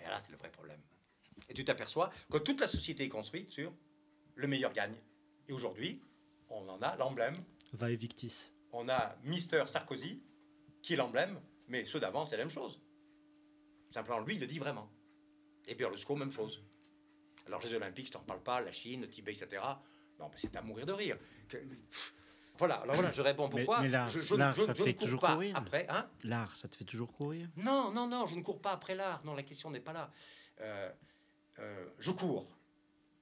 Et 0.00 0.08
là, 0.08 0.18
c'est 0.24 0.32
le 0.32 0.38
vrai 0.38 0.50
problème. 0.50 0.80
Et 1.50 1.54
tu 1.54 1.64
t'aperçois 1.64 2.10
que 2.30 2.38
toute 2.38 2.60
la 2.60 2.68
société 2.68 3.04
est 3.04 3.10
construite 3.10 3.50
sur 3.50 3.70
le 4.34 4.46
meilleur 4.46 4.72
gagne. 4.72 4.96
Et 5.46 5.52
aujourd'hui, 5.52 6.00
on 6.48 6.66
en 6.68 6.80
a 6.80 6.96
l'emblème. 6.96 7.36
Va 7.74 7.90
et 7.90 7.96
victis. 7.96 8.50
On 8.72 8.88
a 8.88 9.16
Mister 9.24 9.64
Sarkozy, 9.66 10.22
qui 10.82 10.94
est 10.94 10.96
l'emblème, 10.96 11.38
mais 11.68 11.84
ceux 11.84 12.00
d'avant, 12.00 12.24
c'est 12.24 12.36
la 12.36 12.44
même 12.44 12.50
chose. 12.50 12.80
Simplement, 13.90 14.20
lui, 14.20 14.34
il 14.34 14.40
le 14.40 14.46
dit 14.46 14.58
vraiment. 14.58 14.88
Et 15.66 15.74
Berlusconi, 15.74 16.18
même 16.20 16.32
chose. 16.32 16.62
Alors, 17.46 17.60
les 17.62 17.74
Olympiques, 17.74 18.06
je 18.08 18.12
t'en 18.12 18.20
parle 18.20 18.42
pas, 18.42 18.60
la 18.60 18.72
Chine, 18.72 19.02
le 19.02 19.08
Tibet, 19.08 19.32
etc. 19.32 19.62
Non, 20.18 20.28
mais 20.30 20.36
c'est 20.36 20.54
à 20.56 20.62
mourir 20.62 20.86
de 20.86 20.92
rire. 20.92 21.16
Que- 21.48 21.58
Voilà, 22.58 22.76
alors 22.76 22.94
voilà, 22.94 23.12
je 23.12 23.20
réponds 23.20 23.48
Mais- 23.52 23.64
pourquoi. 23.64 23.82
mais 23.82 23.88
l'art- 23.88 24.08
je, 24.08 24.18
je- 24.18 24.34
l'art, 24.34 24.54
je- 24.54 24.62
ça 24.62 24.72
te 24.74 24.82
fait 24.82 24.94
toujours 24.94 25.20
pas 25.20 25.34
courir. 25.34 25.54
après, 25.56 25.86
hein 25.90 26.08
L'art, 26.24 26.56
ça 26.56 26.68
te 26.68 26.74
fait 26.74 26.84
toujours 26.86 27.12
courir? 27.14 27.48
Non, 27.56 27.92
non, 27.92 28.08
non, 28.08 28.26
je 28.26 28.34
ne 28.34 28.42
cours 28.42 28.60
pas 28.62 28.72
après 28.72 28.94
l'art. 28.94 29.22
Non, 29.24 29.34
la 29.34 29.42
question 29.42 29.70
n'est 29.70 29.80
pas 29.80 29.92
là. 29.92 30.10
Euh, 30.62 30.90
euh, 31.58 31.86
je 31.98 32.10
cours. 32.12 32.50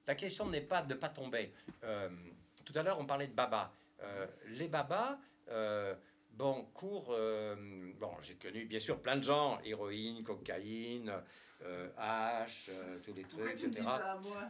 La 0.07 0.15
question 0.15 0.47
n'est 0.47 0.61
pas 0.61 0.81
de 0.81 0.93
ne 0.93 0.99
pas 0.99 1.09
tomber. 1.09 1.51
Euh, 1.83 2.09
tout 2.63 2.71
à 2.75 2.81
l'heure, 2.83 2.99
on 2.99 3.05
parlait 3.05 3.27
de 3.27 3.33
baba. 3.33 3.73
Les 4.47 4.67
babas, 4.67 5.17
bon, 6.37 6.65
courent. 6.73 7.09
euh, 7.11 7.55
bon, 7.99 8.11
j'ai 8.21 8.35
connu 8.35 8.65
bien 8.65 8.79
sûr 8.79 8.99
plein 8.99 9.15
de 9.17 9.23
gens 9.23 9.59
héroïne, 9.63 10.23
cocaïne, 10.23 11.11
euh, 11.63 11.89
hache, 11.97 12.69
euh, 12.69 12.99
tous 13.03 13.13
les 13.13 13.23
trucs, 13.23 13.49
etc. 13.49 13.69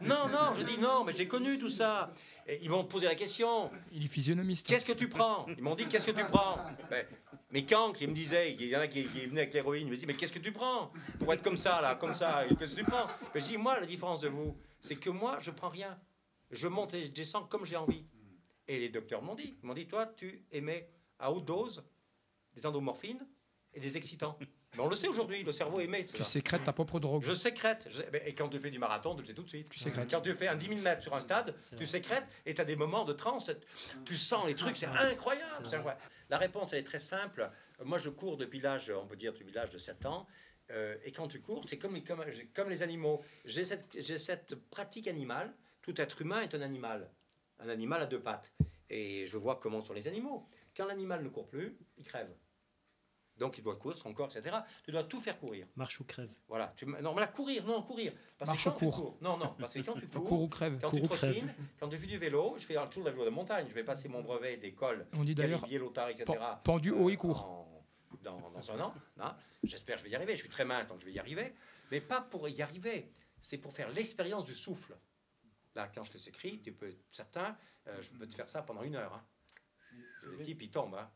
Non, 0.02 0.28
non, 0.28 0.54
je 0.58 0.62
dis 0.64 0.78
non, 0.78 1.04
mais 1.04 1.12
j'ai 1.12 1.28
connu 1.28 1.58
tout 1.58 1.68
ça. 1.68 2.12
Et 2.46 2.58
ils 2.62 2.70
m'ont 2.70 2.84
posé 2.84 3.06
la 3.06 3.14
question 3.14 3.70
Il 3.92 4.04
est 4.04 4.08
physionomiste. 4.08 4.66
Qu'est-ce 4.66 4.84
que 4.84 4.92
tu 4.92 5.08
prends? 5.08 5.46
Ils 5.56 5.62
m'ont 5.62 5.74
dit 5.74 5.86
qu'est-ce 5.86 6.06
que 6.06 6.16
tu 6.16 6.24
prends? 6.24 6.58
Ben, 6.90 7.06
Mais 7.50 7.64
Cancre, 7.64 8.02
il 8.02 8.08
me 8.10 8.14
disait, 8.14 8.52
il 8.52 8.62
y 8.66 8.76
en 8.76 8.80
a 8.80 8.88
qui, 8.88 9.06
qui 9.08 9.26
venaient 9.26 9.42
avec 9.42 9.54
l'héroïne, 9.54 9.86
il 9.86 9.90
me 9.90 9.96
dit 9.96 10.06
mais 10.06 10.14
qu'est-ce 10.14 10.32
que 10.32 10.38
tu 10.40 10.52
prends? 10.52 10.92
Pour 11.18 11.32
être 11.32 11.42
comme 11.42 11.56
ça, 11.56 11.80
là, 11.80 11.94
comme 11.94 12.14
ça, 12.14 12.44
qu'est-ce 12.58 12.74
que 12.74 12.80
tu 12.80 12.84
prends? 12.86 13.06
Ben, 13.32 13.40
Je 13.40 13.44
dis 13.44 13.56
moi, 13.56 13.78
la 13.80 13.86
différence 13.86 14.20
de 14.20 14.28
vous, 14.28 14.56
c'est 14.80 14.96
que 14.96 15.10
moi, 15.10 15.38
je 15.40 15.50
prends 15.52 15.68
rien. 15.70 15.98
Je 16.50 16.68
monte 16.68 16.94
et 16.94 17.04
je 17.04 17.10
descends 17.10 17.44
comme 17.44 17.64
j'ai 17.64 17.76
envie. 17.76 18.04
Et 18.68 18.80
les 18.80 18.88
docteurs 18.88 19.22
m'ont 19.22 19.34
dit, 19.36 19.56
ils 19.62 19.66
m'ont 19.66 19.74
dit, 19.74 19.86
toi, 19.86 20.06
tu 20.06 20.44
émets 20.50 20.90
à 21.18 21.32
haute 21.32 21.44
dose 21.44 21.82
des 22.54 22.66
endomorphines 22.66 23.26
et 23.74 23.80
des 23.80 23.96
excitants. 23.96 24.38
Mais 24.76 24.82
on 24.82 24.88
le 24.88 24.96
sait 24.96 25.08
aujourd'hui, 25.08 25.42
le 25.42 25.52
cerveau 25.52 25.80
émet. 25.80 26.04
Tu 26.06 26.22
sécrètes 26.22 26.64
ta 26.64 26.72
propre 26.72 27.00
drogue. 27.00 27.22
Je 27.22 27.32
sécrète. 27.32 27.88
Je- 27.90 28.02
Et 28.26 28.34
quand 28.34 28.48
tu 28.48 28.58
fais 28.58 28.70
du 28.70 28.78
marathon, 28.78 29.14
tu 29.14 29.22
le 29.22 29.26
sais 29.28 29.32
tout 29.34 29.42
de 29.44 29.48
suite. 29.48 29.70
Tu 29.70 29.78
sécrètes. 29.78 30.10
Quand 30.10 30.20
tu 30.20 30.34
fais 30.34 30.48
un 30.48 30.56
10 30.56 30.68
000 30.68 30.80
mètres 30.82 31.02
sur 31.02 31.14
un 31.14 31.20
stade, 31.20 31.54
tu 31.78 31.86
sécrètes 31.86 32.26
et 32.44 32.52
tu 32.52 32.60
as 32.60 32.64
des 32.64 32.76
moments 32.76 33.04
de 33.04 33.14
transe. 33.14 33.50
Tu 34.04 34.16
sens 34.16 34.46
les 34.46 34.54
trucs, 34.54 34.76
c'est 34.76 34.86
incroyable. 34.86 35.66
La 36.28 36.36
réponse, 36.38 36.72
elle 36.74 36.80
est 36.80 36.84
très 36.84 36.98
simple. 36.98 37.50
Moi, 37.82 37.96
je 37.98 38.10
cours 38.10 38.36
depuis 38.36 38.60
l'âge, 38.60 38.90
on 38.90 39.06
peut 39.06 39.16
dire 39.16 39.32
depuis 39.32 39.50
l'âge 39.52 39.70
de 39.70 39.78
7 39.78 40.04
ans. 40.06 40.26
Euh, 40.72 40.96
et 41.04 41.12
quand 41.12 41.28
tu 41.28 41.40
cours, 41.40 41.64
c'est 41.68 41.78
comme, 41.78 42.02
comme, 42.04 42.24
comme 42.52 42.68
les 42.68 42.82
animaux. 42.82 43.22
J'ai 43.44 43.64
cette, 43.64 43.96
j'ai 44.00 44.18
cette 44.18 44.56
pratique 44.56 45.06
animale. 45.08 45.54
Tout 45.80 45.98
être 46.00 46.20
humain 46.20 46.40
est 46.42 46.54
un 46.54 46.60
animal. 46.60 47.08
Un 47.60 47.68
animal 47.70 48.02
à 48.02 48.06
deux 48.06 48.20
pattes. 48.20 48.52
Et 48.90 49.24
je 49.26 49.36
vois 49.38 49.56
comment 49.56 49.80
sont 49.80 49.92
les 49.94 50.06
animaux. 50.08 50.46
Quand 50.76 50.86
l'animal 50.86 51.22
ne 51.22 51.28
court 51.28 51.48
plus, 51.48 51.76
il 51.96 52.04
crève. 52.04 52.32
Donc 53.38 53.58
il 53.58 53.62
doit 53.64 53.76
courir 53.76 53.98
son 53.98 54.14
corps, 54.14 54.34
etc. 54.34 54.56
Tu 54.84 54.90
dois 54.92 55.04
tout 55.04 55.20
faire 55.20 55.38
courir. 55.38 55.66
Marche 55.76 56.00
ou 56.00 56.04
crève. 56.04 56.30
Voilà. 56.48 56.72
Tu, 56.76 56.86
non, 56.86 57.14
mais 57.14 57.20
là, 57.20 57.26
courir, 57.26 57.64
non, 57.66 57.82
courir. 57.82 58.14
Parce 58.38 58.48
Marche 58.48 58.64
que 58.64 58.68
ou 58.70 58.72
cours. 58.72 58.96
cours, 58.96 59.18
non, 59.20 59.36
non, 59.36 59.54
parce 59.58 59.74
que 59.74 59.80
quand 59.80 59.94
tu 59.94 60.06
cours, 60.08 60.24
Cours 60.24 60.42
ou 60.42 60.48
crève. 60.48 60.78
quand 60.80 60.88
Cours 60.90 61.00
tu 61.00 61.06
trottines, 61.06 61.54
quand 61.78 61.88
tu 61.88 61.98
fais 61.98 62.06
du 62.06 62.16
vélo, 62.18 62.54
je 62.58 62.64
fais 62.64 62.74
toujours 62.88 63.04
du 63.04 63.10
vélo 63.10 63.26
de 63.26 63.30
montagne, 63.30 63.66
je 63.68 63.74
vais 63.74 63.84
passer 63.84 64.08
mon 64.08 64.22
brevet 64.22 64.56
d'école, 64.56 65.06
On 65.12 65.22
dit 65.24 65.34
d'ailleurs 65.34 65.64
etc. 65.66 66.24
pen- 66.24 66.58
pendu 66.64 66.90
haut 66.92 67.10
et 67.10 67.16
court. 67.16 67.44
en- 67.46 67.66
Dans, 68.22 68.50
dans 68.50 68.70
un 68.72 68.80
an, 68.80 68.94
hein. 69.20 69.36
j'espère 69.64 69.96
que 69.96 70.00
je 70.00 70.04
vais 70.06 70.10
y 70.12 70.16
arriver. 70.16 70.32
Je 70.32 70.40
suis 70.40 70.48
très 70.48 70.64
mince, 70.64 70.88
donc 70.88 71.00
je 71.00 71.04
vais 71.04 71.12
y 71.12 71.18
arriver. 71.18 71.54
Mais 71.90 72.00
pas 72.00 72.22
pour 72.22 72.48
y 72.48 72.62
arriver, 72.62 73.12
c'est 73.40 73.58
pour 73.58 73.72
faire 73.74 73.90
l'expérience 73.90 74.44
du 74.44 74.54
souffle. 74.54 74.96
Là, 75.74 75.88
quand 75.94 76.02
je 76.04 76.10
fais 76.10 76.18
ce 76.18 76.30
cri, 76.30 76.58
tu 76.60 76.72
peux 76.72 76.88
être 76.88 77.04
certain, 77.10 77.54
euh, 77.86 78.00
je 78.00 78.08
peux 78.18 78.26
te 78.26 78.34
faire 78.34 78.48
ça 78.48 78.62
pendant 78.62 78.82
une 78.82 78.96
heure. 78.96 79.12
hein. 79.14 79.22
Le 80.26 80.42
type, 80.44 80.62
il 80.62 80.70
tombe. 80.70 80.94
hein. 80.94 81.08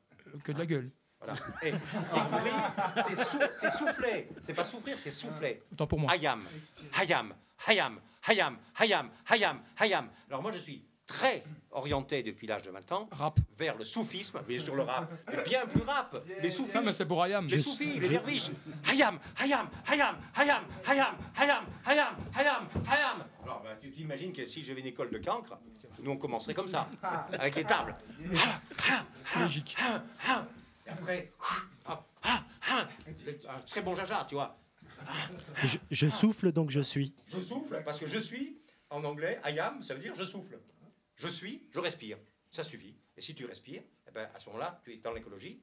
Que 0.45 0.53
de 0.53 0.59
la 0.59 0.67
gueule. 0.67 0.91
Voilà. 1.19 1.35
Et, 1.63 1.69
et 1.69 1.73
courir, 1.73 3.05
c'est 3.07 3.25
sou- 3.25 3.39
c'est 3.53 3.71
souffler. 3.71 4.29
C'est 4.41 4.55
pas 4.55 4.65
souffrir, 4.65 4.97
c'est 4.97 5.11
souffler. 5.11 5.63
Autant 5.73 5.87
pour 5.87 5.99
moi. 5.99 6.13
Hayam, 6.13 6.45
Hayam, 6.99 7.35
Hayam, 7.67 8.01
Hayam, 8.27 8.57
Hayam, 8.79 9.11
Hayam, 9.29 9.61
Hayam. 9.79 10.09
Alors 10.29 10.41
moi 10.43 10.51
je 10.53 10.59
suis 10.59 10.83
très 11.11 11.43
orienté 11.73 12.23
depuis 12.23 12.47
l'âge 12.47 12.63
de 12.63 12.71
20 12.71 12.93
ans 12.93 13.09
Rap. 13.11 13.39
vers 13.59 13.77
le 13.77 13.85
soufisme, 13.85 14.41
bien 14.47 14.59
sûr 14.59 14.75
le 14.75 14.83
rap, 14.83 15.11
mais 15.29 15.43
bien 15.45 15.67
plus 15.67 15.83
rap. 15.83 16.25
Les 16.43 16.51
soufis, 16.51 16.79
mais 16.85 16.93
c'est 16.93 17.05
pour 17.07 17.23
Ayam. 17.23 17.47
les 17.47 17.59
soufis, 17.59 17.99
les 17.99 18.09
derviches. 18.09 18.51
Hayam, 18.89 19.19
Hayam, 19.39 19.69
Hayam, 19.89 20.17
Hayam, 20.37 20.65
Hayam, 20.87 21.15
Hayam, 21.37 21.65
Hayam, 21.87 22.17
Hayam, 22.35 22.69
Hayam. 22.89 23.25
Alors 23.43 23.63
bah, 23.63 23.71
tu 23.81 23.91
t'imagines 23.91 24.33
que 24.33 24.47
si 24.47 24.65
j'avais 24.65 24.81
une 24.81 24.87
école 24.87 25.11
de 25.11 25.19
cancre, 25.19 25.59
nous 26.01 26.13
on 26.13 26.17
commencerait 26.17 26.55
comme 26.55 26.69
ça, 26.69 26.89
avec 27.33 27.57
les 27.57 27.65
tables. 27.65 27.97
Logique. 29.39 29.77
Et 30.87 30.91
après, 30.91 31.33
hop, 31.89 32.05
très 33.67 33.83
bon 33.83 33.95
jaja, 33.95 34.25
tu 34.29 34.37
vois. 34.37 34.57
Je, 35.65 35.79
je 35.91 36.09
souffle 36.09 36.53
donc 36.53 36.71
je 36.71 36.81
suis. 36.81 37.15
Je 37.27 37.41
souffle 37.41 37.83
parce 37.85 37.99
que 37.99 38.07
je 38.07 38.19
suis, 38.19 38.59
en 38.91 39.03
anglais, 39.05 39.41
I 39.45 39.59
am, 39.59 39.83
ça 39.83 39.95
veut 39.95 40.01
dire 40.01 40.15
je 40.15 40.25
souffle. 40.25 40.59
Je 41.21 41.29
suis, 41.29 41.69
je 41.71 41.81
respire. 41.81 42.17
Ça 42.51 42.65
suffit. 42.65 42.97
Et 43.15 43.21
si 43.21 43.35
tu 43.35 43.45
respires, 43.45 43.83
eh 44.09 44.11
ben, 44.11 44.31
à 44.35 44.41
ce 44.41 44.47
moment-là, 44.47 44.81
tu 44.83 44.95
es 44.95 44.97
dans 44.97 45.13
l'écologie, 45.13 45.63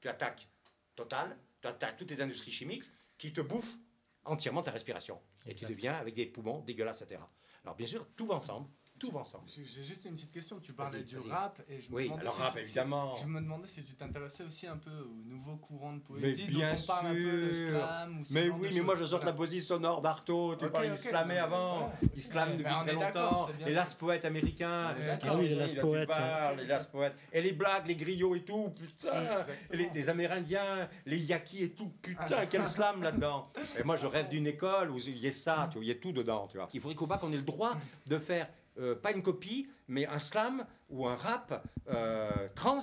tu 0.00 0.08
attaques 0.08 0.48
Total, 0.94 1.36
tu 1.60 1.66
attaques 1.66 1.96
toutes 1.96 2.12
les 2.12 2.22
industries 2.22 2.52
chimiques 2.52 2.84
qui 3.18 3.32
te 3.32 3.40
bouffent 3.40 3.78
entièrement 4.24 4.62
ta 4.62 4.70
respiration. 4.70 5.20
Et 5.46 5.56
tu 5.56 5.64
deviens 5.64 5.94
avec 5.94 6.14
des 6.14 6.26
poumons 6.26 6.60
dégueulasses, 6.60 7.02
etc. 7.02 7.20
Alors 7.64 7.74
bien 7.74 7.86
sûr, 7.86 8.06
tout 8.14 8.26
va 8.26 8.36
ensemble. 8.36 8.68
Tout 9.02 9.10
va 9.12 9.20
ensemble. 9.20 9.44
J'ai 9.48 9.82
juste 9.82 10.04
une 10.04 10.14
petite 10.14 10.30
question. 10.30 10.60
Tu 10.60 10.72
parlais 10.72 11.02
du 11.02 11.18
rap 11.18 11.60
et 11.68 11.80
je 11.80 11.90
me 11.90 11.96
Oui, 11.96 12.04
demandais 12.04 12.20
alors 12.22 12.34
si 12.34 12.40
rap, 12.40 12.52
tu- 12.52 12.58
si- 12.58 12.64
évidemment. 12.64 13.16
Je 13.16 13.26
me 13.26 13.40
demandais 13.40 13.66
si 13.66 13.82
tu 13.84 13.94
t'intéressais 13.94 14.44
aussi 14.44 14.66
un 14.68 14.76
peu 14.76 14.90
au 14.90 15.24
nouveau 15.28 15.56
courant 15.56 15.92
de 15.94 16.00
Mais 16.10 16.20
poésie 16.32 16.46
bien 16.46 16.72
dont 16.74 16.80
on 16.80 16.86
parle 16.86 17.06
un 17.08 17.12
peu, 17.14 17.18
le 17.36 17.54
sûr. 17.54 17.66
slam 17.68 18.20
ou 18.20 18.24
ce 18.24 18.32
Mais 18.32 18.46
genre 18.46 18.58
oui, 18.60 18.68
de 18.70 18.74
mais 18.74 18.80
moi 18.80 18.94
je 18.96 19.04
sors 19.04 19.20
de 19.20 19.26
la 19.26 19.32
poésie 19.32 19.60
sonore 19.60 20.00
d'Artaud, 20.00 20.54
tu 20.56 20.64
Ok, 20.66 20.70
parles, 20.72 20.86
il 20.86 20.92
ok, 20.92 20.98
slamait 20.98 21.34
mais 21.34 21.40
avant, 21.40 21.92
il 22.02 22.08
Mais 22.08 22.56
depuis 22.56 22.72
on 22.72 22.84
très 22.84 22.92
longtemps, 22.94 23.48
les 23.58 23.64
ça. 23.64 23.70
last 23.70 23.98
poètes 23.98 24.24
américains, 24.24 24.94
Ah 25.22 25.36
oui, 25.36 25.48
les 25.48 25.66
tu 25.66 25.76
poètes, 25.80 26.08
parles, 26.08 26.56
les 26.58 26.66
last 26.66 26.90
poètes, 26.92 27.16
et 27.32 27.42
les 27.42 27.52
blagues, 27.52 27.86
les 27.88 27.96
griots 27.96 28.36
et 28.36 28.42
tout, 28.44 28.70
putain, 28.70 29.44
les, 29.72 30.08
Amérindiens, 30.08 30.88
les 31.06 31.18
Yaquis 31.18 31.64
et 31.64 31.70
tout, 31.70 31.90
putain, 32.02 32.46
quel 32.46 32.66
slam 32.66 33.02
là-dedans. 33.02 33.50
Et 33.78 33.82
moi 33.82 33.96
je 33.96 34.06
rêve 34.06 34.28
d'une 34.28 34.46
école 34.46 34.90
où 34.90 34.98
il 34.98 35.18
y 35.18 35.26
ait 35.26 35.32
ça, 35.32 35.68
tu 35.70 35.78
vois, 35.78 35.84
il 35.84 35.88
y 35.88 35.90
ait 35.90 35.96
tout 35.98 36.12
dedans, 36.12 36.46
tu 36.48 36.56
vois. 36.58 36.68
Il 36.72 36.80
faudrait 36.80 36.94
qu'au 36.94 37.06
bac 37.06 37.20
on 37.24 37.32
ait 37.32 37.36
le 37.36 37.42
droit 37.42 37.76
de 38.06 38.18
faire 38.18 38.48
euh, 38.78 38.94
pas 38.94 39.12
une 39.12 39.22
copie, 39.22 39.68
mais 39.88 40.06
un 40.06 40.18
slam 40.18 40.64
ou 40.90 41.06
un 41.06 41.16
rap 41.16 41.66
euh, 41.88 42.30
trans, 42.54 42.78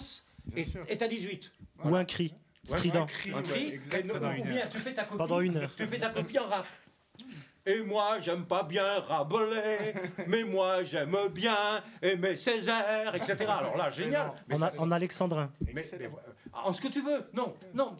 et 0.56 0.98
t'as 0.98 1.07
18. 1.07 1.52
Ou 1.86 1.95
un 1.95 2.06
cri. 2.06 2.34
Ouais, 2.70 2.78
Strident. 2.78 3.03
Un 3.03 3.06
cri, 3.07 3.34
un 3.34 3.41
cri, 3.41 3.68
exactement. 3.74 4.32
et- 4.34 4.41
ou 4.41 4.44
bien 4.45 4.68
tu 4.68 4.78
fais 4.80 4.94
ta 4.94 5.03
copie. 5.06 5.18
Pendant 5.18 5.40
une 5.41 5.57
heure. 5.57 5.72
Tu 5.76 5.88
fais 5.88 5.98
ta 5.98 6.10
copie 6.10 6.38
en 6.40 6.45
rap. 6.48 6.66
Et 7.66 7.82
moi, 7.82 8.20
j'aime 8.20 8.45
pas 8.45 8.64
bien 8.64 8.99
Rabelais, 9.02 9.94
mais 10.28 10.44
moi, 10.44 10.84
j'aime 10.84 11.16
bien 11.32 11.84
aimer 12.02 12.36
Césaire, 12.38 13.14
etc. 13.16 13.36
Alors 13.48 13.78
là, 13.78 13.90
génial. 13.91 14.32
Mais 14.48 14.56
En, 14.57 14.61
a- 14.64 14.78
en 14.78 14.91
alexandrin. 14.91 15.52
mais- 15.61 15.74
mais- 15.99 16.10
en 16.53 16.74
ce 16.74 16.82
que 16.82 16.88
tu 16.88 17.02
veux. 17.02 17.30
Non, 17.34 17.56
non. 17.74 17.98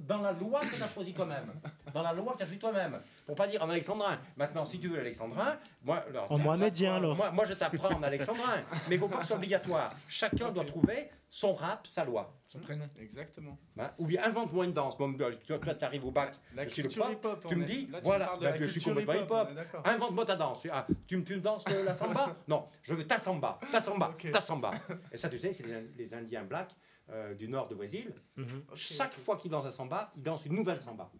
Dans 0.00 0.20
la 0.22 0.32
loi 0.32 0.60
que 0.60 0.74
tu 0.76 0.82
as 0.82 0.88
choisi 0.88 1.12
toi-même. 1.12 1.52
Dans 1.94 2.02
la 2.02 2.12
loi 2.12 2.32
que 2.32 2.38
tu 2.38 2.42
as 2.42 2.46
choisi 2.46 2.58
toi-même. 2.58 3.00
Pour 3.26 3.34
pas 3.36 3.46
dire 3.46 3.62
en 3.62 3.70
alexandrin. 3.70 4.18
Maintenant, 4.36 4.64
si 4.64 4.78
tu 4.80 4.88
veux 4.88 4.96
l'alexandrin, 4.96 5.56
moi. 5.82 6.04
alors, 6.08 6.30
En 6.32 6.38
mohammedien, 6.38 6.94
alors. 6.96 7.16
Moi, 7.16 7.30
moi, 7.30 7.44
je 7.44 7.54
t'apprends 7.54 7.94
en 7.94 8.02
alexandrin. 8.02 8.62
Mais 8.88 8.96
il 8.96 8.98
faut 8.98 9.08
pas 9.08 9.16
que 9.16 9.22
ce 9.22 9.28
soit 9.28 9.36
obligatoire. 9.36 9.94
Chacun 10.08 10.50
doit 10.50 10.64
trouver 10.64 11.10
son 11.28 11.54
rap, 11.54 11.86
sa 11.86 12.04
loi. 12.04 12.34
Son 12.48 12.58
prénom. 12.58 12.88
Exactement. 12.98 13.56
Hein, 13.78 13.90
Ou 13.98 14.06
bien 14.06 14.24
invente-moi 14.24 14.64
une 14.64 14.72
danse. 14.72 14.98
Bon, 14.98 15.12
toi, 15.16 15.30
toi, 15.58 15.74
tu 15.74 15.84
arrives 15.84 16.04
au 16.04 16.10
bac, 16.10 16.34
La 16.54 16.64
je 16.64 16.70
suis 16.70 16.82
le 16.82 16.88
hip-hop. 16.90 17.46
tu 17.48 17.54
me 17.54 17.64
dis, 17.64 17.86
là, 17.86 17.98
tu 17.98 18.04
voilà, 18.04 18.26
bah, 18.40 18.50
la 18.50 18.56
je 18.56 18.64
suis 18.66 18.80
complètement 18.82 19.14
hip-hop. 19.14 19.48
Invente-moi 19.84 20.24
ta 20.24 20.34
danse. 20.34 20.66
Ah, 20.72 20.84
tu, 21.06 21.16
me- 21.18 21.22
tu 21.22 21.36
me 21.36 21.40
danses 21.40 21.62
le- 21.68 21.84
la 21.84 21.94
samba? 21.94 22.34
Non, 22.48 22.66
je 22.82 22.94
veux 22.94 23.06
ta 23.06 23.18
samba, 23.20 23.60
ta 23.70 23.80
samba, 23.80 24.12
ta 24.32 24.40
samba. 24.40 24.72
Et 25.12 25.16
ça, 25.16 25.28
tu 25.28 25.38
sais, 25.38 25.52
c'est 25.52 25.64
les, 25.64 25.88
les 25.96 26.14
Indiens 26.14 26.42
blacks 26.42 26.74
euh, 27.10 27.34
du 27.34 27.48
nord 27.48 27.68
de 27.68 27.74
Brésil. 27.74 28.12
Mhm. 28.36 28.62
Chaque 28.74 29.18
fois 29.18 29.36
qu'ils 29.36 29.50
dansent 29.50 29.64
la 29.64 29.70
samba, 29.70 30.12
ils 30.16 30.22
dansent 30.22 30.46
une 30.46 30.54
nouvelle 30.54 30.80
samba. 30.80 31.10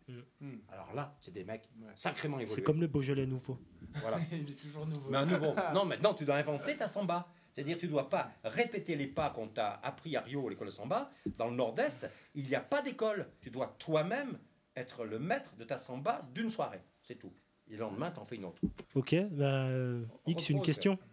Hmm. 0.41 0.57
Alors 0.69 0.93
là, 0.95 1.17
c'est 1.21 1.33
des 1.33 1.45
mecs 1.45 1.69
Ouais. 1.81 1.89
sacrément 1.95 2.37
C'est 2.39 2.45
évolués. 2.45 2.63
comme 2.63 2.81
le 2.81 2.87
Beaujolais 2.87 3.27
nouveau. 3.27 3.59
Voilà. 3.95 4.19
Il 4.33 4.51
est 4.51 4.55
toujours 4.63 4.87
nouveau. 4.87 5.11
Mais 5.11 5.19
un 5.19 5.27
nouveau. 5.27 5.55
Non, 5.75 5.85
maintenant, 5.85 6.15
tu 6.15 6.25
dois 6.25 6.37
inventer 6.37 6.77
ta 6.77 6.89
samba. 6.89 7.27
C'est-à-dire, 7.53 7.79
tu 7.79 7.87
ne 7.87 7.91
dois 7.91 8.09
pas 8.09 8.31
répéter 8.45 8.95
les 8.95 9.09
pas 9.09 9.31
qu'on 9.31 9.49
t'a 9.49 9.81
appris 9.83 10.15
à 10.17 10.21
Rio, 10.21 10.47
à 10.47 10.51
l'école 10.51 10.69
de 10.69 10.73
samba. 10.73 11.11
Dans 11.37 11.49
le 11.51 11.57
nord-est, 11.57 12.09
il 12.35 12.47
n'y 12.47 12.55
a 12.55 12.61
pas 12.61 12.81
d'école. 12.83 13.29
Tu 13.41 13.51
dois 13.51 13.75
toi-même 13.79 14.39
être 14.77 15.05
le 15.05 15.19
maître 15.19 15.57
de 15.57 15.65
ta 15.65 15.77
samba 15.77 16.23
d'une 16.33 16.51
soirée. 16.51 16.81
C'est 17.03 17.17
tout. 17.17 17.33
Et 17.67 17.73
le 17.73 17.79
lendemain, 17.81 18.11
t'en 18.13 18.25
fais 18.25 18.37
une 18.37 18.45
autre. 18.45 18.61
Ok, 18.95 19.17
bah, 19.33 19.65
euh, 19.65 20.05
X, 20.27 20.51
une 20.51 20.63
question 20.63 20.97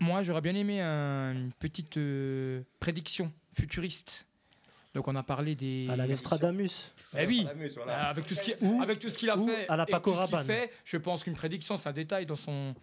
Moi, 0.00 0.22
j'aurais 0.22 0.40
bien 0.40 0.54
aimé 0.54 0.80
un- 0.80 1.32
une 1.32 1.52
petite 1.52 1.96
euh, 1.96 2.62
prédiction 2.80 3.32
futuriste. 3.56 4.26
Donc, 4.94 5.08
on 5.08 5.16
a 5.16 5.22
parlé 5.24 5.54
des. 5.56 5.88
À 5.90 5.96
la 5.96 6.06
Nostradamus 6.06 6.92
Eh 7.18 7.26
oui, 7.26 7.38
Nostradamus, 7.44 7.74
voilà. 7.76 8.06
Euh, 8.06 8.10
avec 8.10 8.26
tout 8.26 8.34
ce 8.34 8.42
qu'il 8.42 8.56
Ou- 8.60 8.80
avec 8.82 8.98
tout 9.00 9.08
ce 9.08 9.18
qu'il 9.18 9.30
a 9.30 9.36
ou 9.36 9.46
fait. 9.48 9.68
à 9.68 9.76
la 9.76 9.82
et 9.82 9.86
Paco 9.90 10.12
tout 10.12 10.18
ce 10.30 10.42
fait, 10.44 10.70
je 10.84 10.96
pense 10.98 11.24
qu'une 11.24 11.34
prédiction, 11.34 11.76
c'est 11.76 11.88
un 11.88 11.92
détail 11.92 12.26
dans 12.26 12.36
son 12.36 12.74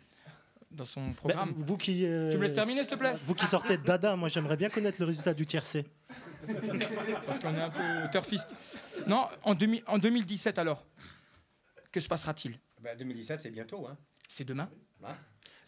dans 0.71 0.85
son 0.85 1.07
Bah, 1.07 1.13
programme. 1.17 1.53
Vous 1.57 1.77
qui. 1.77 2.05
euh, 2.05 2.31
Tu 2.31 2.37
me 2.37 2.43
laisses 2.43 2.53
terminer, 2.53 2.81
s'il 2.83 2.91
te 2.93 2.95
plaît 2.95 3.13
Vous 3.25 3.35
qui 3.35 3.45
sortez 3.45 3.77
de 3.77 3.83
Dada, 3.83 4.15
moi 4.15 4.29
j'aimerais 4.29 4.55
bien 4.57 4.69
connaître 4.69 4.97
le 4.99 5.05
résultat 5.05 5.33
du 5.33 5.45
tiercé. 5.45 5.85
Parce 7.25 7.39
qu'on 7.39 7.53
est 7.55 7.61
un 7.61 7.69
peu 7.69 8.09
turfiste. 8.11 8.55
Non, 9.07 9.27
en, 9.43 9.53
2000 9.53 9.83
en 9.87 9.97
2017 9.97 10.57
alors, 10.59 10.85
que 11.91 11.99
se 11.99 12.07
passera-t-il? 12.07 12.57
Ben, 12.81 12.97
2017, 12.97 13.39
c'est 13.41 13.51
bientôt. 13.51 13.85
Hein. 13.87 13.97
C'est 14.29 14.45
demain? 14.45 14.69
Hein 15.03 15.13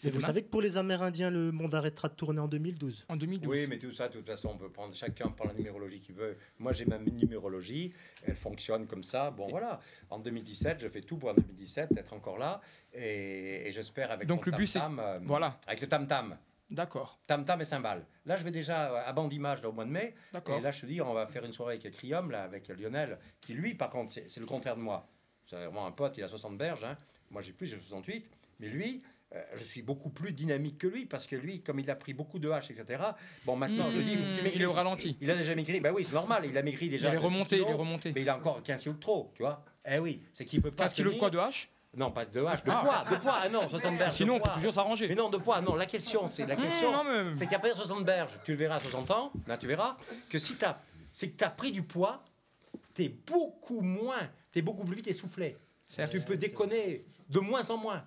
Et 0.04 0.10
vous 0.10 0.18
demain 0.18 0.28
savez 0.28 0.42
que 0.44 0.50
pour 0.50 0.62
les 0.62 0.78
Amérindiens, 0.78 1.30
le 1.30 1.52
monde 1.52 1.74
arrêtera 1.76 2.10
de 2.10 2.14
tourner 2.16 2.40
en 2.40 2.48
2012. 2.48 3.06
En 3.10 3.16
2012. 3.16 3.50
Oui, 3.50 3.68
mais 3.70 3.78
tout 3.78 3.92
ça, 3.94 4.08
de 4.10 4.14
toute 4.14 4.26
façon, 4.28 4.50
on 4.54 4.58
peut 4.58 4.70
prendre 4.70 4.94
chacun 4.96 5.30
prend 5.30 5.46
la 5.46 5.54
numérologie 5.54 6.00
qu'il 6.00 6.16
veut. 6.16 6.38
Moi, 6.60 6.74
j'ai 6.74 6.86
ma 6.86 6.98
numérologie, 6.98 7.94
elle 8.26 8.36
fonctionne 8.36 8.86
comme 8.88 9.04
ça. 9.04 9.32
Bon, 9.32 9.48
voilà. 9.48 9.80
En 10.10 10.20
2017, 10.20 10.80
je 10.82 10.88
fais 10.90 11.02
tout 11.02 11.18
pour 11.18 11.30
en 11.30 11.34
2017 11.36 11.98
être 11.98 12.14
encore 12.14 12.38
là, 12.38 12.60
et, 12.94 13.68
et 13.68 13.72
j'espère 13.72 14.12
avec 14.12 14.28
Donc 14.28 14.46
le 14.46 14.66
c'est- 14.66 14.80
tam-tam, 14.80 15.00
euh, 15.00 15.20
Voilà, 15.24 15.58
avec 15.68 15.82
le 15.82 15.88
tam 15.88 16.06
tam, 16.08 16.38
d'accord, 16.70 17.20
tam 17.28 17.46
tam 17.46 17.62
et 17.62 17.66
cymbales. 17.66 18.06
Là, 18.26 18.36
je 18.36 18.44
vais 18.44 18.52
déjà 18.52 18.92
euh, 18.94 19.02
à 19.06 19.14
Bandimage 19.14 19.62
là, 19.62 19.70
au 19.70 19.74
mois 19.74 19.86
de 19.86 19.92
mai, 19.92 20.16
d'accord. 20.34 20.58
et 20.58 20.62
là, 20.62 20.72
je 20.72 20.82
te 20.82 20.86
dis, 20.86 21.02
on 21.02 21.14
va 21.14 21.28
faire 21.28 21.46
une 21.46 21.54
soirée 21.54 21.76
avec 21.82 21.94
Crium 21.94 22.30
là, 22.32 22.44
avec 22.44 22.68
Lionel, 22.68 23.20
qui 23.42 23.54
lui, 23.54 23.74
par 23.76 23.90
contre, 23.90 24.12
c'est 24.12 24.30
c'est 24.30 24.40
le 24.40 24.46
contraire 24.46 24.76
de 24.76 24.82
moi. 24.82 25.08
C'est 25.46 25.56
vraiment 25.56 25.86
un 25.86 25.92
pote, 25.92 26.18
il 26.18 26.24
a 26.24 26.28
60 26.28 26.58
berges. 26.58 26.84
hein. 26.84 26.98
Moi, 27.32 27.42
j'ai 27.42 27.52
plus, 27.54 27.68
j'ai 27.68 27.78
68, 27.78 28.30
mais 28.60 28.68
lui. 28.68 29.02
Euh, 29.36 29.42
je 29.56 29.64
suis 29.64 29.82
beaucoup 29.82 30.10
plus 30.10 30.32
dynamique 30.32 30.78
que 30.78 30.88
lui 30.88 31.06
parce 31.06 31.26
que 31.28 31.36
lui, 31.36 31.62
comme 31.62 31.80
il 31.80 31.90
a 31.90 31.96
pris 31.96 32.14
beaucoup 32.14 32.40
de 32.40 32.50
haches, 32.50 32.70
etc. 32.72 33.02
Bon, 33.46 33.56
maintenant, 33.56 33.92
je 33.92 34.00
dis, 34.00 34.14
il 34.14 34.20
Mmh, 34.20 34.32
maigrisses. 34.36 34.52
il 34.56 34.62
est 34.62 34.66
au 34.66 34.72
ralenti. 34.72 35.18
Il 35.22 35.32
a 35.32 35.36
déjà 35.36 35.56
maigri. 35.56 35.80
Ben 35.80 35.92
oui, 35.94 36.04
c'est 36.06 36.14
normal. 36.14 36.44
Il 36.46 36.58
a 36.58 36.62
maigri 36.62 36.86
Il 36.88 36.92
déjà. 36.92 37.10
est 37.10 37.14
de 37.14 37.18
six 37.20 37.24
remonté, 37.26 37.56
il 37.58 37.62
est 37.68 37.74
remonté. 37.74 38.12
Mais 38.14 38.22
il 38.22 38.30
a 38.30 38.38
encore 38.38 38.62
15 38.62 38.82
kilos 38.82 38.96
de 38.96 39.02
trop, 39.02 39.32
tu 39.36 39.42
vois. 39.44 39.64
Eh 39.90 39.98
oui, 40.00 40.22
c'est 40.32 40.46
qu'il 40.46 40.62
peut 40.62 40.72
pas. 40.72 40.84
15 40.86 40.94
kilos 40.94 41.14
de 41.16 41.20
quoi 41.20 41.30
de 41.30 41.38
hache 41.40 41.70
Non, 41.96 42.12
pas 42.12 42.26
de 42.26 42.44
hache, 42.44 42.64
de 42.64 42.72
Ah. 42.72 42.82
poids, 42.84 43.06
de 43.18 43.22
poids. 43.22 43.40
Ah 43.44 43.50
non, 43.50 43.68
60 43.68 43.98
berges. 43.98 44.14
Sinon, 44.14 44.36
on 44.36 44.40
peut 44.40 44.52
toujours 44.54 44.74
s'arranger. 44.74 45.08
Mais 45.08 45.16
non, 45.16 45.30
de 45.30 45.38
poids, 45.38 45.62
non. 45.62 45.76
La 45.76 45.86
question, 45.86 46.28
c'est 46.28 46.46
la 46.46 46.56
question. 46.56 46.92
Mmh, 47.04 47.08
mais- 47.30 47.34
C'est 47.36 47.48
qu'après 47.48 47.74
60 47.76 48.06
berges, 48.06 48.38
tu 48.44 48.52
le 48.52 48.58
verras 48.58 48.76
à 48.78 48.80
60 48.82 49.10
ans, 49.12 49.32
là, 49.48 49.58
tu 49.58 49.68
verras 49.68 49.98
que 50.30 50.38
si 50.38 50.56
tu 50.56 50.66
as, 50.66 50.80
c'est 51.12 51.30
que 51.30 51.38
tu 51.38 51.44
as 51.44 51.50
pris 51.50 51.72
du 51.72 51.82
poids, 51.84 52.24
tu 52.96 53.04
es 53.04 53.10
beaucoup 53.10 53.82
moins, 53.82 54.30
tu 54.52 54.60
es 54.60 54.62
beaucoup 54.62 54.86
plus 54.86 54.96
vite 54.96 55.08
essoufflé. 55.08 55.58
Tu 56.12 56.22
peux 56.22 56.38
déconner 56.38 57.06
de 57.30 57.40
moins 57.40 57.70
en 57.70 57.78
moins. 57.78 58.04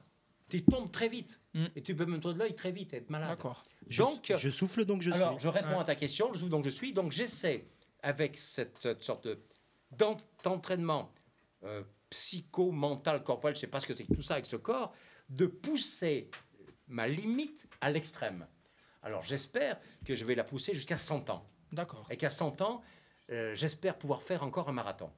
Tu 0.49 0.65
tombes 0.65 0.91
très 0.91 1.09
vite. 1.09 1.41
Mm. 1.55 1.67
Et 1.77 1.83
tu 1.83 1.95
peux 1.97 2.07
me 2.07 2.19
de 2.19 2.33
l'œil 2.39 2.55
très 2.55 2.71
vite 2.71 2.93
et 2.95 2.99
être 2.99 3.11
malade. 3.11 3.31
D'accord. 3.31 3.63
Je, 3.89 4.03
Donc, 4.03 4.33
je 4.37 4.51
souffle 4.51 4.85
donc 4.85 5.03
je 5.03 5.11
alors, 5.11 5.33
suis. 5.33 5.41
je 5.43 5.49
réponds 5.49 5.71
Ouais. 5.77 5.81
à 5.81 5.85
ta 5.85 5.95
question, 5.95 6.33
je 6.33 6.39
suis 6.39 6.49
donc 6.49 6.65
je 6.65 6.71
suis. 6.71 6.93
Donc, 6.93 7.11
j'essaie, 7.13 7.67
avec 8.03 8.37
cette 8.37 9.03
sorte 9.03 9.27
de- 9.27 9.41
d'en- 9.93 10.17
d'entraînement 10.45 11.13
euh, 11.65 11.83
psycho-mental, 12.11 13.23
corporel, 13.23 13.57
je 13.57 13.61
sais 13.61 13.67
pas 13.67 13.81
ce 13.81 13.87
que 13.87 13.95
c'est 13.95 14.05
que 14.05 14.15
tout 14.15 14.23
ça 14.23 14.35
avec 14.35 14.47
ce 14.47 14.57
corps, 14.57 14.93
de 15.29 15.47
pousser 15.47 16.31
ma 16.87 17.09
limite 17.09 17.67
à 17.81 17.91
l'extrême. 17.91 18.47
Alors, 19.03 19.23
j'espère 19.23 19.81
que 20.05 20.15
je 20.15 20.25
vais 20.25 20.35
la 20.35 20.45
pousser 20.45 20.75
jusqu'à 20.75 20.97
100 20.97 21.31
ans. 21.31 21.49
D'accord. 21.73 22.07
Et 22.11 22.17
qu'à 22.17 22.31
100 22.31 22.61
ans, 22.61 22.83
euh, 23.31 23.55
j'espère 23.57 23.97
pouvoir 23.99 24.23
faire 24.23 24.43
encore 24.45 24.69
un 24.69 24.73
marathon. 24.73 25.11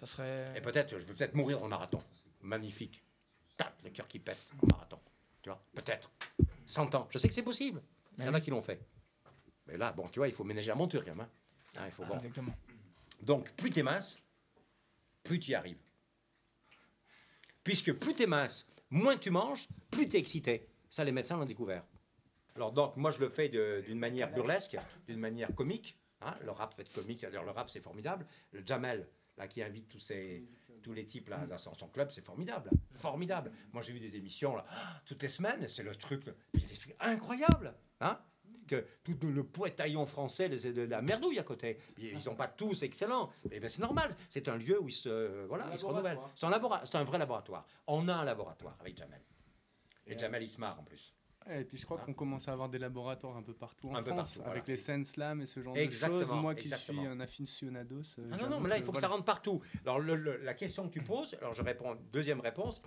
Ça 0.00 0.06
serait. 0.06 0.44
Et 0.56 0.60
peut-être, 0.60 0.90
je 0.98 1.04
vais 1.04 1.14
peut-être 1.14 1.34
mourir 1.34 1.62
en 1.62 1.68
marathon. 1.68 2.00
Magnifique. 2.40 3.04
Tac, 3.64 3.74
le 3.84 3.90
cœur 3.90 4.06
qui 4.06 4.18
pète 4.18 4.48
en 4.62 4.66
marathon. 4.66 4.98
Tu 5.42 5.48
vois, 5.48 5.62
peut-être. 5.74 6.10
100 6.66 6.94
ans. 6.94 7.08
Je 7.10 7.18
sais 7.18 7.28
que 7.28 7.34
c'est 7.34 7.42
possible. 7.42 7.82
Il 8.18 8.24
y 8.24 8.28
en 8.28 8.34
a 8.34 8.40
qui 8.40 8.50
l'ont 8.50 8.62
fait. 8.62 8.80
Mais 9.66 9.76
là, 9.76 9.92
bon, 9.92 10.06
tu 10.08 10.18
vois, 10.20 10.28
il 10.28 10.34
faut 10.34 10.44
ménager 10.44 10.68
la 10.68 10.74
monture 10.74 11.04
quand 11.04 11.14
même. 11.14 11.20
hein. 11.26 11.30
Ah, 11.76 11.86
il 11.86 11.92
faut 11.92 12.04
bon. 12.04 12.14
Exactement. 12.16 12.54
Donc, 13.20 13.50
plus 13.52 13.70
tu 13.70 13.80
es 13.80 13.82
mince, 13.82 14.22
plus 15.22 15.38
tu 15.38 15.52
y 15.52 15.54
arrives. 15.54 15.78
Puisque 17.64 17.92
plus 17.92 18.14
tu 18.14 18.24
es 18.24 18.26
mince, 18.26 18.66
moins 18.90 19.16
tu 19.16 19.30
manges, 19.30 19.68
plus 19.90 20.08
tu 20.08 20.16
es 20.16 20.18
excité. 20.18 20.68
Ça, 20.90 21.04
les 21.04 21.12
médecins 21.12 21.36
l'ont 21.36 21.44
découvert. 21.46 21.84
Alors, 22.56 22.72
donc, 22.72 22.96
moi, 22.96 23.10
je 23.10 23.18
le 23.20 23.28
fais 23.28 23.48
d'une 23.48 23.98
manière 23.98 24.30
burlesque, 24.32 24.76
d'une 25.06 25.18
manière 25.20 25.54
comique. 25.54 25.96
hein. 26.20 26.34
Le 26.42 26.50
rap 26.50 26.74
fait 26.74 26.92
comique, 26.92 27.20
c'est-à-dire 27.20 27.42
le 27.44 27.50
rap, 27.50 27.70
c'est 27.70 27.80
formidable. 27.82 28.26
Le 28.50 28.62
Jamel, 28.66 29.08
là, 29.38 29.46
qui 29.48 29.62
invite 29.62 29.88
tous, 29.88 30.00
ces, 30.00 30.44
tous 30.82 30.92
les 30.92 31.04
types 31.04 31.28
là, 31.28 31.38
dans 31.46 31.58
son 31.58 31.88
club, 31.88 32.10
c'est 32.10 32.24
formidable. 32.24 32.70
Formidable. 32.90 33.52
Moi, 33.72 33.82
j'ai 33.82 33.92
vu 33.92 34.00
des 34.00 34.16
émissions 34.16 34.56
là, 34.56 34.64
toutes 35.06 35.22
les 35.22 35.28
semaines, 35.28 35.68
c'est 35.68 35.82
le 35.82 35.94
truc, 35.94 36.24
il 36.52 36.60
y 36.60 36.64
a 36.64 36.68
des 36.68 36.76
trucs 36.76 36.96
incroyables. 37.00 37.74
Hein 38.00 38.18
que 38.66 38.86
tout 39.04 39.16
le 39.22 39.44
poétaillon 39.44 40.06
français, 40.06 40.48
de 40.48 40.82
la 40.82 41.02
merdouille 41.02 41.38
à 41.38 41.42
côté. 41.42 41.78
Ils 41.98 42.20
sont 42.20 42.34
pas 42.34 42.48
tous 42.48 42.82
excellents. 42.82 43.30
Mais 43.50 43.60
ben, 43.60 43.68
c'est 43.68 43.82
normal. 43.82 44.10
C'est 44.30 44.48
un 44.48 44.56
lieu 44.56 44.80
où 44.80 44.88
ils 44.88 44.92
se, 44.92 45.44
voilà, 45.46 45.68
ils 45.72 45.78
se 45.78 45.84
renouvellent. 45.84 46.18
C'est 46.34 46.46
un, 46.46 47.00
un 47.00 47.04
vrai 47.04 47.18
laboratoire. 47.18 47.66
On 47.86 48.08
a 48.08 48.14
un 48.14 48.24
laboratoire 48.24 48.76
avec 48.80 48.96
Jamel. 48.96 49.20
Et 50.06 50.18
Jamel 50.18 50.42
Ismar 50.42 50.78
en 50.78 50.84
plus. 50.84 51.14
Ouais, 51.48 51.62
et 51.62 51.64
puis 51.64 51.76
je 51.78 51.84
crois 51.84 51.98
qu'on 51.98 52.12
commence 52.14 52.48
à 52.48 52.52
avoir 52.52 52.68
des 52.68 52.78
laboratoires 52.78 53.36
un 53.36 53.42
peu 53.42 53.52
partout 53.54 53.88
en 53.88 53.96
Un 53.96 54.02
peu 54.02 54.10
France, 54.10 54.36
partout, 54.36 54.50
avec 54.50 54.64
voilà. 54.64 54.76
les 54.76 54.76
scènes 54.76 55.04
slam 55.04 55.40
et 55.40 55.46
ce 55.46 55.60
genre 55.62 55.76
Exactement, 55.76 56.20
de 56.20 56.24
choses. 56.24 56.34
Moi 56.42 56.54
qui 56.54 56.60
exactement. 56.62 57.02
suis 57.02 57.10
un 57.10 57.20
aficionados. 57.20 58.02
euh, 58.18 58.30
Ah 58.32 58.36
non, 58.36 58.48
non, 58.48 58.60
mais 58.60 58.68
là, 58.68 58.76
il 58.76 58.82
faut 58.82 58.92
que 58.92 58.98
voilà. 58.98 59.08
ça 59.08 59.12
rentre 59.12 59.24
partout. 59.24 59.60
Alors, 59.84 59.98
le- 59.98 60.16
le- 60.16 60.36
la 60.38 60.54
question 60.54 60.86
que 60.88 60.92
tu 60.92 61.02
poses, 61.02 61.34
alors 61.40 61.52
je 61.54 61.62
réponds, 61.62 61.96
deuxième 62.12 62.40
réponse. 62.40 62.80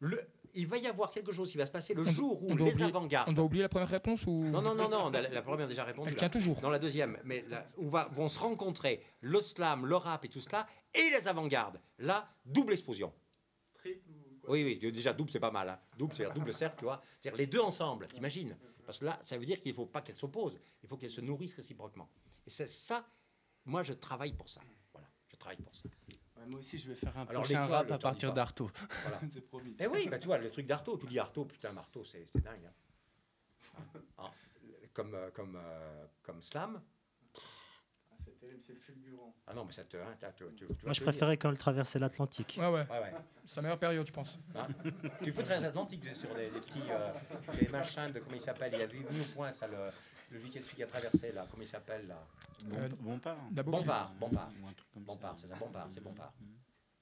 Le, 0.00 0.20
il 0.54 0.66
va 0.66 0.76
y 0.78 0.86
avoir 0.86 1.10
quelque 1.10 1.32
chose 1.32 1.50
qui 1.50 1.58
va 1.58 1.66
se 1.66 1.72
passer 1.72 1.92
le 1.94 2.02
On- 2.02 2.10
jour 2.10 2.42
où 2.42 2.54
les 2.56 2.62
oublier- 2.72 2.84
avant-gardes. 2.84 3.28
On 3.28 3.32
doit 3.32 3.44
oublier 3.44 3.62
la 3.62 3.68
première 3.68 3.88
réponse 3.88 4.26
ou 4.26 4.44
Non, 4.44 4.62
non, 4.62 4.74
non, 4.74 4.88
non, 4.88 5.10
la, 5.10 5.22
la 5.28 5.42
première 5.42 5.66
déjà 5.66 5.84
répondu. 5.84 6.08
Elle 6.08 6.14
là. 6.14 6.18
tient 6.18 6.28
toujours. 6.28 6.60
Non, 6.62 6.70
la 6.70 6.78
deuxième, 6.78 7.18
mais 7.24 7.44
là, 7.48 7.66
où 7.76 7.88
va, 7.88 8.08
vont 8.12 8.28
se 8.28 8.38
rencontrer 8.38 9.02
le 9.20 9.40
slam, 9.40 9.86
le 9.86 9.96
rap 9.96 10.24
et 10.24 10.28
tout 10.28 10.40
cela, 10.40 10.66
et 10.94 11.10
les 11.10 11.26
avant-gardes. 11.26 11.80
Là, 11.98 12.28
double 12.44 12.72
explosion. 12.74 13.12
Oui, 14.48 14.64
oui, 14.64 14.90
déjà 14.92 15.12
double, 15.12 15.30
c'est 15.30 15.40
pas 15.40 15.50
mal. 15.50 15.68
hein. 15.68 15.78
Double, 15.96 16.14
c'est-à-dire 16.14 16.34
double 16.34 16.52
cercle, 16.52 16.78
tu 16.78 16.84
vois. 16.84 17.02
C'est-à-dire 17.20 17.36
les 17.38 17.46
deux 17.46 17.60
ensemble, 17.60 18.06
t'imagines 18.06 18.56
Parce 18.86 19.00
que 19.00 19.04
là, 19.04 19.18
ça 19.22 19.36
veut 19.36 19.44
dire 19.46 19.60
qu'il 19.60 19.72
ne 19.72 19.76
faut 19.76 19.86
pas 19.86 20.00
qu'elles 20.02 20.16
s'opposent, 20.16 20.60
il 20.82 20.88
faut 20.88 20.96
qu'elles 20.96 21.10
se 21.10 21.20
nourrissent 21.20 21.54
réciproquement. 21.54 22.08
Et 22.46 22.50
c'est 22.50 22.66
ça, 22.68 23.06
moi, 23.66 23.82
je 23.82 23.92
travaille 23.92 24.32
pour 24.32 24.48
ça. 24.48 24.60
Voilà, 24.92 25.08
je 25.28 25.36
travaille 25.36 25.58
pour 25.58 25.74
ça. 25.74 25.84
Ouais, 26.36 26.46
moi 26.46 26.60
aussi, 26.60 26.78
je 26.78 26.88
vais 26.88 26.94
faire 26.94 27.16
un 27.18 27.26
Alors, 27.26 27.42
prochain 27.42 27.66
rap 27.66 27.88
je 27.88 27.92
à 27.94 27.98
partir 27.98 28.32
d'Arto. 28.32 28.70
Voilà. 29.02 29.20
c'est 29.30 29.40
promis. 29.42 29.76
Eh 29.78 29.86
oui, 29.88 30.08
bah, 30.08 30.18
tu 30.18 30.26
vois, 30.26 30.38
le 30.38 30.50
truc 30.50 30.66
d'Arto, 30.66 30.96
tu 30.96 31.06
dis 31.06 31.18
Arto, 31.18 31.44
putain, 31.44 31.72
Marteau, 31.72 32.04
c'est 32.04 32.24
dingue. 32.36 32.64
hein. 32.66 33.82
Ah, 34.18 34.30
comme, 34.92 35.14
euh, 35.14 35.30
comme, 35.30 35.56
euh, 35.56 36.06
comme 36.22 36.40
slam. 36.42 36.80
C'est 38.40 38.46
terrible, 38.46 38.62
c'est 38.62 38.74
fulgurant. 38.76 39.34
Ah 39.46 39.54
non, 39.54 39.64
mais 39.64 39.72
ça 39.72 39.84
te. 39.84 39.96
hein, 39.96 40.14
t'as- 40.18 40.32
tu, 40.32 40.44
tu- 40.54 40.54
tu 40.56 40.64
vas 40.66 40.74
Moi 40.84 40.92
je 40.92 41.00
préférais 41.02 41.36
quand 41.36 41.50
elle 41.50 41.58
traversait 41.58 41.98
l'Atlantique. 41.98 42.56
Ouais, 42.60 42.68
ouais. 42.68 42.84
dire. 42.84 42.92
Ouais, 42.94 43.00
ouais. 43.00 43.14
C'est 43.44 43.56
la 43.56 43.62
meilleure 43.62 43.78
période, 43.78 44.06
je 44.06 44.12
pense. 44.12 44.38
Hein 44.54 44.68
tu 45.22 45.32
peux 45.32 45.42
traverser 45.42 45.62
l'Atlantique 45.66 46.14
sur 46.14 46.32
les, 46.36 46.50
les 46.50 46.60
petits 46.60 46.82
euh, 46.90 47.12
les 47.60 47.68
machins 47.68 48.10
de 48.12 48.20
comment 48.20 48.34
il 48.34 48.40
s'appelle 48.40 48.72
il 48.74 48.78
y 48.78 48.82
a 48.82 48.86
vu 48.86 48.98
mis 49.00 49.20
au 49.20 49.24
point 49.34 49.50
ça 49.50 49.66
le, 49.66 49.76
le 50.30 50.38
week-end 50.40 50.60
qui 50.74 50.82
a 50.82 50.86
traversé 50.86 51.32
là 51.32 51.46
comment 51.50 51.62
il 51.62 51.66
s'appelle 51.66 52.06
là? 52.06 52.24
Euh. 52.72 52.88
Bompard 53.00 53.36
Bompard 53.50 54.12
Bompard 54.94 55.38
ça. 55.38 55.46
c'est 55.46 55.46
ça 55.48 55.56
Bompard 55.56 55.86
c'est 55.90 56.00
Bompard 56.02 56.32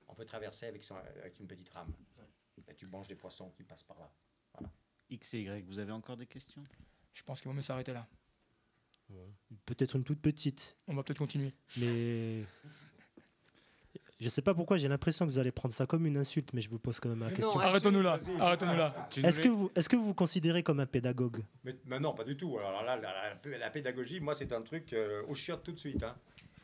on 0.08 0.14
peut 0.14 0.24
traverser 0.24 0.66
avec, 0.66 0.82
son- 0.84 0.96
avec 0.96 1.38
une 1.40 1.46
petite 1.46 1.68
rame 1.70 1.92
et 2.68 2.74
tu 2.74 2.86
manges 2.86 3.08
des 3.08 3.14
poissons 3.16 3.50
qui 3.50 3.62
passent 3.64 3.82
par 3.84 3.98
là 3.98 4.10
X 5.10 5.34
et 5.34 5.40
Y, 5.42 5.64
vous 5.66 5.78
avez 5.78 5.92
encore 5.92 6.16
des 6.16 6.26
questions? 6.26 6.64
Je 7.12 7.22
pense 7.22 7.40
qu'il 7.40 7.48
vaut 7.48 7.54
mieux 7.54 7.62
s'arrêter 7.62 7.92
là. 7.92 8.06
Peut-être 9.64 9.96
une 9.96 10.04
toute 10.04 10.20
petite, 10.20 10.76
On 10.88 10.94
va 10.94 11.02
peut-être 11.02 11.18
continuer. 11.18 11.52
mais 11.78 12.44
je 14.18 14.28
sais 14.30 14.40
pas 14.42 14.54
pourquoi 14.54 14.78
j'ai 14.78 14.88
l'impression 14.88 15.26
que 15.26 15.30
vous 15.30 15.38
allez 15.38 15.52
prendre 15.52 15.74
ça 15.74 15.86
comme 15.86 16.06
une 16.06 16.16
insulte, 16.16 16.52
mais 16.54 16.60
je 16.62 16.70
vous 16.70 16.78
pose 16.78 16.98
quand 17.00 17.10
même 17.10 17.20
la 17.20 17.26
Mais 17.28 17.34
question. 17.34 17.58
Arrêtons-nous 17.60 18.00
là. 18.02 18.18
Arrêtons-nous 18.40 18.76
là. 18.76 19.08
Est-ce 19.22 19.40
que 19.40 19.48
vous 19.48 19.70
est-ce 19.74 19.88
que 19.88 19.96
vous 19.96 20.06
vous 20.06 20.14
considérez 20.14 20.62
comme 20.62 20.80
un 20.80 20.86
pédagogue? 20.86 21.42
Mais, 21.64 21.76
mais 21.84 22.00
non 22.00 22.14
pas 22.14 22.24
du 22.24 22.36
tout 22.36 22.56
alors 22.58 22.82
là 22.82 22.96
la, 22.96 23.38
la- 23.44 23.58
la 23.58 23.70
pédagogie 23.70 24.20
moi 24.20 24.34
c'est 24.34 24.52
un 24.52 24.62
truc 24.62 24.92
euh, 24.92 25.22
au 25.28 25.34
chiotte 25.34 25.62
tout 25.64 25.72
de 25.72 25.78
suite 25.78 26.02
hein. 26.02 26.16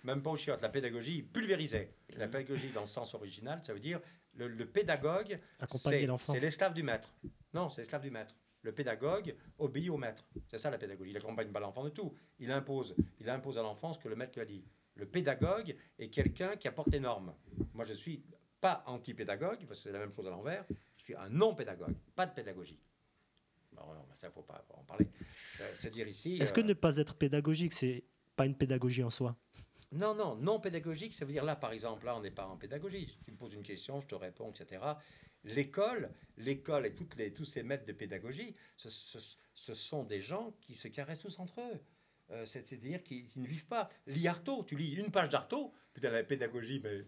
même 0.05 0.23
pas 0.23 0.31
au 0.31 0.37
chiotte 0.37 0.63
la 0.63 0.69
pédagogie 0.71 1.23
pulvérisée 1.23 1.91
la 2.17 2.27
pédagogie 2.29 2.71
dans 2.71 2.81
le 2.83 2.87
sens 2.87 3.13
original 3.15 3.61
ça 3.63 3.75
veut 3.75 3.81
dire 3.81 4.01
le, 4.35 4.49
le 4.49 4.65
pédagogue 4.67 5.39
Accompagner 5.61 6.01
c'est- 6.01 6.07
l'enfant. 6.07 6.33
C'est 6.33 6.41
l'esclave 6.41 6.73
du 6.73 6.83
maître. 6.83 7.13
Non, 7.53 7.69
c'est 7.69 7.83
l'esclave 7.83 8.01
du 8.01 8.11
maître. 8.11 8.35
Le 8.63 8.73
pédagogue 8.73 9.35
obéit 9.59 9.91
au 9.91 9.97
maître. 9.97 10.25
C'est 10.49 10.59
ça 10.59 10.71
la 10.71 10.79
pédagogie. 10.79 11.11
Il 11.11 11.17
accompagne 11.17 11.51
pas 11.51 11.61
l'enfant 11.61 11.85
de 11.85 11.91
tout. 11.91 12.15
Il 12.39 12.51
impose, 12.51 12.95
il 13.21 13.29
impose 13.29 13.59
à 13.59 13.63
l'enfant 13.63 13.93
ce 13.93 13.99
que 13.99 14.09
le 14.09 14.17
maître 14.17 14.33
lui 14.35 14.43
a 14.43 14.45
dit. 14.45 14.65
Le 14.95 15.07
pédagogue 15.07 15.75
est 15.99 16.09
quelqu'un 16.09 16.57
qui 16.57 16.69
apporte 16.69 16.89
les 16.93 17.01
normes. 17.01 17.35
Moi, 17.75 17.85
je 17.85 17.93
suis 17.93 18.23
pas 18.61 18.85
anti-pédagogue, 18.87 19.67
parce 19.67 19.81
que 19.81 19.89
c'est 19.89 19.93
la 19.93 19.99
même 19.99 20.13
chose 20.13 20.27
à 20.27 20.31
l'envers. 20.31 20.65
Je 20.97 21.05
suis 21.05 21.17
un 21.17 21.29
non-pédagogue. 21.29 21.97
Pas 22.15 22.27
de 22.27 22.33
pédagogie. 22.33 22.79
Bon, 23.73 23.83
non, 23.95 24.07
ça, 24.17 24.31
faut 24.31 24.43
pas 24.43 24.65
en 24.75 24.85
parler. 24.85 25.07
Euh, 25.61 25.73
C'est-à-dire 25.79 26.07
ici. 26.07 26.37
Est-ce 26.41 26.53
que 26.53 26.61
euh, 26.61 26.65
ne 26.65 26.75
pas 26.75 26.97
être 26.99 27.17
pédagogique, 27.17 27.73
c'est 27.73 28.05
pas 28.37 28.47
une 28.47 28.55
pédagogie 28.55 29.03
en 29.03 29.11
soi? 29.11 29.37
Non, 29.91 30.15
non, 30.15 30.37
non 30.37 30.61
pédagogique, 30.61 31.13
ça 31.13 31.25
veut 31.25 31.33
dire 31.33 31.45
là, 31.45 31.57
par 31.57 31.73
exemple, 31.73 32.07
là, 32.07 32.17
on 32.17 32.21
n'est 32.21 32.31
pas 32.31 32.47
en 32.47 32.57
pédagogie. 32.57 33.19
Tu 33.25 33.33
me 33.33 33.37
poses 33.37 33.55
une 33.55 33.63
question, 33.63 34.01
je 34.01 34.07
te 34.07 34.15
réponds, 34.15 34.51
etc. 34.51 34.81
L'école, 35.45 36.11
l'école 36.37 36.87
et 36.87 36.95
toutes 36.95 37.17
les, 37.17 37.33
tous 37.33 37.45
ces 37.45 37.63
maîtres 37.63 37.85
de 37.87 37.93
pédagogie, 37.93 38.55
ce, 38.77 38.89
ce- 38.91 39.37
ce 39.53 39.75
sont 39.75 40.05
des 40.05 40.21
gens 40.21 40.55
qui 40.61 40.75
se 40.75 40.89
caressent 40.89 41.23
tous 41.23 41.39
entre 41.39 41.61
eux. 41.61 41.81
Euh, 42.31 42.47
c'est- 42.47 42.67
C'est-à-dire 42.67 43.03
qui, 43.03 43.25
qui 43.25 43.41
ne 43.41 43.47
vivent 43.47 43.67
pas. 43.67 43.91
Lis 44.07 44.29
Artaud, 44.29 44.63
tu 44.65 44.77
lis 44.77 44.95
une 44.95 45.11
page 45.11 45.29
d'Artaud, 45.31 45.73
putain, 45.93 46.11
la 46.11 46.23
pédagogie, 46.25 46.81
mais 46.83 47.05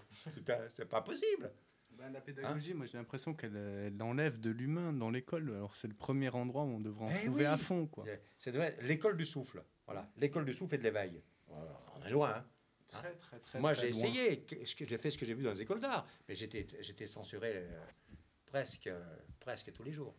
c'est 0.69 0.89
pas 0.89 1.01
possible. 1.02 1.52
Ben, 1.90 2.12
la 2.12 2.20
pédagogie, 2.20 2.74
moi 2.74 2.86
j'ai 2.86 2.98
l'impression 2.98 3.35
qu'elle 3.35 3.56
elle 3.56 4.02
enlève 4.02 4.40
de 4.40 4.51
l'humain 4.51 4.93
dans 4.93 5.11
l'école. 5.11 5.48
Alors 5.51 5.77
c'est 5.77 5.86
le 5.86 5.94
premier 5.94 6.28
endroit 6.31 6.65
où 6.65 6.69
on 6.70 6.81
devrait 6.81 7.05
en 7.06 7.11
Eh 7.15 7.24
trouver 7.27 7.44
oui. 7.44 7.47
à 7.47 7.56
fond. 7.56 7.86
Quoi. 7.86 8.05
C'est- 8.36 8.52
l'école 8.82 9.16
du 9.16 9.24
souffle. 9.24 9.62
Voilà, 9.86 10.11
l'école 10.16 10.44
du 10.44 10.52
souffle 10.52 10.74
et 10.74 10.78
de 10.78 10.82
l'éveil. 10.82 11.23
Voilà, 11.47 11.81
on 11.94 12.05
est 12.05 12.11
loin. 12.11 12.35
hein. 12.36 12.44
Très, 12.89 13.12
très, 13.15 13.39
très, 13.40 13.61
Moi, 13.61 13.74
j'ai 13.74 13.89
essayé. 13.89 14.44
J'ai 14.78 14.98
fait 14.98 15.11
ce 15.11 15.19
que 15.19 15.24
j'ai 15.27 15.35
vu 15.35 15.43
dans 15.43 15.51
les 15.52 15.62
écoles 15.62 15.81
d'art, 15.81 16.06
mais 16.28 16.35
j'étais, 16.35 16.66
j'étais 16.81 17.06
censuré 17.06 17.52
euh, 17.56 17.85
presque, 18.55 18.89
presque 19.40 19.72
tous 19.72 19.82
les 19.82 19.90
jours. 19.90 20.14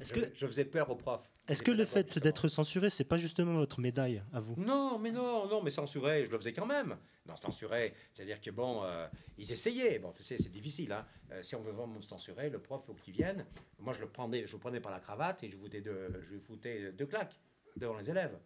Est-ce 0.00 0.14
je, 0.14 0.20
que- 0.20 0.30
je 0.32 0.46
faisais 0.46 0.64
peur 0.64 0.88
aux 0.88 0.94
profs. 0.94 1.28
Est-ce 1.48 1.64
que 1.64 1.72
le 1.72 1.84
fait 1.84 2.16
d'être 2.20 2.46
censuré, 2.46 2.90
c'est 2.90 3.02
pas 3.12 3.16
justement 3.16 3.54
votre 3.54 3.80
médaille 3.80 4.22
à 4.32 4.38
vous? 4.38 4.54
Non, 4.56 5.00
mais 5.00 5.10
non, 5.10 5.48
non, 5.48 5.60
mais 5.60 5.70
censuré, 5.70 6.24
je 6.24 6.30
le 6.30 6.38
faisais 6.38 6.52
quand 6.52 6.66
même. 6.66 6.96
Non, 7.26 7.34
censuré, 7.34 7.92
c'est-à-dire 8.14 8.40
que 8.40 8.52
bon, 8.52 8.84
euh, 8.84 9.08
ils 9.36 9.50
essayaient. 9.50 9.98
Bon, 9.98 10.12
tu 10.12 10.22
sais, 10.22 10.38
c'est 10.38 10.52
difficile. 10.52 10.92
Hein. 10.92 11.04
Euh, 11.32 11.42
si 11.42 11.56
on 11.56 11.60
veut 11.62 11.72
vraiment 11.72 11.94
me 11.94 12.02
censurer, 12.02 12.50
le 12.50 12.60
prof, 12.60 12.84
faut 12.86 12.94
qu'il 12.94 13.14
vienne. 13.14 13.44
Moi, 13.80 13.92
je 13.94 14.00
le 14.00 14.08
prenais, 14.08 14.46
je 14.46 14.52
le 14.52 14.58
prenais 14.60 14.78
par 14.80 14.92
la 14.92 15.00
cravate 15.00 15.42
et 15.42 15.50
je 15.50 15.56
foutais 15.56 15.80
deux, 15.80 16.22
je 16.22 16.34
lui 16.34 16.40
foutais 16.40 16.92
deux 16.92 17.06
claques 17.06 17.40
devant 17.76 17.96
les 17.96 18.08
élèves. 18.08 18.38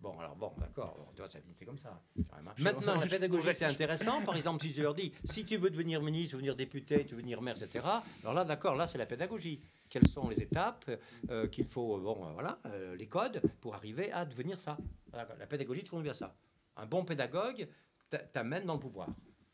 Bon, 0.00 0.18
alors 0.18 0.34
bon, 0.34 0.50
d'accord, 0.58 0.94
bon, 0.98 1.06
tu 1.14 1.18
vois, 1.20 1.28
ça 1.28 1.38
c'est 1.54 1.64
comme 1.66 1.76
ça. 1.76 2.00
même, 2.16 2.26
hein. 2.48 2.54
Maintenant, 2.58 2.98
la 2.98 3.06
pédagogie, 3.06 3.48
c'est 3.52 3.66
intéressant. 3.66 4.22
Par 4.22 4.34
exemple, 4.34 4.64
si 4.64 4.72
tu 4.72 4.80
leur 4.80 4.94
dis, 4.94 5.12
si 5.24 5.44
tu 5.44 5.58
veux 5.58 5.68
devenir 5.68 6.00
ministre, 6.00 6.36
devenir 6.36 6.56
député, 6.56 7.04
tu 7.04 7.10
veux 7.14 7.16
devenir 7.20 7.42
maire, 7.42 7.62
etc. 7.62 7.84
Alors 8.22 8.32
là, 8.32 8.44
d'accord, 8.46 8.76
là, 8.76 8.86
c'est 8.86 8.96
la 8.96 9.04
pédagogie. 9.04 9.60
Quelles 9.90 10.08
sont 10.08 10.28
les 10.30 10.40
étapes 10.40 10.90
euh, 11.28 11.48
qu'il 11.48 11.66
faut, 11.66 11.98
euh, 11.98 12.00
bon, 12.00 12.24
euh, 12.26 12.32
voilà, 12.32 12.58
euh, 12.66 12.96
les 12.96 13.06
codes 13.08 13.42
pour 13.60 13.74
arriver 13.74 14.10
à 14.10 14.24
devenir 14.24 14.58
ça. 14.58 14.78
La 15.12 15.46
pédagogie 15.46 15.84
tourne 15.84 16.02
bien 16.02 16.14
ça. 16.14 16.34
Un 16.76 16.86
bon 16.86 17.04
pédagogue 17.04 17.68
t'a- 18.08 18.18
t'amène 18.20 18.64
dans 18.64 18.74
le 18.74 18.80
pouvoir. 18.80 19.08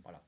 Voilà. 0.05 0.23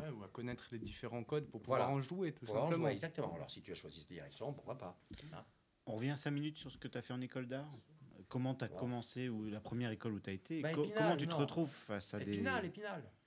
Ouais, 0.00 0.08
ou 0.08 0.24
à 0.24 0.28
connaître 0.28 0.66
les 0.72 0.78
différents 0.78 1.22
codes 1.24 1.48
pour 1.50 1.60
pouvoir 1.60 1.80
Voilà. 1.80 1.94
en 1.94 2.00
jouer, 2.00 2.32
tout 2.32 2.46
Pour 2.46 2.56
en 2.56 2.62
simplement. 2.62 2.84
jouer, 2.84 2.92
exactement. 2.92 3.34
Alors, 3.34 3.50
si 3.50 3.60
tu 3.60 3.72
as 3.72 3.74
choisi 3.74 3.98
cette 4.00 4.08
direction, 4.08 4.54
pourquoi 4.54 4.78
pas 4.78 4.96
hein. 5.34 5.44
On 5.86 5.96
revient 5.96 6.14
cinq 6.16 6.30
minutes 6.30 6.56
sur 6.56 6.70
ce 6.70 6.78
que 6.78 6.88
tu 6.88 6.96
as 6.96 7.02
fait 7.02 7.12
en 7.12 7.20
école 7.20 7.46
d'art. 7.46 7.68
Comment 8.34 8.56
tu 8.56 8.64
as 8.64 8.68
Wow. 8.72 8.76
commencé 8.78 9.28
ou 9.28 9.44
la 9.48 9.60
première 9.60 9.92
école 9.92 10.14
où 10.14 10.18
tu 10.18 10.28
as 10.28 10.32
été 10.32 10.60
Bah, 10.60 10.72
Épinal, 10.72 10.92
Comment 10.96 11.16
tu 11.16 11.26
te 11.26 11.30
non. 11.30 11.36
retrouves 11.38 11.70
face 11.70 12.14
à 12.14 12.18
des... 12.18 12.32
Épinal, 12.34 12.64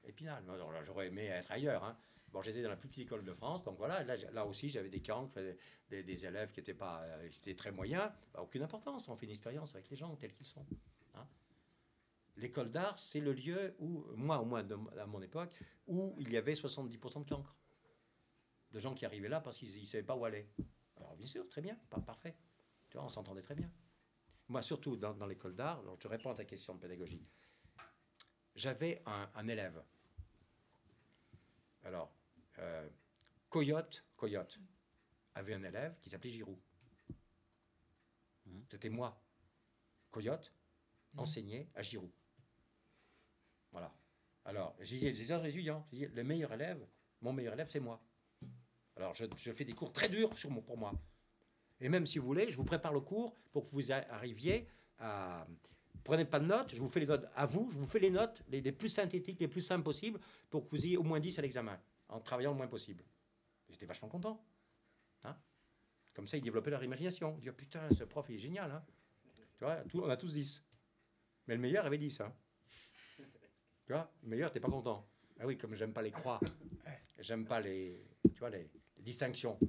Épinal, 0.03 0.43
non, 0.43 0.69
là, 0.69 0.84
J'aurais 0.84 1.07
aimé 1.07 1.27
être 1.27 1.49
ailleurs. 1.49 1.85
hein. 1.85 1.97
Bon, 2.34 2.41
j'étais 2.41 2.61
dans 2.61 2.67
la 2.67 2.75
plus 2.75 2.89
petite 2.89 3.03
école 3.05 3.23
de 3.23 3.34
France, 3.34 3.63
donc 3.63 3.77
voilà. 3.77 4.03
Là, 4.03 4.45
aussi, 4.45 4.69
j'avais 4.69 4.89
des 4.89 5.01
cancres, 5.01 5.34
des, 5.35 5.55
des- 5.89 6.03
des 6.03 6.25
élèves 6.25 6.51
qui 6.51 6.59
étaient 6.59 6.73
pas, 6.73 7.03
euh, 7.03 7.29
qui 7.29 7.38
étaient 7.39 7.55
très 7.55 7.71
moyens. 7.71 8.11
Bah, 8.34 8.41
aucune 8.41 8.63
importance. 8.63 9.07
On 9.07 9.15
fait 9.15 9.27
une 9.27 9.31
expérience 9.31 9.73
avec 9.75 9.89
les 9.89 9.95
gens 9.95 10.13
tels 10.17 10.34
qu'ils 10.34 10.45
sont. 10.45 10.65
hein. 11.13 11.25
L'école 12.35 12.69
d'art, 12.69 12.99
c'est 12.99 13.21
le 13.21 13.31
lieu 13.31 13.75
où, 13.79 14.03
moi 14.13 14.41
au 14.41 14.45
moins 14.45 14.61
de- 14.63 14.77
à 14.99 15.05
mon 15.05 15.21
époque, 15.21 15.53
où 15.88 16.15
il 16.19 16.29
y 16.34 16.35
avait 16.35 16.53
70% 16.55 17.21
de 17.23 17.29
cancres. 17.29 17.55
De 18.73 18.79
gens 18.81 18.93
qui 18.93 19.05
arrivaient 19.05 19.29
là 19.29 19.39
parce 19.39 19.57
qu'ils 19.57 19.79
ne 19.79 19.85
savaient 19.85 20.03
pas 20.03 20.17
où 20.17 20.25
aller. 20.25 20.49
Alors 20.97 21.15
bien 21.15 21.27
sûr, 21.27 21.47
très 21.47 21.61
bien, 21.61 21.77
pas 21.89 22.01
parfait. 22.01 22.35
Tu 22.89 22.97
vois, 22.97 23.05
on 23.05 23.09
s'entendait 23.09 23.41
très 23.41 23.55
bien. 23.55 23.71
Moi, 24.49 24.61
surtout 24.61 24.95
dans, 24.95 25.13
dans 25.13 25.25
l'école 25.25 25.55
d'art, 25.55 25.79
alors 25.79 25.97
je 26.01 26.07
réponds 26.07 26.31
à 26.31 26.35
ta 26.35 26.45
question 26.45 26.75
de 26.75 26.79
pédagogie. 26.79 27.25
J'avais 28.55 29.01
un, 29.05 29.29
un 29.35 29.47
élève. 29.47 29.83
Alors, 31.83 32.11
euh, 32.59 32.89
Coyote, 33.49 34.05
Coyote 34.15 34.59
avait 35.35 35.53
un 35.53 35.63
élève 35.63 35.97
qui 36.01 36.09
s'appelait 36.09 36.31
Giroud. 36.31 36.59
C'était 38.69 38.89
moi. 38.89 39.21
Coyote 40.11 40.53
enseignait 41.17 41.69
à 41.75 41.81
Giroud. 41.81 42.11
Voilà. 43.71 43.93
Alors, 44.45 44.75
j'ai 44.79 44.97
dit 44.97 45.15
j'ai 45.15 45.25
dit 45.25 45.33
aux 45.33 45.43
étudiants, 45.43 45.85
j'ai 45.91 46.07
dit, 46.07 46.13
le 46.13 46.23
meilleur 46.23 46.53
élève, 46.53 46.87
mon 47.21 47.33
meilleur 47.33 47.53
élève, 47.53 47.69
c'est 47.69 47.81
moi. 47.81 48.01
Alors, 48.95 49.13
je, 49.13 49.25
je 49.37 49.51
fais 49.51 49.65
des 49.65 49.73
cours 49.73 49.91
très 49.91 50.09
durs 50.09 50.35
sur 50.37 50.49
mon, 50.49 50.61
pour 50.61 50.77
moi. 50.77 50.93
Et 51.79 51.89
même 51.89 52.05
si 52.05 52.17
vous 52.19 52.25
voulez, 52.25 52.49
je 52.49 52.57
vous 52.57 52.63
prépare 52.65 52.93
le 52.93 52.99
cours 53.01 53.35
pour 53.51 53.65
que 53.65 53.71
vous 53.71 53.91
arriviez 53.91 54.67
à. 54.99 55.45
Prenez 56.03 56.23
pas 56.25 56.39
de 56.39 56.45
notes, 56.45 56.73
je 56.73 56.79
vous 56.79 56.87
fais 56.89 57.01
les 57.01 57.05
notes 57.05 57.25
à 57.35 57.45
vous, 57.45 57.69
je 57.71 57.77
vous 57.77 57.85
fais 57.87 57.99
les 57.99 58.09
notes 58.09 58.41
les, 58.49 58.61
les 58.61 58.71
plus 58.71 58.87
synthétiques, 58.87 59.39
les 59.41 59.47
plus 59.49 59.59
simples 59.61 59.83
possibles, 59.83 60.19
pour 60.49 60.63
que 60.65 60.69
vous 60.75 60.85
ayez 60.85 60.95
au 60.95 61.03
moins 61.03 61.19
10 61.19 61.37
à 61.37 61.41
l'examen, 61.41 61.77
en 62.07 62.21
travaillant 62.21 62.51
le 62.51 62.57
moins 62.57 62.67
possible. 62.67 63.03
J'étais 63.69 63.85
vachement 63.85 64.07
content. 64.07 64.41
Hein 65.25 65.35
Comme 66.13 66.25
ça, 66.27 66.37
ils 66.37 66.41
développaient 66.43 66.69
leur 66.71 66.83
imagination. 66.83 67.33
Ils 67.35 67.39
disaient, 67.39 67.51
oh, 67.51 67.57
putain, 67.57 67.89
ce 67.91 68.05
prof, 68.05 68.25
il 68.29 68.35
est 68.35 68.39
génial. 68.39 68.71
Hein 68.71 68.85
tu 69.57 69.65
vois, 69.65 69.75
tout- 69.89 70.01
on 70.01 70.09
a 70.09 70.15
tous 70.15 70.31
10. 70.31 70.63
Mais 71.47 71.55
le 71.55 71.61
meilleur 71.61 71.85
avait 71.85 71.97
10. 71.97 72.21
Hein 72.21 72.33
tu 73.85 73.91
vois, 73.91 74.09
le 74.23 74.29
meilleur, 74.29 74.49
t'es 74.49 74.61
pas 74.61 74.69
content. 74.69 75.05
Ah 75.39 75.45
oui, 75.45 75.57
comme 75.57 75.75
j'aime 75.75 75.91
pas 75.93 76.01
les 76.01 76.11
croix, 76.11 76.39
j'aime 77.19 77.45
pas 77.45 77.59
les, 77.59 78.01
tu 78.33 78.39
vois, 78.39 78.49
les, 78.49 78.69
les 78.95 79.03
distinctions. 79.03 79.59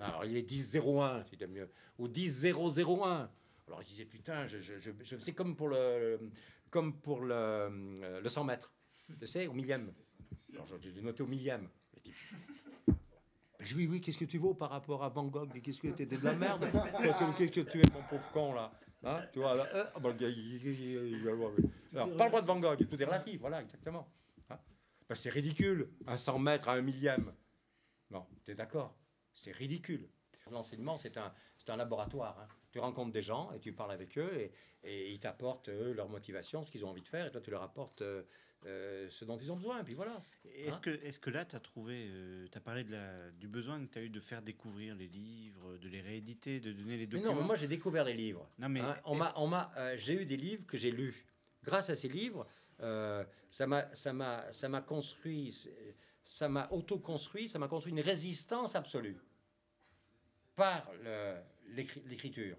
Alors, 0.00 0.24
il 0.24 0.36
est 0.36 0.48
10-01, 0.50 1.24
si 1.28 1.46
mieux. 1.46 1.70
Ou 1.98 2.08
10-001. 2.08 3.28
Alors, 3.66 3.82
je 3.82 3.86
disais, 3.86 4.04
putain, 4.04 4.46
je, 4.46 4.58
je, 4.60 5.16
c'est 5.18 5.32
comme 5.32 5.54
pour 5.54 5.68
le, 5.68 6.18
comme 6.70 6.98
pour 6.98 7.20
le, 7.20 8.20
le 8.22 8.28
100 8.28 8.44
mètres. 8.44 8.72
Tu 9.20 9.26
sais, 9.26 9.46
au 9.46 9.52
millième. 9.52 9.92
Alors, 10.54 10.66
je, 10.66 10.88
l'ai 10.88 11.02
noté 11.02 11.22
au 11.22 11.26
millième. 11.26 11.68
Je 11.94 12.00
dis, 12.02 12.12
Ben, 13.58 13.90
oui, 13.90 14.00
qu'est-ce 14.00 14.18
que 14.18 14.24
tu 14.24 14.38
vaux 14.38 14.54
par 14.54 14.70
rapport 14.70 15.04
à 15.04 15.08
Van 15.08 15.24
Gogh? 15.24 15.60
Qu'est-ce 15.60 15.80
que 15.80 15.88
t'es 15.88 16.06
de 16.06 16.24
la 16.24 16.34
merde? 16.34 16.66
Qu'est-ce 17.36 17.52
que 17.52 17.60
tu 17.60 17.80
es, 17.80 17.84
mon 17.92 18.02
pauvre 18.02 18.30
con, 18.32 18.54
là? 18.54 18.72
Hein, 19.02 19.22
Tu 19.32 19.38
vois, 19.38 19.54
là, 19.54 19.66
euh, 19.74 19.84
parle-moi 22.16 22.42
de 22.42 22.46
Van 22.46 22.60
Gogh, 22.60 22.86
tout 22.86 23.00
est 23.00 23.04
relatif, 23.04 23.40
voilà, 23.40 23.62
exactement. 23.62 24.06
Hein? 24.50 24.58
Ben, 25.08 25.14
c'est 25.14 25.30
ridicule, 25.30 25.90
un 26.06 26.16
100 26.18 26.38
mètres 26.38 26.68
à 26.68 26.74
un 26.74 26.82
millième. 26.82 27.32
Non, 28.10 28.26
tu 28.44 28.52
es 28.52 28.54
d'accord? 28.54 28.94
C'est 29.34 29.52
ridicule. 29.52 30.08
L'enseignement, 30.50 30.96
c'est 30.96 31.16
un, 31.16 31.32
un 31.68 31.76
laboratoire. 31.76 32.38
hein. 32.40 32.48
Tu 32.72 32.78
rencontres 32.80 33.12
des 33.12 33.22
gens 33.22 33.52
et 33.52 33.60
tu 33.60 33.72
parles 33.72 33.92
avec 33.92 34.16
eux 34.18 34.32
et, 34.34 34.52
et 34.84 35.10
ils 35.12 35.20
t'apportent 35.20 35.68
eux, 35.68 35.92
leur 35.92 36.08
motivation, 36.08 36.62
ce 36.62 36.70
qu'ils 36.70 36.84
ont 36.84 36.88
envie 36.88 37.02
de 37.02 37.08
faire, 37.08 37.26
et 37.26 37.30
toi, 37.30 37.40
tu 37.40 37.50
leur 37.50 37.62
apportes 37.62 38.02
euh, 38.02 38.22
euh, 38.66 39.08
ce 39.10 39.24
dont 39.24 39.36
ils 39.38 39.50
ont 39.52 39.56
besoin. 39.56 39.80
Et 39.80 39.84
puis 39.84 39.94
voilà. 39.94 40.22
Est-ce 40.44 40.76
Hein 40.76 40.80
que, 40.80 40.90
est 40.90 41.20
que 41.20 41.30
là, 41.30 41.44
tu 41.44 41.56
as 41.56 41.60
trouvé, 41.60 42.10
tu 42.50 42.56
as 42.58 42.60
parlé 42.60 42.84
de 42.84 42.92
la, 42.92 43.30
du 43.32 43.48
besoin 43.48 43.84
que 43.84 43.90
tu 43.92 43.98
as 43.98 44.02
eu 44.02 44.10
de 44.10 44.20
faire 44.20 44.42
découvrir 44.42 44.94
les 44.94 45.08
livres, 45.08 45.76
de 45.78 45.88
les 45.88 46.00
rééditer, 46.00 46.58
de 46.60 46.72
donner 46.72 46.92
les 46.96 47.06
Mais 47.06 47.06
documents 47.06 47.34
non, 47.34 47.40
mais 47.40 47.46
moi 47.46 47.56
j'ai 47.56 47.68
découvert 47.68 48.04
les 48.04 48.14
livres. 48.14 48.48
Non, 48.58 48.68
mais 48.68 48.80
Hein, 48.80 48.96
on 49.04 49.14
m'a, 49.16 49.26
est-ce- 49.26 49.34
on 49.36 49.46
m'a, 49.46 49.72
euh, 49.76 49.96
j'ai 49.96 50.14
eu 50.22 50.26
des 50.26 50.36
livres 50.36 50.64
que 50.66 50.76
j'ai 50.76 50.90
lus. 50.90 51.26
Grâce 51.62 51.90
à 51.90 51.94
ces 51.96 52.08
livres, 52.08 52.46
euh, 52.80 53.24
ça 53.50 53.66
m'a, 53.66 53.94
ça 53.94 54.12
m'a, 54.12 54.50
ça 54.52 54.68
m'a 54.68 54.80
construit, 54.80 55.52
ça 56.22 56.48
m'a 56.48 56.68
auto-construit, 56.70 57.48
ça 57.48 57.58
m'a 57.58 57.68
construit 57.68 57.92
une 57.92 58.00
résistance 58.00 58.76
absolue 58.76 59.16
par 60.56 60.90
l'écriture, 62.08 62.56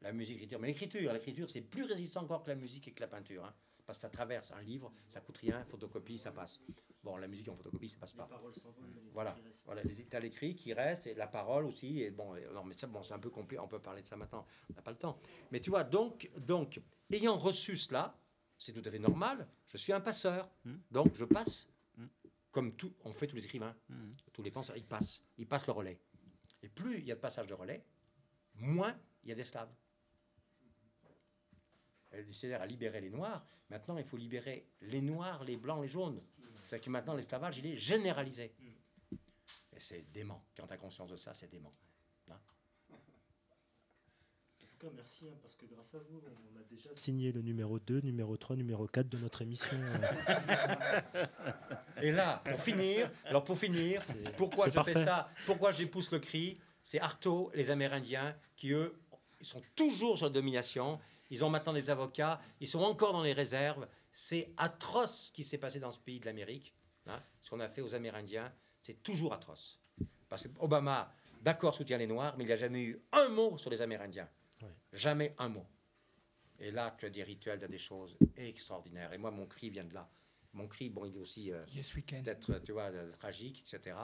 la 0.00 0.12
musique-écriture. 0.12 0.58
Mais 0.58 0.68
l'écriture, 0.68 1.12
l'écriture, 1.12 1.50
c'est 1.50 1.60
plus 1.60 1.84
résistant 1.84 2.22
encore 2.22 2.42
que 2.42 2.50
la 2.50 2.56
musique 2.56 2.88
et 2.88 2.92
que 2.92 3.00
la 3.00 3.06
peinture, 3.08 3.44
hein, 3.44 3.54
parce 3.86 3.98
que 3.98 4.02
ça 4.02 4.08
traverse 4.10 4.52
un 4.52 4.62
livre, 4.62 4.92
ça 5.08 5.20
coûte 5.20 5.38
rien, 5.38 5.64
photocopie, 5.64 6.18
ça 6.18 6.32
passe. 6.32 6.60
Bon, 7.04 7.16
la 7.16 7.26
musique 7.26 7.48
en 7.48 7.56
photocopie, 7.56 7.88
ça 7.88 7.98
passe 7.98 8.12
pas. 8.12 8.28
Voilà, 9.12 9.36
voilà, 9.66 9.82
les 9.82 10.04
t'as 10.04 10.20
l'écrit 10.20 10.54
qui 10.54 10.72
reste 10.72 11.08
et 11.08 11.14
la 11.14 11.26
parole 11.26 11.64
aussi. 11.64 12.00
Et 12.00 12.10
bon, 12.12 12.36
et- 12.36 12.46
non, 12.54 12.62
mais 12.64 12.76
ça, 12.76 12.86
bon, 12.86 13.02
c'est 13.02 13.12
un 13.14 13.18
peu 13.18 13.28
compliqué. 13.30 13.60
On 13.60 13.66
peut 13.66 13.80
parler 13.80 14.02
de 14.02 14.06
ça 14.06 14.16
maintenant. 14.16 14.46
On 14.70 14.74
n'a 14.74 14.82
pas 14.82 14.92
le 14.92 14.96
temps. 14.98 15.18
Mais 15.50 15.58
tu 15.60 15.70
vois, 15.70 15.82
donc, 15.82 16.30
donc, 16.36 16.80
ayant 17.10 17.36
reçu 17.36 17.76
cela, 17.76 18.16
c'est 18.56 18.72
tout 18.72 18.82
à 18.84 18.90
fait 18.90 19.00
normal. 19.00 19.48
Je 19.68 19.76
suis 19.78 19.92
un 19.92 20.00
passeur, 20.00 20.48
Hmm. 20.64 20.76
donc 20.92 21.12
je 21.14 21.24
passe. 21.24 21.66
Comme 22.52 22.76
tout, 22.76 22.94
on 23.04 23.12
fait 23.14 23.26
tous 23.26 23.36
les 23.36 23.44
écrivains, 23.44 23.74
Hmm. 23.88 24.10
tous 24.32 24.42
les 24.42 24.50
penseurs, 24.50 24.76
ils 24.76 24.84
passent, 24.86 25.22
ils 25.38 25.46
passent 25.48 25.66
le 25.66 25.72
relais. 25.72 25.98
Et 26.62 26.68
plus 26.68 26.98
il 26.98 27.04
y 27.06 27.10
a 27.12 27.16
de 27.16 27.20
passage 27.20 27.46
de 27.48 27.54
relais, 27.54 27.84
moins 28.54 28.96
il 29.24 29.30
y 29.30 29.32
a 29.32 29.34
d'esclaves. 29.34 29.72
Elle 32.10 32.26
décidèrent 32.26 32.60
à 32.62 32.66
libérer 32.66 33.00
les 33.00 33.08
Noirs. 33.10 33.44
Maintenant, 33.70 33.96
il 33.96 34.04
faut 34.04 34.18
libérer 34.18 34.68
les 34.82 35.00
Noirs, 35.00 35.42
les 35.44 35.56
Blancs, 35.56 35.80
les 35.82 35.88
Jaunes. 35.88 36.20
C'est-à-dire 36.62 36.84
que 36.84 36.90
maintenant, 36.90 37.14
l'esclavage, 37.14 37.58
il 37.58 37.66
est 37.66 37.76
généralisé. 37.76 38.54
Et 39.74 39.80
c'est 39.80 40.02
dément. 40.12 40.44
Quand 40.54 40.66
tu 40.66 40.74
as 40.74 40.76
conscience 40.76 41.08
de 41.10 41.16
ça, 41.16 41.32
c'est 41.32 41.48
dément. 41.50 41.74
En 44.82 44.86
tout 44.86 44.90
cas, 44.90 44.96
merci, 44.96 45.28
hein, 45.28 45.36
parce 45.40 45.54
que 45.54 45.64
grâce 45.66 45.94
à 45.94 45.98
vous, 45.98 46.20
on 46.26 46.58
a 46.58 46.62
déjà 46.68 46.90
signé 46.96 47.30
le 47.30 47.40
numéro 47.40 47.78
2, 47.78 48.00
numéro 48.00 48.36
3, 48.36 48.56
numéro 48.56 48.88
4 48.88 49.08
de 49.08 49.18
notre 49.18 49.42
émission. 49.42 49.76
euh. 51.14 51.26
Et 52.02 52.10
là, 52.10 52.42
pour 52.44 52.58
finir, 52.60 53.08
alors 53.26 53.44
pour 53.44 53.56
finir, 53.56 54.02
pourquoi 54.36 54.66
je 54.68 54.74
parfait. 54.74 54.94
fais 54.94 55.04
ça? 55.04 55.30
Pourquoi 55.46 55.70
je 55.70 55.84
pousse 55.84 56.10
le 56.10 56.18
cri? 56.18 56.58
C'est 56.82 56.98
Artaud, 56.98 57.52
les 57.54 57.70
Amérindiens, 57.70 58.34
qui 58.56 58.72
eux, 58.72 58.98
ils 59.40 59.46
sont 59.46 59.62
toujours 59.76 60.16
sur 60.16 60.26
la 60.26 60.32
domination. 60.32 60.98
Ils 61.30 61.44
ont 61.44 61.50
maintenant 61.50 61.72
des 61.74 61.88
avocats. 61.88 62.40
Ils 62.60 62.66
sont 62.66 62.80
encore 62.80 63.12
dans 63.12 63.22
les 63.22 63.32
réserves. 63.34 63.86
C'est 64.10 64.52
atroce 64.56 65.26
ce 65.26 65.32
qui 65.32 65.44
s'est 65.44 65.58
passé 65.58 65.78
dans 65.78 65.92
ce 65.92 65.98
pays 66.00 66.18
de 66.18 66.26
l'Amérique. 66.26 66.74
hein. 67.06 67.22
ce 67.40 67.50
qu'on 67.50 67.60
a 67.60 67.68
fait 67.68 67.82
aux 67.82 67.94
Amérindiens, 67.94 68.52
c'est 68.82 69.00
toujours 69.02 69.32
atroce. 69.32 69.80
Parce 70.28 70.42
que 70.48 70.48
Obama, 70.58 71.14
d'accord, 71.40 71.72
soutient 71.72 71.98
les 71.98 72.08
Noirs, 72.08 72.34
mais 72.36 72.42
il 72.44 72.48
n'a 72.48 72.56
jamais 72.56 72.82
eu 72.82 73.00
un 73.12 73.28
mot 73.28 73.56
sur 73.58 73.70
les 73.70 73.80
Amérindiens. 73.80 74.28
Jamais 74.92 75.34
un 75.38 75.48
mot. 75.48 75.66
Et 76.58 76.70
là, 76.70 76.94
tu 76.98 77.06
as 77.06 77.10
des 77.10 77.22
rituels, 77.22 77.58
tu 77.58 77.64
as 77.64 77.68
des 77.68 77.78
choses 77.78 78.16
extraordinaires. 78.36 79.12
Et 79.12 79.18
moi, 79.18 79.30
mon 79.30 79.46
cri 79.46 79.70
vient 79.70 79.84
de 79.84 79.94
là. 79.94 80.08
Mon 80.52 80.68
cri, 80.68 80.90
bon, 80.90 81.06
il 81.06 81.14
est 81.16 81.18
aussi 81.18 81.50
euh, 81.50 81.64
Yes, 81.74 81.92
can. 81.94 82.20
peut-être, 82.22 82.58
tu 82.60 82.72
vois, 82.72 82.90
euh, 82.90 83.10
tragique, 83.12 83.62
etc. 83.66 83.96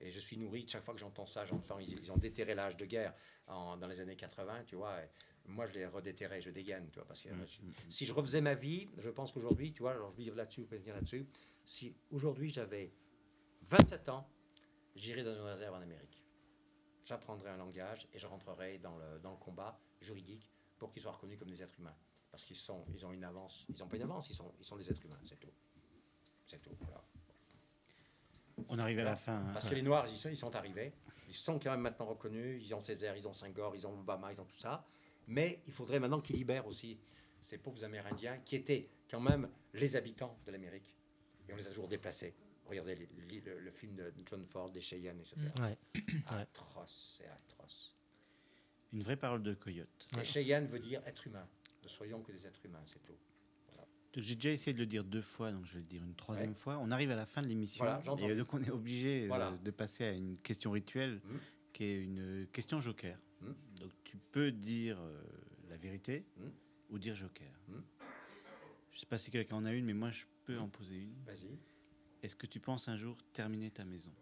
Et 0.00 0.10
je 0.10 0.18
suis 0.18 0.36
nourri, 0.36 0.66
chaque 0.66 0.82
fois 0.82 0.94
que 0.94 1.00
j'entends 1.00 1.26
ça, 1.26 1.44
j'entends, 1.44 1.78
ils, 1.78 1.98
ils 2.00 2.10
ont 2.10 2.16
déterré 2.16 2.54
l'âge 2.54 2.76
de 2.76 2.86
guerre 2.86 3.14
en- 3.46 3.76
dans 3.76 3.86
les 3.86 4.00
années 4.00 4.16
80, 4.16 4.64
tu 4.64 4.74
vois. 4.74 5.00
et 5.02 5.08
moi, 5.44 5.66
je 5.66 5.74
l'ai 5.74 5.86
redéterré, 5.86 6.40
je 6.40 6.50
dégaine, 6.50 6.88
tu 6.90 6.98
vois. 6.98 7.06
Parce 7.06 7.22
que 7.22 7.28
Mm, 7.28 7.40
euh, 7.40 7.46
je- 7.46 7.60
si 7.92 8.06
je 8.06 8.12
refaisais 8.12 8.40
ma 8.40 8.54
vie, 8.54 8.88
je 8.98 9.10
pense 9.10 9.30
qu'aujourd'hui, 9.32 9.72
tu 9.72 9.82
vois, 9.82 9.92
alors 9.92 10.12
je 10.16 10.16
vais 10.30 10.34
là-dessus, 10.36 10.64
je 10.64 10.70
vais 10.70 10.78
venir 10.78 10.94
là-dessus. 10.94 11.26
Si 11.64 11.94
aujourd'hui 12.10 12.50
j'avais 12.50 12.92
27 13.62 14.08
ans, 14.08 14.28
j'irais 14.96 15.22
dans 15.22 15.34
une 15.34 15.42
réserve 15.42 15.74
en 15.74 15.80
Amérique. 15.82 16.24
J'apprendrais 17.04 17.50
un 17.50 17.56
langage 17.56 18.08
et 18.12 18.18
je 18.18 18.26
rentrerais 18.26 18.78
dans 18.78 18.96
le, 18.96 19.18
dans 19.20 19.32
le 19.32 19.36
combat 19.36 19.78
juridique 20.02 20.50
pour 20.78 20.90
qu'ils 20.92 21.02
soient 21.02 21.12
reconnus 21.12 21.38
comme 21.38 21.50
des 21.50 21.62
êtres 21.62 21.78
humains. 21.78 21.94
Parce 22.30 22.44
qu'ils 22.44 22.56
sont, 22.56 22.84
ils 22.94 23.04
ont 23.04 23.12
une 23.12 23.24
avance. 23.24 23.66
Ils 23.68 23.78
n'ont 23.78 23.88
pas 23.88 23.96
une 23.96 24.02
avance, 24.02 24.28
ils 24.30 24.34
sont, 24.34 24.52
ils 24.58 24.64
sont 24.64 24.76
des 24.76 24.90
êtres 24.90 25.04
humains, 25.04 25.18
c'est 25.24 25.38
tout. 25.38 25.52
C'est 26.44 26.60
tout. 26.62 26.74
Voilà. 26.80 27.04
On 28.68 28.78
arrive 28.78 28.98
à 29.00 29.04
la 29.04 29.16
fin. 29.16 29.36
hein. 29.36 29.50
Parce 29.52 29.68
que 29.68 29.74
les 29.74 29.82
Noirs, 29.82 30.06
ils 30.08 30.14
sont, 30.16 30.28
ils 30.28 30.36
sont 30.36 30.54
arrivés. 30.54 30.92
Ils 31.28 31.34
sont 31.34 31.58
quand 31.58 31.70
même 31.70 31.80
maintenant 31.80 32.06
reconnus. 32.06 32.62
Ils 32.64 32.74
ont 32.74 32.80
Césaire, 32.80 33.16
ils 33.16 33.26
ont 33.26 33.32
Senghor, 33.32 33.74
ils 33.74 33.86
ont 33.86 33.98
Obama, 33.98 34.32
ils 34.32 34.40
ont 34.40 34.44
tout 34.44 34.56
ça. 34.56 34.84
Mais 35.26 35.62
il 35.66 35.72
faudrait 35.72 36.00
maintenant 36.00 36.20
qu'ils 36.20 36.36
libèrent 36.36 36.66
aussi 36.66 36.98
ces 37.40 37.58
pauvres 37.58 37.82
Amérindiens 37.84 38.38
qui 38.38 38.56
étaient 38.56 38.88
quand 39.10 39.20
même 39.20 39.48
les 39.74 39.96
habitants 39.96 40.38
de 40.44 40.52
l'Amérique. 40.52 40.96
Et 41.48 41.52
on 41.52 41.56
les 41.56 41.66
a 41.66 41.70
toujours 41.70 41.88
déplacés. 41.88 42.34
Regardez 42.66 42.94
le, 42.94 43.58
le 43.58 43.70
film 43.70 43.94
de 43.96 44.12
John 44.26 44.44
Ford, 44.44 44.70
des 44.70 44.80
Cheyennes, 44.80 45.20
etc. 45.20 45.36
Ouais. 45.60 45.78
Atroce, 46.28 47.16
c'est 47.18 47.26
atroce. 47.26 47.94
Une 48.92 49.02
vraie 49.02 49.16
parole 49.16 49.42
de 49.42 49.54
coyote. 49.54 50.06
Et 50.20 50.24
Cheyenne 50.24 50.66
veut 50.66 50.78
dire 50.78 51.00
être 51.06 51.26
humain. 51.26 51.46
Ne 51.82 51.88
soyons 51.88 52.20
que 52.22 52.30
des 52.32 52.46
êtres 52.46 52.64
humains, 52.64 52.82
c'est 52.86 53.02
tout. 53.02 53.14
J'ai 54.14 54.34
déjà 54.34 54.50
essayé 54.50 54.74
de 54.74 54.78
le 54.78 54.84
dire 54.84 55.04
deux 55.04 55.22
fois, 55.22 55.50
donc 55.52 55.64
je 55.64 55.72
vais 55.72 55.78
le 55.80 55.86
dire 55.86 56.04
une 56.04 56.14
troisième 56.14 56.50
Ouais. 56.50 56.54
fois. 56.54 56.76
On 56.76 56.90
arrive 56.90 57.10
à 57.10 57.14
la 57.16 57.24
fin 57.24 57.40
de 57.40 57.46
l'émission. 57.46 57.82
Voilà, 57.82 58.02
et 58.28 58.34
donc 58.36 58.52
on 58.52 58.62
est 58.62 58.68
obligé 58.70 59.24
euh, 59.24 59.28
Voilà. 59.28 59.52
de 59.64 59.70
passer 59.70 60.04
à 60.04 60.12
une 60.12 60.36
question 60.36 60.70
rituelle, 60.72 61.22
Mhm. 61.24 61.38
qui 61.72 61.84
est 61.84 61.98
une 62.02 62.46
question 62.52 62.78
joker. 62.78 63.18
Mhm. 63.40 63.54
Donc 63.80 63.90
tu 64.04 64.18
peux 64.18 64.52
dire 64.52 64.98
euh, 65.00 65.18
la 65.70 65.78
vérité 65.78 66.26
Mhm. 66.36 66.52
ou 66.90 66.98
dire 66.98 67.14
joker. 67.14 67.48
Je 68.90 68.98
sais 68.98 69.06
pas 69.06 69.16
si 69.16 69.30
quelqu'un 69.30 69.56
en 69.56 69.64
a 69.64 69.72
une, 69.72 69.86
mais 69.86 69.94
moi 69.94 70.10
je 70.10 70.24
peux 70.44 70.58
en 70.58 70.68
poser 70.68 70.96
une. 70.98 71.14
Vas-y. 71.24 71.56
Est-ce 72.22 72.36
que 72.36 72.46
tu 72.46 72.60
penses 72.60 72.88
un 72.88 72.96
jour 72.98 73.16
terminer 73.32 73.70
ta 73.70 73.86
maison? 73.86 74.12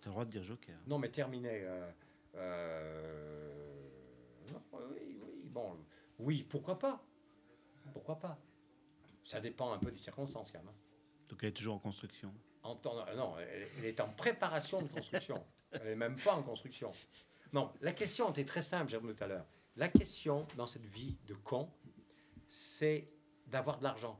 Tu 0.00 0.08
as 0.08 0.10
le 0.10 0.12
droit 0.12 0.24
de 0.24 0.30
dire 0.30 0.42
joker. 0.42 0.76
Non, 0.86 0.98
mais 0.98 1.10
terminé. 1.10 1.62
euh, 1.64 1.90
euh, 2.36 3.74
non, 4.52 4.62
oui, 4.72 5.18
oui, 5.22 5.42
bon, 5.44 5.76
oui, 6.18 6.42
pourquoi 6.48 6.78
pas? 6.78 7.02
Pourquoi 7.92 8.18
pas? 8.18 8.38
Ça 9.24 9.40
dépend 9.40 9.72
un 9.72 9.78
peu 9.78 9.90
des 9.90 9.98
circonstances, 9.98 10.50
quand 10.50 10.58
même. 10.58 10.68
hein. 10.68 10.74
Donc 11.28 11.42
elle 11.42 11.50
est 11.50 11.52
toujours 11.52 11.74
en 11.76 11.78
construction. 11.78 12.32
En 12.62 12.74
temps- 12.76 13.06
euh, 13.06 13.14
non, 13.14 13.38
elle, 13.38 13.68
elle 13.78 13.84
est 13.84 14.00
en 14.00 14.08
préparation 14.08 14.82
de 14.82 14.88
construction. 14.88 15.44
Elle 15.72 15.84
n'est 15.84 15.94
même 15.96 16.16
pas 16.16 16.34
en 16.34 16.42
construction. 16.42 16.92
Non, 17.52 17.72
la 17.80 17.92
question 17.92 18.30
était 18.30 18.44
très 18.44 18.62
simple, 18.62 18.90
dit 18.90 18.98
tout 19.14 19.24
à 19.24 19.26
l'heure. 19.26 19.46
La 19.76 19.88
question 19.88 20.46
dans 20.56 20.66
cette 20.66 20.84
vie 20.86 21.16
de 21.26 21.34
con, 21.34 21.70
c'est 22.48 23.08
d'avoir 23.46 23.78
de 23.78 23.84
l'argent. 23.84 24.18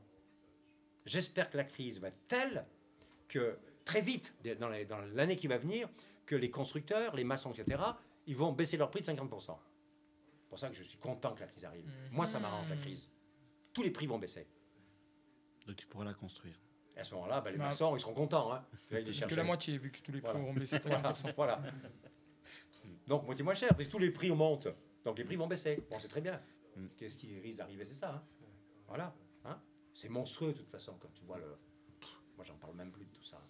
J'espère 1.05 1.49
que 1.49 1.57
la 1.57 1.63
crise 1.65 1.99
va 1.99 2.07
être 2.09 2.27
telle 2.27 2.65
que 3.27 3.57
très 3.91 4.01
vite, 4.01 4.33
dans 4.59 4.69
l'année 5.13 5.35
qui 5.35 5.47
va 5.47 5.57
venir, 5.57 5.89
que 6.25 6.35
les 6.35 6.49
constructeurs, 6.49 7.13
les 7.15 7.23
maçons, 7.25 7.51
etc., 7.51 7.81
ils 8.25 8.35
vont 8.37 8.53
baisser 8.53 8.77
leur 8.77 8.89
prix 8.89 9.01
de 9.01 9.05
50%. 9.07 9.41
C'est 9.41 10.47
pour 10.49 10.59
ça 10.59 10.69
que 10.69 10.75
je 10.75 10.83
suis 10.83 10.97
content 10.97 11.33
que 11.33 11.41
la 11.41 11.47
crise 11.47 11.65
arrive. 11.65 11.85
Moi, 12.11 12.25
ça 12.25 12.39
m'arrange 12.39 12.69
la 12.69 12.75
crise. 12.77 13.09
Tous 13.73 13.83
les 13.83 13.91
prix 13.91 14.07
vont 14.07 14.17
baisser. 14.19 14.47
Donc 15.67 15.75
tu 15.75 15.87
pourras 15.87 16.05
la 16.05 16.13
construire. 16.13 16.57
Et 16.95 16.99
à 16.99 17.03
ce 17.03 17.13
moment-là, 17.15 17.41
ben, 17.41 17.51
les 17.51 17.57
Bah, 17.57 17.65
maçons, 17.65 17.95
ils 17.95 17.99
seront 17.99 18.13
contents. 18.13 18.53
Hein. 18.53 18.65
Vas 18.91 18.99
les 18.99 19.11
Que 19.11 19.35
la 19.35 19.43
moitié, 19.43 19.77
vu 19.77 19.91
que 19.91 19.99
tous 20.01 20.11
les 20.11 20.21
prix 20.21 20.31
Voilà. 20.31 20.45
vont 20.45 20.53
baisser 20.53 20.77
de 20.79 20.83
Voilà, 20.87 21.11
50%. 21.13 21.33
voilà. 21.35 21.61
Donc, 23.07 23.25
moitié 23.25 23.43
moins 23.43 23.53
cher, 23.53 23.69
parce 23.69 23.85
que 23.87 23.91
tous 23.91 23.99
les 23.99 24.11
prix 24.11 24.31
montent. 24.31 24.67
Donc, 25.03 25.17
les 25.17 25.23
prix 25.25 25.35
vont 25.35 25.47
baisser. 25.47 25.83
Bon, 25.89 25.99
c'est 25.99 26.07
très 26.07 26.21
bien. 26.21 26.41
Mm. 26.75 26.87
Qu'est-ce 26.97 27.17
qui 27.17 27.39
risque 27.39 27.57
d'arriver 27.57 27.85
C'est 27.85 27.93
ça. 27.93 28.13
hein. 28.15 28.23
Voilà. 28.87 29.13
Hein 29.45 29.59
c'est 29.93 30.09
monstrueux, 30.09 30.53
de 30.53 30.57
toute 30.59 30.69
façon, 30.69 30.97
quand 30.99 31.11
tu 31.13 31.23
vois 31.25 31.37
le. 31.37 31.57
Pff, 31.99 32.19
Moi, 32.35 32.45
j'en 32.45 32.55
parle 32.57 32.75
même 32.75 32.91
plus 32.91 33.05
de 33.05 33.11
tout 33.11 33.23
ça. 33.23 33.41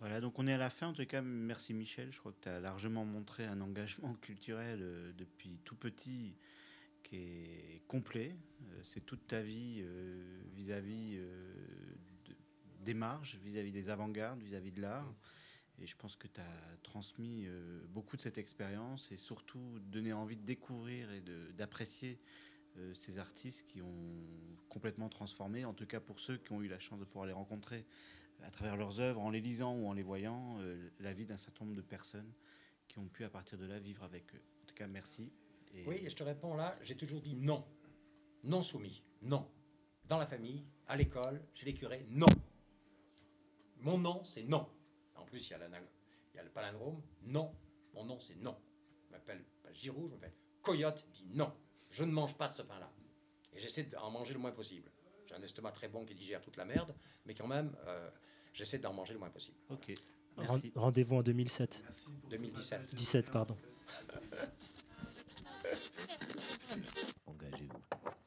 Voilà, 0.00 0.22
donc 0.22 0.38
on 0.38 0.46
est 0.46 0.54
à 0.54 0.58
la 0.58 0.70
fin. 0.70 0.88
En 0.88 0.92
tout 0.94 1.04
cas, 1.04 1.20
merci 1.20 1.74
Michel. 1.74 2.10
Je 2.10 2.18
crois 2.18 2.32
que 2.32 2.40
tu 2.40 2.48
as 2.48 2.58
largement 2.58 3.04
montré 3.04 3.44
un 3.44 3.60
engagement 3.60 4.14
culturel 4.22 4.80
euh, 4.80 5.12
depuis 5.12 5.58
tout 5.64 5.76
petit 5.76 6.34
qui 7.02 7.16
est 7.16 7.82
complet. 7.86 8.34
Euh, 8.62 8.80
c'est 8.82 9.04
toute 9.04 9.26
ta 9.26 9.42
vie 9.42 9.80
euh, 9.82 10.42
vis-à-vis 10.54 11.18
de- 12.24 12.36
des 12.82 12.94
marges, 12.94 13.38
vis-à-vis 13.44 13.72
des 13.72 13.90
avant-gardes, 13.90 14.40
vis-à-vis 14.40 14.72
de 14.72 14.80
l'art. 14.80 15.14
Et 15.82 15.86
je 15.86 15.96
pense 15.96 16.16
que 16.16 16.28
tu 16.28 16.40
as 16.40 16.76
transmis 16.82 17.46
beaucoup 17.88 18.18
de 18.18 18.20
cette 18.20 18.36
expérience 18.36 19.10
et 19.12 19.16
surtout 19.16 19.78
donné 19.80 20.12
envie 20.12 20.36
de 20.36 20.44
découvrir 20.44 21.10
et 21.10 21.22
d'apprécier 21.56 22.18
ces 22.92 23.18
artistes 23.18 23.66
qui 23.66 23.80
ont 23.80 24.26
complètement 24.68 25.08
transformé, 25.08 25.64
en 25.64 25.72
tout 25.72 25.86
cas 25.86 25.98
pour 25.98 26.20
ceux 26.20 26.36
qui 26.36 26.52
ont 26.52 26.60
eu 26.60 26.68
la 26.68 26.78
chance 26.78 26.98
de 27.00 27.06
pouvoir 27.06 27.24
les 27.24 27.32
rencontrer 27.32 27.86
à 28.44 28.50
travers 28.50 28.76
leurs 28.76 29.00
œuvres, 29.00 29.20
en 29.20 29.30
les 29.30 29.40
lisant 29.40 29.74
ou 29.74 29.88
en 29.88 29.92
les 29.92 30.02
voyant, 30.02 30.58
euh, 30.60 30.90
la 31.00 31.12
vie 31.12 31.26
d'un 31.26 31.36
certain 31.36 31.64
nombre 31.64 31.76
de 31.76 31.82
personnes 31.82 32.32
qui 32.88 32.98
ont 32.98 33.08
pu 33.08 33.24
à 33.24 33.30
partir 33.30 33.58
de 33.58 33.66
là 33.66 33.78
vivre 33.78 34.02
avec 34.02 34.34
eux. 34.34 34.42
En 34.62 34.66
tout 34.66 34.74
cas, 34.74 34.86
merci. 34.86 35.32
Oui, 35.86 35.96
et 36.02 36.10
je 36.10 36.16
te 36.16 36.22
réponds 36.22 36.56
là, 36.56 36.76
j'ai 36.82 36.96
toujours 36.96 37.20
dit 37.20 37.34
non. 37.34 37.64
Non 38.42 38.62
soumis. 38.62 39.02
Non. 39.22 39.48
Dans 40.04 40.18
la 40.18 40.26
famille, 40.26 40.64
à 40.88 40.96
l'école, 40.96 41.40
chez 41.54 41.66
les 41.66 41.74
curés, 41.74 42.06
non. 42.08 42.26
Mon 43.78 43.98
nom, 43.98 44.24
c'est 44.24 44.42
non. 44.42 44.68
En 45.14 45.24
plus, 45.24 45.48
il 45.48 45.52
y 45.52 45.54
a, 45.54 45.58
y 46.34 46.38
a 46.38 46.42
le 46.42 46.50
palindrome. 46.50 47.00
Non. 47.22 47.54
Mon 47.94 48.04
nom, 48.04 48.18
c'est 48.18 48.36
non. 48.36 48.56
Je 49.06 49.10
m'appelle 49.12 49.44
pas 49.62 49.72
Giroud, 49.72 50.08
je 50.08 50.14
m'appelle 50.14 50.34
Coyote, 50.62 51.06
dit 51.12 51.26
non. 51.30 51.52
Je 51.90 52.04
ne 52.04 52.12
mange 52.12 52.36
pas 52.36 52.48
de 52.48 52.54
ce 52.54 52.62
pain-là. 52.62 52.92
Et 53.52 53.60
j'essaie 53.60 53.84
d'en 53.84 54.10
manger 54.10 54.32
le 54.32 54.40
moins 54.40 54.52
possible. 54.52 54.90
J'ai 55.30 55.36
un 55.36 55.42
estomac 55.42 55.70
très 55.70 55.86
bon 55.88 56.04
qui 56.04 56.14
digère 56.14 56.40
toute 56.42 56.56
la 56.56 56.64
merde, 56.64 56.92
mais 57.24 57.34
quand 57.34 57.46
même, 57.46 57.72
euh, 57.86 58.10
j'essaie 58.52 58.78
d'en 58.78 58.92
manger 58.92 59.12
le 59.12 59.20
moins 59.20 59.30
possible. 59.30 59.56
Ok. 59.68 59.92
Merci. 60.36 60.72
Rendez-vous 60.74 61.16
en 61.16 61.22
2007. 61.22 61.84
2017. 62.30 62.94
17, 62.94 63.30
pardon. 63.30 63.56
Engagez-vous. 67.26 67.78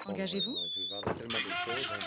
Engagez-vous. 0.06 0.52
On 0.52 0.56
aurait 0.56 0.68
pu 0.70 0.88
parler 0.90 1.16
tellement 1.20 1.40
d'autres 1.40 1.66
choses. 1.66 1.88
hein. 1.92 2.00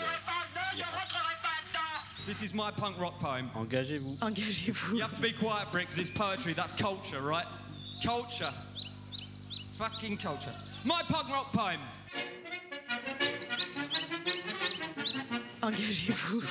This 2.25 2.41
is 2.41 2.53
my 2.53 2.71
punk 2.75 2.97
rock 2.99 3.19
poem. 3.19 3.49
Engagez-vous. 3.55 4.17
Engagez-vous. 4.21 4.95
You 4.97 5.01
have 5.03 5.13
to 5.13 5.21
be 5.21 5.31
quiet 5.31 5.67
for 5.71 5.79
it 5.79 5.87
because 5.87 5.97
it's 5.97 6.09
poetry. 6.09 6.53
That's 6.53 6.71
culture, 6.73 7.21
right? 7.21 7.47
Culture. 8.03 8.51
Fucking 9.73 10.17
culture. 10.17 10.53
My 10.85 11.03
punk 11.07 11.29
rock 11.29 11.51
poem. 11.53 11.79
Engagez-vous. 15.67 16.41